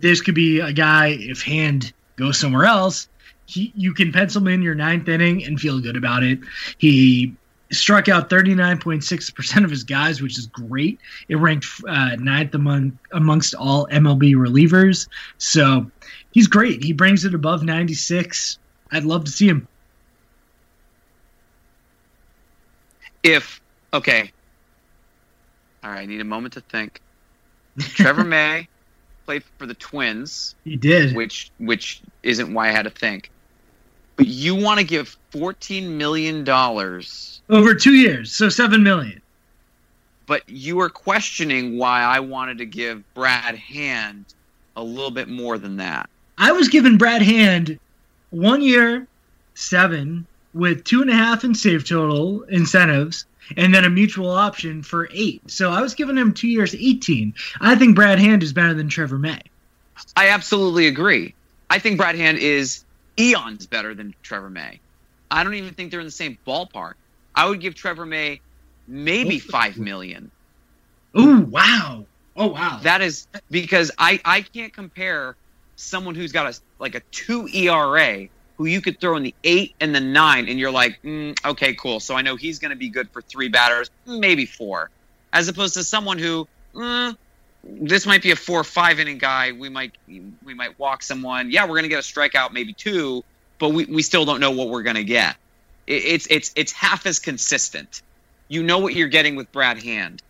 this 0.02 0.22
could 0.22 0.36
be 0.36 0.60
a 0.60 0.74
guy 0.74 1.18
if 1.20 1.42
hand 1.42 1.94
goes 2.16 2.38
somewhere 2.40 2.66
else, 2.66 3.08
he, 3.46 3.74
you 3.76 3.94
can 3.94 4.12
pencil 4.12 4.42
him 4.42 4.48
in 4.48 4.62
your 4.62 4.76
ninth 4.76 5.08
inning 5.08 5.44
and 5.44 5.60
feel 5.60 5.80
good 5.80 5.98
about 5.98 6.24
it. 6.24 6.40
He 6.78 7.36
struck 7.72 8.08
out 8.08 8.30
39.6% 8.30 9.64
of 9.64 9.70
his 9.70 9.84
guys, 9.84 10.22
which 10.22 10.38
is 10.38 10.48
great. 10.48 11.00
It 11.28 11.36
ranked 11.36 11.68
uh, 11.88 12.16
ninth 12.16 12.54
among 12.56 13.00
amongst 13.12 13.56
all 13.56 13.88
MLB 13.88 14.36
relievers. 14.36 15.08
So 15.38 15.90
he's 16.32 16.48
great. 16.48 16.84
He 16.84 16.94
brings 16.94 17.26
it 17.26 17.34
above 17.34 17.64
96. 17.64 18.60
I'd 18.92 19.04
love 19.04 19.26
to 19.26 19.32
see 19.32 19.48
him. 19.48 19.68
If 23.22 23.60
okay, 23.94 24.32
all 25.84 25.92
right, 25.92 26.02
I 26.02 26.06
need 26.06 26.22
a 26.22 26.26
moment 26.26 26.54
to 26.54 26.62
think. 26.62 27.02
Trevor 27.80 28.24
May 28.26 28.69
played 29.30 29.44
for 29.60 29.68
the 29.68 29.76
Twins. 29.76 30.56
He 30.66 30.76
did, 30.76 31.16
which 31.16 31.52
which 31.60 32.02
isn't 32.24 32.52
why 32.52 32.70
I 32.70 32.72
had 32.72 32.86
to 32.86 32.90
think. 32.90 33.30
But 34.16 34.26
you 34.26 34.56
want 34.56 34.80
to 34.80 34.84
give 34.84 35.16
fourteen 35.30 36.00
million 36.00 36.44
dollars 36.44 37.40
over 37.48 37.76
two 37.76 37.94
years, 37.94 38.32
so 38.32 38.50
seven 38.50 38.82
million. 38.82 39.22
But 40.26 40.50
you 40.50 40.80
are 40.80 40.90
questioning 40.90 41.78
why 41.78 42.02
I 42.02 42.22
wanted 42.22 42.58
to 42.58 42.66
give 42.66 43.04
Brad 43.14 43.54
Hand 43.54 44.26
a 44.76 44.84
little 44.84 45.12
bit 45.12 45.28
more 45.28 45.60
than 45.60 45.78
that. 45.78 46.10
I 46.40 46.52
was 46.52 46.68
giving 46.68 46.98
Brad 46.98 47.22
Hand 47.22 47.80
one 48.32 48.64
year, 48.64 49.06
seven, 49.54 50.26
with 50.56 50.84
two 50.86 51.04
and 51.04 51.12
a 51.12 51.16
half 51.16 51.44
in 51.44 51.54
save 51.54 51.88
total 51.88 52.42
incentives, 52.46 53.28
and 53.58 53.74
then 53.74 53.86
a 53.86 53.90
mutual 53.90 54.32
option 54.32 54.84
for 54.84 55.10
eight. 55.12 55.50
So 55.50 55.72
I 55.72 55.82
was 55.82 55.96
giving 55.96 56.18
him 56.18 56.34
two 56.34 56.48
years, 56.48 56.76
18. 56.76 57.34
I 57.60 57.76
think 57.76 57.96
Brad 57.96 58.20
Hand 58.20 58.44
is 58.44 58.54
better 58.54 58.74
than 58.74 58.90
Trevor 58.90 59.18
May. 59.18 59.42
I 60.16 60.30
absolutely 60.30 60.88
agree. 60.88 61.36
I 61.70 61.80
think 61.80 61.98
Brad 61.98 62.16
Hand 62.16 62.38
is 62.38 62.84
eons 63.20 63.68
better 63.68 63.94
than 63.94 64.16
Trevor 64.24 64.50
May. 64.50 64.80
I 65.30 65.44
don't 65.44 65.56
even 65.56 65.74
think 65.74 65.92
they're 65.92 66.00
in 66.00 66.08
the 66.08 66.12
same 66.12 66.38
ballpark. 66.48 66.94
I 67.36 67.48
would 67.48 67.60
give 67.60 67.76
Trevor 67.76 68.06
May 68.06 68.42
maybe 68.88 69.40
five 69.40 69.78
million. 69.78 70.32
Ooh, 71.18 71.42
wow. 71.42 72.06
Oh 72.36 72.48
wow. 72.48 72.80
That 72.84 73.02
is 73.02 73.28
because 73.52 73.92
I, 73.98 74.20
I 74.26 74.42
can't 74.42 74.74
compare 74.74 75.36
someone 75.76 76.16
who's 76.16 76.32
got 76.32 76.54
a 76.54 76.60
like 76.80 76.96
a 76.96 77.02
two 77.12 77.48
ERA 77.48 78.28
who 78.60 78.66
you 78.66 78.82
could 78.82 79.00
throw 79.00 79.16
in 79.16 79.24
the 79.24 79.34
eight 79.46 79.74
and 79.80 79.96
the 79.96 80.02
nine, 80.02 80.50
and 80.50 80.60
you're 80.60 80.70
like, 80.70 81.02
mm, 81.02 81.34
okay, 81.46 81.74
cool. 81.76 82.02
So 82.02 82.16
I 82.16 82.22
know 82.22 82.36
he's 82.36 82.60
going 82.60 82.72
to 82.72 82.78
be 82.78 82.90
good 82.90 83.10
for 83.10 83.22
three 83.22 83.48
batters, 83.48 83.90
maybe 84.06 84.46
four, 84.46 84.90
as 85.32 85.48
opposed 85.48 85.76
to 85.76 85.84
someone 85.86 86.18
who, 86.18 86.46
mm, 86.76 87.16
this 87.64 88.06
might 88.06 88.22
be 88.22 88.32
a 88.32 88.36
four 88.36 88.60
or 88.60 88.66
five 88.66 89.00
inning 89.00 89.18
guy. 89.18 89.54
We 89.54 89.70
might 89.70 89.94
we 90.08 90.54
might 90.54 90.78
walk 90.78 91.04
someone. 91.04 91.52
Yeah, 91.52 91.64
we're 91.64 91.76
going 91.76 91.84
to 91.84 91.90
get 91.90 92.00
a 92.00 92.02
strikeout, 92.02 92.52
maybe 92.52 92.74
two, 92.74 93.24
but 93.60 93.70
we, 93.70 93.86
we 93.86 94.02
still 94.02 94.26
don't 94.26 94.42
know 94.42 94.52
what 94.52 94.68
we're 94.68 94.84
going 94.84 94.98
to 94.98 95.06
get. 95.06 95.38
It, 95.88 96.04
it's 96.04 96.28
it's 96.30 96.52
it's 96.58 96.74
half 96.74 97.06
as 97.06 97.20
consistent. 97.20 98.02
You 98.50 98.62
know 98.62 98.80
what 98.80 98.94
you're 98.94 99.08
getting 99.08 99.38
with 99.38 99.50
Brad 99.54 99.82
Hand. 99.82 100.22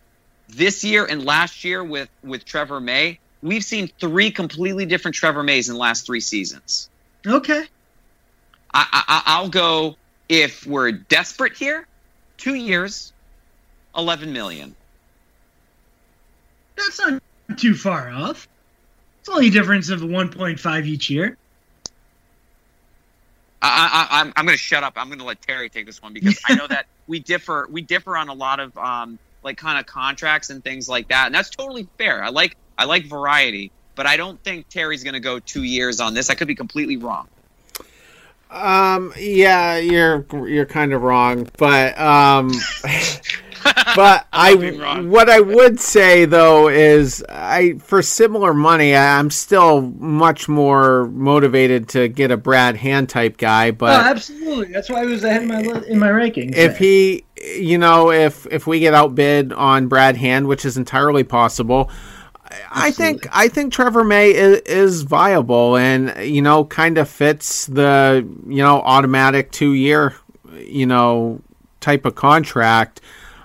This 0.48 0.84
year 0.84 1.04
and 1.04 1.24
last 1.24 1.64
year 1.64 1.82
with 1.82 2.08
with 2.22 2.44
Trevor 2.44 2.78
May, 2.78 3.18
we've 3.42 3.64
seen 3.64 3.90
three 3.98 4.30
completely 4.30 4.86
different 4.86 5.16
Trevor 5.16 5.42
Mays 5.42 5.68
in 5.68 5.74
the 5.74 5.80
last 5.80 6.06
three 6.06 6.20
seasons. 6.20 6.88
Okay. 7.26 7.66
I, 8.72 9.22
I, 9.26 9.42
will 9.42 9.48
go 9.48 9.96
if 10.28 10.66
we're 10.66 10.92
desperate 10.92 11.56
here, 11.56 11.86
two 12.36 12.54
years, 12.54 13.12
eleven 13.96 14.32
million. 14.32 14.74
That's 16.76 17.00
not 17.00 17.22
too 17.56 17.74
far 17.74 18.10
off. 18.10 18.48
It's 19.20 19.28
only 19.28 19.48
a 19.48 19.50
difference 19.50 19.90
of 19.90 20.02
one 20.02 20.30
point 20.30 20.60
five 20.60 20.86
each 20.86 21.10
year. 21.10 21.36
I, 23.62 24.08
I, 24.10 24.20
I'm 24.20 24.32
I'm 24.36 24.46
going 24.46 24.56
to 24.56 24.62
shut 24.62 24.82
up. 24.82 24.94
I'm 24.96 25.08
going 25.08 25.18
to 25.18 25.24
let 25.24 25.42
Terry 25.42 25.68
take 25.68 25.86
this 25.86 26.02
one 26.02 26.12
because 26.12 26.40
I 26.48 26.54
know 26.54 26.66
that 26.66 26.86
we 27.06 27.18
differ 27.18 27.66
we 27.70 27.82
differ 27.82 28.16
on 28.16 28.28
a 28.28 28.34
lot 28.34 28.60
of 28.60 28.76
um 28.78 29.18
like 29.42 29.56
kind 29.56 29.78
of 29.78 29.86
contracts 29.86 30.50
and 30.50 30.62
things 30.62 30.88
like 30.88 31.08
that, 31.08 31.26
and 31.26 31.34
that's 31.34 31.50
totally 31.50 31.88
fair. 31.98 32.22
I 32.22 32.28
like 32.28 32.56
I 32.78 32.84
like 32.84 33.06
variety, 33.06 33.70
but 33.94 34.06
I 34.06 34.16
don't 34.16 34.42
think 34.42 34.68
Terry's 34.68 35.04
going 35.04 35.14
to 35.14 35.20
go 35.20 35.38
two 35.38 35.64
years 35.64 36.00
on 36.00 36.14
this. 36.14 36.30
I 36.30 36.34
could 36.34 36.48
be 36.48 36.54
completely 36.54 36.96
wrong. 36.96 37.28
Um, 38.50 39.12
yeah, 39.16 39.76
you're 39.76 40.26
you're 40.46 40.66
kind 40.66 40.92
of 40.92 41.02
wrong, 41.02 41.48
but 41.56 41.98
um, 42.00 42.50
but 43.94 44.26
I 44.32 44.54
what 45.06 45.30
I 45.30 45.40
would 45.40 45.78
say 45.78 46.24
though 46.24 46.68
is 46.68 47.24
I 47.28 47.74
for 47.74 48.02
similar 48.02 48.52
money 48.52 48.96
I'm 48.96 49.30
still 49.30 49.82
much 49.82 50.48
more 50.48 51.06
motivated 51.06 51.88
to 51.90 52.08
get 52.08 52.30
a 52.30 52.36
Brad 52.36 52.76
Hand 52.76 53.08
type 53.08 53.36
guy. 53.36 53.70
But 53.70 54.00
oh, 54.00 54.10
absolutely, 54.10 54.72
that's 54.72 54.90
why 54.90 55.02
I 55.02 55.04
was 55.04 55.22
ahead 55.22 55.42
in 55.42 55.48
my 55.48 55.60
in 55.86 55.98
my 55.98 56.08
rankings. 56.08 56.56
If 56.56 56.78
he, 56.78 57.24
you 57.36 57.78
know, 57.78 58.10
if 58.10 58.46
if 58.50 58.66
we 58.66 58.80
get 58.80 58.94
outbid 58.94 59.52
on 59.52 59.88
Brad 59.88 60.16
Hand, 60.16 60.48
which 60.48 60.64
is 60.64 60.76
entirely 60.76 61.24
possible. 61.24 61.90
I 62.70 62.90
think 62.90 63.26
I 63.32 63.48
think 63.48 63.72
Trevor 63.72 64.04
May 64.04 64.34
is, 64.34 64.60
is 64.60 65.02
viable 65.02 65.76
and 65.76 66.14
you 66.24 66.42
know 66.42 66.64
kind 66.64 66.98
of 66.98 67.08
fits 67.08 67.66
the 67.66 68.26
you 68.46 68.62
know 68.62 68.80
automatic 68.82 69.52
two 69.52 69.74
year 69.74 70.16
you 70.58 70.86
know 70.86 71.40
type 71.80 72.04
of 72.04 72.14
contract. 72.14 73.00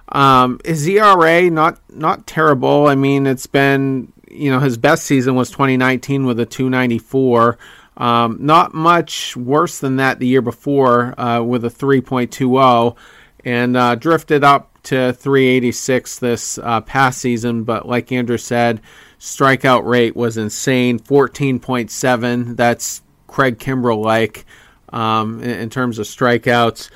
Um, 0.09 0.59
his 0.63 0.87
ERA 0.87 1.49
not 1.49 1.79
not 1.89 2.27
terrible. 2.27 2.87
I 2.87 2.95
mean, 2.95 3.27
it's 3.27 3.47
been 3.47 4.11
you 4.29 4.51
know 4.51 4.59
his 4.59 4.77
best 4.77 5.05
season 5.05 5.35
was 5.35 5.49
2019 5.49 6.25
with 6.25 6.39
a 6.39 6.45
294. 6.45 7.57
Um, 7.97 8.37
not 8.41 8.73
much 8.73 9.37
worse 9.37 9.79
than 9.79 9.95
that 9.97 10.19
the 10.19 10.27
year 10.27 10.41
before 10.41 11.17
uh, 11.19 11.41
with 11.41 11.63
a 11.63 11.69
3.20, 11.69 12.97
and 13.45 13.77
uh, 13.77 13.95
drifted 13.95 14.43
up 14.43 14.74
to 14.85 15.13
386 15.13 16.19
this 16.19 16.57
uh, 16.57 16.81
past 16.81 17.19
season. 17.19 17.63
But 17.63 17.87
like 17.87 18.11
Andrew 18.11 18.37
said, 18.37 18.81
strikeout 19.19 19.85
rate 19.85 20.15
was 20.15 20.37
insane 20.37 20.99
14.7. 20.99 22.55
That's 22.55 23.01
Craig 23.27 23.59
Kimbrel 23.59 24.03
like 24.03 24.45
um, 24.93 25.41
in, 25.41 25.49
in, 25.49 25.69
terms 25.69 25.99
of 25.99 26.05
strikeouts. 26.05 26.89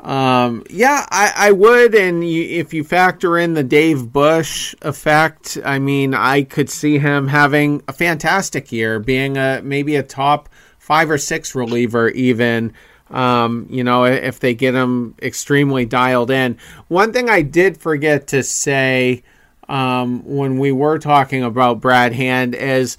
Um, 0.00 0.64
yeah, 0.70 1.06
I, 1.10 1.32
I 1.34 1.52
would. 1.52 1.94
And 1.94 2.28
you, 2.28 2.42
if 2.42 2.74
you 2.74 2.84
factor 2.84 3.38
in 3.38 3.54
the 3.54 3.64
Dave 3.64 4.12
Bush 4.12 4.74
effect, 4.82 5.58
I 5.64 5.78
mean, 5.78 6.14
I 6.14 6.42
could 6.42 6.70
see 6.70 6.98
him 6.98 7.28
having 7.28 7.82
a 7.88 7.92
fantastic 7.92 8.70
year, 8.70 9.00
being 9.00 9.36
a 9.36 9.60
maybe 9.62 9.96
a 9.96 10.02
top 10.02 10.48
five 10.78 11.10
or 11.10 11.18
six 11.18 11.54
reliever, 11.54 12.08
even. 12.10 12.74
Um, 13.10 13.66
you 13.70 13.84
know, 13.84 14.04
if 14.04 14.40
they 14.40 14.54
get 14.54 14.72
them 14.72 15.14
extremely 15.22 15.86
dialed 15.86 16.30
in. 16.30 16.58
One 16.88 17.12
thing 17.12 17.30
I 17.30 17.40
did 17.40 17.78
forget 17.78 18.26
to 18.28 18.42
say 18.42 19.22
um, 19.68 20.24
when 20.24 20.58
we 20.58 20.72
were 20.72 20.98
talking 20.98 21.42
about 21.42 21.80
Brad 21.80 22.12
Hand 22.12 22.54
is 22.54 22.96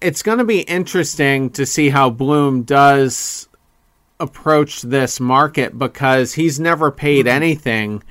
it's 0.00 0.22
going 0.22 0.38
to 0.38 0.44
be 0.44 0.60
interesting 0.60 1.50
to 1.50 1.64
see 1.64 1.88
how 1.88 2.10
Bloom 2.10 2.62
does 2.62 3.48
approach 4.20 4.82
this 4.82 5.18
market 5.18 5.78
because 5.78 6.34
he's 6.34 6.60
never 6.60 6.90
paid 6.90 7.26
mm-hmm. 7.26 7.36
anything 7.36 8.02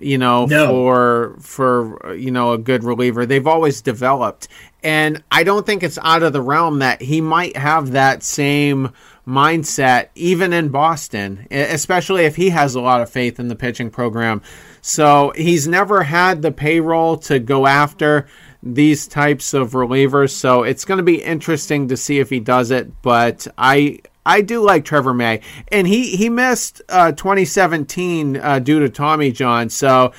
you 0.00 0.18
know 0.18 0.46
no. 0.46 0.68
for 0.68 1.36
for 1.40 2.14
you 2.14 2.30
know 2.30 2.52
a 2.52 2.58
good 2.58 2.84
reliever. 2.84 3.26
They've 3.26 3.46
always 3.46 3.80
developed. 3.80 4.48
And 4.82 5.24
i 5.32 5.42
don't 5.42 5.66
think 5.66 5.82
it's 5.82 5.98
out 6.02 6.22
of 6.22 6.32
the 6.32 6.40
realm 6.42 6.78
that 6.78 7.02
he 7.02 7.20
might 7.20 7.56
have 7.56 7.92
that 7.92 8.22
same 8.22 8.92
mindset 9.26 10.10
even 10.14 10.52
in 10.52 10.68
boston 10.68 11.44
especially 11.50 12.24
if 12.24 12.36
he 12.36 12.50
has 12.50 12.76
a 12.76 12.80
lot 12.80 13.00
of 13.00 13.10
faith 13.10 13.40
in 13.40 13.48
the 13.48 13.56
pitching 13.56 13.90
program. 13.90 14.42
So 14.82 15.32
he's 15.34 15.66
never 15.66 16.04
had 16.04 16.42
the 16.42 16.52
payroll 16.52 17.16
to 17.18 17.40
go 17.40 17.66
after 17.66 18.28
these 18.62 19.06
types 19.08 19.54
of 19.54 19.72
relievers. 19.72 20.30
So 20.30 20.62
it's 20.62 20.84
going 20.84 20.98
to 20.98 21.04
be 21.04 21.22
interesting 21.22 21.88
to 21.88 21.96
see 21.96 22.20
if 22.20 22.30
he 22.30 22.40
does 22.40 22.70
it. 22.70 23.02
But 23.02 23.46
i 23.58 23.98
I 24.26 24.40
do 24.40 24.62
like 24.62 24.84
Trevor 24.84 25.14
May, 25.14 25.40
and 25.68 25.86
he 25.86 26.16
he 26.16 26.28
missed 26.28 26.82
uh, 26.88 27.12
2017 27.12 28.36
uh, 28.36 28.58
due 28.58 28.80
to 28.80 28.88
Tommy 28.88 29.30
John. 29.32 29.70
So 29.70 30.12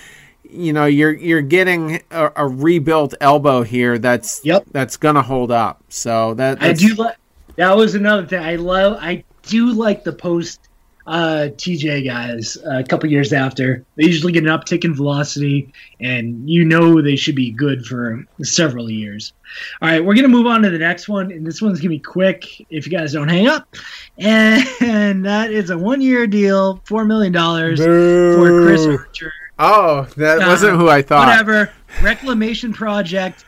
you 0.49 0.73
know 0.73 0.85
you're 0.85 1.13
you're 1.13 1.41
getting 1.41 2.01
a, 2.09 2.31
a 2.37 2.47
rebuilt 2.47 3.13
elbow 3.19 3.63
here. 3.63 3.99
That's 3.99 4.43
yep. 4.45 4.65
that's 4.71 4.97
gonna 4.97 5.21
hold 5.21 5.51
up. 5.51 5.83
So 5.89 6.33
that 6.35 6.63
I 6.63 6.73
do 6.73 6.95
like. 6.95 7.17
That 7.57 7.75
was 7.75 7.95
another 7.95 8.25
thing 8.25 8.41
I 8.41 8.55
love. 8.55 8.97
I 9.01 9.23
do 9.43 9.71
like 9.71 10.03
the 10.03 10.13
post 10.13 10.66
uh, 11.07 11.47
TJ 11.55 12.05
guys 12.05 12.57
a 12.65 12.83
couple 12.83 13.09
years 13.09 13.31
after. 13.31 13.83
They 13.95 14.03
usually 14.03 14.33
get 14.33 14.43
an 14.43 14.49
uptick 14.49 14.83
in 14.83 14.93
velocity, 14.93 15.73
and 16.01 16.47
you 16.49 16.65
know 16.65 17.01
they 17.01 17.15
should 17.15 17.35
be 17.35 17.51
good 17.51 17.85
for 17.85 18.25
several 18.43 18.89
years. 18.89 19.31
All 19.81 19.87
right, 19.87 20.03
we're 20.03 20.15
going 20.15 20.23
to 20.23 20.29
move 20.29 20.47
on 20.47 20.61
to 20.63 20.69
the 20.69 20.77
next 20.77 21.07
one, 21.07 21.31
and 21.31 21.47
this 21.47 21.61
one's 21.61 21.79
going 21.79 21.83
to 21.83 21.89
be 21.89 21.99
quick 21.99 22.67
if 22.69 22.85
you 22.85 22.91
guys 22.91 23.13
don't 23.13 23.29
hang 23.29 23.47
up. 23.47 23.67
And 24.17 25.25
that 25.25 25.51
is 25.51 25.69
a 25.69 25.77
one 25.77 26.01
year 26.01 26.27
deal, 26.27 26.79
$4 26.79 27.07
million 27.07 27.33
for 27.33 28.65
Chris 28.65 28.85
Archer. 28.85 29.33
Oh, 29.59 30.03
that 30.17 30.39
wasn't 30.39 30.75
uh, 30.75 30.77
who 30.77 30.89
I 30.89 31.01
thought. 31.01 31.27
Whatever. 31.27 31.71
Reclamation 32.03 32.73
project. 32.73 33.45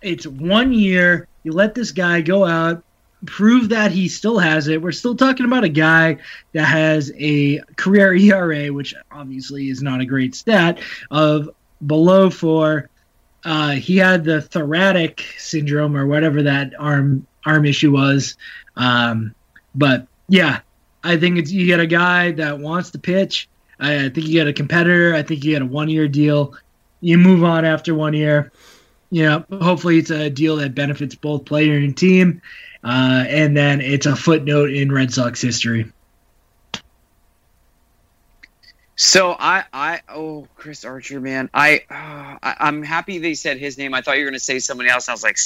It's 0.00 0.26
one 0.26 0.72
year. 0.72 1.26
You 1.42 1.52
let 1.52 1.74
this 1.74 1.90
guy 1.90 2.20
go 2.20 2.44
out, 2.46 2.84
prove 3.26 3.68
that 3.70 3.90
he 3.92 4.08
still 4.08 4.38
has 4.38 4.68
it. 4.68 4.80
We're 4.80 4.92
still 4.92 5.14
talking 5.14 5.46
about 5.46 5.64
a 5.64 5.68
guy 5.68 6.18
that 6.52 6.64
has 6.64 7.12
a 7.16 7.60
career 7.76 8.14
ERA, 8.14 8.72
which 8.72 8.94
obviously 9.10 9.68
is 9.68 9.82
not 9.82 10.00
a 10.00 10.06
great 10.06 10.34
stat, 10.34 10.80
of 11.10 11.50
below 11.86 12.30
four. 12.30 12.88
Uh, 13.44 13.72
he 13.72 13.96
had 13.96 14.24
the 14.24 14.42
thoracic 14.42 15.24
syndrome 15.38 15.96
or 15.96 16.06
whatever 16.06 16.42
that 16.42 16.72
arm 16.78 17.26
arm 17.46 17.64
issue 17.64 17.92
was. 17.92 18.36
Um, 18.76 19.34
but 19.74 20.06
yeah, 20.28 20.60
I 21.02 21.16
think 21.16 21.38
it's 21.38 21.50
you 21.50 21.66
get 21.66 21.80
a 21.80 21.86
guy 21.86 22.32
that 22.32 22.58
wants 22.58 22.90
to 22.90 22.98
pitch. 22.98 23.48
I, 23.78 24.06
I 24.06 24.08
think 24.10 24.26
you 24.26 24.32
get 24.34 24.48
a 24.48 24.52
competitor. 24.52 25.14
I 25.14 25.22
think 25.22 25.44
you 25.44 25.52
get 25.52 25.62
a 25.62 25.66
one 25.66 25.88
year 25.88 26.08
deal. 26.08 26.54
You 27.00 27.16
move 27.18 27.44
on 27.44 27.64
after 27.64 27.94
one 27.94 28.12
year. 28.12 28.52
You 29.10 29.24
know, 29.24 29.44
hopefully 29.60 29.98
it's 29.98 30.10
a 30.10 30.30
deal 30.30 30.56
that 30.56 30.74
benefits 30.74 31.14
both 31.14 31.44
player 31.44 31.76
and 31.76 31.96
team. 31.96 32.42
Uh, 32.82 33.24
and 33.28 33.56
then 33.56 33.80
it's 33.80 34.06
a 34.06 34.16
footnote 34.16 34.70
in 34.70 34.90
Red 34.90 35.12
Sox 35.12 35.40
history. 35.40 35.92
So 38.96 39.34
I, 39.38 39.64
I, 39.72 40.00
oh, 40.10 40.46
Chris 40.56 40.84
Archer, 40.84 41.20
man, 41.20 41.48
I, 41.54 41.84
uh, 41.90 42.38
I 42.42 42.68
am 42.68 42.82
happy 42.82 43.18
they 43.18 43.32
said 43.32 43.56
his 43.56 43.78
name. 43.78 43.94
I 43.94 44.02
thought 44.02 44.18
you 44.18 44.24
were 44.24 44.30
going 44.30 44.38
to 44.38 44.44
say 44.44 44.58
somebody 44.58 44.90
else. 44.90 45.08
I 45.08 45.12
was 45.12 45.22
like, 45.22 45.38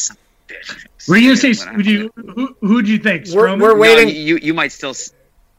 were 1.08 1.16
you 1.16 1.28
going 1.28 1.38
to 1.38 1.54
say 1.54 1.76
would 1.76 1.86
you, 1.86 2.10
who? 2.16 2.56
Who'd 2.60 2.88
you 2.88 2.98
think? 2.98 3.26
We're, 3.32 3.56
we're, 3.56 3.78
waiting. 3.78 4.08
No, 4.08 4.12
you, 4.12 4.38
you 4.38 4.54
might 4.54 4.72
still. 4.72 4.94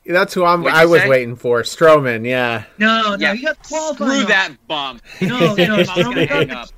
That's 0.06 0.34
who 0.34 0.44
I'm. 0.44 0.68
I 0.68 0.86
was 0.86 1.04
say? 1.04 1.10
waiting 1.10 1.36
for 1.38 1.62
Stroman. 1.62 2.28
Yeah. 2.28 2.66
No, 2.78 3.02
no, 3.02 3.16
yeah, 3.18 3.34
you 3.34 3.46
got 3.46 3.64
qualified. 3.64 4.12
Screw 4.12 4.26
that 4.26 4.52
bum. 4.68 5.00
No, 5.22 5.56
no, 5.56 5.78
Stroman. 5.84 6.28
hang 6.30 6.52
up. 6.52 6.70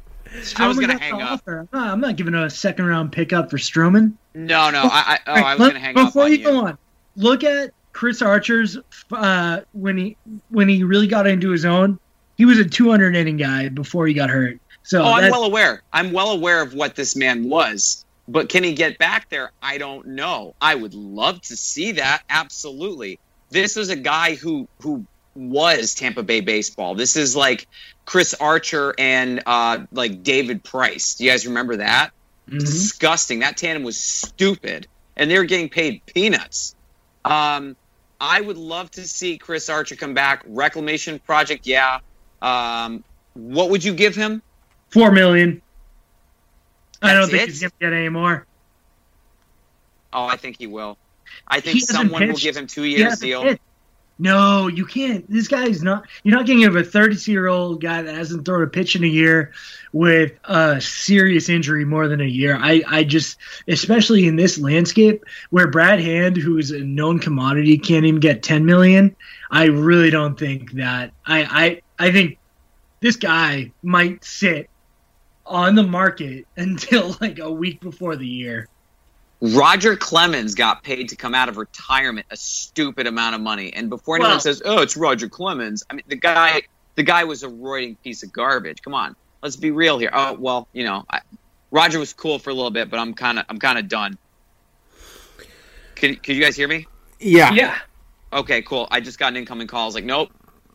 I 0.57 0.67
was 0.67 0.79
gonna 0.79 0.99
hang 0.99 1.21
up. 1.21 1.41
I'm 1.73 1.99
not 1.99 2.15
giving 2.15 2.35
a 2.35 2.49
second 2.49 2.85
round 2.85 3.11
pickup 3.11 3.49
for 3.49 3.57
Stroman. 3.57 4.13
No, 4.33 4.69
no, 4.69 4.83
I, 4.83 5.17
I, 5.17 5.19
oh, 5.27 5.33
I 5.33 5.55
was 5.55 5.67
gonna 5.67 5.79
hang 5.79 5.97
up. 5.97 6.07
Before 6.07 6.29
you, 6.29 6.43
go 6.43 6.65
on, 6.65 6.77
look 7.15 7.43
at 7.43 7.71
Chris 7.93 8.21
Archer's 8.21 8.77
uh, 9.11 9.61
when 9.73 9.97
he 9.97 10.17
when 10.49 10.69
he 10.69 10.83
really 10.83 11.07
got 11.07 11.27
into 11.27 11.49
his 11.49 11.65
own. 11.65 11.99
He 12.37 12.45
was 12.45 12.59
a 12.59 12.65
200 12.65 13.15
inning 13.15 13.37
guy 13.37 13.69
before 13.69 14.05
he 14.05 14.13
got 14.13 14.29
hurt. 14.29 14.59
So 14.83 15.01
oh, 15.01 15.11
I'm 15.11 15.31
well 15.31 15.43
aware. 15.43 15.81
I'm 15.91 16.11
well 16.11 16.31
aware 16.31 16.61
of 16.61 16.73
what 16.73 16.95
this 16.95 17.15
man 17.15 17.49
was. 17.49 18.05
But 18.27 18.49
can 18.49 18.63
he 18.63 18.73
get 18.73 18.97
back 18.97 19.29
there? 19.29 19.51
I 19.61 19.77
don't 19.77 20.07
know. 20.09 20.53
I 20.61 20.75
would 20.75 20.93
love 20.93 21.41
to 21.43 21.57
see 21.57 21.93
that. 21.93 22.23
Absolutely. 22.29 23.19
This 23.49 23.77
is 23.77 23.89
a 23.89 23.95
guy 23.95 24.35
who 24.35 24.67
who 24.81 25.05
was 25.33 25.93
Tampa 25.93 26.23
Bay 26.23 26.41
baseball. 26.41 26.95
This 26.95 27.15
is 27.15 27.35
like 27.35 27.67
Chris 28.07 28.33
Archer 28.33 28.95
and 28.97 29.43
uh, 29.45 29.79
like 29.91 30.23
David 30.23 30.63
Price. 30.63 31.15
Do 31.15 31.25
you 31.25 31.31
guys 31.31 31.45
remember 31.45 31.75
that? 31.75 32.11
Mm-hmm. 32.47 32.59
Disgusting. 32.59 33.39
That 33.39 33.57
tandem 33.57 33.83
was 33.83 33.97
stupid, 33.97 34.87
and 35.17 35.29
they 35.29 35.37
were 35.37 35.43
getting 35.43 35.67
paid 35.67 36.01
peanuts. 36.05 36.73
Um, 37.25 37.75
I 38.19 38.39
would 38.39 38.55
love 38.55 38.89
to 38.91 39.05
see 39.05 39.37
Chris 39.37 39.69
Archer 39.69 39.97
come 39.97 40.13
back. 40.13 40.43
Reclamation 40.47 41.19
project, 41.19 41.67
yeah. 41.67 41.99
Um, 42.41 43.03
what 43.33 43.71
would 43.71 43.83
you 43.83 43.93
give 43.93 44.15
him? 44.15 44.41
Four 44.89 45.11
million. 45.11 45.61
That's 47.01 47.11
I 47.11 47.13
don't 47.13 47.29
think 47.29 47.43
it? 47.43 47.49
he's 47.49 47.59
gonna 47.59 47.73
get 47.81 47.91
any 47.91 48.07
more. 48.07 48.47
Oh, 50.13 50.27
I 50.27 50.37
think 50.37 50.57
he 50.57 50.67
will. 50.67 50.97
I 51.45 51.59
think 51.59 51.81
someone 51.81 52.21
pitched. 52.21 52.31
will 52.31 52.39
give 52.39 52.55
him 52.55 52.67
two 52.67 52.85
years 52.85 53.19
deal. 53.19 53.43
Pitched. 53.43 53.61
No, 54.19 54.67
you 54.67 54.85
can't. 54.85 55.29
This 55.29 55.47
guy 55.47 55.67
is 55.67 55.83
not. 55.83 56.07
You're 56.23 56.35
not 56.35 56.47
getting 56.47 56.65
a 56.65 56.83
32 56.83 57.31
year 57.31 57.47
old 57.47 57.81
guy 57.81 58.01
that 58.01 58.15
hasn't 58.15 58.45
thrown 58.45 58.63
a 58.63 58.67
pitch 58.67 58.95
in 58.95 59.03
a 59.03 59.07
year 59.07 59.51
with 59.93 60.33
a 60.45 60.81
serious 60.81 61.49
injury 61.49 61.85
more 61.85 62.07
than 62.07 62.21
a 62.21 62.25
year. 62.25 62.57
I, 62.59 62.83
I 62.87 63.03
just, 63.03 63.37
especially 63.67 64.27
in 64.27 64.35
this 64.35 64.57
landscape 64.57 65.23
where 65.51 65.67
Brad 65.67 65.99
Hand, 65.99 66.35
who 66.35 66.57
is 66.57 66.71
a 66.71 66.79
known 66.79 67.19
commodity, 67.19 67.77
can't 67.77 68.05
even 68.05 68.19
get 68.19 68.41
10 68.41 68.65
million. 68.65 69.15
I 69.51 69.65
really 69.65 70.09
don't 70.09 70.37
think 70.37 70.73
that. 70.73 71.11
I, 71.25 71.81
I, 71.99 72.07
I 72.07 72.11
think 72.11 72.39
this 72.99 73.17
guy 73.17 73.71
might 73.83 74.23
sit 74.23 74.69
on 75.45 75.75
the 75.75 75.83
market 75.83 76.47
until 76.57 77.15
like 77.21 77.37
a 77.37 77.51
week 77.51 77.81
before 77.81 78.15
the 78.15 78.27
year. 78.27 78.67
Roger 79.39 79.95
Clemens 79.95 80.55
got 80.55 80.83
paid 80.83 81.09
to 81.09 81.15
come 81.15 81.35
out 81.35 81.47
of 81.49 81.57
retirement 81.57 82.25
a 82.31 82.37
stupid 82.37 83.05
amount 83.07 83.35
of 83.35 83.41
money, 83.41 83.71
and 83.73 83.89
before 83.89 84.15
anyone 84.15 84.31
well, 84.31 84.39
says, 84.39 84.61
"Oh, 84.65 84.81
it's 84.81 84.97
Roger 84.97 85.29
Clemens," 85.29 85.83
I 85.89 85.93
mean 85.93 86.03
the 86.07 86.15
guy, 86.15 86.63
the 86.95 87.03
guy 87.03 87.23
was 87.23 87.43
a 87.43 87.47
roiding 87.47 87.97
piece 88.03 88.23
of 88.23 88.31
garbage. 88.33 88.81
Come 88.81 88.95
on, 88.95 89.15
let's 89.43 89.55
be 89.55 89.71
real 89.71 89.99
here. 89.99 90.09
Oh 90.11 90.33
well, 90.33 90.67
you 90.73 90.83
know, 90.83 91.05
I, 91.09 91.21
Roger 91.71 91.99
was 91.99 92.13
cool 92.13 92.39
for 92.39 92.49
a 92.49 92.53
little 92.53 92.71
bit, 92.71 92.89
but 92.89 92.99
I'm 92.99 93.13
kind 93.13 93.39
of, 93.39 93.45
I'm 93.49 93.59
kind 93.59 93.77
of 93.77 93.87
done. 93.87 94.17
Can, 95.95 96.15
can 96.15 96.35
you 96.35 96.41
guys 96.41 96.55
hear 96.55 96.67
me? 96.67 96.87
Yeah. 97.19 97.51
Yeah. 97.53 97.77
Okay, 98.31 98.61
cool. 98.61 98.87
I 98.91 98.99
just 98.99 99.17
got 99.19 99.29
an 99.29 99.37
incoming 99.37 99.67
call. 99.67 99.83
I 99.83 99.85
was 99.85 99.95
like, 99.95 100.03
nope. 100.03 100.31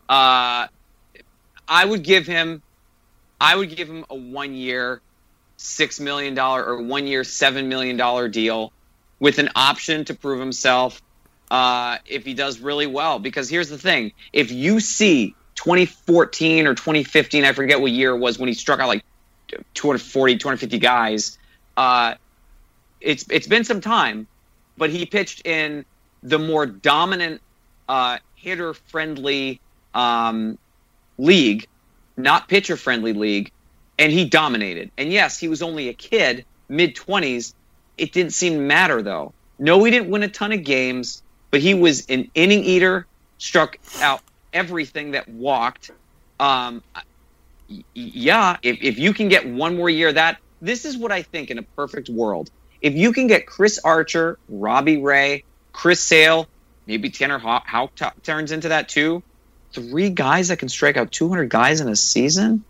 Uh, 0.09 0.67
I 1.69 1.85
would 1.85 2.03
give 2.03 2.27
him, 2.27 2.63
I 3.41 3.57
would 3.57 3.75
give 3.75 3.89
him 3.89 4.05
a 4.11 4.17
one 4.17 4.55
year 4.55 5.01
six 5.63 6.01
million 6.01 6.35
dollar 6.35 6.65
or 6.65 6.83
one 6.83 7.07
year 7.07 7.25
seven 7.25 7.69
million 7.69 7.97
dollar 7.97 8.29
deal 8.29 8.73
with 9.21 9.39
an 9.39 9.51
option 9.55 10.05
to 10.05 10.15
prove 10.15 10.41
himself 10.41 11.01
uh, 11.51 11.99
if 12.07 12.25
he 12.25 12.35
does 12.35 12.61
really 12.61 12.87
well. 12.87 13.19
Because 13.19 13.49
here's 13.49 13.69
the 13.69 13.79
thing: 13.79 14.13
if 14.33 14.51
you 14.51 14.81
see 14.81 15.35
2014 15.55 16.67
or 16.67 16.75
2015, 16.75 17.45
I 17.45 17.53
forget 17.53 17.81
what 17.81 17.93
year 17.93 18.11
it 18.11 18.19
was 18.19 18.39
when 18.39 18.49
he 18.49 18.55
struck 18.55 18.81
out 18.81 18.89
like 18.89 19.05
240, 19.75 20.39
250 20.39 20.79
guys. 20.79 21.39
Uh, 21.77 22.15
it's 23.01 23.25
it's 23.31 23.47
been 23.47 23.65
some 23.65 23.81
time, 23.81 24.27
but 24.77 24.91
he 24.91 25.07
pitched 25.07 25.47
in 25.47 25.85
the 26.23 26.39
more 26.39 26.67
dominant 26.67 27.41
uh, 27.89 28.19
hitter 28.35 28.75
friendly 28.75 29.61
um, 29.95 30.59
league, 31.19 31.67
not 32.17 32.49
pitcher 32.49 32.77
friendly 32.77 33.13
league, 33.13 33.53
and 34.03 34.11
he 34.11 34.25
dominated. 34.25 34.91
And 34.99 35.13
yes, 35.13 35.39
he 35.39 35.47
was 35.47 35.63
only 35.63 35.89
a 35.89 35.93
kid, 35.93 36.45
mid 36.69 36.97
20s. 36.97 37.55
It 37.97 38.13
didn't 38.13 38.33
seem 38.33 38.55
to 38.55 38.59
matter 38.59 39.01
though. 39.01 39.33
No, 39.61 39.83
he 39.85 39.93
didn't 39.93 40.11
win 40.11 40.25
a 40.25 40.29
ton 40.29 40.51
of 40.51 40.65
games, 40.65 41.23
but 41.53 41.61
he 41.61 41.73
was 41.73 42.07
an 42.07 42.29
inning 42.35 42.65
eater, 42.65 43.07
struck 43.39 43.79
out 44.01 44.21
everything 44.53 45.13
that 45.13 45.29
walked. 45.29 45.93
Um, 46.41 46.83
yeah, 47.95 48.57
if, 48.63 48.83
if 48.83 48.99
you 48.99 49.15
can 49.15 49.29
get 49.29 49.49
one 49.49 49.77
more 49.77 49.89
year 49.89 50.13
that, 50.13 50.39
this 50.61 50.85
is 50.85 50.97
what 50.97 51.13
I 51.13 51.23
think 51.23 51.53
in 51.53 51.59
a 51.59 51.63
perfect 51.63 52.09
world. 52.09 52.51
If 52.81 52.95
you 52.95 53.13
can 53.13 53.29
get 53.29 53.47
Chris 53.47 53.79
Archer, 53.85 54.37
Robbie 54.49 55.01
Ray, 55.01 55.45
Chris 55.73 56.01
Sale, 56.01 56.49
maybe 56.89 57.11
Tanner 57.11 57.39
Houck 57.39 57.95
t- 57.95 58.05
turns 58.25 58.51
into 58.51 58.71
that 58.71 58.89
too. 58.89 59.23
Three 59.73 60.11
guys 60.11 60.49
that 60.49 60.59
can 60.59 60.69
strike 60.69 60.97
out 60.97 61.13
200 61.13 61.49
guys 61.49 61.81
in 61.81 61.89
a 61.89 61.95
season. 61.95 62.65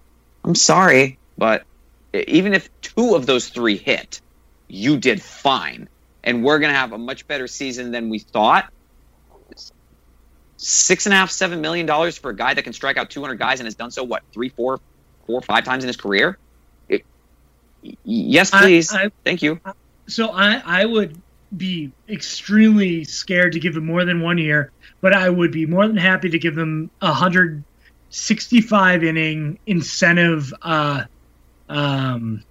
I'm 0.44 0.54
sorry, 0.54 1.18
but 1.36 1.64
even 2.12 2.54
if 2.54 2.68
two 2.80 3.14
of 3.14 3.26
those 3.26 3.48
three 3.48 3.76
hit, 3.76 4.20
you 4.68 4.98
did 4.98 5.22
fine. 5.22 5.88
And 6.24 6.44
we're 6.44 6.58
going 6.58 6.72
to 6.72 6.78
have 6.78 6.92
a 6.92 6.98
much 6.98 7.26
better 7.26 7.46
season 7.46 7.90
than 7.90 8.08
we 8.10 8.18
thought. 8.20 8.70
Six 10.56 11.06
and 11.06 11.12
a 11.12 11.16
half, 11.16 11.30
seven 11.30 11.60
million 11.60 11.86
dollars 11.86 12.16
for 12.16 12.30
a 12.30 12.36
guy 12.36 12.54
that 12.54 12.62
can 12.62 12.72
strike 12.72 12.96
out 12.96 13.10
200 13.10 13.34
guys 13.36 13.58
and 13.58 13.66
has 13.66 13.74
done 13.74 13.90
so, 13.90 14.04
what, 14.04 14.22
three, 14.32 14.48
four, 14.50 14.78
four, 15.26 15.40
five 15.42 15.64
times 15.64 15.82
in 15.82 15.88
his 15.88 15.96
career? 15.96 16.38
It, 16.88 17.04
yes, 18.04 18.50
please. 18.50 18.92
I- 18.92 19.06
I- 19.06 19.10
Thank 19.24 19.42
you. 19.42 19.60
So 20.06 20.28
I, 20.28 20.62
I 20.64 20.84
would 20.84 21.20
be 21.56 21.90
extremely 22.08 23.04
scared 23.04 23.52
to 23.52 23.60
give 23.60 23.76
him 23.76 23.86
more 23.86 24.04
than 24.04 24.20
one 24.20 24.38
year, 24.38 24.70
but 25.00 25.12
I 25.12 25.28
would 25.28 25.50
be 25.52 25.66
more 25.66 25.86
than 25.86 25.96
happy 25.96 26.30
to 26.30 26.38
give 26.38 26.56
him 26.56 26.90
a 27.00 27.06
165 27.06 29.04
inning 29.04 29.58
incentive. 29.66 30.54
Uh, 30.62 31.04
um, 31.68 32.42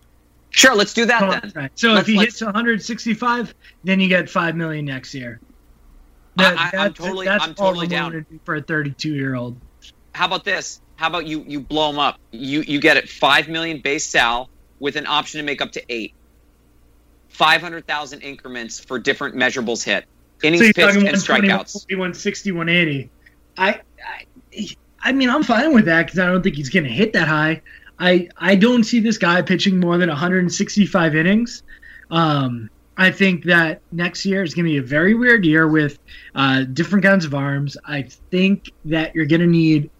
Sure, 0.53 0.75
let's 0.75 0.93
do 0.93 1.05
that 1.05 1.53
then. 1.53 1.69
So 1.75 1.91
Let's- 1.93 2.01
if 2.01 2.07
he 2.07 2.17
let's- 2.17 2.33
hits 2.33 2.41
165, 2.41 3.53
then 3.85 4.01
you 4.01 4.09
get 4.09 4.29
five 4.29 4.55
million 4.55 4.83
next 4.83 5.13
year. 5.13 5.39
That- 6.35 6.57
I- 6.57 6.63
I'm 6.65 6.71
that's- 6.71 6.93
totally- 6.97 7.29
I'm 7.29 7.53
totally 7.55 7.88
down. 7.88 8.11
willing 8.11 8.25
to 8.25 8.31
do 8.33 8.39
for 8.43 8.55
a 8.55 8.61
32 8.61 9.13
year 9.13 9.33
old. 9.35 9.55
How 10.13 10.25
about 10.25 10.43
this? 10.43 10.81
How 10.97 11.07
about 11.07 11.25
you 11.25 11.43
you 11.47 11.61
blow 11.61 11.89
him 11.89 11.99
up? 11.99 12.19
You 12.31 12.61
you 12.61 12.79
get 12.81 12.97
it 12.97 13.07
five 13.09 13.47
million 13.47 13.79
base 13.79 14.05
sal 14.05 14.49
with 14.79 14.97
an 14.97 15.07
option 15.07 15.39
to 15.39 15.45
make 15.45 15.61
up 15.61 15.71
to 15.71 15.83
eight. 15.89 16.13
Five 17.29 17.61
hundred 17.61 17.88
thousand 17.88 18.19
increments 18.21 18.79
for 18.79 18.99
different 18.99 19.35
measurables 19.35 19.83
hit, 19.83 20.03
innings 20.43 20.59
So 20.59 20.65
you're 20.65 20.73
pitched 20.73 20.88
talking 20.95 21.07
and 21.07 21.17
strikeouts. 21.17 21.85
160, 21.89 22.51
180. 22.51 23.09
I, 23.57 23.79
I, 24.05 24.67
I 25.01 25.11
mean, 25.13 25.29
I'm 25.29 25.43
fine 25.43 25.73
with 25.73 25.85
that 25.85 26.05
because 26.07 26.19
I 26.19 26.25
don't 26.25 26.43
think 26.43 26.57
he's 26.57 26.69
going 26.69 26.83
to 26.83 26.89
hit 26.89 27.13
that 27.13 27.27
high. 27.29 27.61
I, 28.02 28.30
I 28.36 28.56
don't 28.56 28.84
see 28.84 28.99
this 28.99 29.19
guy 29.19 29.44
pitching 29.44 29.80
more 29.80 29.99
than 29.99 30.10
165 30.10 31.15
innings. 31.15 31.61
Um, 32.10 32.72
I 32.98 33.11
think 33.11 33.45
that 33.45 33.82
next 33.91 34.26
year 34.26 34.41
is 34.41 34.56
going 34.56 34.65
to 34.65 34.72
be 34.72 34.78
a 34.78 34.84
very 34.84 35.14
weird 35.14 35.45
year 35.45 35.68
with 35.68 35.99
uh, 36.34 36.64
different 36.64 37.06
kinds 37.06 37.26
of 37.26 37.36
arms. 37.36 37.78
I 37.86 38.02
think 38.32 38.72
that 38.86 39.14
you're 39.14 39.28
going 39.28 39.41
to 39.41 39.48
need 39.48 39.91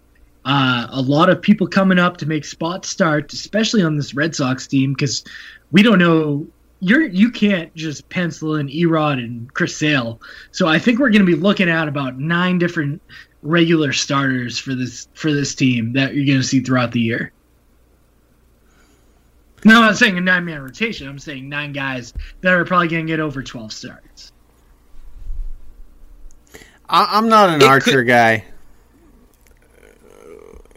uh, 0.44 0.88
a 0.90 1.00
lot 1.00 1.30
of 1.30 1.40
people 1.40 1.68
coming 1.68 2.00
up 2.00 2.16
to 2.18 2.26
make 2.26 2.44
spot 2.44 2.84
starts, 2.84 3.34
especially 3.34 3.84
on 3.84 3.96
this 3.96 4.14
Red 4.14 4.34
Sox 4.34 4.66
team, 4.66 4.94
because 4.94 5.22
we 5.70 5.84
don't 5.84 6.00
know. 6.00 6.48
You're 6.80 7.02
you 7.02 7.30
can't 7.30 7.72
just 7.76 8.08
pencil 8.08 8.56
in 8.56 8.68
E-Rod 8.68 9.20
and 9.20 9.52
Chris 9.54 9.76
Sale. 9.76 10.20
So 10.50 10.66
I 10.66 10.80
think 10.80 10.98
we're 10.98 11.10
going 11.10 11.24
to 11.24 11.36
be 11.36 11.40
looking 11.40 11.70
at 11.70 11.86
about 11.86 12.18
nine 12.18 12.58
different 12.58 13.00
regular 13.42 13.92
starters 13.92 14.58
for 14.58 14.74
this 14.74 15.06
for 15.14 15.32
this 15.32 15.54
team 15.54 15.92
that 15.92 16.16
you're 16.16 16.26
going 16.26 16.40
to 16.40 16.46
see 16.46 16.60
throughout 16.60 16.90
the 16.90 17.00
year. 17.00 17.32
No, 19.64 19.76
I'm 19.76 19.82
not 19.82 19.96
saying 19.96 20.18
a 20.18 20.20
nine 20.20 20.44
man 20.44 20.60
rotation. 20.62 21.08
I'm 21.08 21.18
saying 21.18 21.48
nine 21.48 21.72
guys 21.72 22.12
that 22.40 22.52
are 22.52 22.64
probably 22.64 22.88
going 22.88 23.06
to 23.06 23.12
get 23.12 23.20
over 23.20 23.42
12 23.42 23.72
starts. 23.72 24.32
I, 26.88 27.08
I'm 27.12 27.28
not 27.28 27.48
an 27.50 27.62
It 27.62 27.68
Archer 27.68 28.02
could- 28.02 28.08
guy. 28.08 28.44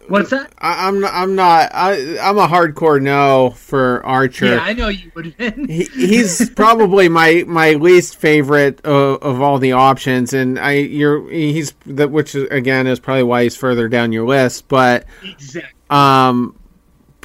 What's 0.08 0.30
that? 0.30 0.54
I, 0.60 0.88
I'm 0.88 1.04
I'm 1.04 1.34
not. 1.34 1.72
I, 1.74 2.20
I'm 2.20 2.38
a 2.38 2.48
hardcore 2.48 3.02
no 3.02 3.50
for 3.58 4.06
Archer. 4.06 4.46
Yeah, 4.46 4.60
I 4.60 4.74
know 4.74 4.88
you 4.90 5.12
would 5.16 5.26
have 5.26 5.38
been. 5.38 5.68
he, 5.68 5.86
he's 5.86 6.48
probably 6.52 7.10
my 7.10 7.44
my 7.48 7.72
least 7.72 8.16
favorite 8.18 8.82
of, 8.86 9.24
of 9.24 9.42
all 9.42 9.58
the 9.58 9.72
options, 9.72 10.32
and 10.34 10.60
I 10.60 10.74
you're 10.74 11.28
he's 11.32 11.74
that 11.88 12.12
which 12.12 12.36
again 12.36 12.86
is 12.86 13.00
probably 13.00 13.24
why 13.24 13.42
he's 13.44 13.56
further 13.56 13.90
down 13.90 14.12
your 14.12 14.28
list. 14.28 14.68
But 14.68 15.06
exactly. 15.24 15.74
um, 15.90 16.56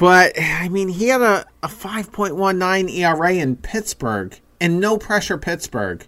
but 0.01 0.33
I 0.35 0.67
mean 0.67 0.87
he 0.87 1.09
had 1.09 1.21
a 1.21 1.45
a 1.61 1.67
five 1.67 2.11
point 2.11 2.35
one 2.35 2.57
nine 2.57 2.89
ERA 2.89 3.33
in 3.33 3.55
Pittsburgh, 3.55 4.35
and 4.59 4.79
no 4.79 4.97
pressure 4.97 5.37
Pittsburgh. 5.37 6.07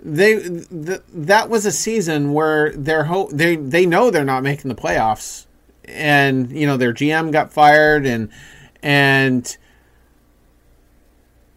They 0.00 0.38
th- 0.38 1.02
that 1.12 1.50
was 1.50 1.66
a 1.66 1.72
season 1.72 2.32
where 2.32 2.72
they're 2.72 3.04
ho- 3.04 3.28
they 3.30 3.56
they 3.56 3.84
know 3.84 4.10
they're 4.10 4.24
not 4.24 4.42
making 4.42 4.70
the 4.70 4.74
playoffs, 4.74 5.44
and 5.84 6.50
you 6.52 6.66
know 6.66 6.78
their 6.78 6.94
GM 6.94 7.32
got 7.32 7.52
fired, 7.52 8.06
and 8.06 8.30
and 8.82 9.58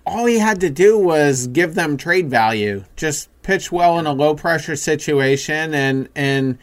all 0.06 0.26
he 0.26 0.40
had 0.40 0.60
to 0.60 0.69
do 0.69 0.99
was 0.99 1.48
give 1.48 1.73
them 1.73 1.95
trade 1.95 2.30
value. 2.30 2.84
Just 2.98 3.30
pitch 3.44 3.72
well 3.72 3.98
in 3.98 4.06
a 4.06 4.11
low 4.11 4.36
pressure 4.36 4.76
situation 4.76 5.73
and 5.73 6.10
and 6.15 6.57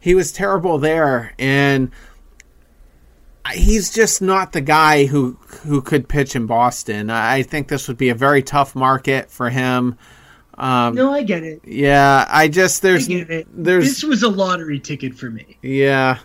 he 0.00 0.14
was 0.14 0.32
terrible 0.32 0.78
there 0.78 1.34
and 1.38 1.90
he's 3.52 3.92
just 3.92 4.20
not 4.22 4.52
the 4.52 4.60
guy 4.60 5.06
who 5.06 5.38
who 5.64 5.80
could 5.82 6.08
pitch 6.08 6.34
in 6.36 6.46
Boston. 6.46 7.10
I 7.10 7.42
think 7.42 7.68
this 7.68 7.88
would 7.88 7.98
be 7.98 8.08
a 8.08 8.14
very 8.14 8.42
tough 8.42 8.74
market 8.74 9.30
for 9.30 9.50
him. 9.50 9.96
Um, 10.54 10.94
No, 10.94 11.12
I 11.12 11.22
get 11.22 11.44
it. 11.44 11.60
yeah, 11.64 12.26
I 12.28 12.48
just 12.48 12.84
I 12.84 12.88
there's 12.88 13.08
it. 13.08 13.46
there's 13.52 13.84
this 13.84 14.02
was 14.02 14.22
a 14.22 14.28
lottery 14.28 14.80
ticket 14.80 15.14
for 15.14 15.30
me, 15.30 15.56
yeah. 15.62 16.18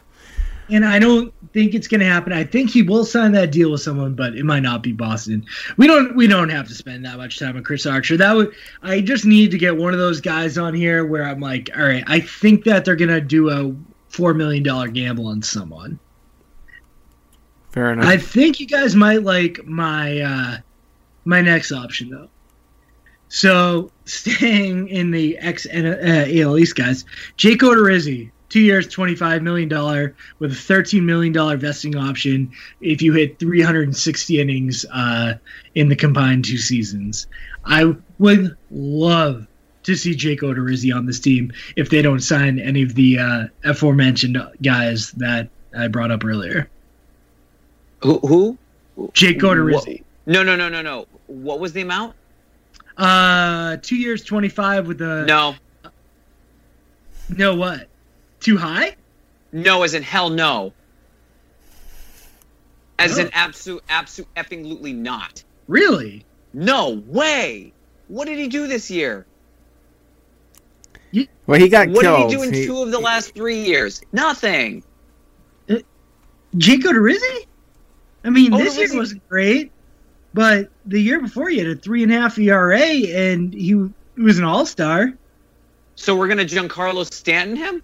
and 0.70 0.84
I 0.84 0.98
don't 0.98 1.32
think 1.54 1.76
it's 1.76 1.88
going 1.88 2.00
to 2.00 2.08
happen. 2.08 2.34
I 2.34 2.44
think 2.44 2.72
he 2.72 2.82
will 2.82 3.06
sign 3.06 3.34
that 3.34 3.52
deal 3.52 3.70
with 3.72 3.82
someone, 3.82 4.16
but 4.16 4.36
it 4.36 4.44
might 4.44 4.62
not 4.64 4.82
be 4.82 4.92
Boston. 4.92 5.46
We 5.78 5.86
don't 5.86 6.16
we 6.16 6.26
don't 6.26 6.50
have 6.50 6.68
to 6.70 6.74
spend 6.74 7.06
that 7.06 7.18
much 7.18 7.38
time 7.38 7.56
on 7.58 7.64
Chris 7.64 7.86
Archer. 7.86 8.18
That 8.18 8.34
would 8.36 8.54
I 8.82 9.02
just 9.02 9.24
need 9.24 9.52
to 9.52 9.60
get 9.60 9.78
one 9.78 9.94
of 9.94 10.00
those 10.00 10.20
guys 10.20 10.58
on 10.58 10.74
here 10.74 11.06
where 11.06 11.26
I'm 11.26 11.40
like, 11.40 11.70
all 11.78 11.84
right, 11.84 12.04
I 12.08 12.20
think 12.22 12.64
that 12.64 12.86
they're 12.86 12.96
going 12.96 13.10
to 13.12 13.22
do 13.22 13.52
a 13.52 13.76
four 14.10 14.34
million 14.34 14.64
dollar 14.64 14.88
gamble 14.88 15.28
on 15.28 15.44
someone. 15.44 16.00
Fair 17.74 17.92
enough. 17.92 18.06
I 18.06 18.18
think 18.18 18.60
you 18.60 18.68
guys 18.68 18.96
might 18.96 19.24
like 19.24 19.66
my 19.66 20.20
uh, 20.20 20.58
my 21.26 21.42
next 21.42 21.72
option 21.72 22.12
though. 22.12 22.30
So 23.30 23.92
staying 24.06 24.90
in 24.90 25.10
the 25.10 25.40
ex 25.40 25.66
uh, 25.66 26.28
AL 26.28 26.60
East 26.60 26.76
guys, 26.76 27.04
Jake 27.36 27.62
Odorizzi, 27.62 28.30
two 28.50 28.60
years, 28.60 28.88
twenty 28.88 29.16
five 29.16 29.42
million 29.42 29.70
dollar 29.70 30.16
with 30.38 30.52
a 30.52 30.56
thirteen 30.56 31.08
million 31.08 31.34
dollar 31.34 31.58
vesting 31.58 31.96
option 31.96 32.52
if 32.80 33.02
you 33.02 33.14
hit 33.14 33.40
three 33.40 33.64
hundred 33.64 33.86
and 33.88 33.98
sixty 33.98 34.40
innings 34.40 34.86
uh, 34.94 35.34
in 35.74 35.90
the 35.90 35.96
combined 35.96 36.46
two 36.46 36.60
seasons. 36.60 37.26
I 37.66 37.96
would 38.20 38.56
love 38.70 39.48
to 39.82 39.96
see 39.96 40.14
Jake 40.14 40.42
Odorizzi 40.42 40.96
on 40.96 41.08
this 41.08 41.20
team 41.20 41.54
if 41.76 41.90
they 41.90 42.04
don't 42.04 42.22
sign 42.22 42.60
any 42.60 42.84
of 42.84 42.94
the 42.94 43.18
uh, 43.18 43.48
aforementioned 43.64 44.38
guys 44.62 45.12
that 45.14 45.50
I 45.76 45.88
brought 45.88 46.12
up 46.12 46.24
earlier. 46.24 46.70
Who? 48.04 48.20
who? 48.20 48.58
Jake 49.14 49.40
Odorizzi. 49.40 50.04
No, 50.26 50.44
no, 50.44 50.56
no, 50.56 50.70
no, 50.70 50.82
no. 50.82 51.08
What 51.28 51.60
was 51.60 51.74
the 51.74 51.82
amount? 51.82 52.16
Uh, 52.98 53.78
two 53.82 53.96
years, 53.96 54.24
twenty 54.24 54.50
five 54.50 54.88
with 54.88 55.00
the 55.00 55.26
No, 55.26 55.56
no 57.30 57.56
what? 57.56 57.88
Too 58.40 58.58
high? 58.58 58.96
no, 59.52 59.84
as 59.84 59.94
in 59.94 60.04
hell 60.04 60.30
no. 60.30 60.74
As 63.00 63.18
Oh. 63.18 63.22
in 63.24 63.30
absolute, 63.34 63.84
absolute, 63.90 64.28
effing, 64.36 64.66
lutely 64.68 64.94
not. 64.94 65.44
Really? 65.68 66.26
No 66.54 67.02
way. 67.08 67.74
What 68.10 68.28
did 68.28 68.38
he 68.38 68.48
do 68.48 68.68
this 68.68 68.92
year? 68.92 69.26
well, 71.48 71.60
he 71.60 71.70
got 71.70 71.90
What 71.90 72.02
killed. 72.04 72.30
did 72.30 72.30
he 72.30 72.36
do 72.36 72.44
in 72.50 72.54
He- 72.54 72.66
two 72.66 72.82
of 72.84 72.92
the 72.92 73.00
last 73.00 73.34
three 73.34 73.64
years? 73.64 74.02
Nothing. 74.12 74.84
Jake 76.58 76.84
Odorizzi? 76.84 77.46
I 78.24 78.30
mean, 78.30 78.52
this 78.52 78.78
year 78.78 78.96
wasn't 78.98 79.28
great. 79.30 79.72
But 80.34 80.70
the 80.86 81.00
year 81.00 81.20
before, 81.20 81.50
he 81.50 81.60
had 81.60 81.68
a 81.68 81.76
three 81.76 82.04
and 82.04 82.12
a 82.12 82.20
half 82.20 82.40
ERA, 82.40 82.80
and 82.80 83.54
he, 83.54 83.68
he 84.16 84.22
was 84.22 84.40
an 84.40 84.44
All 84.44 84.66
Star. 84.66 85.14
So 85.96 86.16
we're 86.16 86.28
gonna 86.28 86.46
Giancarlo 86.46 87.12
Stanton 87.12 87.56
him. 87.56 87.84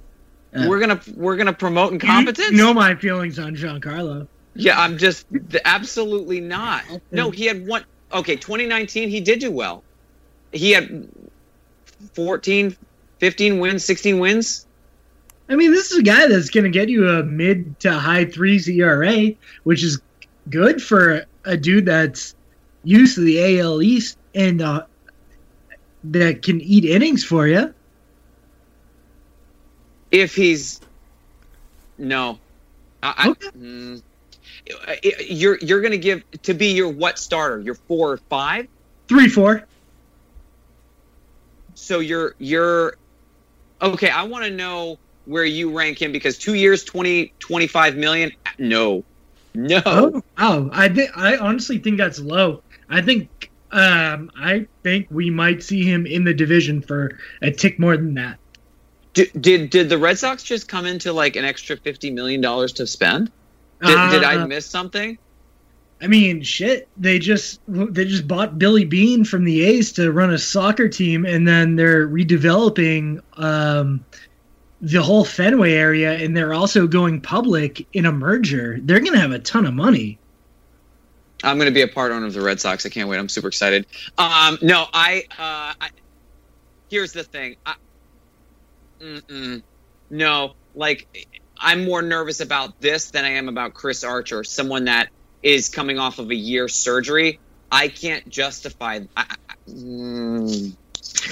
Uh, 0.56 0.66
we're 0.68 0.80
gonna 0.80 0.99
we're 1.16 1.38
gonna 1.38 1.53
promote 1.53 1.94
incompetence. 1.94 2.52
You 2.52 2.57
know 2.57 2.74
my 2.74 2.95
feelings 2.95 3.38
on 3.38 3.56
Giancarlo. 3.56 4.28
Yeah, 4.56 4.80
I'm 4.80 4.98
just 4.98 5.28
absolutely 5.64 6.40
not. 6.40 6.84
No, 7.11 7.30
he 7.30 7.45
had 7.45 7.68
one. 7.68 7.86
Okay, 8.11 8.36
2019, 8.36 9.10
he 9.10 9.22
did 9.22 9.40
do 9.40 9.52
well. 9.52 9.84
He 10.52 10.72
had 10.72 11.07
14, 12.14 12.76
15 13.20 13.60
wins, 13.60 13.86
16 13.86 14.18
wins. 14.18 14.66
I 15.48 15.56
mean, 15.56 15.72
this 15.72 15.91
is 15.91 15.99
a 15.99 16.03
guy 16.03 16.28
that's 16.28 16.49
going 16.49 16.64
to 16.64 16.70
get 16.70 16.90
you 16.90 17.07
a 17.07 17.24
mid 17.24 17.80
to 17.82 17.91
high 17.91 18.26
threes 18.26 18.68
ERA, 18.68 19.32
which 19.64 19.84
is 19.84 19.99
good 20.49 20.81
for 20.81 21.26
a 21.45 21.57
dude 21.57 21.85
that's 21.85 22.35
used 22.84 23.15
to 23.15 23.21
the 23.21 23.59
AL 23.59 23.81
East 23.81 24.17
and 24.34 24.61
uh, 24.61 24.84
that 26.05 26.41
can 26.41 26.61
eat 26.61 26.85
innings 26.85 27.23
for 27.23 27.47
you. 27.47 27.73
If 30.11 30.35
he's 30.35 30.80
no, 31.97 32.39
I, 33.03 33.30
Okay. 33.30 33.47
I, 33.47 33.57
mm, 33.57 34.03
you're 35.30 35.57
you're 35.59 35.81
gonna 35.81 35.97
give 35.97 36.23
to 36.43 36.53
be 36.53 36.73
your 36.73 36.89
what 36.89 37.19
starter? 37.19 37.59
Your 37.59 37.76
four 37.76 38.13
or 38.13 38.17
five? 38.17 38.67
Three, 39.07 39.27
four. 39.27 39.65
So 41.76 41.99
you're 41.99 42.35
you're 42.39 42.95
okay. 43.81 44.09
I 44.09 44.23
want 44.23 44.45
to 44.45 44.51
know 44.51 44.97
where 45.26 45.45
you 45.45 45.77
rank 45.77 46.01
him 46.01 46.11
because 46.11 46.39
two 46.39 46.55
years, 46.55 46.84
20, 46.84 47.34
25 47.39 47.95
million. 47.95 48.31
No, 48.57 49.03
no. 49.53 49.81
Oh, 49.85 50.23
wow. 50.38 50.69
I 50.71 50.89
think 50.89 51.11
I 51.17 51.38
honestly 51.38 51.77
think 51.80 51.97
that's 51.97 52.19
low. 52.19 52.61
I 52.89 53.01
think 53.01 53.51
um, 53.71 54.31
I 54.35 54.67
think 54.84 55.07
we 55.11 55.30
might 55.30 55.63
see 55.63 55.84
him 55.84 56.05
in 56.05 56.23
the 56.23 56.34
division 56.34 56.81
for 56.81 57.17
a 57.41 57.51
tick 57.51 57.80
more 57.80 57.95
than 57.97 58.15
that. 58.15 58.39
Did, 59.13 59.41
did 59.41 59.69
did 59.69 59.89
the 59.89 59.97
Red 59.97 60.17
Sox 60.19 60.43
just 60.43 60.67
come 60.67 60.85
into 60.85 61.13
like 61.13 61.35
an 61.35 61.45
extra 61.45 61.77
fifty 61.77 62.11
million 62.11 62.41
dollars 62.41 62.73
to 62.73 62.88
spend? 62.88 63.31
Did, 63.81 64.11
did 64.11 64.23
I 64.23 64.38
Uh, 64.38 64.47
miss 64.47 64.65
something? 64.65 65.17
I 66.01 66.07
mean, 66.07 66.43
shit. 66.43 66.88
They 66.97 67.19
just 67.19 67.59
they 67.67 68.05
just 68.05 68.27
bought 68.27 68.57
Billy 68.57 68.85
Beane 68.85 69.26
from 69.26 69.43
the 69.43 69.63
A's 69.65 69.93
to 69.93 70.11
run 70.11 70.31
a 70.34 70.38
soccer 70.38 70.88
team, 70.88 71.26
and 71.26 71.47
then 71.47 71.76
they're 71.76 72.07
redeveloping 72.07 73.21
um, 73.34 74.05
the 74.81 75.01
whole 75.01 75.26
Fenway 75.26 75.73
area, 75.73 76.14
and 76.14 76.35
they're 76.35 76.53
also 76.53 76.88
going 76.88 77.22
public 77.22 77.85
in 77.93 78.06
a 78.06 78.11
merger. 78.11 78.80
They're 78.81 78.99
gonna 78.99 79.19
have 79.19 79.31
a 79.31 79.39
ton 79.39 79.65
of 79.65 79.73
money. 79.73 80.18
I'm 81.43 81.57
going 81.57 81.68
to 81.69 81.73
be 81.73 81.84
a 81.84 81.88
part 81.88 82.11
owner 82.11 82.26
of 82.26 82.34
the 82.34 82.41
Red 82.41 82.60
Sox. 82.60 82.85
I 82.85 82.89
can't 82.89 83.07
wait. 83.07 83.18
I'm 83.18 83.30
super 83.30 83.47
excited. 83.47 83.85
Um, 84.18 84.57
no, 84.61 84.85
I, 84.93 85.23
uh, 85.31 85.73
I. 85.80 85.89
Here's 86.89 87.14
the 87.14 87.23
thing. 87.23 87.56
I, 87.65 87.76
no, 90.10 90.53
like 90.76 91.27
I'm 91.57 91.85
more 91.85 92.01
nervous 92.01 92.41
about 92.41 92.81
this 92.81 93.11
than 93.11 93.23
I 93.23 93.30
am 93.31 93.47
about 93.47 93.73
Chris 93.73 94.03
Archer, 94.03 94.43
someone 94.43 94.85
that 94.85 95.10
is 95.41 95.69
coming 95.69 95.97
off 95.97 96.19
of 96.19 96.30
a 96.30 96.35
year 96.35 96.68
surgery. 96.68 97.39
I 97.72 97.88
can't 97.88 98.27
justify. 98.27 98.99
I, 99.15 99.26
I, 99.30 99.35
mm, 99.69 100.76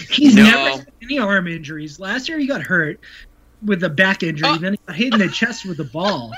He's 0.10 0.36
No. 0.36 0.44
never 0.44 0.70
had 0.78 0.88
any 1.02 1.20
arm 1.20 1.48
injuries. 1.48 2.00
Last 2.00 2.30
year 2.30 2.40
he 2.40 2.48
got 2.48 2.62
hurt 2.62 3.00
with 3.64 3.84
a 3.84 3.90
back 3.90 4.24
injury, 4.24 4.50
Oh. 4.50 4.58
then 4.58 4.74
he 4.74 4.80
got 4.86 4.96
hit 4.96 5.14
in 5.14 5.20
the 5.20 5.30
chest 5.30 5.66
with 5.66 5.80
a 5.80 5.84
ball. 5.84 6.32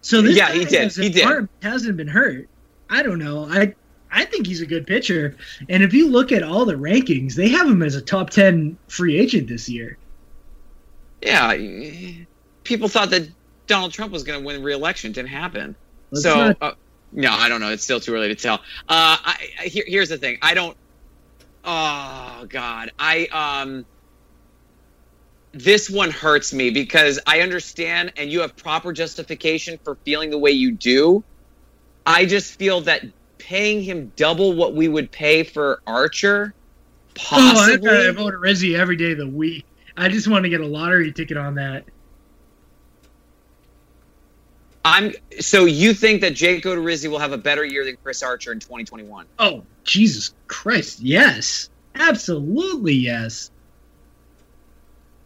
So 0.00 0.20
this 0.22 0.36
Yeah, 0.36 0.52
he 0.52 0.64
did. 0.64 0.92
He 0.92 1.08
did. 1.10 1.24
arm 1.26 1.48
hasn't 1.62 1.96
been 1.96 2.08
hurt. 2.08 2.48
I 2.90 3.02
don't 3.02 3.18
know. 3.18 3.46
I 3.48 3.74
I 4.10 4.24
think 4.26 4.46
he's 4.46 4.60
a 4.60 4.66
good 4.66 4.86
pitcher. 4.86 5.36
And 5.70 5.82
if 5.82 5.94
you 5.94 6.08
look 6.10 6.32
at 6.32 6.42
all 6.42 6.64
the 6.66 6.74
rankings, 6.74 7.34
they 7.34 7.48
have 7.48 7.66
him 7.66 7.82
as 7.82 7.94
a 7.94 8.02
top 8.02 8.30
ten 8.30 8.76
free 8.88 9.18
agent 9.18 9.48
this 9.48 9.68
year. 9.68 9.96
yeah, 11.22 11.54
people 12.64 12.88
thought 12.88 13.10
that 13.10 13.28
Donald 13.66 13.92
Trump 13.92 14.12
was 14.12 14.24
going 14.24 14.40
to 14.40 14.44
win 14.44 14.62
re-election. 14.62 15.12
Didn't 15.12 15.28
happen. 15.30 15.74
Let's 16.10 16.24
so 16.24 16.34
not- 16.48 16.56
uh, 16.60 16.72
no, 17.12 17.30
I 17.30 17.48
don't 17.48 17.60
know. 17.60 17.70
It's 17.70 17.84
still 17.84 18.00
too 18.00 18.14
early 18.14 18.28
to 18.28 18.34
tell. 18.34 18.56
Uh, 18.88 19.16
I, 19.22 19.48
I, 19.60 19.62
here, 19.64 19.84
here's 19.86 20.08
the 20.08 20.18
thing. 20.18 20.38
I 20.42 20.54
don't. 20.54 20.76
Oh 21.64 22.46
God, 22.48 22.90
I 22.98 23.26
um. 23.26 23.86
This 25.52 25.90
one 25.90 26.10
hurts 26.10 26.52
me 26.52 26.70
because 26.70 27.20
I 27.26 27.40
understand, 27.40 28.14
and 28.16 28.30
you 28.30 28.40
have 28.40 28.56
proper 28.56 28.92
justification 28.92 29.78
for 29.84 29.96
feeling 29.96 30.30
the 30.30 30.38
way 30.38 30.52
you 30.52 30.72
do. 30.72 31.22
I 32.06 32.24
just 32.24 32.58
feel 32.58 32.80
that 32.82 33.02
paying 33.38 33.82
him 33.82 34.12
double 34.16 34.54
what 34.54 34.74
we 34.74 34.88
would 34.88 35.10
pay 35.10 35.42
for 35.42 35.82
Archer, 35.86 36.54
oh, 36.54 37.12
possibly. 37.14 37.88
Oh, 37.90 38.06
I, 38.06 38.08
I 38.08 38.10
vote 38.12 38.34
Rizzi 38.34 38.74
every 38.74 38.96
day 38.96 39.12
of 39.12 39.18
the 39.18 39.28
week. 39.28 39.66
I 39.96 40.08
just 40.08 40.26
want 40.26 40.44
to 40.44 40.48
get 40.48 40.60
a 40.60 40.66
lottery 40.66 41.12
ticket 41.12 41.36
on 41.36 41.56
that. 41.56 41.84
I'm 44.84 45.12
so 45.38 45.64
you 45.64 45.94
think 45.94 46.22
that 46.22 46.34
Jake 46.34 46.64
Odorizzi 46.64 47.08
will 47.08 47.18
have 47.18 47.32
a 47.32 47.38
better 47.38 47.64
year 47.64 47.84
than 47.84 47.96
Chris 48.02 48.22
Archer 48.22 48.52
in 48.52 48.58
2021? 48.58 49.26
Oh, 49.38 49.62
Jesus 49.84 50.34
Christ. 50.48 51.00
Yes. 51.00 51.70
Absolutely 51.94 52.94
yes. 52.94 53.50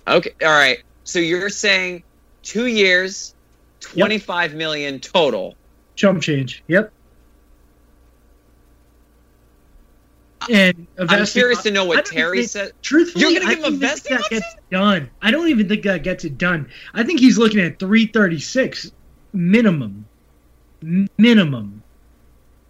Okay, 0.09 0.31
all 0.43 0.49
right. 0.49 0.83
So 1.05 1.19
you're 1.19 1.49
saying 1.51 2.03
two 2.43 2.67
years, 2.67 3.35
twenty-five 3.81 4.55
million 4.55 5.01
total. 5.01 5.55
Chump 5.97 6.23
change. 6.23 6.63
Yep. 6.69 6.93
And 10.49 10.87
I'm 10.99 11.09
vesting- 11.09 11.41
curious 11.41 11.63
to 11.65 11.71
know 11.73 11.85
what 11.87 12.05
Terry 12.07 12.39
think- 12.39 12.51
said. 12.51 12.73
Truthfully, 12.83 13.23
You're 13.25 13.41
gonna 13.41 13.51
I 13.51 13.55
give 13.57 13.65
him 13.65 13.75
a 13.75 13.77
vesting 13.79 14.17
that 14.17 14.31
gets 14.31 14.47
done. 14.71 15.11
I 15.21 15.31
don't 15.33 15.49
even 15.49 15.69
think 15.69 15.83
that 15.85 16.03
gets 16.05 16.25
it 16.25 16.39
done. 16.39 16.69
I 16.95 17.03
think 17.03 17.19
he's 17.19 17.37
looking 17.39 17.59
at 17.61 17.79
336 17.81 18.93
minimum. 19.33 20.05
Minimum. 21.19 21.83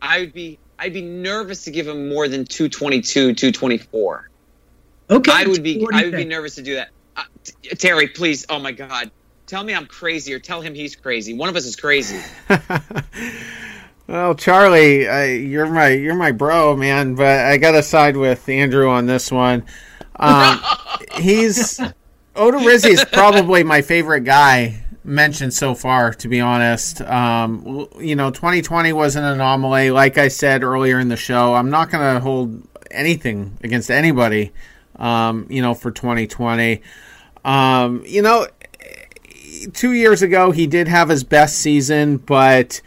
I 0.00 0.20
would 0.20 0.32
be 0.32 0.58
I'd 0.78 0.94
be 0.94 1.02
nervous 1.02 1.64
to 1.64 1.70
give 1.70 1.86
him 1.86 2.08
more 2.08 2.28
than 2.28 2.44
222, 2.46 3.34
224. 3.34 4.30
Okay. 5.10 5.32
I 5.32 5.46
would 5.46 5.62
be 5.62 5.86
I 5.92 6.04
would 6.04 6.16
be 6.16 6.24
nervous 6.24 6.54
to 6.54 6.62
do 6.62 6.76
that. 6.76 6.88
Uh, 7.16 7.22
Terry, 7.78 8.08
please. 8.08 8.46
Oh 8.48 8.58
my 8.58 8.72
God. 8.72 9.10
Tell 9.46 9.62
me 9.62 9.74
I'm 9.74 9.86
crazy 9.86 10.34
or 10.34 10.40
tell 10.40 10.60
him 10.60 10.74
he's 10.74 10.96
crazy. 10.96 11.34
One 11.34 11.48
of 11.48 11.56
us 11.56 11.66
is 11.66 11.76
crazy. 11.76 12.20
Well, 14.08 14.36
Charlie, 14.36 15.08
uh, 15.08 15.24
you're 15.24 15.66
my 15.66 15.88
you're 15.88 16.14
my 16.14 16.30
bro, 16.30 16.76
man. 16.76 17.16
But 17.16 17.46
I 17.46 17.56
gotta 17.56 17.82
side 17.82 18.16
with 18.16 18.48
Andrew 18.48 18.88
on 18.88 19.06
this 19.06 19.32
one. 19.32 19.64
Um, 20.14 20.60
he's 21.16 21.80
Odorizzi 22.34 22.90
is 22.90 23.04
probably 23.12 23.64
my 23.64 23.82
favorite 23.82 24.20
guy 24.20 24.84
mentioned 25.02 25.54
so 25.54 25.74
far. 25.74 26.12
To 26.14 26.28
be 26.28 26.40
honest, 26.40 27.00
um, 27.00 27.88
you 27.98 28.14
know, 28.14 28.30
2020 28.30 28.92
was 28.92 29.16
an 29.16 29.24
anomaly. 29.24 29.90
Like 29.90 30.18
I 30.18 30.28
said 30.28 30.62
earlier 30.62 31.00
in 31.00 31.08
the 31.08 31.16
show, 31.16 31.54
I'm 31.54 31.70
not 31.70 31.90
gonna 31.90 32.20
hold 32.20 32.62
anything 32.92 33.58
against 33.64 33.90
anybody. 33.90 34.52
Um, 34.98 35.46
you 35.50 35.60
know, 35.60 35.74
for 35.74 35.90
2020, 35.90 36.80
um, 37.44 38.02
you 38.06 38.22
know, 38.22 38.46
two 39.72 39.92
years 39.92 40.22
ago 40.22 40.50
he 40.50 40.66
did 40.66 40.88
have 40.88 41.08
his 41.08 41.24
best 41.24 41.58
season, 41.58 42.16
but 42.16 42.80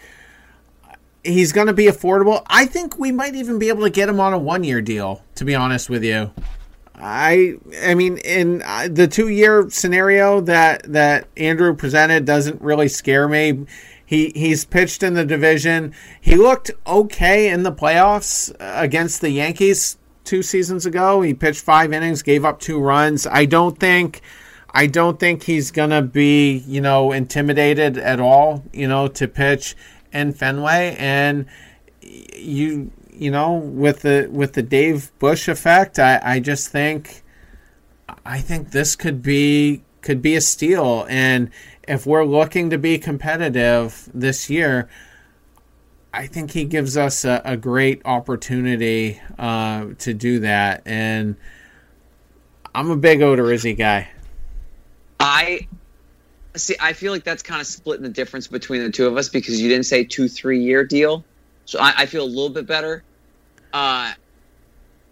he's 1.23 1.51
going 1.51 1.67
to 1.67 1.73
be 1.73 1.85
affordable. 1.85 2.43
I 2.47 2.65
think 2.65 2.97
we 2.97 3.11
might 3.11 3.35
even 3.35 3.59
be 3.59 3.69
able 3.69 3.83
to 3.83 3.89
get 3.89 4.09
him 4.09 4.19
on 4.19 4.33
a 4.33 4.37
one 4.37 4.63
year 4.63 4.81
deal, 4.81 5.23
to 5.35 5.45
be 5.45 5.55
honest 5.55 5.89
with 5.89 6.03
you. 6.03 6.31
I 6.95 7.55
I 7.81 7.95
mean 7.95 8.17
in 8.17 8.61
uh, 8.65 8.89
the 8.91 9.07
2 9.07 9.29
year 9.29 9.69
scenario 9.69 10.41
that 10.41 10.91
that 10.91 11.27
Andrew 11.37 11.73
presented 11.73 12.25
doesn't 12.25 12.61
really 12.61 12.89
scare 12.89 13.27
me. 13.27 13.65
He 14.05 14.31
he's 14.35 14.65
pitched 14.65 15.01
in 15.01 15.13
the 15.13 15.23
division. 15.23 15.93
He 16.19 16.35
looked 16.35 16.71
okay 16.85 17.49
in 17.49 17.63
the 17.63 17.71
playoffs 17.71 18.51
uh, 18.59 18.73
against 18.75 19.21
the 19.21 19.29
Yankees 19.29 19.97
2 20.25 20.43
seasons 20.43 20.85
ago. 20.85 21.21
He 21.21 21.33
pitched 21.33 21.61
5 21.61 21.93
innings, 21.93 22.21
gave 22.21 22.45
up 22.45 22.59
2 22.59 22.79
runs. 22.79 23.27
I 23.27 23.45
don't 23.45 23.79
think 23.79 24.21
I 24.71 24.85
don't 24.85 25.19
think 25.19 25.43
he's 25.43 25.71
going 25.71 25.89
to 25.89 26.03
be, 26.03 26.57
you 26.67 26.79
know, 26.79 27.11
intimidated 27.11 27.97
at 27.97 28.19
all, 28.19 28.63
you 28.71 28.87
know, 28.87 29.07
to 29.07 29.27
pitch 29.27 29.75
in 30.11 30.33
Fenway 30.33 30.95
and 30.97 31.45
you 32.01 32.91
you 33.11 33.31
know 33.31 33.53
with 33.53 34.01
the 34.01 34.27
with 34.31 34.53
the 34.53 34.63
Dave 34.63 35.11
Bush 35.19 35.47
effect 35.47 35.99
I, 35.99 36.19
I 36.23 36.39
just 36.39 36.69
think 36.69 37.23
I 38.25 38.39
think 38.39 38.71
this 38.71 38.95
could 38.95 39.21
be 39.21 39.83
could 40.01 40.21
be 40.21 40.35
a 40.35 40.41
steal 40.41 41.05
and 41.09 41.51
if 41.87 42.05
we're 42.05 42.25
looking 42.25 42.69
to 42.69 42.77
be 42.77 42.97
competitive 42.97 44.09
this 44.13 44.49
year 44.49 44.89
I 46.13 46.27
think 46.27 46.51
he 46.51 46.65
gives 46.65 46.97
us 46.97 47.23
a, 47.25 47.41
a 47.45 47.57
great 47.57 48.01
opportunity 48.05 49.21
uh, 49.37 49.87
to 49.99 50.13
do 50.13 50.39
that 50.39 50.83
and 50.85 51.35
I'm 52.73 52.91
a 52.91 52.97
big 52.97 53.19
Odorizzi 53.19 53.77
guy 53.77 54.09
I 55.19 55.67
see. 56.55 56.75
I 56.79 56.93
feel 56.93 57.11
like 57.11 57.23
that's 57.23 57.43
kind 57.43 57.59
of 57.59 57.67
splitting 57.67 58.03
the 58.03 58.09
difference 58.09 58.47
between 58.47 58.83
the 58.83 58.89
two 58.89 59.05
of 59.05 59.17
us 59.17 59.29
because 59.29 59.61
you 59.61 59.69
didn't 59.69 59.85
say 59.85 60.03
two, 60.03 60.27
three 60.27 60.61
year 60.61 60.83
deal. 60.85 61.23
So 61.65 61.79
I, 61.79 61.93
I 61.97 62.05
feel 62.05 62.23
a 62.23 62.25
little 62.25 62.49
bit 62.49 62.65
better. 62.65 63.03
Uh, 63.73 64.13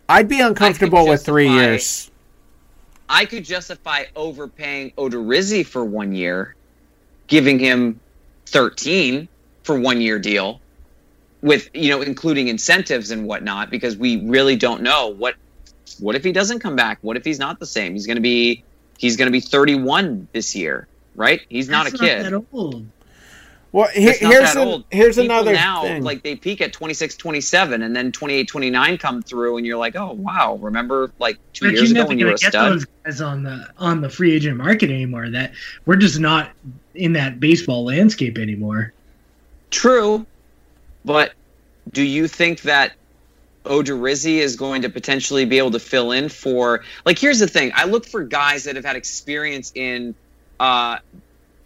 I'd 0.09 0.29
be 0.29 0.39
uncomfortable 0.39 1.07
with 1.07 1.25
three 1.25 1.49
years. 1.49 2.09
I 3.09 3.25
could 3.25 3.43
justify 3.45 4.05
overpaying 4.15 4.91
Odorizzi 4.97 5.65
for 5.65 5.85
one 5.85 6.13
year, 6.13 6.55
giving 7.27 7.59
him 7.59 7.99
13 8.47 9.27
for 9.63 9.79
one 9.79 10.01
year 10.01 10.19
deal 10.19 10.59
with, 11.41 11.69
you 11.73 11.89
know, 11.89 12.01
including 12.01 12.47
incentives 12.47 13.11
and 13.11 13.25
whatnot, 13.27 13.69
because 13.69 13.95
we 13.97 14.25
really 14.27 14.55
don't 14.55 14.81
know 14.81 15.07
what, 15.09 15.35
what 15.99 16.15
if 16.15 16.23
he 16.23 16.31
doesn't 16.31 16.59
come 16.59 16.75
back? 16.75 16.99
What 17.01 17.17
if 17.17 17.23
he's 17.25 17.39
not 17.39 17.59
the 17.59 17.65
same? 17.65 17.93
He's 17.93 18.05
going 18.07 18.17
to 18.17 18.21
be, 18.21 18.63
he's 18.97 19.15
going 19.17 19.27
to 19.27 19.31
be 19.31 19.39
31 19.39 20.27
this 20.33 20.55
year, 20.55 20.87
right? 21.15 21.41
He's 21.49 21.69
not 21.69 21.85
That's 21.85 21.95
a 22.01 22.05
kid. 22.05 22.25
that 22.25 22.43
old. 22.51 22.85
Well, 23.73 23.89
he- 23.89 24.05
not 24.05 24.15
here's 24.17 24.53
that 24.53 24.57
an- 24.57 24.67
old. 24.67 24.83
here's 24.89 25.17
People 25.17 25.35
another 25.35 25.51
now 25.53 25.83
thing. 25.83 26.01
like 26.03 26.23
they 26.23 26.35
peak 26.37 26.61
at 26.61 26.71
26 26.71 27.17
27 27.17 27.83
and 27.83 27.93
then 27.95 28.13
28 28.13 28.47
29 28.47 28.97
come 28.97 29.21
through 29.21 29.57
and 29.57 29.65
you're 29.65 29.77
like 29.77 29.95
oh 29.97 30.13
wow 30.13 30.55
remember 30.61 31.11
like 31.19 31.37
two 31.51 31.65
But 31.65 31.71
years 31.73 31.81
you're 31.81 31.91
ago 31.91 31.93
never 31.99 32.07
when 32.07 32.17
you 32.17 32.25
were 32.27 32.31
gonna 32.31 32.35
a 32.35 32.39
get 32.39 32.51
stud 32.53 32.71
those 32.71 32.85
guys 33.03 33.21
on 33.21 33.43
the 33.43 33.67
on 33.77 33.99
the 33.99 34.09
free 34.09 34.33
agent 34.33 34.55
market 34.57 34.89
anymore. 34.89 35.29
That 35.29 35.51
we're 35.85 35.97
just 35.97 36.17
not 36.17 36.49
in 36.95 37.11
that 37.13 37.41
baseball 37.41 37.83
landscape 37.83 38.37
anymore. 38.37 38.93
True, 39.69 40.25
but 41.07 41.33
do 41.91 42.03
you 42.03 42.27
think 42.27 42.61
that 42.63 42.93
Odorizzi 43.63 44.37
is 44.37 44.55
going 44.57 44.83
to 44.83 44.89
potentially 44.89 45.45
be 45.45 45.57
able 45.57 45.71
to 45.71 45.79
fill 45.79 46.11
in 46.11 46.29
for? 46.29 46.83
Like, 47.05 47.17
here's 47.17 47.39
the 47.39 47.47
thing: 47.47 47.71
I 47.73 47.85
look 47.85 48.05
for 48.05 48.23
guys 48.23 48.65
that 48.65 48.75
have 48.75 48.85
had 48.85 48.95
experience 48.95 49.71
in 49.73 50.13
uh, 50.59 50.99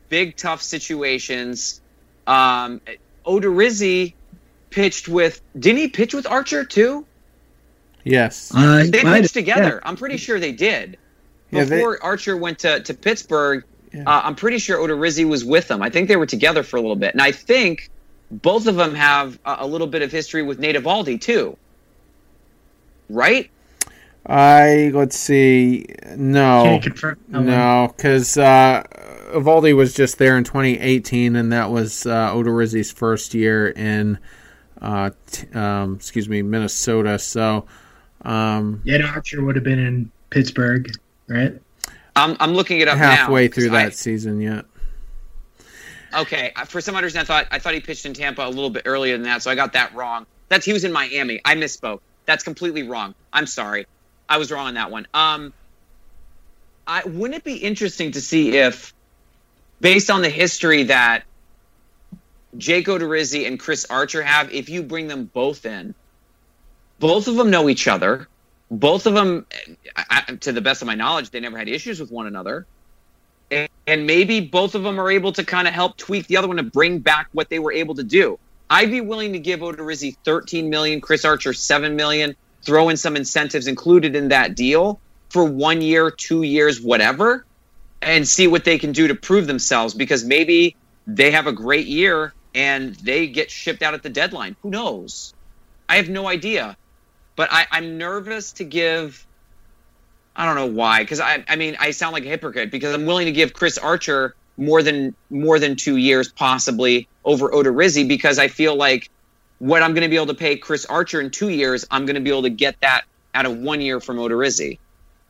big, 0.10 0.36
tough 0.38 0.62
situations. 0.62 1.82
Um, 2.28 2.82
Odorizzi 3.26 4.14
pitched 4.70 5.08
with. 5.08 5.42
Didn't 5.58 5.80
he 5.80 5.88
pitch 5.90 6.14
with 6.14 6.28
Archer 6.28 6.64
too? 6.66 7.06
yes. 8.04 8.52
Uh, 8.56 8.84
They 8.90 9.02
pitched 9.04 9.34
together. 9.34 9.80
I'm 9.84 9.96
pretty 9.96 10.18
sure 10.18 10.40
they 10.40 10.54
did. 10.54 10.98
Yeah, 11.52 11.66
they- 11.66 11.76
Before 11.78 12.04
Archer 12.04 12.36
went 12.38 12.60
to, 12.60 12.80
to 12.82 12.94
Pittsburgh, 12.96 13.64
Yeah. 13.94 14.04
uh, 14.08 14.22
I'm 14.24 14.34
pretty 14.36 14.58
sure 14.58 14.80
Odorizzi 14.80 15.28
was 15.28 15.46
with 15.46 15.68
them. 15.68 15.84
I 15.84 15.90
think 15.92 16.08
they 16.08 16.16
were 16.16 16.26
together 16.26 16.64
for 16.64 16.78
a 16.78 16.82
little 16.82 16.96
bit. 16.96 17.14
And 17.14 17.22
I 17.22 17.32
think 17.32 17.91
both 18.32 18.68
of 18.68 18.76
them 18.76 18.95
have 18.95 19.38
a, 19.45 19.58
a 19.60 19.68
little 19.68 19.88
bit 19.88 20.02
of 20.02 20.12
history 20.12 20.41
with 20.44 20.60
Nate 20.60 20.76
Eovaldi, 20.76 21.20
too. 21.20 21.58
Right? 23.10 23.49
I 24.26 24.91
let's 24.94 25.18
see. 25.18 25.86
No, 26.16 26.64
Can't 26.64 26.84
confirm 26.84 27.18
that 27.30 27.38
one. 27.40 27.45
no, 27.48 27.94
because 27.95 28.38
uh, 28.38 28.84
Eovaldi 29.34 29.76
was 29.76 29.94
just 29.94 30.18
there 30.20 30.38
in 30.38 30.44
2018, 30.44 31.36
and 31.36 31.52
that 31.52 31.72
was 31.72 32.06
uh, 32.06 32.32
Odorizzi's 32.32 32.91
first 32.91 33.34
year 33.34 33.70
in, 33.70 34.20
uh, 34.82 35.10
t- 35.32 35.48
um, 35.53 35.95
excuse 35.95 36.30
me, 36.30 36.44
Minnesota. 36.44 37.18
So, 37.18 37.66
um, 38.22 38.84
Ed 38.88 39.02
Archer 39.02 39.44
would 39.44 39.56
have 39.56 39.64
been 39.66 39.80
in 39.80 40.12
Pittsburgh, 40.30 40.90
right? 41.28 41.60
I'm, 42.16 42.38
I'm 42.40 42.53
looking 42.53 42.80
it 42.80 42.88
up 42.88 42.98
now. 42.99 43.10
halfway 43.16 43.48
through 43.48 43.70
'cause 43.70 43.76
I- 43.78 43.84
that 43.86 43.95
season 43.95 44.40
yet. 44.40 44.66
Okay, 46.14 46.52
uh, 46.56 46.66
for 46.66 46.82
some 46.82 46.96
others, 46.96 47.16
I 47.16 47.24
thought 47.24 47.48
I 47.52 47.60
thought 47.60 47.74
he 47.74 47.80
pitched 47.80 48.06
in 48.06 48.14
Tampa 48.14 48.46
a 48.46 48.50
little 48.50 48.70
bit 48.70 48.84
earlier 48.86 49.16
than 49.18 49.24
that, 49.24 49.42
so 49.42 49.52
I 49.52 49.56
got 49.56 49.74
that 49.74 49.96
wrong. 49.96 50.26
That's 50.50 50.66
he 50.66 50.74
was 50.74 50.84
in 50.84 50.92
Miami. 50.92 51.40
I 51.46 51.56
misspoke. 51.56 52.00
That's 52.26 52.44
completely 52.44 52.84
wrong. 52.84 53.16
I'm 53.32 53.48
sorry. 53.48 53.86
I 54.28 54.38
was 54.38 54.52
wrong 54.52 54.68
on 54.68 54.74
that 54.76 54.92
one. 54.92 55.08
Um, 55.14 55.54
I 56.86 57.04
wouldn't 57.06 57.38
it 57.38 57.44
be 57.44 57.56
interesting 57.56 58.12
to 58.12 58.22
see 58.22 58.58
if, 58.58 58.94
based 59.80 60.10
on 60.10 60.22
the 60.22 60.30
history 60.30 60.84
that 60.84 61.24
Jake 62.58 62.88
Odorizzi 62.88 63.48
and 63.48 63.60
Chris 63.60 63.86
Archer 63.90 64.22
have, 64.22 64.54
if 64.54 64.70
you 64.70 64.84
bring 64.84 65.08
them 65.08 65.26
both 65.26 65.66
in, 65.66 65.96
both 67.00 67.28
of 67.28 67.36
them 67.36 67.50
know 67.50 67.70
each 67.70 67.88
other. 67.88 68.28
Both 68.70 69.06
of 69.06 69.14
them, 69.14 69.46
I- 69.98 70.38
to 70.42 70.52
the 70.52 70.62
best 70.62 70.82
of 70.82 70.86
my 70.86 70.96
knowledge, 70.96 71.30
they 71.30 71.40
never 71.42 71.58
had 71.58 71.68
issues 71.68 72.00
with 72.00 72.12
one 72.12 72.28
another 72.28 72.66
and, 73.52 73.69
and 73.86 74.07
maybe 74.07 74.40
both 74.40 74.76
of 74.76 74.84
them 74.84 74.99
are 74.99 75.11
able 75.11 75.34
to 75.34 75.44
kind 75.44 75.68
of 75.68 75.73
help 75.73 75.98
tweak 75.98 76.28
the 76.28 76.38
other 76.38 76.48
one 76.48 76.57
to 76.57 76.64
bring 76.64 76.99
back 76.99 77.28
what 77.34 77.49
they 77.49 77.60
were 77.60 77.73
able 77.73 77.95
to 77.95 78.03
do. 78.03 78.40
I'd 78.69 78.90
be 78.90 79.02
willing 79.02 79.34
to 79.34 79.40
give 79.40 79.60
Odorizzi 79.60 80.15
13 80.23 80.69
million, 80.69 81.02
Chris 81.02 81.26
Archer 81.26 81.53
7 81.53 81.95
million, 81.95 82.36
throw 82.64 82.90
in 82.90 82.98
some 82.98 83.15
incentives 83.15 83.68
included 83.68 84.15
in 84.15 84.30
that 84.30 84.56
deal 84.56 84.99
for 85.30 85.44
one 85.44 85.82
year, 85.82 86.10
two 86.10 86.44
years, 86.44 86.80
whatever, 86.80 87.45
and 88.02 88.28
see 88.28 88.48
what 88.48 88.64
they 88.64 88.80
can 88.80 88.94
do 88.94 89.10
to 89.10 89.15
prove 89.15 89.48
themselves 89.48 89.94
because 89.94 90.23
maybe 90.23 90.76
they 91.06 91.32
have 91.32 91.48
a 91.48 91.52
great 91.52 91.88
year 91.88 92.34
and 92.56 92.95
they 92.95 93.28
get 93.28 93.52
shipped 93.52 93.82
out 93.82 93.94
at 93.94 94.03
the 94.03 94.10
deadline. 94.10 94.56
Who 94.61 94.69
knows? 94.69 95.34
I 95.90 95.98
have 95.98 96.10
no 96.10 96.28
idea. 96.28 96.78
But 97.36 97.49
I, 97.52 97.65
I'm 97.72 97.98
nervous 97.98 98.53
to 98.53 98.64
give 98.64 99.26
I 100.36 100.45
don't 100.45 100.56
know 100.56 100.68
why, 100.68 101.03
because 101.03 101.20
I, 101.20 101.44
I 101.48 101.56
mean, 101.56 101.76
I 101.80 101.91
sound 101.91 102.14
like 102.14 102.26
a 102.26 102.30
hypocrite 102.30 102.72
because 102.72 102.94
I'm 102.94 103.06
willing 103.06 103.26
to 103.26 103.32
give 103.32 103.53
Chris 103.53 103.78
Archer 103.78 104.36
more 104.58 104.82
than 104.82 105.14
more 105.30 105.60
than 105.60 105.76
two 105.76 105.98
years, 105.98 106.32
possibly 106.32 107.08
over 107.26 107.49
Odorizzi, 107.49 108.08
because 108.08 108.40
I 108.40 108.48
feel 108.48 108.76
like 108.76 109.10
what 109.60 109.84
I'm 109.84 109.94
going 109.94 110.03
to 110.03 110.10
be 110.10 110.16
able 110.16 110.28
to 110.28 110.34
pay 110.34 110.56
Chris 110.58 110.86
Archer 110.86 111.22
in 111.22 111.32
two 111.32 111.49
years, 111.49 111.86
I'm 111.91 112.06
going 112.06 112.16
to 112.16 112.22
be 112.22 112.30
able 112.30 112.44
to 112.44 112.49
get 112.49 112.80
that 112.82 113.03
out 113.36 113.45
of 113.45 113.58
one 113.58 113.82
year 113.82 113.99
from 113.99 114.18
Odorizzi, 114.18 114.80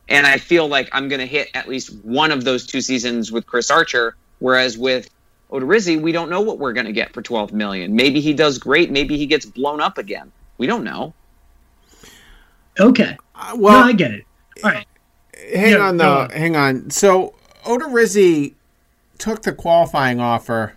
and 0.08 0.26
I 0.26 0.38
feel 0.38 0.68
like 0.68 0.88
I'm 0.92 1.08
going 1.08 1.20
to 1.20 1.26
hit 1.26 1.48
at 1.54 1.68
least 1.68 1.94
one 2.04 2.30
of 2.30 2.44
those 2.44 2.66
two 2.66 2.80
seasons 2.80 3.32
with 3.32 3.46
Chris 3.46 3.70
Archer, 3.70 4.16
whereas 4.38 4.78
with 4.78 5.10
Odorizzi, 5.50 6.00
we 6.00 6.12
don't 6.12 6.30
know 6.30 6.40
what 6.40 6.58
we're 6.58 6.72
going 6.72 6.86
to 6.86 6.92
get 6.92 7.12
for 7.12 7.22
12 7.22 7.52
million. 7.52 7.94
Maybe 7.94 8.20
he 8.20 8.32
does 8.32 8.58
great, 8.58 8.90
maybe 8.90 9.18
he 9.18 9.26
gets 9.26 9.44
blown 9.44 9.80
up 9.80 9.98
again. 9.98 10.32
We 10.58 10.66
don't 10.66 10.84
know. 10.84 11.12
Okay. 12.78 13.16
Uh, 13.34 13.52
no, 13.54 13.60
well, 13.60 13.84
I 13.84 13.92
get 13.92 14.12
it. 14.12 14.24
All 14.64 14.70
right. 14.70 14.86
Hang 15.54 15.72
Yeah, 15.72 15.78
on 15.78 15.96
though. 15.96 16.20
on. 16.20 16.30
Hang 16.30 16.56
on. 16.56 16.90
So 16.90 17.34
Odorizzi 17.64 18.54
took 19.18 19.42
the 19.42 19.52
qualifying 19.52 20.20
offer 20.20 20.74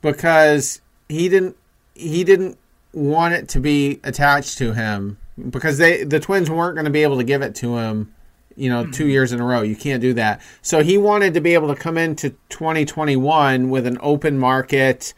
because 0.00 0.80
he 1.08 1.28
didn't 1.28 1.56
he 1.94 2.24
didn't 2.24 2.58
want 2.92 3.34
it 3.34 3.48
to 3.50 3.60
be 3.60 4.00
attached 4.04 4.58
to 4.58 4.72
him 4.72 5.18
because 5.50 5.78
they 5.78 6.04
the 6.04 6.20
Twins 6.20 6.50
weren't 6.50 6.74
going 6.74 6.86
to 6.86 6.90
be 6.90 7.02
able 7.02 7.18
to 7.18 7.24
give 7.24 7.42
it 7.42 7.54
to 7.56 7.76
him. 7.76 8.14
You 8.56 8.70
know, 8.70 8.84
two 8.84 9.04
mm-hmm. 9.04 9.10
years 9.10 9.32
in 9.32 9.40
a 9.40 9.44
row, 9.44 9.62
you 9.62 9.76
can't 9.76 10.00
do 10.00 10.14
that. 10.14 10.42
So 10.62 10.82
he 10.82 10.98
wanted 10.98 11.34
to 11.34 11.40
be 11.40 11.54
able 11.54 11.68
to 11.68 11.80
come 11.80 11.96
into 11.96 12.30
2021 12.48 13.70
with 13.70 13.86
an 13.86 13.98
open 14.00 14.36
market 14.36 15.14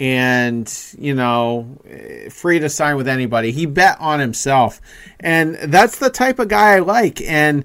and 0.00 0.94
you 0.98 1.14
know 1.14 1.78
free 2.30 2.58
to 2.58 2.70
sign 2.70 2.96
with 2.96 3.06
anybody 3.06 3.52
he 3.52 3.66
bet 3.66 3.98
on 4.00 4.18
himself 4.18 4.80
and 5.20 5.56
that's 5.56 5.98
the 5.98 6.08
type 6.08 6.38
of 6.38 6.48
guy 6.48 6.76
i 6.76 6.78
like 6.78 7.20
and 7.20 7.62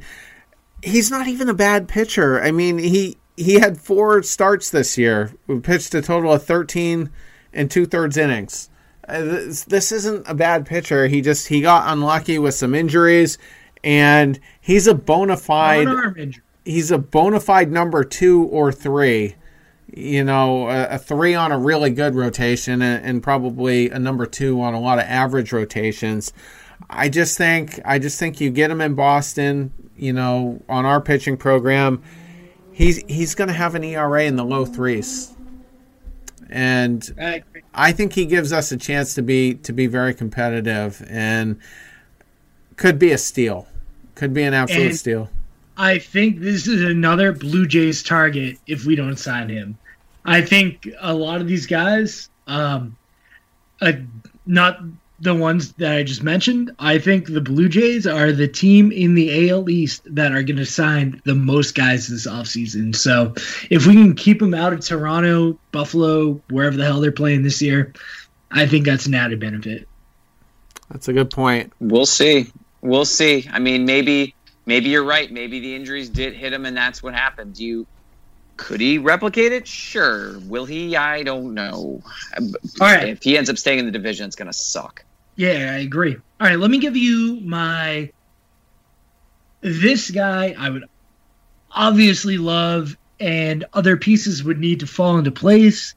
he's 0.86 1.12
not 1.12 1.28
even 1.28 1.50
a 1.50 1.54
bad 1.54 1.88
pitcher 1.88 2.42
i 2.42 2.52
mean 2.52 2.78
he 2.78 3.18
he 3.38 3.56
had 3.60 3.78
four 3.80 4.24
starts 4.24 4.70
this 4.70 4.98
year 4.98 5.32
we 5.48 5.60
pitched 5.60 5.94
a 5.94 6.02
total 6.02 6.32
of 6.34 6.44
13 6.44 7.10
and 7.54 7.70
two-thirds 7.72 8.16
innings 8.18 8.70
Uh, 9.08 9.22
this, 9.22 9.64
this 9.66 9.92
isn't 9.92 10.28
a 10.28 10.34
bad 10.34 10.66
pitcher 10.66 11.08
he 11.08 11.22
just 11.22 11.48
he 11.48 11.62
got 11.62 11.92
unlucky 11.92 12.40
with 12.40 12.54
some 12.56 12.74
injuries 12.74 13.38
and 13.84 14.40
he's 14.62 14.88
a 14.88 14.96
bona 14.96 15.38
fide 15.38 15.88
One 15.88 15.98
arm 15.98 16.18
injury. 16.18 16.44
he's 16.64 16.92
a 16.92 16.98
bona 16.98 17.40
fide 17.40 17.72
number 17.72 18.04
two 18.04 18.46
or 18.46 18.72
three. 18.72 19.36
You 19.94 20.24
know, 20.24 20.68
a, 20.68 20.96
a 20.96 20.98
three 20.98 21.36
on 21.36 21.52
a 21.52 21.60
really 21.60 21.92
good 21.92 22.16
rotation 22.16 22.82
and, 22.82 23.06
and 23.06 23.22
probably 23.24 23.92
a 23.92 24.00
number 24.00 24.26
two 24.26 24.60
on 24.60 24.74
a 24.74 24.80
lot 24.80 24.98
of 24.98 25.06
average 25.06 25.54
rotations. 25.54 26.34
I 26.90 27.08
just 27.10 27.38
think 27.38 27.80
I 27.86 28.00
just 28.00 28.18
think 28.18 28.42
you 28.42 28.50
get 28.50 28.72
him 28.72 28.82
in 28.82 28.96
Boston, 28.96 29.72
you 29.98 30.14
know, 30.14 30.62
on 30.70 30.86
our 30.86 31.02
pitching 31.02 31.38
program, 31.38 32.02
he's 32.72 32.98
he's 33.08 33.36
going 33.36 33.48
to 33.48 33.54
have 33.54 33.76
an 33.76 33.84
ERA 33.84 34.24
in 34.24 34.36
the 34.36 34.46
low 34.46 34.66
threes. 34.66 35.32
And 36.50 37.14
I. 37.20 37.44
I 37.78 37.92
think 37.92 38.14
he 38.14 38.26
gives 38.26 38.54
us 38.54 38.72
a 38.72 38.78
chance 38.78 39.16
to 39.16 39.22
be 39.22 39.56
to 39.56 39.74
be 39.74 39.88
very 39.88 40.14
competitive 40.14 41.06
and 41.10 41.60
could 42.78 42.98
be 42.98 43.12
a 43.12 43.18
steal. 43.18 43.68
Could 44.16 44.34
be 44.34 44.44
an 44.44 44.54
absolute 44.54 44.88
And- 44.88 44.96
steal. 44.96 45.30
I 45.78 46.00
think 46.00 46.40
this 46.40 46.68
is 46.68 46.82
another 46.84 47.34
Blue 47.34 47.68
Jays 47.68 48.02
target 48.02 48.58
if 48.66 48.86
we 48.86 48.96
don't 48.96 49.18
sign 49.18 49.50
him. 49.50 49.78
I 50.24 50.40
think 50.40 50.88
a 51.02 51.14
lot 51.14 51.42
of 51.42 51.50
these 51.50 51.68
guys, 51.68 52.30
um, 52.48 52.96
uh, 53.82 53.92
not 54.46 54.80
the 55.26 55.36
ones 55.36 55.74
that 55.74 55.94
I 55.94 56.04
just 56.04 56.24
mentioned, 56.24 56.72
I 56.80 57.00
think 57.00 57.28
the 57.28 57.42
Blue 57.42 57.68
Jays 57.68 58.08
are 58.08 58.32
the 58.32 58.48
team 58.48 58.92
in 58.92 59.14
the 59.14 59.50
AL 59.50 59.70
East 59.70 60.04
that 60.16 60.32
are 60.32 60.44
going 60.44 60.58
to 60.58 60.66
sign 60.66 61.22
the 61.26 61.36
most 61.36 61.76
guys 61.76 62.08
this 62.08 62.26
offseason. 62.26 62.96
So 62.96 63.34
if 63.70 63.86
we 63.86 63.94
can 63.94 64.16
keep 64.16 64.40
them 64.40 64.54
out 64.54 64.74
of 64.74 64.80
Toronto, 64.80 65.60
Buffalo, 65.72 66.42
wherever 66.50 66.78
the 66.78 66.86
hell 66.86 67.02
they're 67.02 67.12
playing 67.12 67.44
this 67.44 67.62
year, 67.62 67.94
I 68.50 68.66
think 68.66 68.86
that's 68.86 69.06
an 69.06 69.14
added 69.14 69.40
benefit. 69.40 69.88
That's 70.90 71.08
a 71.08 71.14
good 71.14 71.32
point. 71.32 71.74
We'll 71.80 72.06
see. 72.06 72.48
We'll 72.82 73.06
see. 73.06 73.50
I 73.52 73.60
mean, 73.60 73.86
maybe 73.86 74.36
maybe 74.66 74.90
you're 74.90 75.04
right. 75.04 75.32
Maybe 75.32 75.60
the 75.60 75.76
injuries 75.76 76.10
did 76.10 76.34
hit 76.34 76.54
him, 76.54 76.66
and 76.66 76.78
that's 76.78 77.02
what 77.02 77.14
happened. 77.14 77.58
You 77.58 77.88
could 78.58 78.80
he 78.80 78.98
replicate 78.98 79.52
it? 79.52 79.68
Sure. 79.68 80.40
Will 80.40 80.66
he? 80.66 80.96
I 80.96 81.24
don't 81.24 81.54
know. 81.54 82.02
All 82.38 82.52
right. 82.80 83.10
If 83.10 83.24
he 83.24 83.38
ends 83.38 83.50
up 83.50 83.58
staying 83.58 83.80
in 83.80 83.86
the 83.86 83.92
division, 83.92 84.28
it's 84.28 84.36
gonna 84.36 84.54
suck. 84.54 85.05
Yeah, 85.36 85.74
I 85.74 85.80
agree. 85.80 86.16
All 86.40 86.48
right, 86.48 86.60
let 86.60 86.72
me 86.72 86.80
give 86.80 86.96
you 86.96 87.40
my. 87.42 88.12
This 89.62 90.12
guy 90.12 90.56
I 90.58 90.70
would 90.70 90.86
obviously 91.72 92.38
love, 92.38 92.98
and 93.20 93.66
other 93.74 93.98
pieces 93.98 94.44
would 94.44 94.60
need 94.60 94.82
to 94.82 94.88
fall 94.88 95.18
into 95.18 95.32
place. 95.32 95.96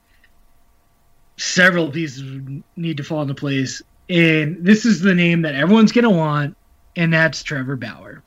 Several 1.37 1.91
pieces 1.91 2.25
would 2.25 2.63
need 2.77 2.97
to 2.97 3.05
fall 3.05 3.23
into 3.23 3.35
place. 3.35 3.83
And 4.09 4.65
this 4.65 4.87
is 4.87 5.01
the 5.01 5.15
name 5.15 5.43
that 5.43 5.55
everyone's 5.55 5.93
going 5.93 6.05
to 6.05 6.11
want, 6.11 6.57
and 6.97 7.13
that's 7.13 7.43
Trevor 7.43 7.77
Bauer. 7.77 8.23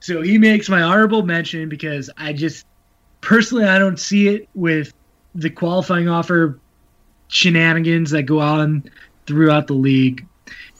So 0.00 0.20
he 0.20 0.36
makes 0.36 0.68
my 0.68 0.82
honorable 0.82 1.22
mention 1.22 1.68
because 1.68 2.10
I 2.16 2.34
just 2.34 2.66
personally 3.22 3.64
I 3.64 3.78
don't 3.78 3.98
see 3.98 4.28
it 4.28 4.48
with 4.54 4.92
the 5.34 5.48
qualifying 5.48 6.08
offer 6.08 6.60
shenanigans 7.28 8.10
that 8.10 8.24
go 8.24 8.38
on 8.40 8.90
throughout 9.26 9.66
the 9.66 9.74
league. 9.74 10.26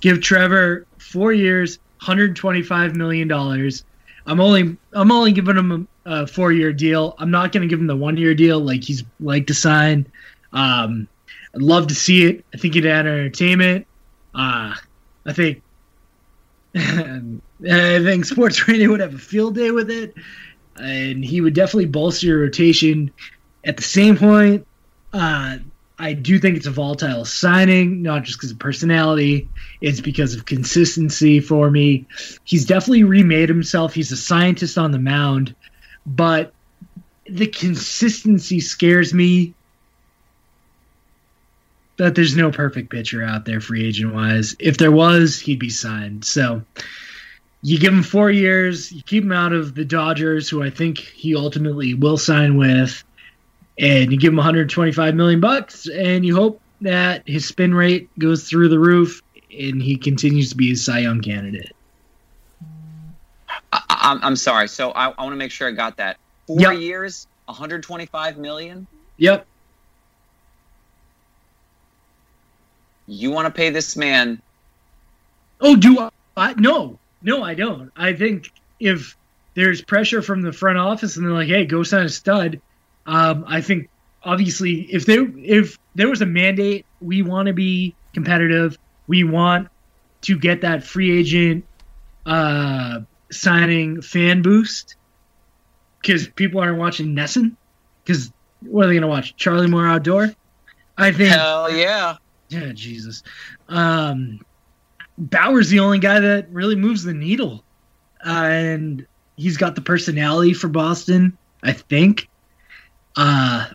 Give 0.04 0.20
Trevor 0.20 0.86
four 0.98 1.32
years, 1.32 1.78
hundred 1.96 2.36
twenty-five 2.36 2.94
million 2.94 3.26
dollars. 3.26 3.86
I'm 4.26 4.38
only 4.38 4.76
I'm 4.92 5.10
only 5.10 5.32
giving 5.32 5.56
him 5.56 5.88
a, 6.04 6.10
a 6.10 6.26
four-year 6.26 6.74
deal. 6.74 7.14
I'm 7.16 7.30
not 7.30 7.52
going 7.52 7.62
to 7.62 7.68
give 7.68 7.80
him 7.80 7.86
the 7.86 7.96
one-year 7.96 8.34
deal 8.34 8.60
like 8.60 8.84
he's 8.84 9.02
like 9.18 9.46
to 9.46 9.54
sign. 9.54 10.06
Um, 10.52 11.08
I'd 11.54 11.62
love 11.62 11.86
to 11.86 11.94
see 11.94 12.26
it. 12.26 12.44
I 12.52 12.58
think 12.58 12.76
it'd 12.76 12.90
add 12.90 13.06
entertainment. 13.06 13.86
Uh, 14.34 14.74
I 15.24 15.32
think 15.32 15.62
I 16.76 17.40
think 17.58 18.26
Sports 18.26 18.68
Radio 18.68 18.90
would 18.90 19.00
have 19.00 19.14
a 19.14 19.18
field 19.18 19.54
day 19.54 19.70
with 19.70 19.90
it, 19.90 20.14
and 20.76 21.24
he 21.24 21.40
would 21.40 21.54
definitely 21.54 21.86
bolster 21.86 22.26
your 22.26 22.40
rotation. 22.40 23.10
At 23.64 23.78
the 23.78 23.82
same 23.82 24.18
point, 24.18 24.66
uh, 25.14 25.56
I 25.98 26.12
do 26.12 26.38
think 26.40 26.56
it's 26.56 26.66
a 26.66 26.72
volatile 26.72 27.24
signing, 27.24 28.02
not 28.02 28.24
just 28.24 28.38
because 28.38 28.50
of 28.50 28.58
personality, 28.58 29.48
it's 29.80 30.00
because 30.00 30.34
of 30.34 30.44
consistency 30.44 31.38
for 31.40 31.70
me. 31.70 32.06
He's 32.44 32.66
definitely 32.66 33.04
remade 33.04 33.48
himself. 33.48 33.94
He's 33.94 34.10
a 34.10 34.16
scientist 34.16 34.76
on 34.76 34.90
the 34.90 34.98
mound, 34.98 35.54
but 36.04 36.52
the 37.26 37.46
consistency 37.46 38.60
scares 38.60 39.14
me 39.14 39.54
that 41.96 42.16
there's 42.16 42.36
no 42.36 42.50
perfect 42.50 42.90
pitcher 42.90 43.22
out 43.22 43.44
there 43.44 43.60
free 43.60 43.86
agent 43.86 44.12
wise. 44.12 44.56
If 44.58 44.78
there 44.78 44.90
was, 44.90 45.38
he'd 45.38 45.60
be 45.60 45.70
signed. 45.70 46.24
So 46.24 46.62
you 47.62 47.78
give 47.78 47.92
him 47.92 48.02
four 48.02 48.30
years, 48.30 48.90
you 48.90 49.02
keep 49.02 49.22
him 49.22 49.32
out 49.32 49.52
of 49.52 49.74
the 49.74 49.84
Dodgers, 49.84 50.48
who 50.48 50.62
I 50.62 50.70
think 50.70 50.98
he 50.98 51.36
ultimately 51.36 51.94
will 51.94 52.18
sign 52.18 52.56
with, 52.56 53.04
and 53.78 54.12
you 54.12 54.18
give 54.18 54.32
him 54.32 54.36
125 54.36 55.14
million 55.14 55.40
bucks, 55.40 55.88
and 55.88 56.24
you 56.24 56.36
hope 56.36 56.60
that 56.80 57.26
his 57.26 57.46
spin 57.46 57.74
rate 57.74 58.08
goes 58.18 58.48
through 58.48 58.68
the 58.68 58.78
roof 58.78 59.22
and 59.50 59.80
he 59.80 59.96
continues 59.96 60.50
to 60.50 60.56
be 60.56 60.72
a 60.72 60.76
Cy 60.76 61.00
Young 61.00 61.20
candidate. 61.20 61.72
I, 63.72 64.18
am 64.22 64.36
sorry. 64.36 64.68
So 64.68 64.90
I, 64.90 65.08
I 65.08 65.22
want 65.22 65.32
to 65.32 65.36
make 65.36 65.50
sure 65.50 65.68
I 65.68 65.72
got 65.72 65.96
that. 65.96 66.18
Four 66.46 66.60
yep. 66.60 66.78
years, 66.78 67.26
125 67.46 68.38
million. 68.38 68.86
Yep. 69.16 69.46
You 73.06 73.30
want 73.30 73.46
to 73.46 73.50
pay 73.50 73.70
this 73.70 73.96
man? 73.96 74.40
Oh, 75.60 75.76
do 75.76 76.10
I? 76.36 76.54
No, 76.54 76.98
no, 77.22 77.42
I 77.42 77.54
don't. 77.54 77.90
I 77.96 78.12
think 78.12 78.50
if 78.80 79.16
there's 79.54 79.82
pressure 79.82 80.22
from 80.22 80.42
the 80.42 80.52
front 80.52 80.78
office 80.78 81.16
and 81.16 81.24
they're 81.24 81.32
like, 81.32 81.48
"Hey, 81.48 81.64
go 81.64 81.82
sign 81.82 82.06
a 82.06 82.08
stud," 82.08 82.60
um, 83.06 83.44
I 83.46 83.60
think 83.60 83.90
obviously 84.22 84.80
if 84.92 85.06
there 85.06 85.26
if 85.38 85.78
there 85.94 86.08
was 86.08 86.22
a 86.22 86.26
mandate, 86.26 86.86
we 87.00 87.22
want 87.22 87.46
to 87.46 87.52
be 87.52 87.94
competitive. 88.12 88.78
We 89.06 89.24
want 89.24 89.68
to 90.22 90.38
get 90.38 90.62
that 90.62 90.84
free 90.84 91.18
agent 91.18 91.64
uh, 92.24 93.00
signing 93.30 94.00
fan 94.00 94.42
boost 94.42 94.96
because 96.00 96.28
people 96.28 96.60
aren't 96.60 96.78
watching 96.78 97.14
NESN. 97.14 97.56
Because 98.04 98.32
what 98.60 98.84
are 98.84 98.88
they 98.88 98.94
going 98.94 99.02
to 99.02 99.08
watch? 99.08 99.36
Charlie 99.36 99.66
Moore 99.66 99.86
Outdoor. 99.86 100.30
I 100.96 101.12
think. 101.12 101.30
Hell 101.30 101.74
yeah. 101.74 102.16
Yeah, 102.48 102.72
Jesus. 102.72 103.22
Um, 103.68 104.40
Bauer's 105.18 105.70
the 105.70 105.80
only 105.80 105.98
guy 105.98 106.20
that 106.20 106.50
really 106.50 106.76
moves 106.76 107.02
the 107.02 107.14
needle, 107.14 107.64
uh, 108.24 108.30
and 108.30 109.06
he's 109.36 109.56
got 109.56 109.74
the 109.74 109.80
personality 109.80 110.52
for 110.52 110.68
Boston. 110.68 111.36
I 111.62 111.72
think. 111.72 112.28
Uh, 113.16 113.66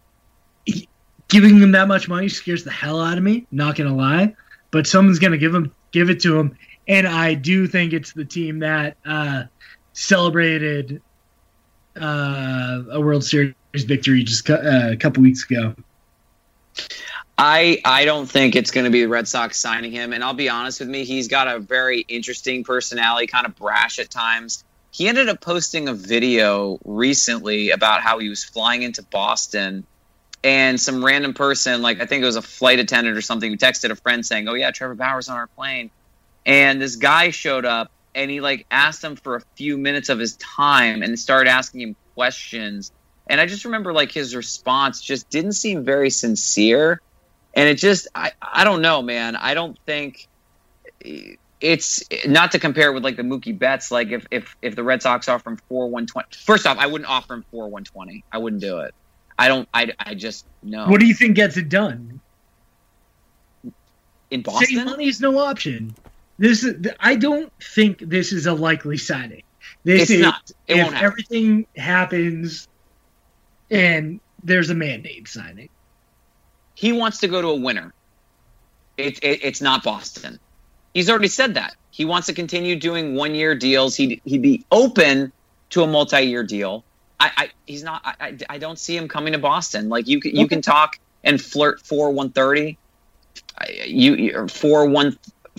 giving 1.27 1.59
them 1.59 1.71
that 1.71 1.87
much 1.87 2.09
money 2.09 2.27
scares 2.27 2.63
the 2.63 2.71
hell 2.71 2.99
out 2.99 3.17
of 3.17 3.23
me. 3.23 3.47
Not 3.51 3.75
gonna 3.75 3.95
lie, 3.95 4.35
but 4.71 4.87
someone's 4.87 5.19
gonna 5.19 5.37
give 5.37 5.53
him 5.53 5.71
give 5.91 6.09
it 6.09 6.21
to 6.21 6.37
him, 6.37 6.57
and 6.87 7.07
I 7.07 7.33
do 7.35 7.67
think 7.67 7.93
it's 7.93 8.13
the 8.13 8.25
team 8.25 8.59
that 8.59 8.97
uh, 9.05 9.43
celebrated 9.93 11.01
uh, 11.99 12.83
a 12.91 13.01
World 13.01 13.23
Series 13.23 13.53
victory 13.73 14.23
just 14.23 14.49
uh, 14.49 14.89
a 14.91 14.97
couple 14.97 15.23
weeks 15.23 15.43
ago. 15.49 15.75
I 17.37 17.81
I 17.85 18.05
don't 18.05 18.25
think 18.25 18.55
it's 18.55 18.71
going 18.71 18.83
to 18.83 18.89
be 18.89 19.01
the 19.01 19.07
Red 19.07 19.27
Sox 19.27 19.57
signing 19.59 19.91
him, 19.91 20.11
and 20.11 20.23
I'll 20.23 20.33
be 20.33 20.49
honest 20.49 20.81
with 20.81 20.89
me, 20.89 21.05
he's 21.05 21.29
got 21.29 21.47
a 21.47 21.59
very 21.59 22.01
interesting 22.01 22.63
personality, 22.63 23.27
kind 23.27 23.45
of 23.45 23.55
brash 23.55 23.97
at 23.99 24.09
times. 24.09 24.65
He 24.91 25.07
ended 25.07 25.29
up 25.29 25.39
posting 25.41 25.87
a 25.87 25.93
video 25.93 26.79
recently 26.83 27.71
about 27.71 28.01
how 28.01 28.19
he 28.19 28.29
was 28.29 28.43
flying 28.43 28.83
into 28.83 29.03
Boston, 29.03 29.85
and 30.43 30.79
some 30.79 31.03
random 31.03 31.33
person, 31.33 31.81
like 31.81 32.01
I 32.01 32.05
think 32.05 32.23
it 32.23 32.25
was 32.25 32.37
a 32.37 32.41
flight 32.41 32.79
attendant 32.79 33.17
or 33.17 33.21
something, 33.21 33.51
who 33.51 33.57
texted 33.57 33.91
a 33.91 33.95
friend 33.95 34.25
saying, 34.25 34.47
"Oh 34.47 34.53
yeah, 34.53 34.71
Trevor 34.71 34.95
Bauer's 34.95 35.29
on 35.29 35.37
our 35.37 35.47
plane," 35.47 35.91
and 36.45 36.81
this 36.81 36.95
guy 36.95 37.29
showed 37.31 37.65
up 37.65 37.91
and 38.15 38.29
he 38.29 38.41
like 38.41 38.65
asked 38.71 39.03
him 39.03 39.15
for 39.15 39.35
a 39.35 39.41
few 39.55 39.77
minutes 39.77 40.09
of 40.09 40.19
his 40.19 40.35
time 40.37 41.03
and 41.03 41.17
started 41.19 41.49
asking 41.49 41.81
him 41.81 41.95
questions. 42.15 42.91
And 43.27 43.39
I 43.39 43.45
just 43.45 43.65
remember 43.65 43.93
like 43.93 44.11
his 44.11 44.35
response 44.35 45.01
just 45.01 45.29
didn't 45.29 45.53
seem 45.53 45.83
very 45.83 46.09
sincere. 46.09 47.01
And 47.53 47.69
it 47.69 47.75
just 47.75 48.07
I, 48.13 48.31
I 48.41 48.63
don't 48.63 48.81
know 48.81 49.01
man. 49.01 49.35
I 49.35 49.53
don't 49.53 49.77
think 49.85 50.27
it's 51.61 52.03
not 52.25 52.51
to 52.53 52.59
compare 52.59 52.91
with 52.91 53.03
like 53.03 53.17
the 53.17 53.23
mookie 53.23 53.57
betts. 53.57 53.91
Like 53.91 54.09
if 54.09 54.25
if 54.31 54.55
if 54.61 54.75
the 54.75 54.83
red 54.83 55.01
sox 55.01 55.27
offer 55.27 55.51
him 55.51 55.57
4 55.69 55.85
120 55.87 56.27
first 56.37 56.65
off 56.65 56.77
i 56.77 56.87
wouldn't 56.87 57.09
offer 57.09 57.33
him 57.33 57.45
4 57.51 57.63
120 57.65 58.23
i 58.31 58.37
wouldn't 58.37 58.61
do 58.61 58.79
it. 58.79 58.93
I 59.37 59.47
don't 59.47 59.67
i, 59.73 59.91
I 59.99 60.15
just 60.15 60.45
no. 60.63 60.87
What 60.87 60.99
do 60.99 61.05
you 61.05 61.13
think 61.13 61.35
gets 61.35 61.57
it 61.57 61.69
done? 61.69 62.19
In 64.31 64.41
boston? 64.41 64.77
Say 64.77 64.83
money 64.83 65.07
is 65.07 65.19
no 65.19 65.37
option. 65.39 65.95
This 66.37 66.63
is 66.63 66.87
i 66.99 67.15
don't 67.15 67.51
think 67.61 67.99
this 67.99 68.31
is 68.31 68.45
a 68.45 68.53
likely 68.53 68.97
signing. 68.97 69.43
This 69.83 70.03
it's 70.03 70.11
is 70.11 70.21
not. 70.21 70.51
It 70.67 70.77
if 70.77 70.83
won't 70.83 70.93
happen. 70.93 71.05
everything 71.05 71.67
happens 71.75 72.67
and 73.71 74.19
there's 74.43 74.69
a 74.69 74.75
mandate 74.75 75.27
signing. 75.27 75.69
He 76.75 76.91
wants 76.93 77.19
to 77.19 77.27
go 77.27 77.41
to 77.41 77.47
a 77.49 77.55
winner. 77.55 77.93
It, 78.97 79.19
it, 79.23 79.43
it's 79.43 79.61
not 79.61 79.83
Boston. 79.83 80.39
He's 80.93 81.09
already 81.09 81.27
said 81.27 81.53
that. 81.55 81.75
He 81.91 82.05
wants 82.05 82.27
to 82.27 82.33
continue 82.33 82.75
doing 82.75 83.15
one 83.15 83.35
year 83.35 83.55
deals. 83.55 83.95
He'd, 83.95 84.21
he'd 84.25 84.41
be 84.41 84.65
open 84.71 85.31
to 85.71 85.83
a 85.83 85.87
multi 85.87 86.21
year 86.21 86.43
deal. 86.43 86.83
I, 87.19 87.31
I 87.35 87.49
he's 87.65 87.83
not. 87.83 88.01
I, 88.05 88.37
I 88.49 88.57
don't 88.57 88.79
see 88.79 88.95
him 88.95 89.07
coming 89.07 89.33
to 89.33 89.39
Boston. 89.39 89.89
Like 89.89 90.07
you 90.07 90.19
can 90.21 90.35
you 90.35 90.47
can 90.47 90.61
talk 90.61 90.97
and 91.23 91.39
flirt 91.41 91.81
for 91.85 92.11
130. 92.11 92.77
You, 93.87 94.15
you 94.15 94.47
four 94.47 94.85
one 94.87 95.17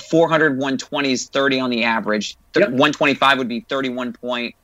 400 0.09 0.52
120 0.52 1.12
is 1.12 1.28
30 1.28 1.61
on 1.61 1.70
the 1.70 1.85
average. 1.85 2.36
Yep. 2.57 2.70
125 2.70 3.39
would 3.39 3.48
be 3.48 3.61
31.25 3.62 4.55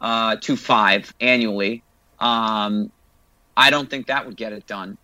uh, 0.00 1.02
annually. 1.20 1.82
Um, 2.18 2.90
I 3.56 3.70
don't 3.70 3.88
think 3.88 4.08
that 4.08 4.26
would 4.26 4.36
get 4.36 4.52
it 4.52 4.66
done. 4.66 4.90
you 4.90 4.96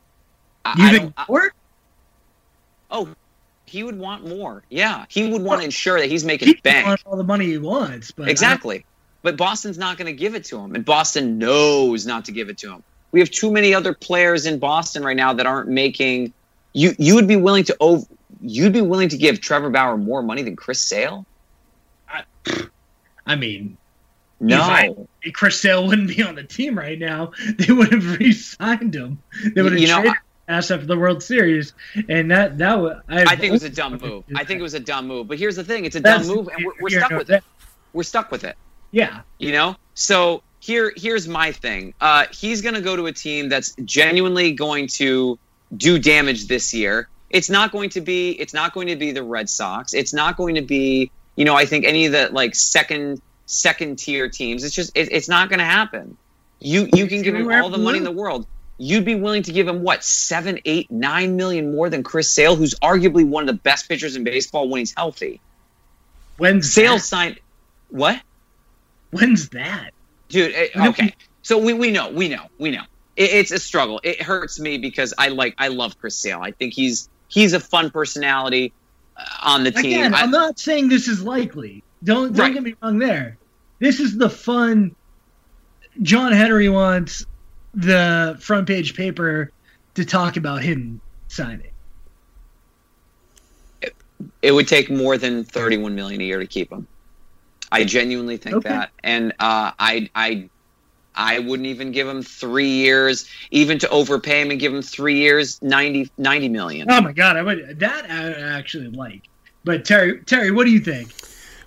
I 0.65 0.91
think 0.91 1.15
don't- 1.17 1.29
more? 1.29 1.53
Oh, 2.91 3.09
he 3.67 3.83
would 3.83 3.99
want 3.99 4.27
more. 4.27 4.63
Yeah, 4.71 5.05
he 5.09 5.31
would 5.31 5.43
want 5.43 5.61
to 5.61 5.65
ensure 5.65 5.99
that 6.01 6.09
he's 6.09 6.25
making 6.25 6.49
He 6.49 6.55
bank. 6.55 7.01
all 7.05 7.17
the 7.17 7.25
money 7.25 7.47
he 7.47 7.59
wants, 7.59 8.11
but 8.13 8.29
I- 8.29 8.31
Exactly. 8.31 8.85
But 9.23 9.37
Boston's 9.37 9.77
not 9.77 9.99
going 9.99 10.07
to 10.07 10.13
give 10.13 10.35
it 10.37 10.45
to 10.47 10.59
him, 10.59 10.75
and 10.77 10.85
Boston 10.85 11.39
knows 11.39 12.07
not 12.07 12.27
to 12.27 12.33
give 12.33 12.49
it 12.49 12.59
to 12.59 12.71
him. 12.73 12.83
We 13.11 13.19
have 13.21 13.31
too 13.31 13.51
many 13.51 13.75
other 13.75 13.93
players 13.93 14.47
in 14.47 14.59
Boston 14.61 15.03
right 15.05 15.17
now 15.17 15.33
that 15.33 15.47
aren't 15.47 15.69
making. 15.69 16.33
You 16.73 16.95
you 16.99 17.15
would 17.17 17.27
be 17.27 17.37
willing 17.37 17.65
to 17.65 17.77
over. 17.81 18.07
You'd 18.41 18.73
be 18.73 18.83
willing 18.83 19.09
to 19.09 19.17
give 19.17 19.41
Trevor 19.41 19.71
Bauer 19.71 19.97
more 19.97 20.23
money 20.23 20.43
than 20.43 20.55
Chris 20.57 20.79
Sale? 20.81 21.25
I 23.27 23.35
mean, 23.37 23.77
No. 24.39 24.61
I- 24.61 24.95
Chris 25.33 25.61
Sale 25.61 25.87
wouldn't 25.89 26.09
be 26.15 26.23
on 26.23 26.35
the 26.37 26.45
team 26.45 26.79
right 26.79 26.99
now. 26.99 27.33
They 27.59 27.73
would 27.73 27.93
have 27.93 28.19
re-signed 28.21 28.95
him. 28.95 29.19
They 29.55 29.63
would 29.63 29.73
have 29.73 29.81
You 29.81 29.89
know, 29.89 30.03
traded 30.03 30.19
ass 30.49 30.71
after 30.71 30.87
the 30.87 30.97
World 30.99 31.23
Series, 31.23 31.73
and 32.09 32.31
that 32.31 32.59
that 32.59 32.81
would. 32.81 33.01
I, 33.09 33.23
I 33.23 33.37
think 33.37 33.45
it 33.45 33.53
was 33.53 33.63
a 33.65 33.71
dumb 33.71 33.99
move. 34.01 34.25
I 34.35 34.45
think 34.45 34.61
it 34.61 34.63
was 34.63 34.75
a 34.75 34.81
dumb 34.81 35.07
move. 35.07 35.29
But 35.29 35.39
here's 35.39 35.57
the 35.57 35.65
thing: 35.65 35.85
it's 35.85 35.97
a 35.97 36.01
That's 36.01 36.27
dumb 36.27 36.37
move, 36.37 36.49
and 36.49 36.65
we're, 36.65 36.73
we're 36.81 36.91
stuck 36.91 37.11
no, 37.11 37.19
with 37.19 37.27
that- 37.29 37.39
it. 37.39 37.45
We're 37.93 38.03
stuck 38.03 38.31
with 38.31 38.45
it. 38.45 38.57
Yeah, 38.91 39.23
You 39.39 39.53
know. 39.53 39.77
So 39.95 40.43
here 40.61 40.93
here's 40.97 41.27
my 41.27 41.53
thing. 41.53 41.95
Uh, 42.01 42.27
he's 42.31 42.63
going 42.63 42.75
to 42.75 42.81
go 42.81 42.95
to 42.97 43.07
a 43.07 43.13
team 43.13 43.49
that's 43.49 43.75
genuinely 43.85 44.53
going 44.53 44.87
to 44.89 45.39
do 45.77 45.99
damage 45.99 46.47
this 46.47 46.73
year. 46.75 47.09
it's 47.31 47.51
not 47.51 47.73
going 47.73 47.91
to 47.91 48.01
be 48.01 48.31
it's 48.31 48.55
not 48.55 48.73
going 48.75 48.87
to 48.89 48.97
be 48.97 49.13
the 49.13 49.23
Red 49.23 49.49
Sox. 49.51 49.95
It's 49.95 50.13
not 50.15 50.37
going 50.37 50.55
to 50.57 50.63
be 50.63 51.11
you 51.37 51.45
know 51.45 51.55
I 51.57 51.65
think 51.67 51.85
any 51.85 52.07
of 52.07 52.13
the 52.13 52.29
like 52.31 52.55
second 52.55 53.21
second 53.47 53.99
tier 53.99 54.29
teams. 54.29 54.63
It's 54.65 54.75
just 54.75 54.93
it, 54.97 55.09
it's 55.11 55.29
not 55.29 55.49
going 55.49 55.59
to 55.61 55.65
happen. 55.65 56.17
You 56.61 56.89
you 56.95 57.07
can 57.07 57.23
give 57.23 57.35
him 57.35 57.51
all 57.51 57.71
the 57.71 57.79
money 57.79 57.99
in 57.99 58.05
the 58.05 58.13
world. 58.13 58.47
You'd 58.79 59.05
be 59.07 59.15
willing 59.15 59.43
to 59.45 59.53
give 59.53 59.67
him 59.67 59.83
what 59.83 60.05
seven, 60.05 60.59
eight, 60.67 60.91
nine 60.91 61.37
million 61.37 61.73
more 61.73 61.89
than 61.89 62.03
Chris 62.03 62.31
Sale, 62.31 62.57
who's 62.57 62.75
arguably 62.77 63.27
one 63.27 63.43
of 63.43 63.47
the 63.47 63.61
best 63.63 63.89
pitchers 63.89 64.17
in 64.17 64.25
baseball 64.25 64.69
when 64.69 64.81
he's 64.81 64.93
healthy. 64.95 65.41
When 66.37 66.61
Sale 66.63 66.95
that? 66.97 67.01
signed 67.01 67.41
what? 67.89 68.21
When's 69.11 69.49
that? 69.51 69.93
dude 70.29 70.51
it- 70.51 70.77
okay 70.77 71.15
so 71.43 71.57
we, 71.59 71.73
we 71.73 71.93
know 71.93 72.11
we 72.11 72.29
know 72.29 72.43
we 72.59 72.73
know 72.73 72.83
it, 73.15 73.31
it's 73.31 73.53
a 73.53 73.61
struggle 73.61 74.01
it 74.03 74.21
hurts 74.21 74.59
me 74.59 74.77
because 74.77 75.15
i 75.17 75.29
like 75.29 75.55
i 75.57 75.69
love 75.69 75.97
chris 76.01 76.17
sale 76.17 76.41
i 76.43 76.51
think 76.51 76.75
he's 76.75 77.09
he's 77.29 77.53
a 77.53 77.61
fun 77.61 77.91
personality 77.93 78.73
uh, 79.17 79.23
on 79.45 79.63
the 79.63 79.71
team 79.71 79.85
Again, 80.01 80.15
I- 80.15 80.23
I'm 80.23 80.33
not 80.33 80.59
saying 80.59 80.89
this 80.89 81.07
is 81.07 81.23
likely. 81.23 81.85
Don't 82.03 82.33
don't 82.35 82.39
Right. 82.39 82.55
get 82.55 82.63
me 82.65 82.75
wrong 82.83 82.99
there. 82.99 83.39
This 83.79 84.01
is 84.01 84.19
the 84.19 84.29
fun. 84.29 84.97
John 86.03 86.33
Henry 86.33 86.69
wants 86.69 87.25
the 87.77 88.37
front 88.41 88.67
page 88.67 88.97
paper 88.97 89.53
to 89.95 90.05
talk 90.05 90.37
about 90.37 90.63
him 90.63 91.01
signing. 91.29 91.73
it 93.83 93.95
it 94.43 94.53
would 94.53 94.67
take 94.69 94.91
more 94.91 95.19
than 95.19 95.45
31 95.45 95.95
million 95.95 96.21
a 96.21 96.25
year 96.25 96.39
to 96.41 96.47
keep 96.47 96.73
him 96.73 96.89
i 97.71 97.85
genuinely 97.85 98.37
think 98.39 98.57
Okay. 98.57 98.71
that 98.71 98.91
and 99.03 99.33
uh, 99.39 99.73
i 99.79 100.09
i 100.15 100.49
i 101.15 101.39
wouldn't 101.39 101.67
even 101.67 101.93
give 101.93 102.09
him 102.09 102.23
three 102.23 102.69
years 102.71 103.29
even 103.51 103.79
to 103.79 103.89
overpay 103.91 104.41
him 104.43 104.51
and 104.51 104.61
give 104.61 104.73
him 104.75 104.83
three 104.83 105.19
years 105.19 105.59
90 105.63 106.11
90 106.19 106.49
million 106.49 106.89
Oh 106.91 107.01
my 107.03 107.13
god, 107.13 107.37
I 107.37 107.43
would 107.43 107.79
that 107.81 108.11
I 108.11 108.33
actually 108.57 108.89
like. 108.89 109.23
But 109.65 109.85
Terry, 109.85 110.23
Terry, 110.25 110.51
what 110.53 110.65
do 110.65 110.71
you 110.71 110.81
think? 110.81 111.11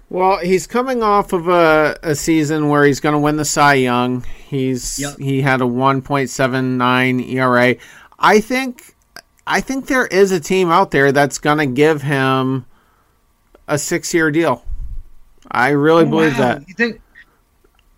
Well, 0.09 0.39
he's 0.39 0.65
coming 0.65 1.03
off 1.03 1.33
of 1.33 1.47
a, 1.47 1.97
a 2.01 2.15
season 2.15 2.67
where 2.67 2.83
he's 2.83 2.99
going 2.99 3.13
to 3.13 3.19
win 3.19 3.35
the 3.37 3.45
Cy 3.45 3.75
Young. 3.75 4.23
He's 4.47 4.97
Yep. 4.97 5.19
he 5.19 5.41
had 5.41 5.61
a 5.61 5.65
1.79 5.65 7.31
ERA. 7.31 7.75
I 8.17 8.39
think 8.39 8.95
I 9.45 9.61
think 9.61 9.87
there 9.87 10.07
is 10.07 10.31
a 10.31 10.39
team 10.39 10.69
out 10.69 10.91
there 10.91 11.11
that's 11.11 11.37
going 11.37 11.59
to 11.59 11.65
give 11.67 12.01
him 12.01 12.65
a 13.67 13.75
6-year 13.75 14.31
deal. 14.31 14.63
I 15.49 15.69
really 15.69 16.05
oh, 16.05 16.09
believe 16.09 16.33
Wow, 16.33 16.55
that. 16.55 16.67
You 16.67 16.73
think 16.73 17.01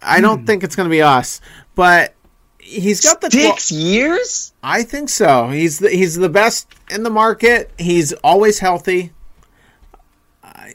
I 0.01 0.19
don't 0.19 0.39
hmm. 0.39 0.45
think 0.45 0.63
it's 0.63 0.75
going 0.75 0.89
to 0.89 0.91
be 0.91 1.01
us, 1.01 1.39
but 1.75 2.13
he's 2.59 3.01
got 3.01 3.21
the 3.21 3.29
qual- 3.29 3.55
six 3.57 3.71
years 3.71 4.51
I 4.63 4.83
think 4.83 5.09
so. 5.09 5.49
He's 5.49 5.79
the, 5.79 5.89
he's 5.89 6.15
the 6.15 6.29
best 6.29 6.67
in 6.89 7.03
the 7.03 7.09
market. 7.09 7.71
He's 7.77 8.13
always 8.13 8.59
healthy. 8.59 9.11
I 10.43 10.73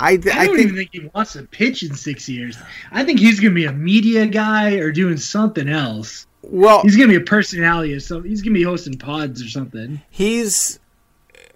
I, 0.00 0.08
I 0.08 0.12
I 0.12 0.16
don't 0.16 0.56
think 0.56 0.58
even 0.60 0.76
think 0.76 0.90
he 0.92 1.10
wants 1.14 1.34
to 1.34 1.42
pitch 1.42 1.82
in 1.82 1.94
six 1.94 2.28
years. 2.28 2.56
I 2.90 3.04
think 3.04 3.20
he's 3.20 3.38
gonna 3.38 3.54
be 3.54 3.66
a 3.66 3.72
media 3.72 4.26
guy 4.26 4.74
or 4.76 4.90
doing 4.90 5.18
something 5.18 5.68
else. 5.68 6.26
well 6.42 6.82
He's 6.82 6.96
gonna 6.96 7.08
be 7.08 7.16
a 7.16 7.20
personality 7.20 7.92
or 7.92 8.00
something. 8.00 8.30
He's 8.30 8.40
gonna 8.40 8.54
be 8.54 8.62
hosting 8.62 8.98
pods 8.98 9.42
or 9.42 9.48
something. 9.48 10.00
He's 10.08 10.80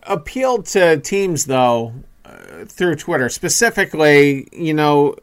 appealed 0.03 0.66
to 0.66 0.99
teams 0.99 1.47
though 1.47 1.95
uh, 2.27 2.66
through 2.66 2.97
Twitter, 2.97 3.31
specifically, 3.31 4.47
you 4.53 4.75
know, 4.75 5.16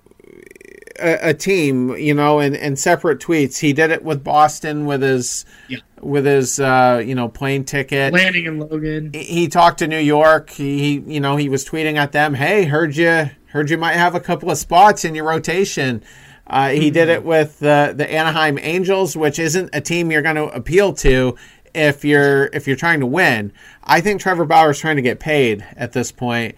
a, 0.99 1.30
a 1.30 1.34
team, 1.35 1.95
you 1.98 2.15
know, 2.15 2.39
in, 2.39 2.56
in 2.56 2.76
separate 2.76 3.19
tweets. 3.19 3.60
He 3.60 3.72
did 3.72 3.91
it 3.91 4.03
with 4.03 4.23
Boston 4.23 4.88
with 4.88 5.03
his 5.03 5.45
Yeah. 5.68 5.77
With 6.02 6.26
his 6.26 6.60
uh, 6.60 7.02
you 7.06 7.15
know 7.15 7.28
plane 7.30 7.64
ticket. 7.64 8.14
Landing 8.14 8.48
and 8.48 8.60
Logan. 8.60 9.11
He- 9.14 9.48
talked 9.48 9.80
to 9.80 9.88
New 9.88 9.99
York. 9.99 10.49
He, 10.49 10.80
he 10.80 11.14
you 11.14 11.19
know 11.19 11.36
he 11.36 11.49
was 11.49 11.65
tweeting 11.65 11.95
at 11.95 12.11
them, 12.11 12.34
"Hey, 12.34 12.65
heard 12.65 12.95
you 12.95 13.30
heard 13.48 13.69
you 13.69 13.78
might 13.78 13.95
have 13.95 14.15
a 14.15 14.19
couple 14.19 14.49
of 14.49 14.57
spots 14.57 15.06
in 15.06 15.15
your 15.15 15.26
rotation." 15.26 16.03
Uh, 16.48 16.69
he 16.69 16.90
did 16.90 17.10
it 17.10 17.23
with 17.23 17.60
the 17.60 17.94
the 17.95 18.11
Anaheim 18.11 18.57
Angels, 18.60 19.15
which 19.15 19.40
isn't 19.40 19.69
a 19.73 19.82
team 19.82 20.11
you're 20.11 20.22
going 20.22 20.36
to 20.36 20.48
appeal 20.48 20.94
to 20.94 21.36
if 21.73 22.03
you're 22.03 22.45
if 22.48 22.68
you're 22.68 22.76
trying 22.76 22.99
to 22.99 23.06
win. 23.06 23.53
I 23.84 24.02
think 24.02 24.22
Trevor 24.22 24.45
Bauer's 24.45 24.80
trying 24.80 24.98
to 24.98 25.02
get 25.02 25.19
paid 25.19 25.65
at 25.76 25.94
this 25.94 26.11
point, 26.11 26.56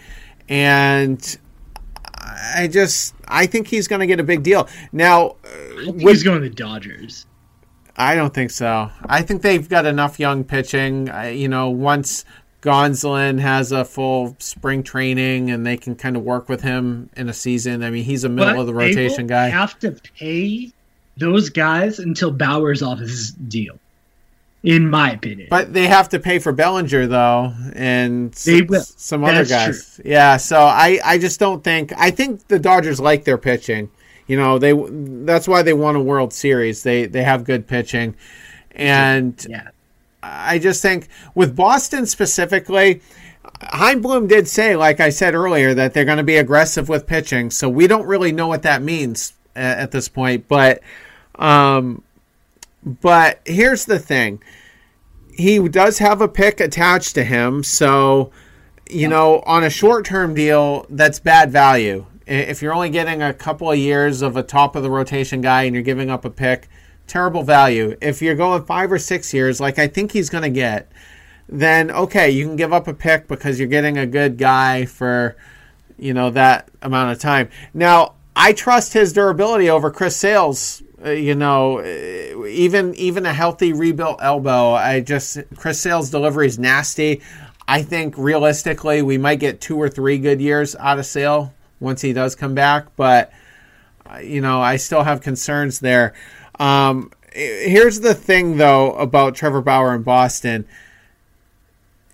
and 0.49 1.37
I 2.55 2.67
just 2.71 3.15
I 3.27 3.45
think 3.45 3.67
he's 3.67 3.87
going 3.87 4.01
to 4.01 4.07
get 4.07 4.19
a 4.19 4.23
big 4.23 4.43
deal. 4.43 4.67
Now, 4.91 5.35
think 5.83 6.01
he's 6.01 6.23
going 6.23 6.41
to 6.41 6.49
the 6.49 6.55
Dodgers. 6.55 7.25
I 7.95 8.15
don't 8.15 8.33
think 8.33 8.51
so. 8.51 8.89
I 9.05 9.21
think 9.21 9.41
they've 9.41 9.67
got 9.67 9.85
enough 9.85 10.19
young 10.19 10.43
pitching. 10.43 11.09
I, 11.09 11.29
you 11.29 11.47
know, 11.47 11.69
once 11.69 12.25
Gonsolin 12.63 13.39
has 13.39 13.71
a 13.71 13.83
full 13.83 14.35
spring 14.39 14.83
training 14.83 15.51
and 15.51 15.65
they 15.65 15.77
can 15.77 15.95
kind 15.95 16.15
of 16.15 16.23
work 16.23 16.47
with 16.47 16.61
him 16.61 17.09
in 17.15 17.29
a 17.29 17.33
season. 17.33 17.83
I 17.83 17.89
mean, 17.89 18.03
he's 18.03 18.23
a 18.23 18.29
middle 18.29 18.53
But 18.53 18.61
of 18.61 18.67
the 18.67 18.73
rotation 18.73 19.27
guy. 19.27 19.49
Have 19.49 19.77
to 19.79 19.91
pay 20.17 20.71
those 21.17 21.49
guys 21.49 21.99
until 21.99 22.31
Bauer's 22.31 22.81
off 22.81 22.99
his 22.99 23.31
deal, 23.31 23.77
in 24.63 24.89
my 24.89 25.11
opinion. 25.11 25.47
But 25.49 25.73
they 25.73 25.87
have 25.87 26.09
to 26.09 26.19
pay 26.19 26.39
for 26.39 26.51
Bellinger 26.51 27.05
though, 27.05 27.53
and 27.73 28.31
They 28.31 28.59
some, 28.59 28.67
will. 28.67 28.81
some 28.81 29.23
other 29.23 29.43
That's 29.43 29.49
guys. 29.97 30.01
Yeah, 30.03 30.37
so 30.37 30.61
I, 30.61 30.99
I 31.03 31.17
just 31.17 31.39
don't 31.39 31.63
think. 31.63 31.93
I 31.97 32.11
think 32.11 32.47
the 32.47 32.59
Dodgers 32.59 32.99
like 32.99 33.25
their 33.25 33.37
pitching. 33.37 33.91
You 34.27 34.37
know, 34.37 34.57
they 34.57 34.73
that's 35.25 35.47
why 35.47 35.61
they 35.63 35.73
won 35.73 35.95
a 35.95 36.01
World 36.01 36.33
Series. 36.33 36.83
They 36.83 37.05
they 37.05 37.23
have 37.23 37.43
good 37.43 37.67
pitching, 37.67 38.15
and 38.71 39.45
yeah, 39.49 39.69
I 40.21 40.59
just 40.59 40.81
think 40.81 41.09
with 41.35 41.55
Boston 41.55 42.05
specifically, 42.05 43.01
Chaim 43.61 44.01
Bloom 44.01 44.27
did 44.27 44.47
say, 44.47 44.75
like 44.75 44.99
I 44.99 45.09
said 45.09 45.35
earlier, 45.35 45.73
that 45.73 45.93
they're 45.93 46.05
going 46.05 46.17
to 46.17 46.23
be 46.23 46.37
aggressive 46.37 46.87
with 46.89 47.05
pitching. 47.05 47.51
So 47.51 47.67
we 47.67 47.87
don't 47.87 48.05
really 48.05 48.31
know 48.31 48.47
what 48.47 48.63
that 48.63 48.81
means 48.81 49.33
at, 49.55 49.79
at 49.79 49.91
this 49.91 50.07
point. 50.07 50.47
But, 50.47 50.81
um, 51.35 52.03
but 52.83 53.41
here's 53.45 53.85
the 53.85 53.99
thing: 53.99 54.41
he 55.35 55.59
does 55.67 55.99
have 55.99 56.21
a 56.21 56.27
pick 56.27 56.59
attached 56.59 57.15
to 57.15 57.23
him. 57.23 57.63
So, 57.63 58.31
you 58.89 59.07
know, 59.07 59.41
on 59.45 59.63
a 59.63 59.69
short-term 59.69 60.33
deal, 60.33 60.85
that's 60.89 61.19
bad 61.19 61.51
value. 61.51 62.05
If 62.25 62.61
you're 62.61 62.73
only 62.73 62.89
getting 62.89 63.21
a 63.21 63.33
couple 63.33 63.71
of 63.71 63.77
years 63.77 64.21
of 64.21 64.37
a 64.37 64.43
top 64.43 64.75
of 64.75 64.83
the 64.83 64.89
rotation 64.89 65.41
guy 65.41 65.63
and 65.63 65.73
you're 65.73 65.83
giving 65.83 66.09
up 66.09 66.25
a 66.25 66.29
pick, 66.29 66.69
terrible 67.07 67.43
value. 67.43 67.95
If 68.01 68.21
you're 68.21 68.35
going 68.35 68.63
five 68.65 68.91
or 68.91 68.99
six 68.99 69.33
years, 69.33 69.59
like 69.59 69.79
I 69.79 69.87
think 69.87 70.11
he's 70.11 70.29
going 70.29 70.43
to 70.43 70.49
get, 70.49 70.91
then 71.49 71.91
okay, 71.91 72.29
you 72.29 72.45
can 72.45 72.55
give 72.55 72.73
up 72.73 72.87
a 72.87 72.93
pick 72.93 73.27
because 73.27 73.59
you're 73.59 73.67
getting 73.67 73.97
a 73.97 74.05
good 74.05 74.37
guy 74.37 74.85
for, 74.85 75.35
you 75.97 76.13
know, 76.13 76.29
that 76.31 76.69
amount 76.81 77.11
of 77.11 77.19
time. 77.19 77.49
Now, 77.73 78.15
I 78.35 78.53
trust 78.53 78.93
his 78.93 79.13
durability 79.13 79.69
over 79.69 79.91
Chris 79.91 80.15
Sale's. 80.15 80.81
Uh, 81.05 81.09
you 81.09 81.35
know, 81.35 81.79
uh, 81.79 82.45
even 82.45 82.95
even 82.95 83.25
a 83.25 83.33
healthy 83.33 83.73
rebuilt 83.73 84.19
elbow. 84.21 84.71
I 84.71 85.01
just 85.01 85.37
Chris 85.57 85.81
Sale's 85.81 86.09
delivery 86.09 86.47
is 86.47 86.57
nasty. 86.57 87.21
I 87.67 87.81
think 87.81 88.17
realistically, 88.17 89.01
we 89.01 89.17
might 89.17 89.39
get 89.39 89.59
two 89.59 89.75
or 89.75 89.89
three 89.89 90.17
good 90.17 90.39
years 90.39 90.77
out 90.77 90.99
of 90.99 91.05
Sale 91.05 91.53
once 91.79 92.01
he 92.01 92.13
does 92.13 92.35
come 92.35 92.55
back, 92.55 92.95
but 92.95 93.31
uh, 94.09 94.17
you 94.19 94.41
know, 94.41 94.61
I 94.61 94.77
still 94.77 95.03
have 95.03 95.21
concerns 95.21 95.79
there. 95.79 96.13
Um, 96.59 97.11
here's 97.33 98.01
the 98.01 98.13
thing, 98.13 98.57
though, 98.57 98.93
about 98.93 99.35
Trevor 99.35 99.61
Bauer 99.61 99.95
in 99.95 100.03
Boston. 100.03 100.65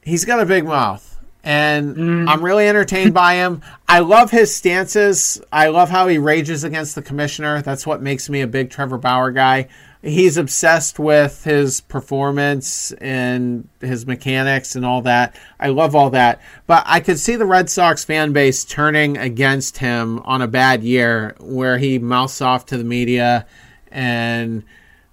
He's 0.03 0.26
got 0.26 0.40
a 0.40 0.45
big 0.45 0.65
mouth, 0.65 1.19
and 1.44 2.30
I'm 2.30 2.44
really 2.44 2.68
entertained 2.68 3.14
by 3.14 3.36
him. 3.36 3.61
I 3.88 3.99
love 3.99 4.31
his 4.31 4.56
stances. 4.56 5.41
I 5.52 5.68
love 5.68 5.90
how 5.90 6.07
he 6.07 6.18
rages 6.18 6.64
against 6.64 6.95
the 6.95 7.02
commissioner. 7.02 7.61
That's 7.61 7.86
what 7.86 8.02
makes 8.02 8.30
me 8.30 8.41
a 8.41 8.48
big 8.48 8.69
Trevor 8.69 8.98
Bauer 8.98 9.31
guy. 9.31 9.68
He's 10.02 10.38
obsessed 10.38 10.98
with 10.98 11.44
his 11.44 11.82
performance 11.82 12.94
and 12.94 13.68
his 13.82 14.06
mechanics 14.06 14.76
and 14.76 14.86
all 14.86 15.02
that. 15.02 15.36
I 15.60 15.70
love 15.70 15.94
all 15.94 16.12
that. 16.12 16.42
But 16.68 16.84
I 16.86 17.02
could 17.02 17.20
see 17.20 17.36
the 17.36 17.46
Red 17.46 17.70
Sox 17.70 18.06
fan 18.06 18.32
base 18.32 18.64
turning 18.64 19.18
against 19.18 19.80
him 19.80 20.20
on 20.20 20.42
a 20.42 20.48
bad 20.48 20.84
year 20.84 21.36
where 21.42 21.78
he 21.78 22.00
mouths 22.00 22.40
off 22.40 22.66
to 22.68 22.78
the 22.78 22.86
media 22.86 23.46
and 23.92 24.64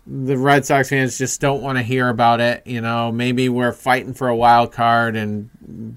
the 0.07 0.39
Red 0.39 0.65
Sox 0.65 0.89
fans 0.89 1.19
just 1.19 1.41
don't 1.41 1.63
want 1.63 1.79
to 1.79 1.83
hear 1.83 2.09
about 2.09 2.41
it. 2.41 2.65
You 2.65 2.81
know, 2.81 3.11
maybe 3.11 3.49
we're 3.49 3.73
fighting 3.73 4.15
for 4.15 4.29
a 4.29 4.37
wild 4.37 4.71
card 4.71 5.17
and 5.17 5.51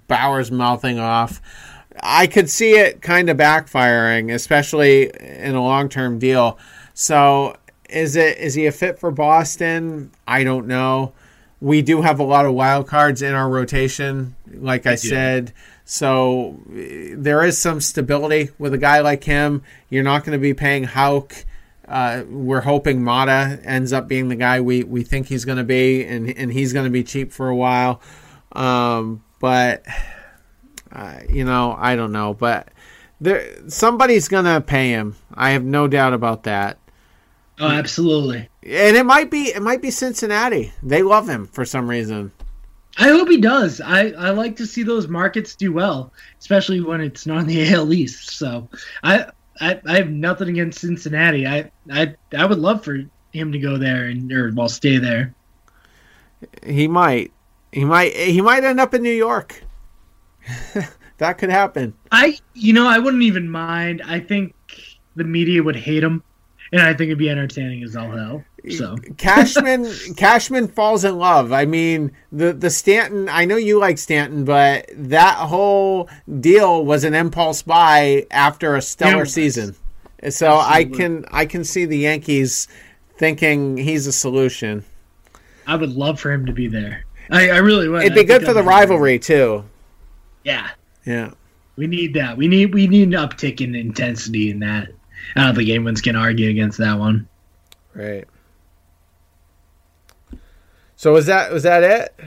Bauer's 0.07 0.51
mouthing 0.51 0.97
off. 0.97 1.41
I 2.01 2.25
could 2.25 2.49
see 2.49 2.71
it 2.71 3.03
kind 3.03 3.29
of 3.29 3.37
backfiring, 3.37 4.33
especially 4.33 5.11
in 5.19 5.53
a 5.53 5.61
long 5.61 5.89
term 5.89 6.17
deal. 6.17 6.57
So 6.95 7.55
is 7.89 8.15
it 8.15 8.37
is 8.37 8.53
he 8.53 8.65
a 8.65 8.71
fit 8.71 8.99
for 8.99 9.11
Boston? 9.11 10.11
I 10.27 10.43
don't 10.43 10.67
know. 10.67 11.13
We 11.61 11.81
do 11.81 12.01
have 12.01 12.19
a 12.19 12.23
lot 12.23 12.45
of 12.45 12.53
wild 12.53 12.87
cards 12.87 13.21
in 13.21 13.33
our 13.33 13.49
rotation, 13.49 14.35
like 14.49 14.85
I 14.85 14.95
said. 14.95 15.51
So 15.83 16.57
there 16.67 17.43
is 17.43 17.57
some 17.57 17.81
stability 17.81 18.51
with 18.57 18.73
a 18.73 18.77
guy 18.77 19.01
like 19.01 19.23
him. 19.25 19.63
You're 19.89 20.03
not 20.03 20.23
going 20.23 20.37
to 20.37 20.41
be 20.41 20.53
paying 20.53 20.85
Houck. 20.85 21.33
Uh, 21.85 22.23
we're 22.29 22.61
hoping 22.61 23.03
Mata 23.03 23.59
ends 23.63 23.91
up 23.91 24.07
being 24.07 24.29
the 24.29 24.35
guy 24.35 24.61
we, 24.61 24.83
we 24.83 25.03
think 25.03 25.27
he's 25.27 25.43
going 25.43 25.57
to 25.57 25.63
be, 25.63 26.05
and, 26.05 26.29
and 26.29 26.53
he's 26.53 26.71
going 26.71 26.85
to 26.85 26.91
be 26.91 27.03
cheap 27.03 27.33
for 27.33 27.49
a 27.49 27.55
while. 27.55 27.99
Um, 28.53 29.23
but 29.39 29.83
uh, 30.91 31.19
you 31.29 31.43
know, 31.43 31.75
I 31.77 31.95
don't 31.95 32.11
know, 32.11 32.33
but 32.33 32.69
there 33.21 33.69
somebody's 33.69 34.27
gonna 34.27 34.61
pay 34.61 34.89
him. 34.89 35.15
I 35.33 35.51
have 35.51 35.63
no 35.63 35.87
doubt 35.87 36.13
about 36.13 36.43
that. 36.43 36.77
Oh, 37.59 37.67
absolutely. 37.67 38.49
And 38.63 38.95
it 38.95 39.05
might 39.05 39.29
be 39.29 39.49
it 39.49 39.61
might 39.61 39.81
be 39.81 39.91
Cincinnati. 39.91 40.71
They 40.81 41.03
love 41.03 41.27
him 41.27 41.45
for 41.47 41.65
some 41.65 41.89
reason. 41.89 42.31
I 42.97 43.09
hope 43.09 43.29
he 43.29 43.39
does. 43.39 43.79
I, 43.81 44.09
I 44.09 44.31
like 44.31 44.57
to 44.57 44.65
see 44.65 44.83
those 44.83 45.07
markets 45.07 45.55
do 45.55 45.71
well, 45.71 46.11
especially 46.39 46.81
when 46.81 47.01
it's 47.01 47.25
not 47.25 47.41
in 47.41 47.47
the 47.47 47.73
AL 47.73 47.93
East. 47.93 48.31
So 48.31 48.67
I 49.03 49.27
I, 49.59 49.79
I 49.85 49.97
have 49.97 50.09
nothing 50.09 50.49
against 50.49 50.79
Cincinnati. 50.79 51.45
I, 51.45 51.71
I 51.91 52.15
I 52.37 52.45
would 52.45 52.59
love 52.59 52.83
for 52.83 52.99
him 53.33 53.51
to 53.51 53.59
go 53.59 53.77
there 53.77 54.05
and 54.05 54.31
or 54.31 54.51
well 54.55 54.69
stay 54.69 54.97
there. 54.97 55.33
He 56.65 56.87
might. 56.87 57.31
He 57.71 57.85
might 57.85 58.13
he 58.13 58.41
might 58.41 58.63
end 58.63 58.79
up 58.79 58.93
in 58.93 59.03
New 59.03 59.09
York. 59.09 59.63
that 61.17 61.37
could 61.37 61.49
happen. 61.49 61.93
I 62.11 62.37
you 62.53 62.73
know, 62.73 62.87
I 62.87 62.99
wouldn't 62.99 63.23
even 63.23 63.49
mind. 63.49 64.01
I 64.05 64.19
think 64.19 64.55
the 65.15 65.23
media 65.23 65.61
would 65.61 65.75
hate 65.75 66.03
him. 66.03 66.23
And 66.71 66.81
I 66.81 66.93
think 66.93 67.07
it'd 67.09 67.17
be 67.17 67.29
entertaining 67.29 67.83
as 67.83 67.95
all 67.95 68.11
hell. 68.11 68.43
So 68.69 68.95
Cashman 69.17 69.91
Cashman 70.17 70.67
falls 70.67 71.03
in 71.03 71.17
love. 71.17 71.51
I 71.51 71.65
mean, 71.65 72.11
the 72.31 72.53
the 72.53 72.69
Stanton. 72.69 73.27
I 73.29 73.45
know 73.45 73.55
you 73.55 73.79
like 73.79 73.97
Stanton, 73.97 74.43
but 74.45 74.89
that 74.93 75.35
whole 75.35 76.09
deal 76.39 76.85
was 76.85 77.03
an 77.03 77.13
impulse 77.13 77.61
buy 77.61 78.27
after 78.31 78.75
a 78.75 78.81
stellar 78.81 79.19
Yeah. 79.19 79.23
season. 79.23 79.75
So 80.29 80.57
I 80.57 80.83
can 80.83 81.25
I 81.31 81.45
can 81.45 81.63
see 81.63 81.85
the 81.85 81.97
Yankees 81.97 82.67
thinking 83.17 83.77
he's 83.77 84.05
a 84.07 84.11
solution. 84.11 84.83
I 85.65 85.75
would 85.75 85.93
love 85.93 86.19
for 86.19 86.31
him 86.31 86.45
to 86.45 86.51
be 86.51 86.67
there. 86.67 87.05
I, 87.31 87.51
I 87.51 87.57
really 87.57 87.87
would. 87.87 88.01
It'd 88.01 88.13
be 88.13 88.19
think 88.19 88.27
good 88.27 88.41
for 88.41 88.53
that'd 88.53 88.63
the 88.63 88.67
rivalry 88.67 89.19
too. 89.19 89.63
Yeah. 90.43 90.69
Yeah. 91.05 91.31
We 91.77 91.87
need 91.87 92.13
that. 92.15 92.35
We 92.35 92.47
need 92.49 92.73
we 92.73 92.87
need 92.87 93.07
an 93.07 93.13
uptick 93.13 93.61
in 93.61 93.73
intensity 93.75 94.51
in 94.51 94.59
that. 94.59 94.89
I 95.35 95.45
don't 95.45 95.55
think 95.55 95.69
anyone's 95.69 96.01
gonna 96.01 96.19
argue 96.19 96.49
against 96.49 96.77
that 96.79 96.97
one. 96.97 97.27
Right. 97.93 98.25
So 100.95 101.13
was 101.13 101.27
that 101.27 101.51
was 101.51 101.63
that 101.63 101.83
it? 101.83 102.19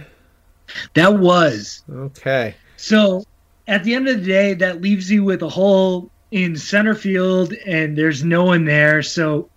That 0.94 1.18
was. 1.18 1.82
Okay. 1.90 2.54
So 2.76 3.24
at 3.68 3.84
the 3.84 3.94
end 3.94 4.08
of 4.08 4.20
the 4.20 4.26
day, 4.26 4.54
that 4.54 4.80
leaves 4.80 5.10
you 5.10 5.24
with 5.24 5.42
a 5.42 5.48
hole 5.48 6.10
in 6.30 6.56
center 6.56 6.94
field, 6.94 7.52
and 7.66 7.96
there's 7.96 8.24
no 8.24 8.44
one 8.44 8.64
there. 8.64 9.02
So 9.02 9.48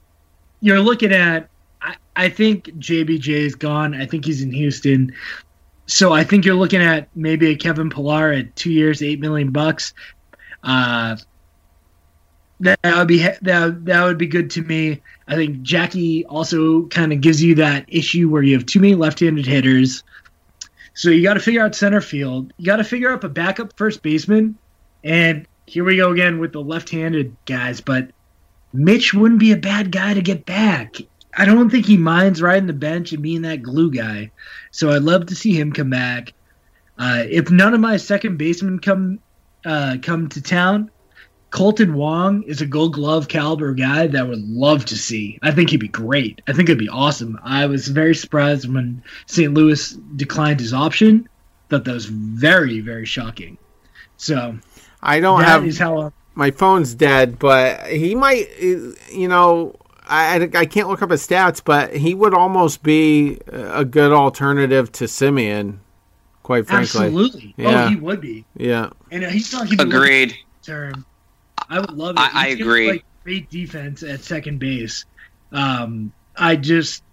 you're 0.62 0.82
looking 0.82 1.14
at. 1.14 1.50
I, 1.82 1.96
I 2.16 2.30
think 2.30 2.66
JBJ 2.66 3.30
is 3.30 3.56
gone. 3.56 3.94
I 3.94 4.06
think 4.06 4.26
he's 4.26 4.42
in 4.42 4.52
Houston. 4.52 5.14
So 5.88 6.14
I 6.14 6.24
think 6.24 6.46
you're 6.46 6.56
looking 6.56 6.82
at 6.82 7.10
maybe 7.16 7.52
a 7.52 7.56
Kevin 7.56 7.90
Pillar 7.90 8.32
at 8.32 8.56
two 8.56 8.72
years, 8.72 9.02
eight 9.02 9.20
million 9.20 9.52
bucks. 9.52 9.94
Uh, 10.64 11.16
that 12.62 12.80
would 12.84 13.08
be 13.08 13.20
that 13.20 13.86
that 13.86 14.04
would 14.04 14.18
be 14.18 14.28
good 14.28 14.52
to 14.52 14.62
me. 14.62 15.02
I 15.28 15.36
think 15.36 15.62
Jackie 15.62 16.26
also 16.26 16.88
kind 16.88 17.12
of 17.12 17.22
gives 17.22 17.42
you 17.44 17.56
that 17.56 17.86
issue 17.88 18.30
where 18.30 18.44
you 18.44 18.54
have 18.54 18.66
too 18.66 18.80
many 18.80 18.96
left-handed 18.96 19.46
hitters. 19.46 20.04
So 20.94 21.10
you 21.10 21.24
got 21.24 21.34
to 21.34 21.42
figure 21.42 21.62
out 21.62 21.76
center 21.76 22.00
field. 22.00 22.54
You 22.58 22.66
got 22.66 22.78
to 22.78 22.84
figure 22.84 23.12
out 23.12 23.24
a 23.24 23.30
backup 23.30 23.76
first 23.78 24.02
baseman. 24.02 24.58
And 25.04 25.48
here 25.66 25.84
we 25.84 25.98
go 25.98 26.12
again 26.12 26.40
with 26.40 26.54
the 26.54 26.62
left-handed 26.62 27.36
guys. 27.46 27.82
But 27.82 28.12
Mitch 28.72 29.14
wouldn't 29.14 29.40
be 29.40 29.52
a 29.52 29.58
bad 29.58 29.92
guy 29.92 30.14
to 30.14 30.22
get 30.22 30.46
back. 30.46 30.96
I 31.38 31.44
don't 31.44 31.70
think 31.70 31.86
he 31.86 31.98
minds 31.98 32.42
riding 32.42 32.68
the 32.68 32.74
bench 32.74 33.12
and 33.12 33.22
being 33.22 33.42
that 33.42 33.62
glue 33.62 33.92
guy. 33.92 34.32
So 34.72 34.92
I'd 34.92 35.04
love 35.04 35.26
to 35.28 35.36
see 35.36 35.54
him 35.60 35.74
come 35.74 35.90
back. 35.90 36.34
Uh, 36.98 37.24
if 37.30 37.52
none 37.52 37.74
of 37.74 37.82
my 37.82 37.98
second 37.98 38.38
basemen 38.38 38.80
come 38.80 39.20
uh, 39.66 39.98
come 40.02 40.30
to 40.30 40.42
town, 40.42 40.92
Kolten 41.56 41.94
Wong 41.94 42.44
is 42.44 42.60
a 42.60 42.66
Gold 42.66 42.92
Glove 42.96 43.30
caliber 43.30 43.74
guy 43.74 44.08
that 44.08 44.20
I 44.20 44.24
would 44.24 44.46
love 44.46 44.84
to 44.88 44.98
see. 44.98 45.40
I 45.42 45.52
think 45.52 45.70
he'd 45.70 45.80
be 45.80 45.88
great. 45.88 46.42
I 46.50 46.52
think 46.52 46.68
it'd 46.68 46.78
be 46.78 46.90
awesome. 46.90 47.40
I 47.46 47.66
was 47.68 47.88
very 47.88 48.14
surprised 48.14 48.68
when 48.68 49.02
St. 49.28 49.54
Louis 49.54 49.94
declined 50.18 50.60
his 50.60 50.74
option. 50.74 51.30
Thought 51.70 51.86
that 51.86 51.94
was 51.94 52.08
very 52.08 52.82
very 52.82 53.06
shocking. 53.06 53.58
So 54.18 54.60
I 55.02 55.22
don't 55.22 55.40
that 55.40 55.48
have 55.48 55.66
is 55.66 55.80
how 55.80 56.02
I, 56.02 56.10
my 56.34 56.52
phone's 56.52 56.94
dead, 56.94 57.40
but 57.40 57.88
he 57.88 58.16
might, 58.16 58.50
you 58.60 59.30
know, 59.30 59.78
I, 60.10 60.50
I 60.54 60.60
I 60.60 60.66
can't 60.66 60.90
look 60.90 61.02
up 61.02 61.10
his 61.10 61.26
stats, 61.26 61.62
but 61.64 61.96
he 61.96 62.14
would 62.14 62.34
almost 62.34 62.84
be 62.84 63.40
a 63.48 63.86
good 63.86 64.12
alternative 64.12 64.92
to 64.92 65.06
Semien, 65.06 65.78
quite 66.44 66.68
frankly. 66.68 67.06
absolutely. 67.06 67.56
Oh, 67.60 67.62
yeah. 67.62 67.86
Oh, 67.86 67.88
he 67.88 67.96
would 67.96 68.20
be. 68.20 68.44
Yeah. 68.58 68.90
And 69.10 69.24
he's 69.24 69.54
not 69.54 69.70
he'd 69.70 69.78
be 69.78 69.86
looking 69.86 69.96
Agreed. 69.96 70.36
term. 70.62 71.06
I 71.70 71.80
would 71.80 71.92
love 71.92 72.16
it. 72.16 72.20
I- 72.20 72.32
I 72.34 72.48
agree. 72.48 72.88
Like, 72.92 73.06
great 73.24 73.50
defense 73.50 74.04
at 74.04 74.24
second 74.24 74.60
base. 74.60 75.06
Um, 75.52 76.12
I 76.36 76.56
just 76.56 77.04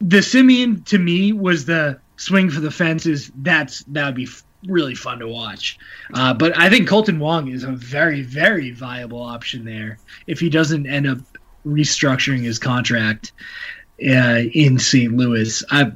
the 0.00 0.18
Semien 0.18 0.84
to 0.86 0.98
me 0.98 1.32
was 1.32 1.64
the 1.64 1.98
swing 2.16 2.50
for 2.50 2.60
the 2.60 2.70
fences. 2.70 3.30
That's 3.34 3.82
that 3.88 4.06
would 4.06 4.14
be 4.14 4.24
f- 4.24 4.44
really 4.66 4.94
fun 4.94 5.18
to 5.20 5.28
watch. 5.28 5.78
Uh, 6.12 6.34
but 6.34 6.56
I 6.56 6.68
think 6.70 6.88
Kolten 6.88 7.18
Wong 7.18 7.48
is 7.48 7.64
a 7.64 7.72
very 7.72 8.22
very 8.22 8.70
viable 8.72 9.22
option 9.22 9.64
there 9.64 9.98
if 10.26 10.38
he 10.40 10.48
doesn't 10.50 10.86
end 10.86 11.06
up 11.06 11.18
restructuring 11.66 12.42
his 12.42 12.58
contract 12.58 13.32
uh, 14.00 14.40
in 14.52 14.78
St. 14.78 15.12
Louis. 15.16 15.64
I. 15.70 15.92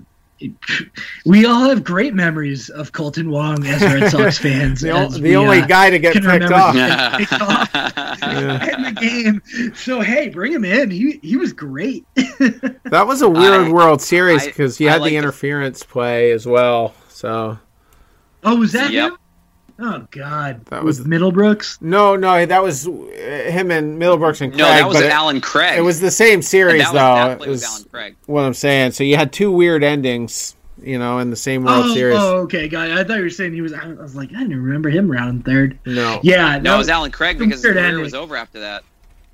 We 1.25 1.47
all 1.47 1.65
have 1.69 1.85
great 1.85 2.15
memories 2.15 2.69
of 2.69 2.93
Kolten 2.93 3.29
Wong 3.31 3.65
as 3.67 3.81
Red 3.83 4.11
Sox 4.11 4.39
fans. 4.43 4.81
The, 4.81 4.91
o- 4.91 5.09
the 5.09 5.21
we, 5.21 5.37
only 5.37 5.61
uh, 5.61 5.67
guy 5.67 5.91
to 5.91 5.99
get 5.99 6.13
can 6.15 6.23
picked 6.23 6.33
remember 6.35 6.55
off. 6.55 6.75
the- 6.75 7.17
picked 7.19 7.33
off 7.43 8.23
in 8.77 8.83
the 8.83 9.01
game. 9.01 9.75
So 9.75 10.01
hey, 10.01 10.29
bring 10.29 10.53
him 10.53 10.65
in. 10.65 10.91
He 10.91 11.19
he 11.23 11.37
was 11.37 11.53
great. 11.53 12.05
That 12.85 13.07
was 13.07 13.23
a 13.23 13.29
weird 13.31 13.69
I- 13.69 13.71
World 13.71 14.03
Series 14.03 14.45
because 14.45 14.77
he 14.79 14.89
I 14.89 14.93
had 14.93 15.01
like 15.03 15.11
the 15.11 15.15
the- 15.17 15.19
interference 15.19 15.83
play 15.83 16.31
as 16.33 16.47
well. 16.47 16.95
So 17.09 17.59
oh, 18.45 18.57
was 18.57 18.73
that 18.73 18.91
Yep. 18.91 19.13
him? 19.13 19.19
Oh 19.79 20.07
God, 20.11 20.65
That 20.67 20.85
With 20.85 20.99
was- 20.99 21.07
Middlebrooks. 21.07 21.81
no, 21.81 22.15
no, 22.17 22.45
that 22.47 22.63
was 22.63 22.87
uh, 22.87 22.91
him 22.91 23.71
and 23.71 24.01
Middlebrooks 24.01 24.41
and 24.41 24.53
Craig. 24.53 24.59
No, 24.59 24.67
that 24.67 24.87
was 24.87 24.97
but 24.99 25.07
it, 25.07 25.11
Allen 25.13 25.41
Craig. 25.41 25.79
it 25.79 25.83
was 25.83 26.01
the 26.01 26.11
same 26.11 26.43
series 26.43 26.83
that 26.85 26.93
though. 26.93 26.99
that 27.29 27.33
It 27.33 27.39
was 27.41 27.49
was 27.49 27.65
Allen 27.65 27.85
Craig. 27.91 28.17
what 28.27 28.43
I'm 28.45 28.55
saying. 28.55 28.93
So 28.93 29.03
you 29.05 29.17
had 29.17 29.33
two 29.33 29.51
weird 29.51 29.83
endings, 29.83 30.55
you 30.81 30.99
know, 30.99 31.19
in 31.19 31.31
the 31.31 31.37
same 31.37 31.65
World 31.65 31.87
Oh, 31.87 31.95
Series. 31.95 32.17
oh, 32.19 32.37
okay, 32.43 32.69
guy. 32.69 33.01
I 33.01 33.05
thought 33.05 33.17
you 33.17 33.23
were 33.25 33.31
saying 33.31 33.55
he 33.55 33.61
was. 33.63 33.73
I 33.73 33.87
was 33.89 34.15
like, 34.15 34.31
I 34.35 34.41
didn't 34.43 34.63
remember 34.63 34.89
him 34.91 35.11
round 35.11 35.45
third. 35.45 35.79
No. 35.87 36.21
Yeah, 36.23 36.59
No, 36.59 36.61
no, 36.61 36.75
it 36.75 36.79
was 36.79 36.89
Allen 36.89 37.11
Craig 37.11 37.39
because 37.39 37.55
his 37.55 37.65
weird 37.65 37.75
career 37.77 37.87
ending. 37.87 38.03
was 38.03 38.15
over 38.15 38.37
after 38.37 38.61
that. 38.61 38.85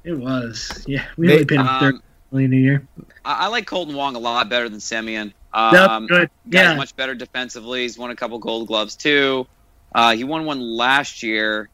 it 0.05 0.13
was. 0.15 0.85
Yeah, 0.87 1.05
we 1.17 1.27
They- 1.27 1.33
only 1.35 1.45
paid 1.47 1.61
him 1.61 1.67
thirty 1.67 1.97
Um, 1.97 2.03
million 2.33 2.53
a 2.53 2.57
year. 2.57 2.83
I, 3.25 3.33
I 3.45 3.47
like 3.49 3.69
Kolten 3.69 3.95
Wong 3.95 4.15
a 4.17 4.19
lot 4.19 4.49
better 4.49 4.69
than 4.69 4.79
Semien. 4.79 5.33
That's 5.53 5.77
Um, 5.91 6.07
good. 6.07 6.31
Guy's 6.49 6.63
Yeah, 6.63 6.75
much 6.77 6.95
better 6.95 7.15
defensively. 7.15 7.83
He's 7.83 7.99
won 7.99 8.11
a 8.11 8.17
couple 8.17 8.39
Gold 8.39 8.69
Gloves 8.69 8.95
too. 8.97 9.47
Uh, 9.95 10.15
he 10.15 10.25
won 10.25 10.45
one 10.45 10.61
last 10.61 11.23
year. 11.23 11.69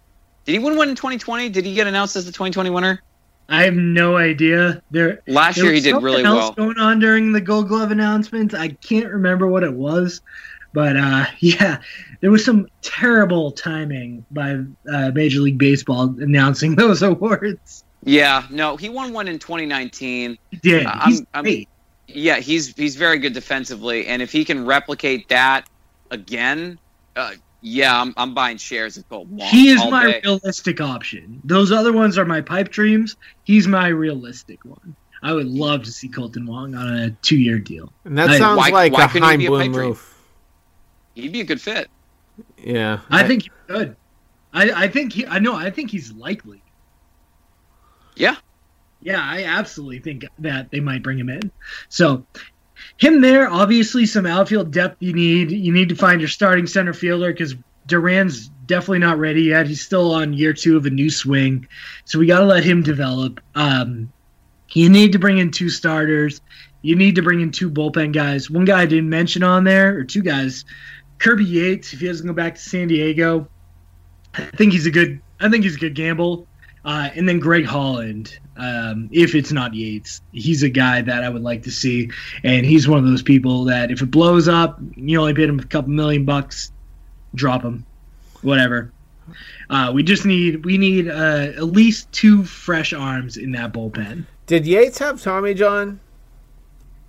Did 0.45 0.53
he 0.53 0.59
win 0.59 0.77
one 0.77 0.89
in 0.89 0.95
2020? 0.95 1.49
Did 1.49 1.65
he 1.65 1.74
get 1.74 1.86
announced 1.86 2.16
as 2.16 2.27
the 2.27 2.32
2020 2.32 2.70
winner? 2.70 3.03
I 3.49 3.65
have 3.65 3.74
no 3.74 4.16
idea. 4.16 4.82
There. 4.91 5.20
Last 5.27 5.57
There 5.57 5.65
year 5.66 5.74
he 5.74 5.81
did 5.81 6.03
really 6.03 6.23
well. 6.23 6.53
going 6.53 6.78
on 6.78 6.99
during 6.99 7.32
the 7.32 7.41
Gold 7.41 7.69
Glove 7.69 7.91
announcements. 7.91 8.55
I 8.55 8.69
can't 8.69 9.11
remember 9.11 9.47
what 9.47 9.62
it 9.65 9.73
was, 9.73 10.23
but 10.73 10.97
uh, 10.97 11.27
yeah, 11.41 11.81
there 12.20 12.31
was 12.31 12.45
some 12.45 12.69
terrible 12.82 13.53
timing 13.53 14.24
by 14.31 14.61
uh, 14.91 15.11
Major 15.12 15.41
League 15.41 15.59
Baseball 15.59 16.15
announcing 16.20 16.74
those 16.77 17.03
awards. 17.03 17.85
Yeah, 18.07 18.47
no, 18.51 18.77
he 18.77 18.89
won 18.91 19.12
one 19.12 19.28
in 19.28 19.39
2019. 19.39 20.39
He 20.51 20.57
did. 20.59 20.86
I'm- 20.86 21.09
He's 21.11 21.23
I'm- 21.35 21.65
Yeah, 22.07 22.36
he's 22.36 22.74
he's 22.77 22.97
very 22.97 23.19
good 23.19 23.32
defensively, 23.32 24.07
and 24.07 24.20
if 24.23 24.31
he 24.32 24.45
can 24.45 24.65
replicate 24.66 25.28
that 25.31 25.66
again, 26.11 26.78
uh, 27.16 27.32
yeah, 27.66 27.99
I'm, 28.01 28.12
I'm 28.19 28.35
buying 28.35 28.59
shares 28.59 28.99
of 28.99 29.09
Kolten 29.09 29.41
He 29.43 29.70
is 29.70 29.81
all 29.81 29.91
my 29.91 30.05
day. 30.05 30.20
realistic 30.23 30.81
option. 30.82 31.41
Those 31.45 31.73
other 31.73 31.93
ones 31.95 32.19
are 32.19 32.24
my 32.27 32.43
pipe 32.43 32.69
dreams. 32.69 33.16
He's 33.45 33.66
my 33.66 33.89
realistic 33.89 34.65
one. 34.66 34.95
I 35.23 35.32
would 35.32 35.47
love 35.47 35.85
to 35.85 35.91
see 35.91 36.11
Kolten 36.11 36.47
Wong 36.47 36.74
on 36.74 36.95
a 36.95 37.11
two-year 37.23 37.59
deal. 37.59 37.91
And 38.05 38.19
that 38.19 38.28
I- 38.28 38.39
sounds 38.39 38.59
Why- 38.59 38.69
like 38.69 38.93
why 38.93 39.05
a 39.07 39.09
couldn't 39.09 39.31
he 39.31 39.36
be 39.39 39.47
a 39.47 39.49
Chaim 39.51 39.51
Bloom 39.51 39.61
pipe 39.62 39.73
dream? 39.73 39.89
move. 39.89 40.15
He'd 41.15 41.32
be 41.32 41.41
a 41.41 41.45
good 41.45 41.61
fit. 41.62 41.89
Yeah. 42.59 43.01
I 43.09 43.27
think 43.27 43.45
he's 43.45 43.53
good. 43.66 43.97
I, 44.53 44.70
I 44.85 44.89
think 44.89 45.12
he. 45.15 45.27
I 45.27 45.39
know. 45.39 45.55
I 45.55 45.70
think 45.70 45.91
he's 45.91 46.12
likely. 46.12 46.62
Yeah. 48.16 48.36
Yeah, 49.01 49.20
I 49.23 49.45
absolutely 49.45 49.99
think 50.01 50.24
that 50.39 50.70
they 50.70 50.81
might 50.81 51.03
bring 51.03 51.19
him 51.19 51.28
in. 51.31 51.51
So, 51.89 52.27
him 52.96 53.20
there, 53.20 53.48
obviously, 53.48 54.06
some 54.06 54.26
outfield 54.26 54.70
depth 54.70 54.96
you 55.00 55.12
need. 55.12 55.50
You 55.50 55.72
need 55.72 55.88
to 55.88 55.96
find 55.96 56.20
your 56.20 56.28
starting 56.28 56.66
center 56.66 56.92
fielder 56.92 57.32
because 57.32 57.54
Duran's 57.86 58.48
definitely 58.66 59.00
not 59.00 59.18
ready 59.18 59.42
yet. 59.42 59.66
He's 59.66 59.82
still 59.82 60.14
on 60.14 60.32
year 60.32 60.52
two 60.52 60.76
of 60.76 60.86
a 60.86 60.90
new 60.90 61.10
swing, 61.10 61.68
so 62.04 62.18
we 62.18 62.26
got 62.26 62.40
to 62.40 62.46
let 62.46 62.64
him 62.64 62.82
develop. 62.82 63.40
Um, 63.54 64.12
you 64.72 64.88
need 64.88 65.12
to 65.12 65.18
bring 65.18 65.38
in 65.38 65.50
two 65.50 65.70
starters. 65.70 66.40
You 66.82 66.96
need 66.96 67.16
to 67.16 67.22
bring 67.22 67.40
in 67.40 67.50
two 67.50 67.70
bullpen 67.70 68.12
guys. 68.12 68.50
One 68.50 68.64
guy 68.64 68.82
I 68.82 68.86
didn't 68.86 69.08
mention 69.08 69.42
on 69.42 69.64
there, 69.64 69.96
or 69.96 70.04
two 70.04 70.22
guys, 70.22 70.64
Kirby 71.18 71.44
Yates, 71.44 71.92
if 71.92 72.00
he 72.00 72.06
doesn't 72.06 72.26
go 72.26 72.32
back 72.32 72.54
to 72.54 72.60
San 72.60 72.88
Diego, 72.88 73.48
I 74.34 74.42
think 74.44 74.72
he's 74.72 74.86
a 74.86 74.90
good. 74.90 75.20
I 75.40 75.48
think 75.50 75.64
he's 75.64 75.76
a 75.76 75.80
good 75.80 75.94
gamble. 75.94 76.46
Uh, 76.85 77.09
and 77.15 77.28
then 77.28 77.39
Greg 77.39 77.65
Holland, 77.65 78.39
um, 78.56 79.09
if 79.11 79.35
it's 79.35 79.52
not 79.52 79.74
Yates, 79.74 80.20
he's 80.32 80.62
a 80.62 80.69
guy 80.69 81.01
that 81.02 81.24
I 81.24 81.28
would 81.28 81.43
like 81.43 81.62
to 81.62 81.70
see. 81.70 82.11
And 82.43 82.66
he's 82.66 82.86
one 82.86 82.98
of 82.98 83.06
those 83.06 83.23
people 83.23 83.65
that 83.65 83.90
if 83.90 84.02
it 84.02 84.11
blows 84.11 84.48
up, 84.48 84.78
you 84.97 85.19
only 85.19 85.35
paid 85.35 85.48
him 85.48 85.59
a 85.59 85.65
couple 85.65 85.90
million 85.90 86.24
bucks, 86.24 86.73
drop 87.35 87.62
him, 87.62 87.86
whatever. 88.43 88.93
Uh, 89.70 89.93
we 89.94 90.02
just 90.02 90.27
need 90.27 90.65
we 90.65 90.77
need 90.77 91.09
uh, 91.09 91.52
at 91.56 91.65
least 91.65 92.12
two 92.12 92.44
fresh 92.44 92.93
arms 92.93 93.39
in 93.39 93.52
that 93.52 93.73
bullpen. 93.73 94.27
Did 94.47 94.66
Yates 94.66 94.98
have 94.98 95.23
Tommy 95.23 95.55
John? 95.55 96.01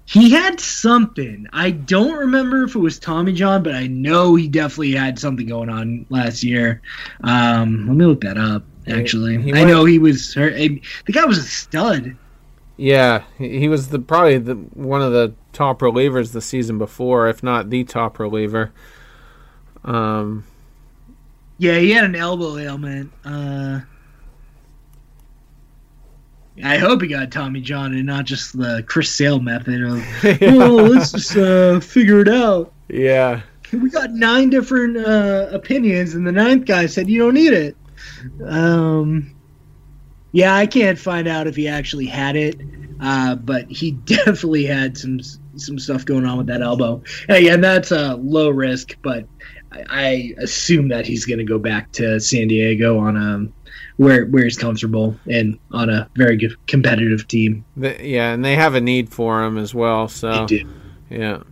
He 0.06 0.30
had 0.30 0.60
something. 0.60 1.47
I 1.52 1.72
don't 1.72 2.15
remember 2.15 2.64
if 2.64 2.76
it 2.76 2.80
was 2.80 2.99
Tommy 2.99 3.34
John, 3.34 3.64
but 3.64 3.73
I 3.73 3.88
know 3.88 4.35
he 4.35 4.47
definitely 4.47 4.91
had 4.91 5.18
something 5.18 5.47
going 5.47 5.69
on 5.69 6.06
last 6.10 6.43
year. 6.43 6.81
Um, 7.23 7.88
let 7.88 7.97
me 7.97 8.06
look 8.06 8.22
that 8.22 8.38
up. 8.38 8.64
Actually, 8.87 9.37
He- 9.37 9.43
he 9.45 9.53
I 9.53 9.59
went- 9.59 9.69
know 9.69 9.85
he 9.85 9.99
was. 9.99 10.33
The 10.33 10.81
guy 11.11 11.25
was 11.25 11.37
a 11.37 11.43
stud. 11.43 12.15
Yeah, 12.77 13.23
he 13.37 13.67
was 13.69 13.87
the 13.87 13.99
probably 13.99 14.37
the 14.37 14.55
one 14.55 15.01
of 15.01 15.11
the 15.13 15.33
top 15.53 15.79
relievers 15.79 16.33
the 16.33 16.41
season 16.41 16.77
before, 16.77 17.27
if 17.29 17.41
not 17.41 17.69
the 17.69 17.83
top 17.85 18.19
reliever. 18.19 18.71
Um, 19.85 20.43
Yeah, 21.57 21.77
he 21.79 21.91
had 21.91 22.03
an 22.03 22.15
elbow 22.15 22.57
ailment. 22.57 23.11
Uh, 23.23 23.79
I 26.63 26.77
hope 26.77 27.01
he 27.01 27.07
got 27.07 27.31
Tommy 27.31 27.59
John 27.61 27.93
and 27.93 28.05
not 28.05 28.25
just 28.25 28.57
the 28.57 28.83
Chris 28.87 29.09
Sale 29.09 29.39
method 29.39 29.81
of, 29.83 30.03
oh, 30.41 30.75
let's 30.89 31.11
just 31.11 31.35
uh, 31.35 31.79
figure 31.81 32.21
it 32.21 32.29
out. 32.29 32.71
yeah, 32.87 33.41
We 33.73 33.89
got 33.89 34.11
nine 34.11 34.49
different 34.49 34.95
uh, 34.97 35.47
opinions, 35.51 36.13
and 36.13 36.25
the 36.25 36.31
ninth 36.31 36.65
guy 36.65 36.85
said 36.85 37.09
you 37.09 37.19
don't 37.19 37.33
need 37.33 37.51
it. 37.53 37.75
Um, 38.45 39.35
yeah, 40.31 40.56
I 40.56 40.65
can't 40.68 40.99
find 40.99 41.27
out 41.27 41.47
if 41.47 41.56
he 41.56 41.68
actually 41.68 42.06
had 42.07 42.35
it, 42.35 42.60
uh, 42.99 43.35
but 43.35 43.69
he 43.69 43.91
definitely 44.06 44.65
had 44.65 44.97
some 44.97 45.19
some 45.56 45.80
stuff 45.80 46.06
going 46.06 46.26
on 46.26 46.38
with 46.38 46.47
that 46.47 46.61
elbow. 46.61 47.02
And 47.30 47.38
again, 47.38 47.61
that's 47.61 47.91
a 47.91 48.15
low 48.15 48.49
risk, 48.49 48.97
but 49.02 49.26
I, 49.72 49.84
I 49.89 50.34
assume 50.39 50.89
that 50.89 51.06
he's 51.06 51.26
going 51.26 51.39
to 51.39 51.45
go 51.45 51.57
back 51.57 51.91
to 51.93 52.19
San 52.19 52.49
Diego 52.49 52.99
on 52.99 53.15
a 53.15 53.47
where 53.97 54.26
where 54.26 54.43
he's 54.43 54.57
comfortable 54.57 55.18
and 55.30 55.57
on 55.72 55.89
a 55.89 56.10
very 56.15 56.35
good 56.38 56.56
competitive 56.68 57.27
team. 57.27 57.64
The- 57.77 57.97
yeah, 58.06 58.34
and 58.34 58.43
they 58.43 58.56
have 58.56 58.76
a 58.76 58.81
need 58.81 59.10
for 59.14 59.43
him 59.43 59.57
as 59.57 59.73
well. 59.73 60.07
So 60.07 60.45
They 60.45 60.45
do. 60.57 60.69
Yeah. 61.10 61.43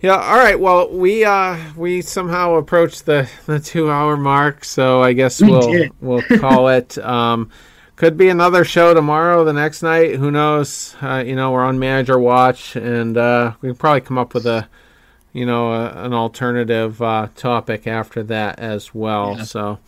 Yeah, 0.00 0.16
all 0.16 0.36
right. 0.36 0.58
Well, 0.58 0.90
we 0.90 1.24
uh 1.24 1.58
we 1.76 2.02
somehow 2.02 2.54
approached 2.54 3.06
the 3.06 3.28
the 3.46 3.54
2-hour 3.58 4.16
mark, 4.16 4.64
so 4.64 5.02
I 5.02 5.12
guess 5.12 5.42
We 5.42 5.50
we'll 5.50 5.72
did. 5.72 5.92
we'll 6.00 6.22
call 6.22 6.68
it 6.78 6.96
um 6.98 7.50
could 7.96 8.16
be 8.16 8.28
another 8.28 8.64
show 8.64 8.94
tomorrow, 8.94 9.44
the 9.44 9.52
next 9.52 9.82
night, 9.82 10.14
who 10.14 10.30
knows. 10.30 10.94
Uh, 11.02 11.24
you 11.26 11.34
know, 11.34 11.50
we're 11.50 11.64
on 11.64 11.78
manager 11.80 12.18
watch 12.18 12.76
and 12.76 13.16
uh 13.16 13.54
we 13.60 13.70
can 13.70 13.76
probably 13.76 14.02
come 14.02 14.18
up 14.18 14.34
with 14.34 14.46
a 14.46 14.68
you 15.32 15.44
know, 15.44 15.72
a, 15.72 16.04
an 16.04 16.14
alternative 16.14 17.02
uh 17.02 17.28
topic 17.34 17.86
after 17.88 18.22
that 18.24 18.58
as 18.60 18.94
well. 18.94 19.36
Yeah. 19.36 19.42
So, 19.42 19.80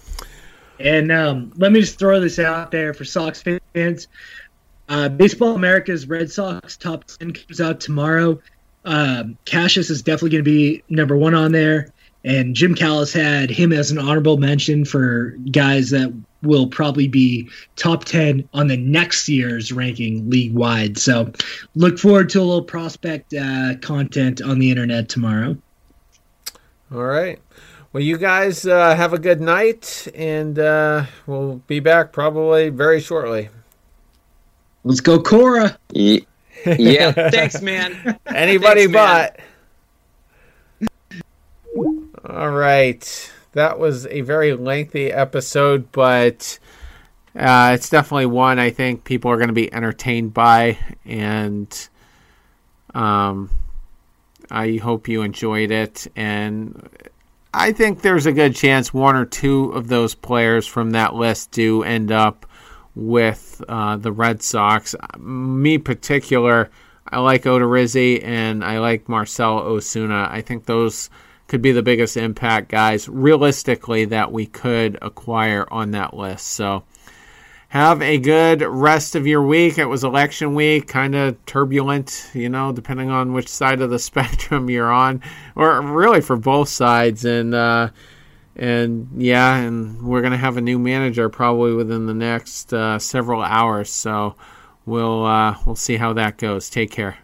And 0.80 1.12
um, 1.12 1.52
let 1.56 1.72
me 1.72 1.80
just 1.80 1.98
throw 1.98 2.20
this 2.20 2.38
out 2.38 2.70
there 2.70 2.94
for 2.94 3.04
Sox 3.04 3.42
fans. 3.42 4.08
Uh, 4.88 5.08
Baseball 5.08 5.54
America's 5.54 6.08
Red 6.08 6.30
Sox 6.32 6.76
top 6.76 7.04
10 7.04 7.32
comes 7.32 7.60
out 7.60 7.80
tomorrow. 7.80 8.40
Um, 8.84 9.36
Casas 9.46 9.90
is 9.90 10.02
definitely 10.02 10.30
going 10.30 10.44
to 10.44 10.50
be 10.50 10.82
number 10.88 11.16
one 11.16 11.34
on 11.34 11.52
there. 11.52 11.92
And 12.24 12.54
Jim 12.54 12.74
Callis 12.74 13.12
had 13.12 13.50
him 13.50 13.72
as 13.72 13.90
an 13.90 13.98
honorable 13.98 14.36
mention 14.36 14.84
for 14.84 15.30
guys 15.50 15.90
that 15.90 16.12
will 16.42 16.66
probably 16.66 17.08
be 17.08 17.48
top 17.76 18.04
10 18.04 18.46
on 18.52 18.66
the 18.66 18.76
next 18.76 19.28
year's 19.28 19.72
ranking 19.72 20.28
league 20.28 20.54
wide. 20.54 20.98
So 20.98 21.32
look 21.74 21.98
forward 21.98 22.28
to 22.30 22.40
a 22.40 22.44
little 22.44 22.62
prospect 22.62 23.32
uh, 23.34 23.76
content 23.80 24.42
on 24.42 24.58
the 24.58 24.70
internet 24.70 25.08
tomorrow. 25.08 25.56
all 26.92 27.02
right. 27.04 27.38
Well, 27.92 28.02
you 28.02 28.18
guys 28.18 28.66
uh, 28.66 28.94
have 28.94 29.12
a 29.12 29.18
good 29.18 29.40
night 29.40 30.06
and 30.14 30.58
uh 30.58 31.06
we'll 31.26 31.56
be 31.66 31.80
back 31.80 32.12
probably 32.12 32.68
very 32.68 33.00
shortly. 33.00 33.48
Let's 34.84 35.00
go, 35.00 35.20
Cora. 35.20 35.76
Ye- 35.92 36.26
yeah. 36.66 37.12
Thanks, 37.30 37.60
man. 37.62 38.18
Anybody 38.26 38.86
Thanks, 38.86 38.92
man. 38.92 39.32
but. 41.74 42.28
All 42.28 42.50
right. 42.50 43.32
That 43.52 43.78
was 43.78 44.06
a 44.06 44.20
very 44.20 44.54
lengthy 44.54 45.10
episode, 45.10 45.90
but 45.92 46.58
uh, 47.34 47.72
it's 47.74 47.88
definitely 47.88 48.26
one 48.26 48.58
I 48.58 48.70
think 48.70 49.04
people 49.04 49.30
are 49.30 49.36
going 49.36 49.48
to 49.48 49.54
be 49.54 49.72
entertained 49.72 50.34
by. 50.34 50.78
And 51.04 51.88
um, 52.94 53.50
I 54.50 54.76
hope 54.76 55.08
you 55.08 55.22
enjoyed 55.22 55.70
it. 55.70 56.06
And 56.14 56.88
I 57.52 57.72
think 57.72 58.02
there's 58.02 58.26
a 58.26 58.32
good 58.32 58.54
chance 58.54 58.94
one 58.94 59.16
or 59.16 59.24
two 59.24 59.72
of 59.72 59.88
those 59.88 60.14
players 60.14 60.66
from 60.66 60.90
that 60.90 61.14
list 61.14 61.50
do 61.50 61.82
end 61.82 62.12
up 62.12 62.46
with 62.94 63.62
uh, 63.68 63.96
the 63.96 64.12
Red 64.12 64.42
Sox. 64.42 64.94
Me 65.18 65.78
particular, 65.78 66.70
I 67.08 67.18
like 67.20 67.44
Odorizzi 67.44 68.22
and 68.24 68.64
I 68.64 68.78
like 68.78 69.08
Marcell 69.08 69.60
Ozuna. 69.60 70.30
I 70.30 70.40
think 70.42 70.66
those 70.66 71.10
could 71.48 71.62
be 71.62 71.72
the 71.72 71.82
biggest 71.82 72.16
impact 72.16 72.68
guys 72.68 73.08
realistically 73.08 74.04
that 74.06 74.30
we 74.30 74.46
could 74.46 74.98
acquire 75.02 75.66
on 75.70 75.90
that 75.90 76.14
list. 76.14 76.46
So 76.46 76.84
have 77.70 78.02
a 78.02 78.18
good 78.18 78.62
rest 78.62 79.14
of 79.14 79.26
your 79.26 79.42
week. 79.42 79.78
It 79.78 79.86
was 79.86 80.02
election 80.04 80.54
week, 80.54 80.88
kind 80.88 81.14
of 81.14 81.44
turbulent, 81.46 82.30
you 82.34 82.48
know, 82.48 82.72
depending 82.72 83.10
on 83.10 83.32
which 83.32 83.48
side 83.48 83.80
of 83.80 83.90
the 83.90 83.98
spectrum 84.10 84.68
you're 84.68 84.90
on, 84.90 85.22
or 85.54 85.80
really 85.80 86.20
for 86.20 86.36
both 86.36 86.68
sides. 86.68 87.24
And 87.24 87.54
uh, 87.54 87.90
and 88.56 89.08
yeah, 89.16 89.56
and 89.56 90.02
we're 90.02 90.22
gonna 90.22 90.36
have 90.36 90.56
a 90.56 90.60
new 90.60 90.78
manager 90.78 91.28
probably 91.28 91.74
within 91.74 92.06
the 92.06 92.14
next 92.14 92.72
uh, 92.72 92.98
several 92.98 93.42
hours. 93.42 93.90
So 93.90 94.34
we'll 94.86 95.24
uh, 95.24 95.56
we'll 95.66 95.76
see 95.76 95.96
how 95.96 96.12
that 96.14 96.38
goes. 96.38 96.70
Take 96.70 96.90
care. 96.90 97.18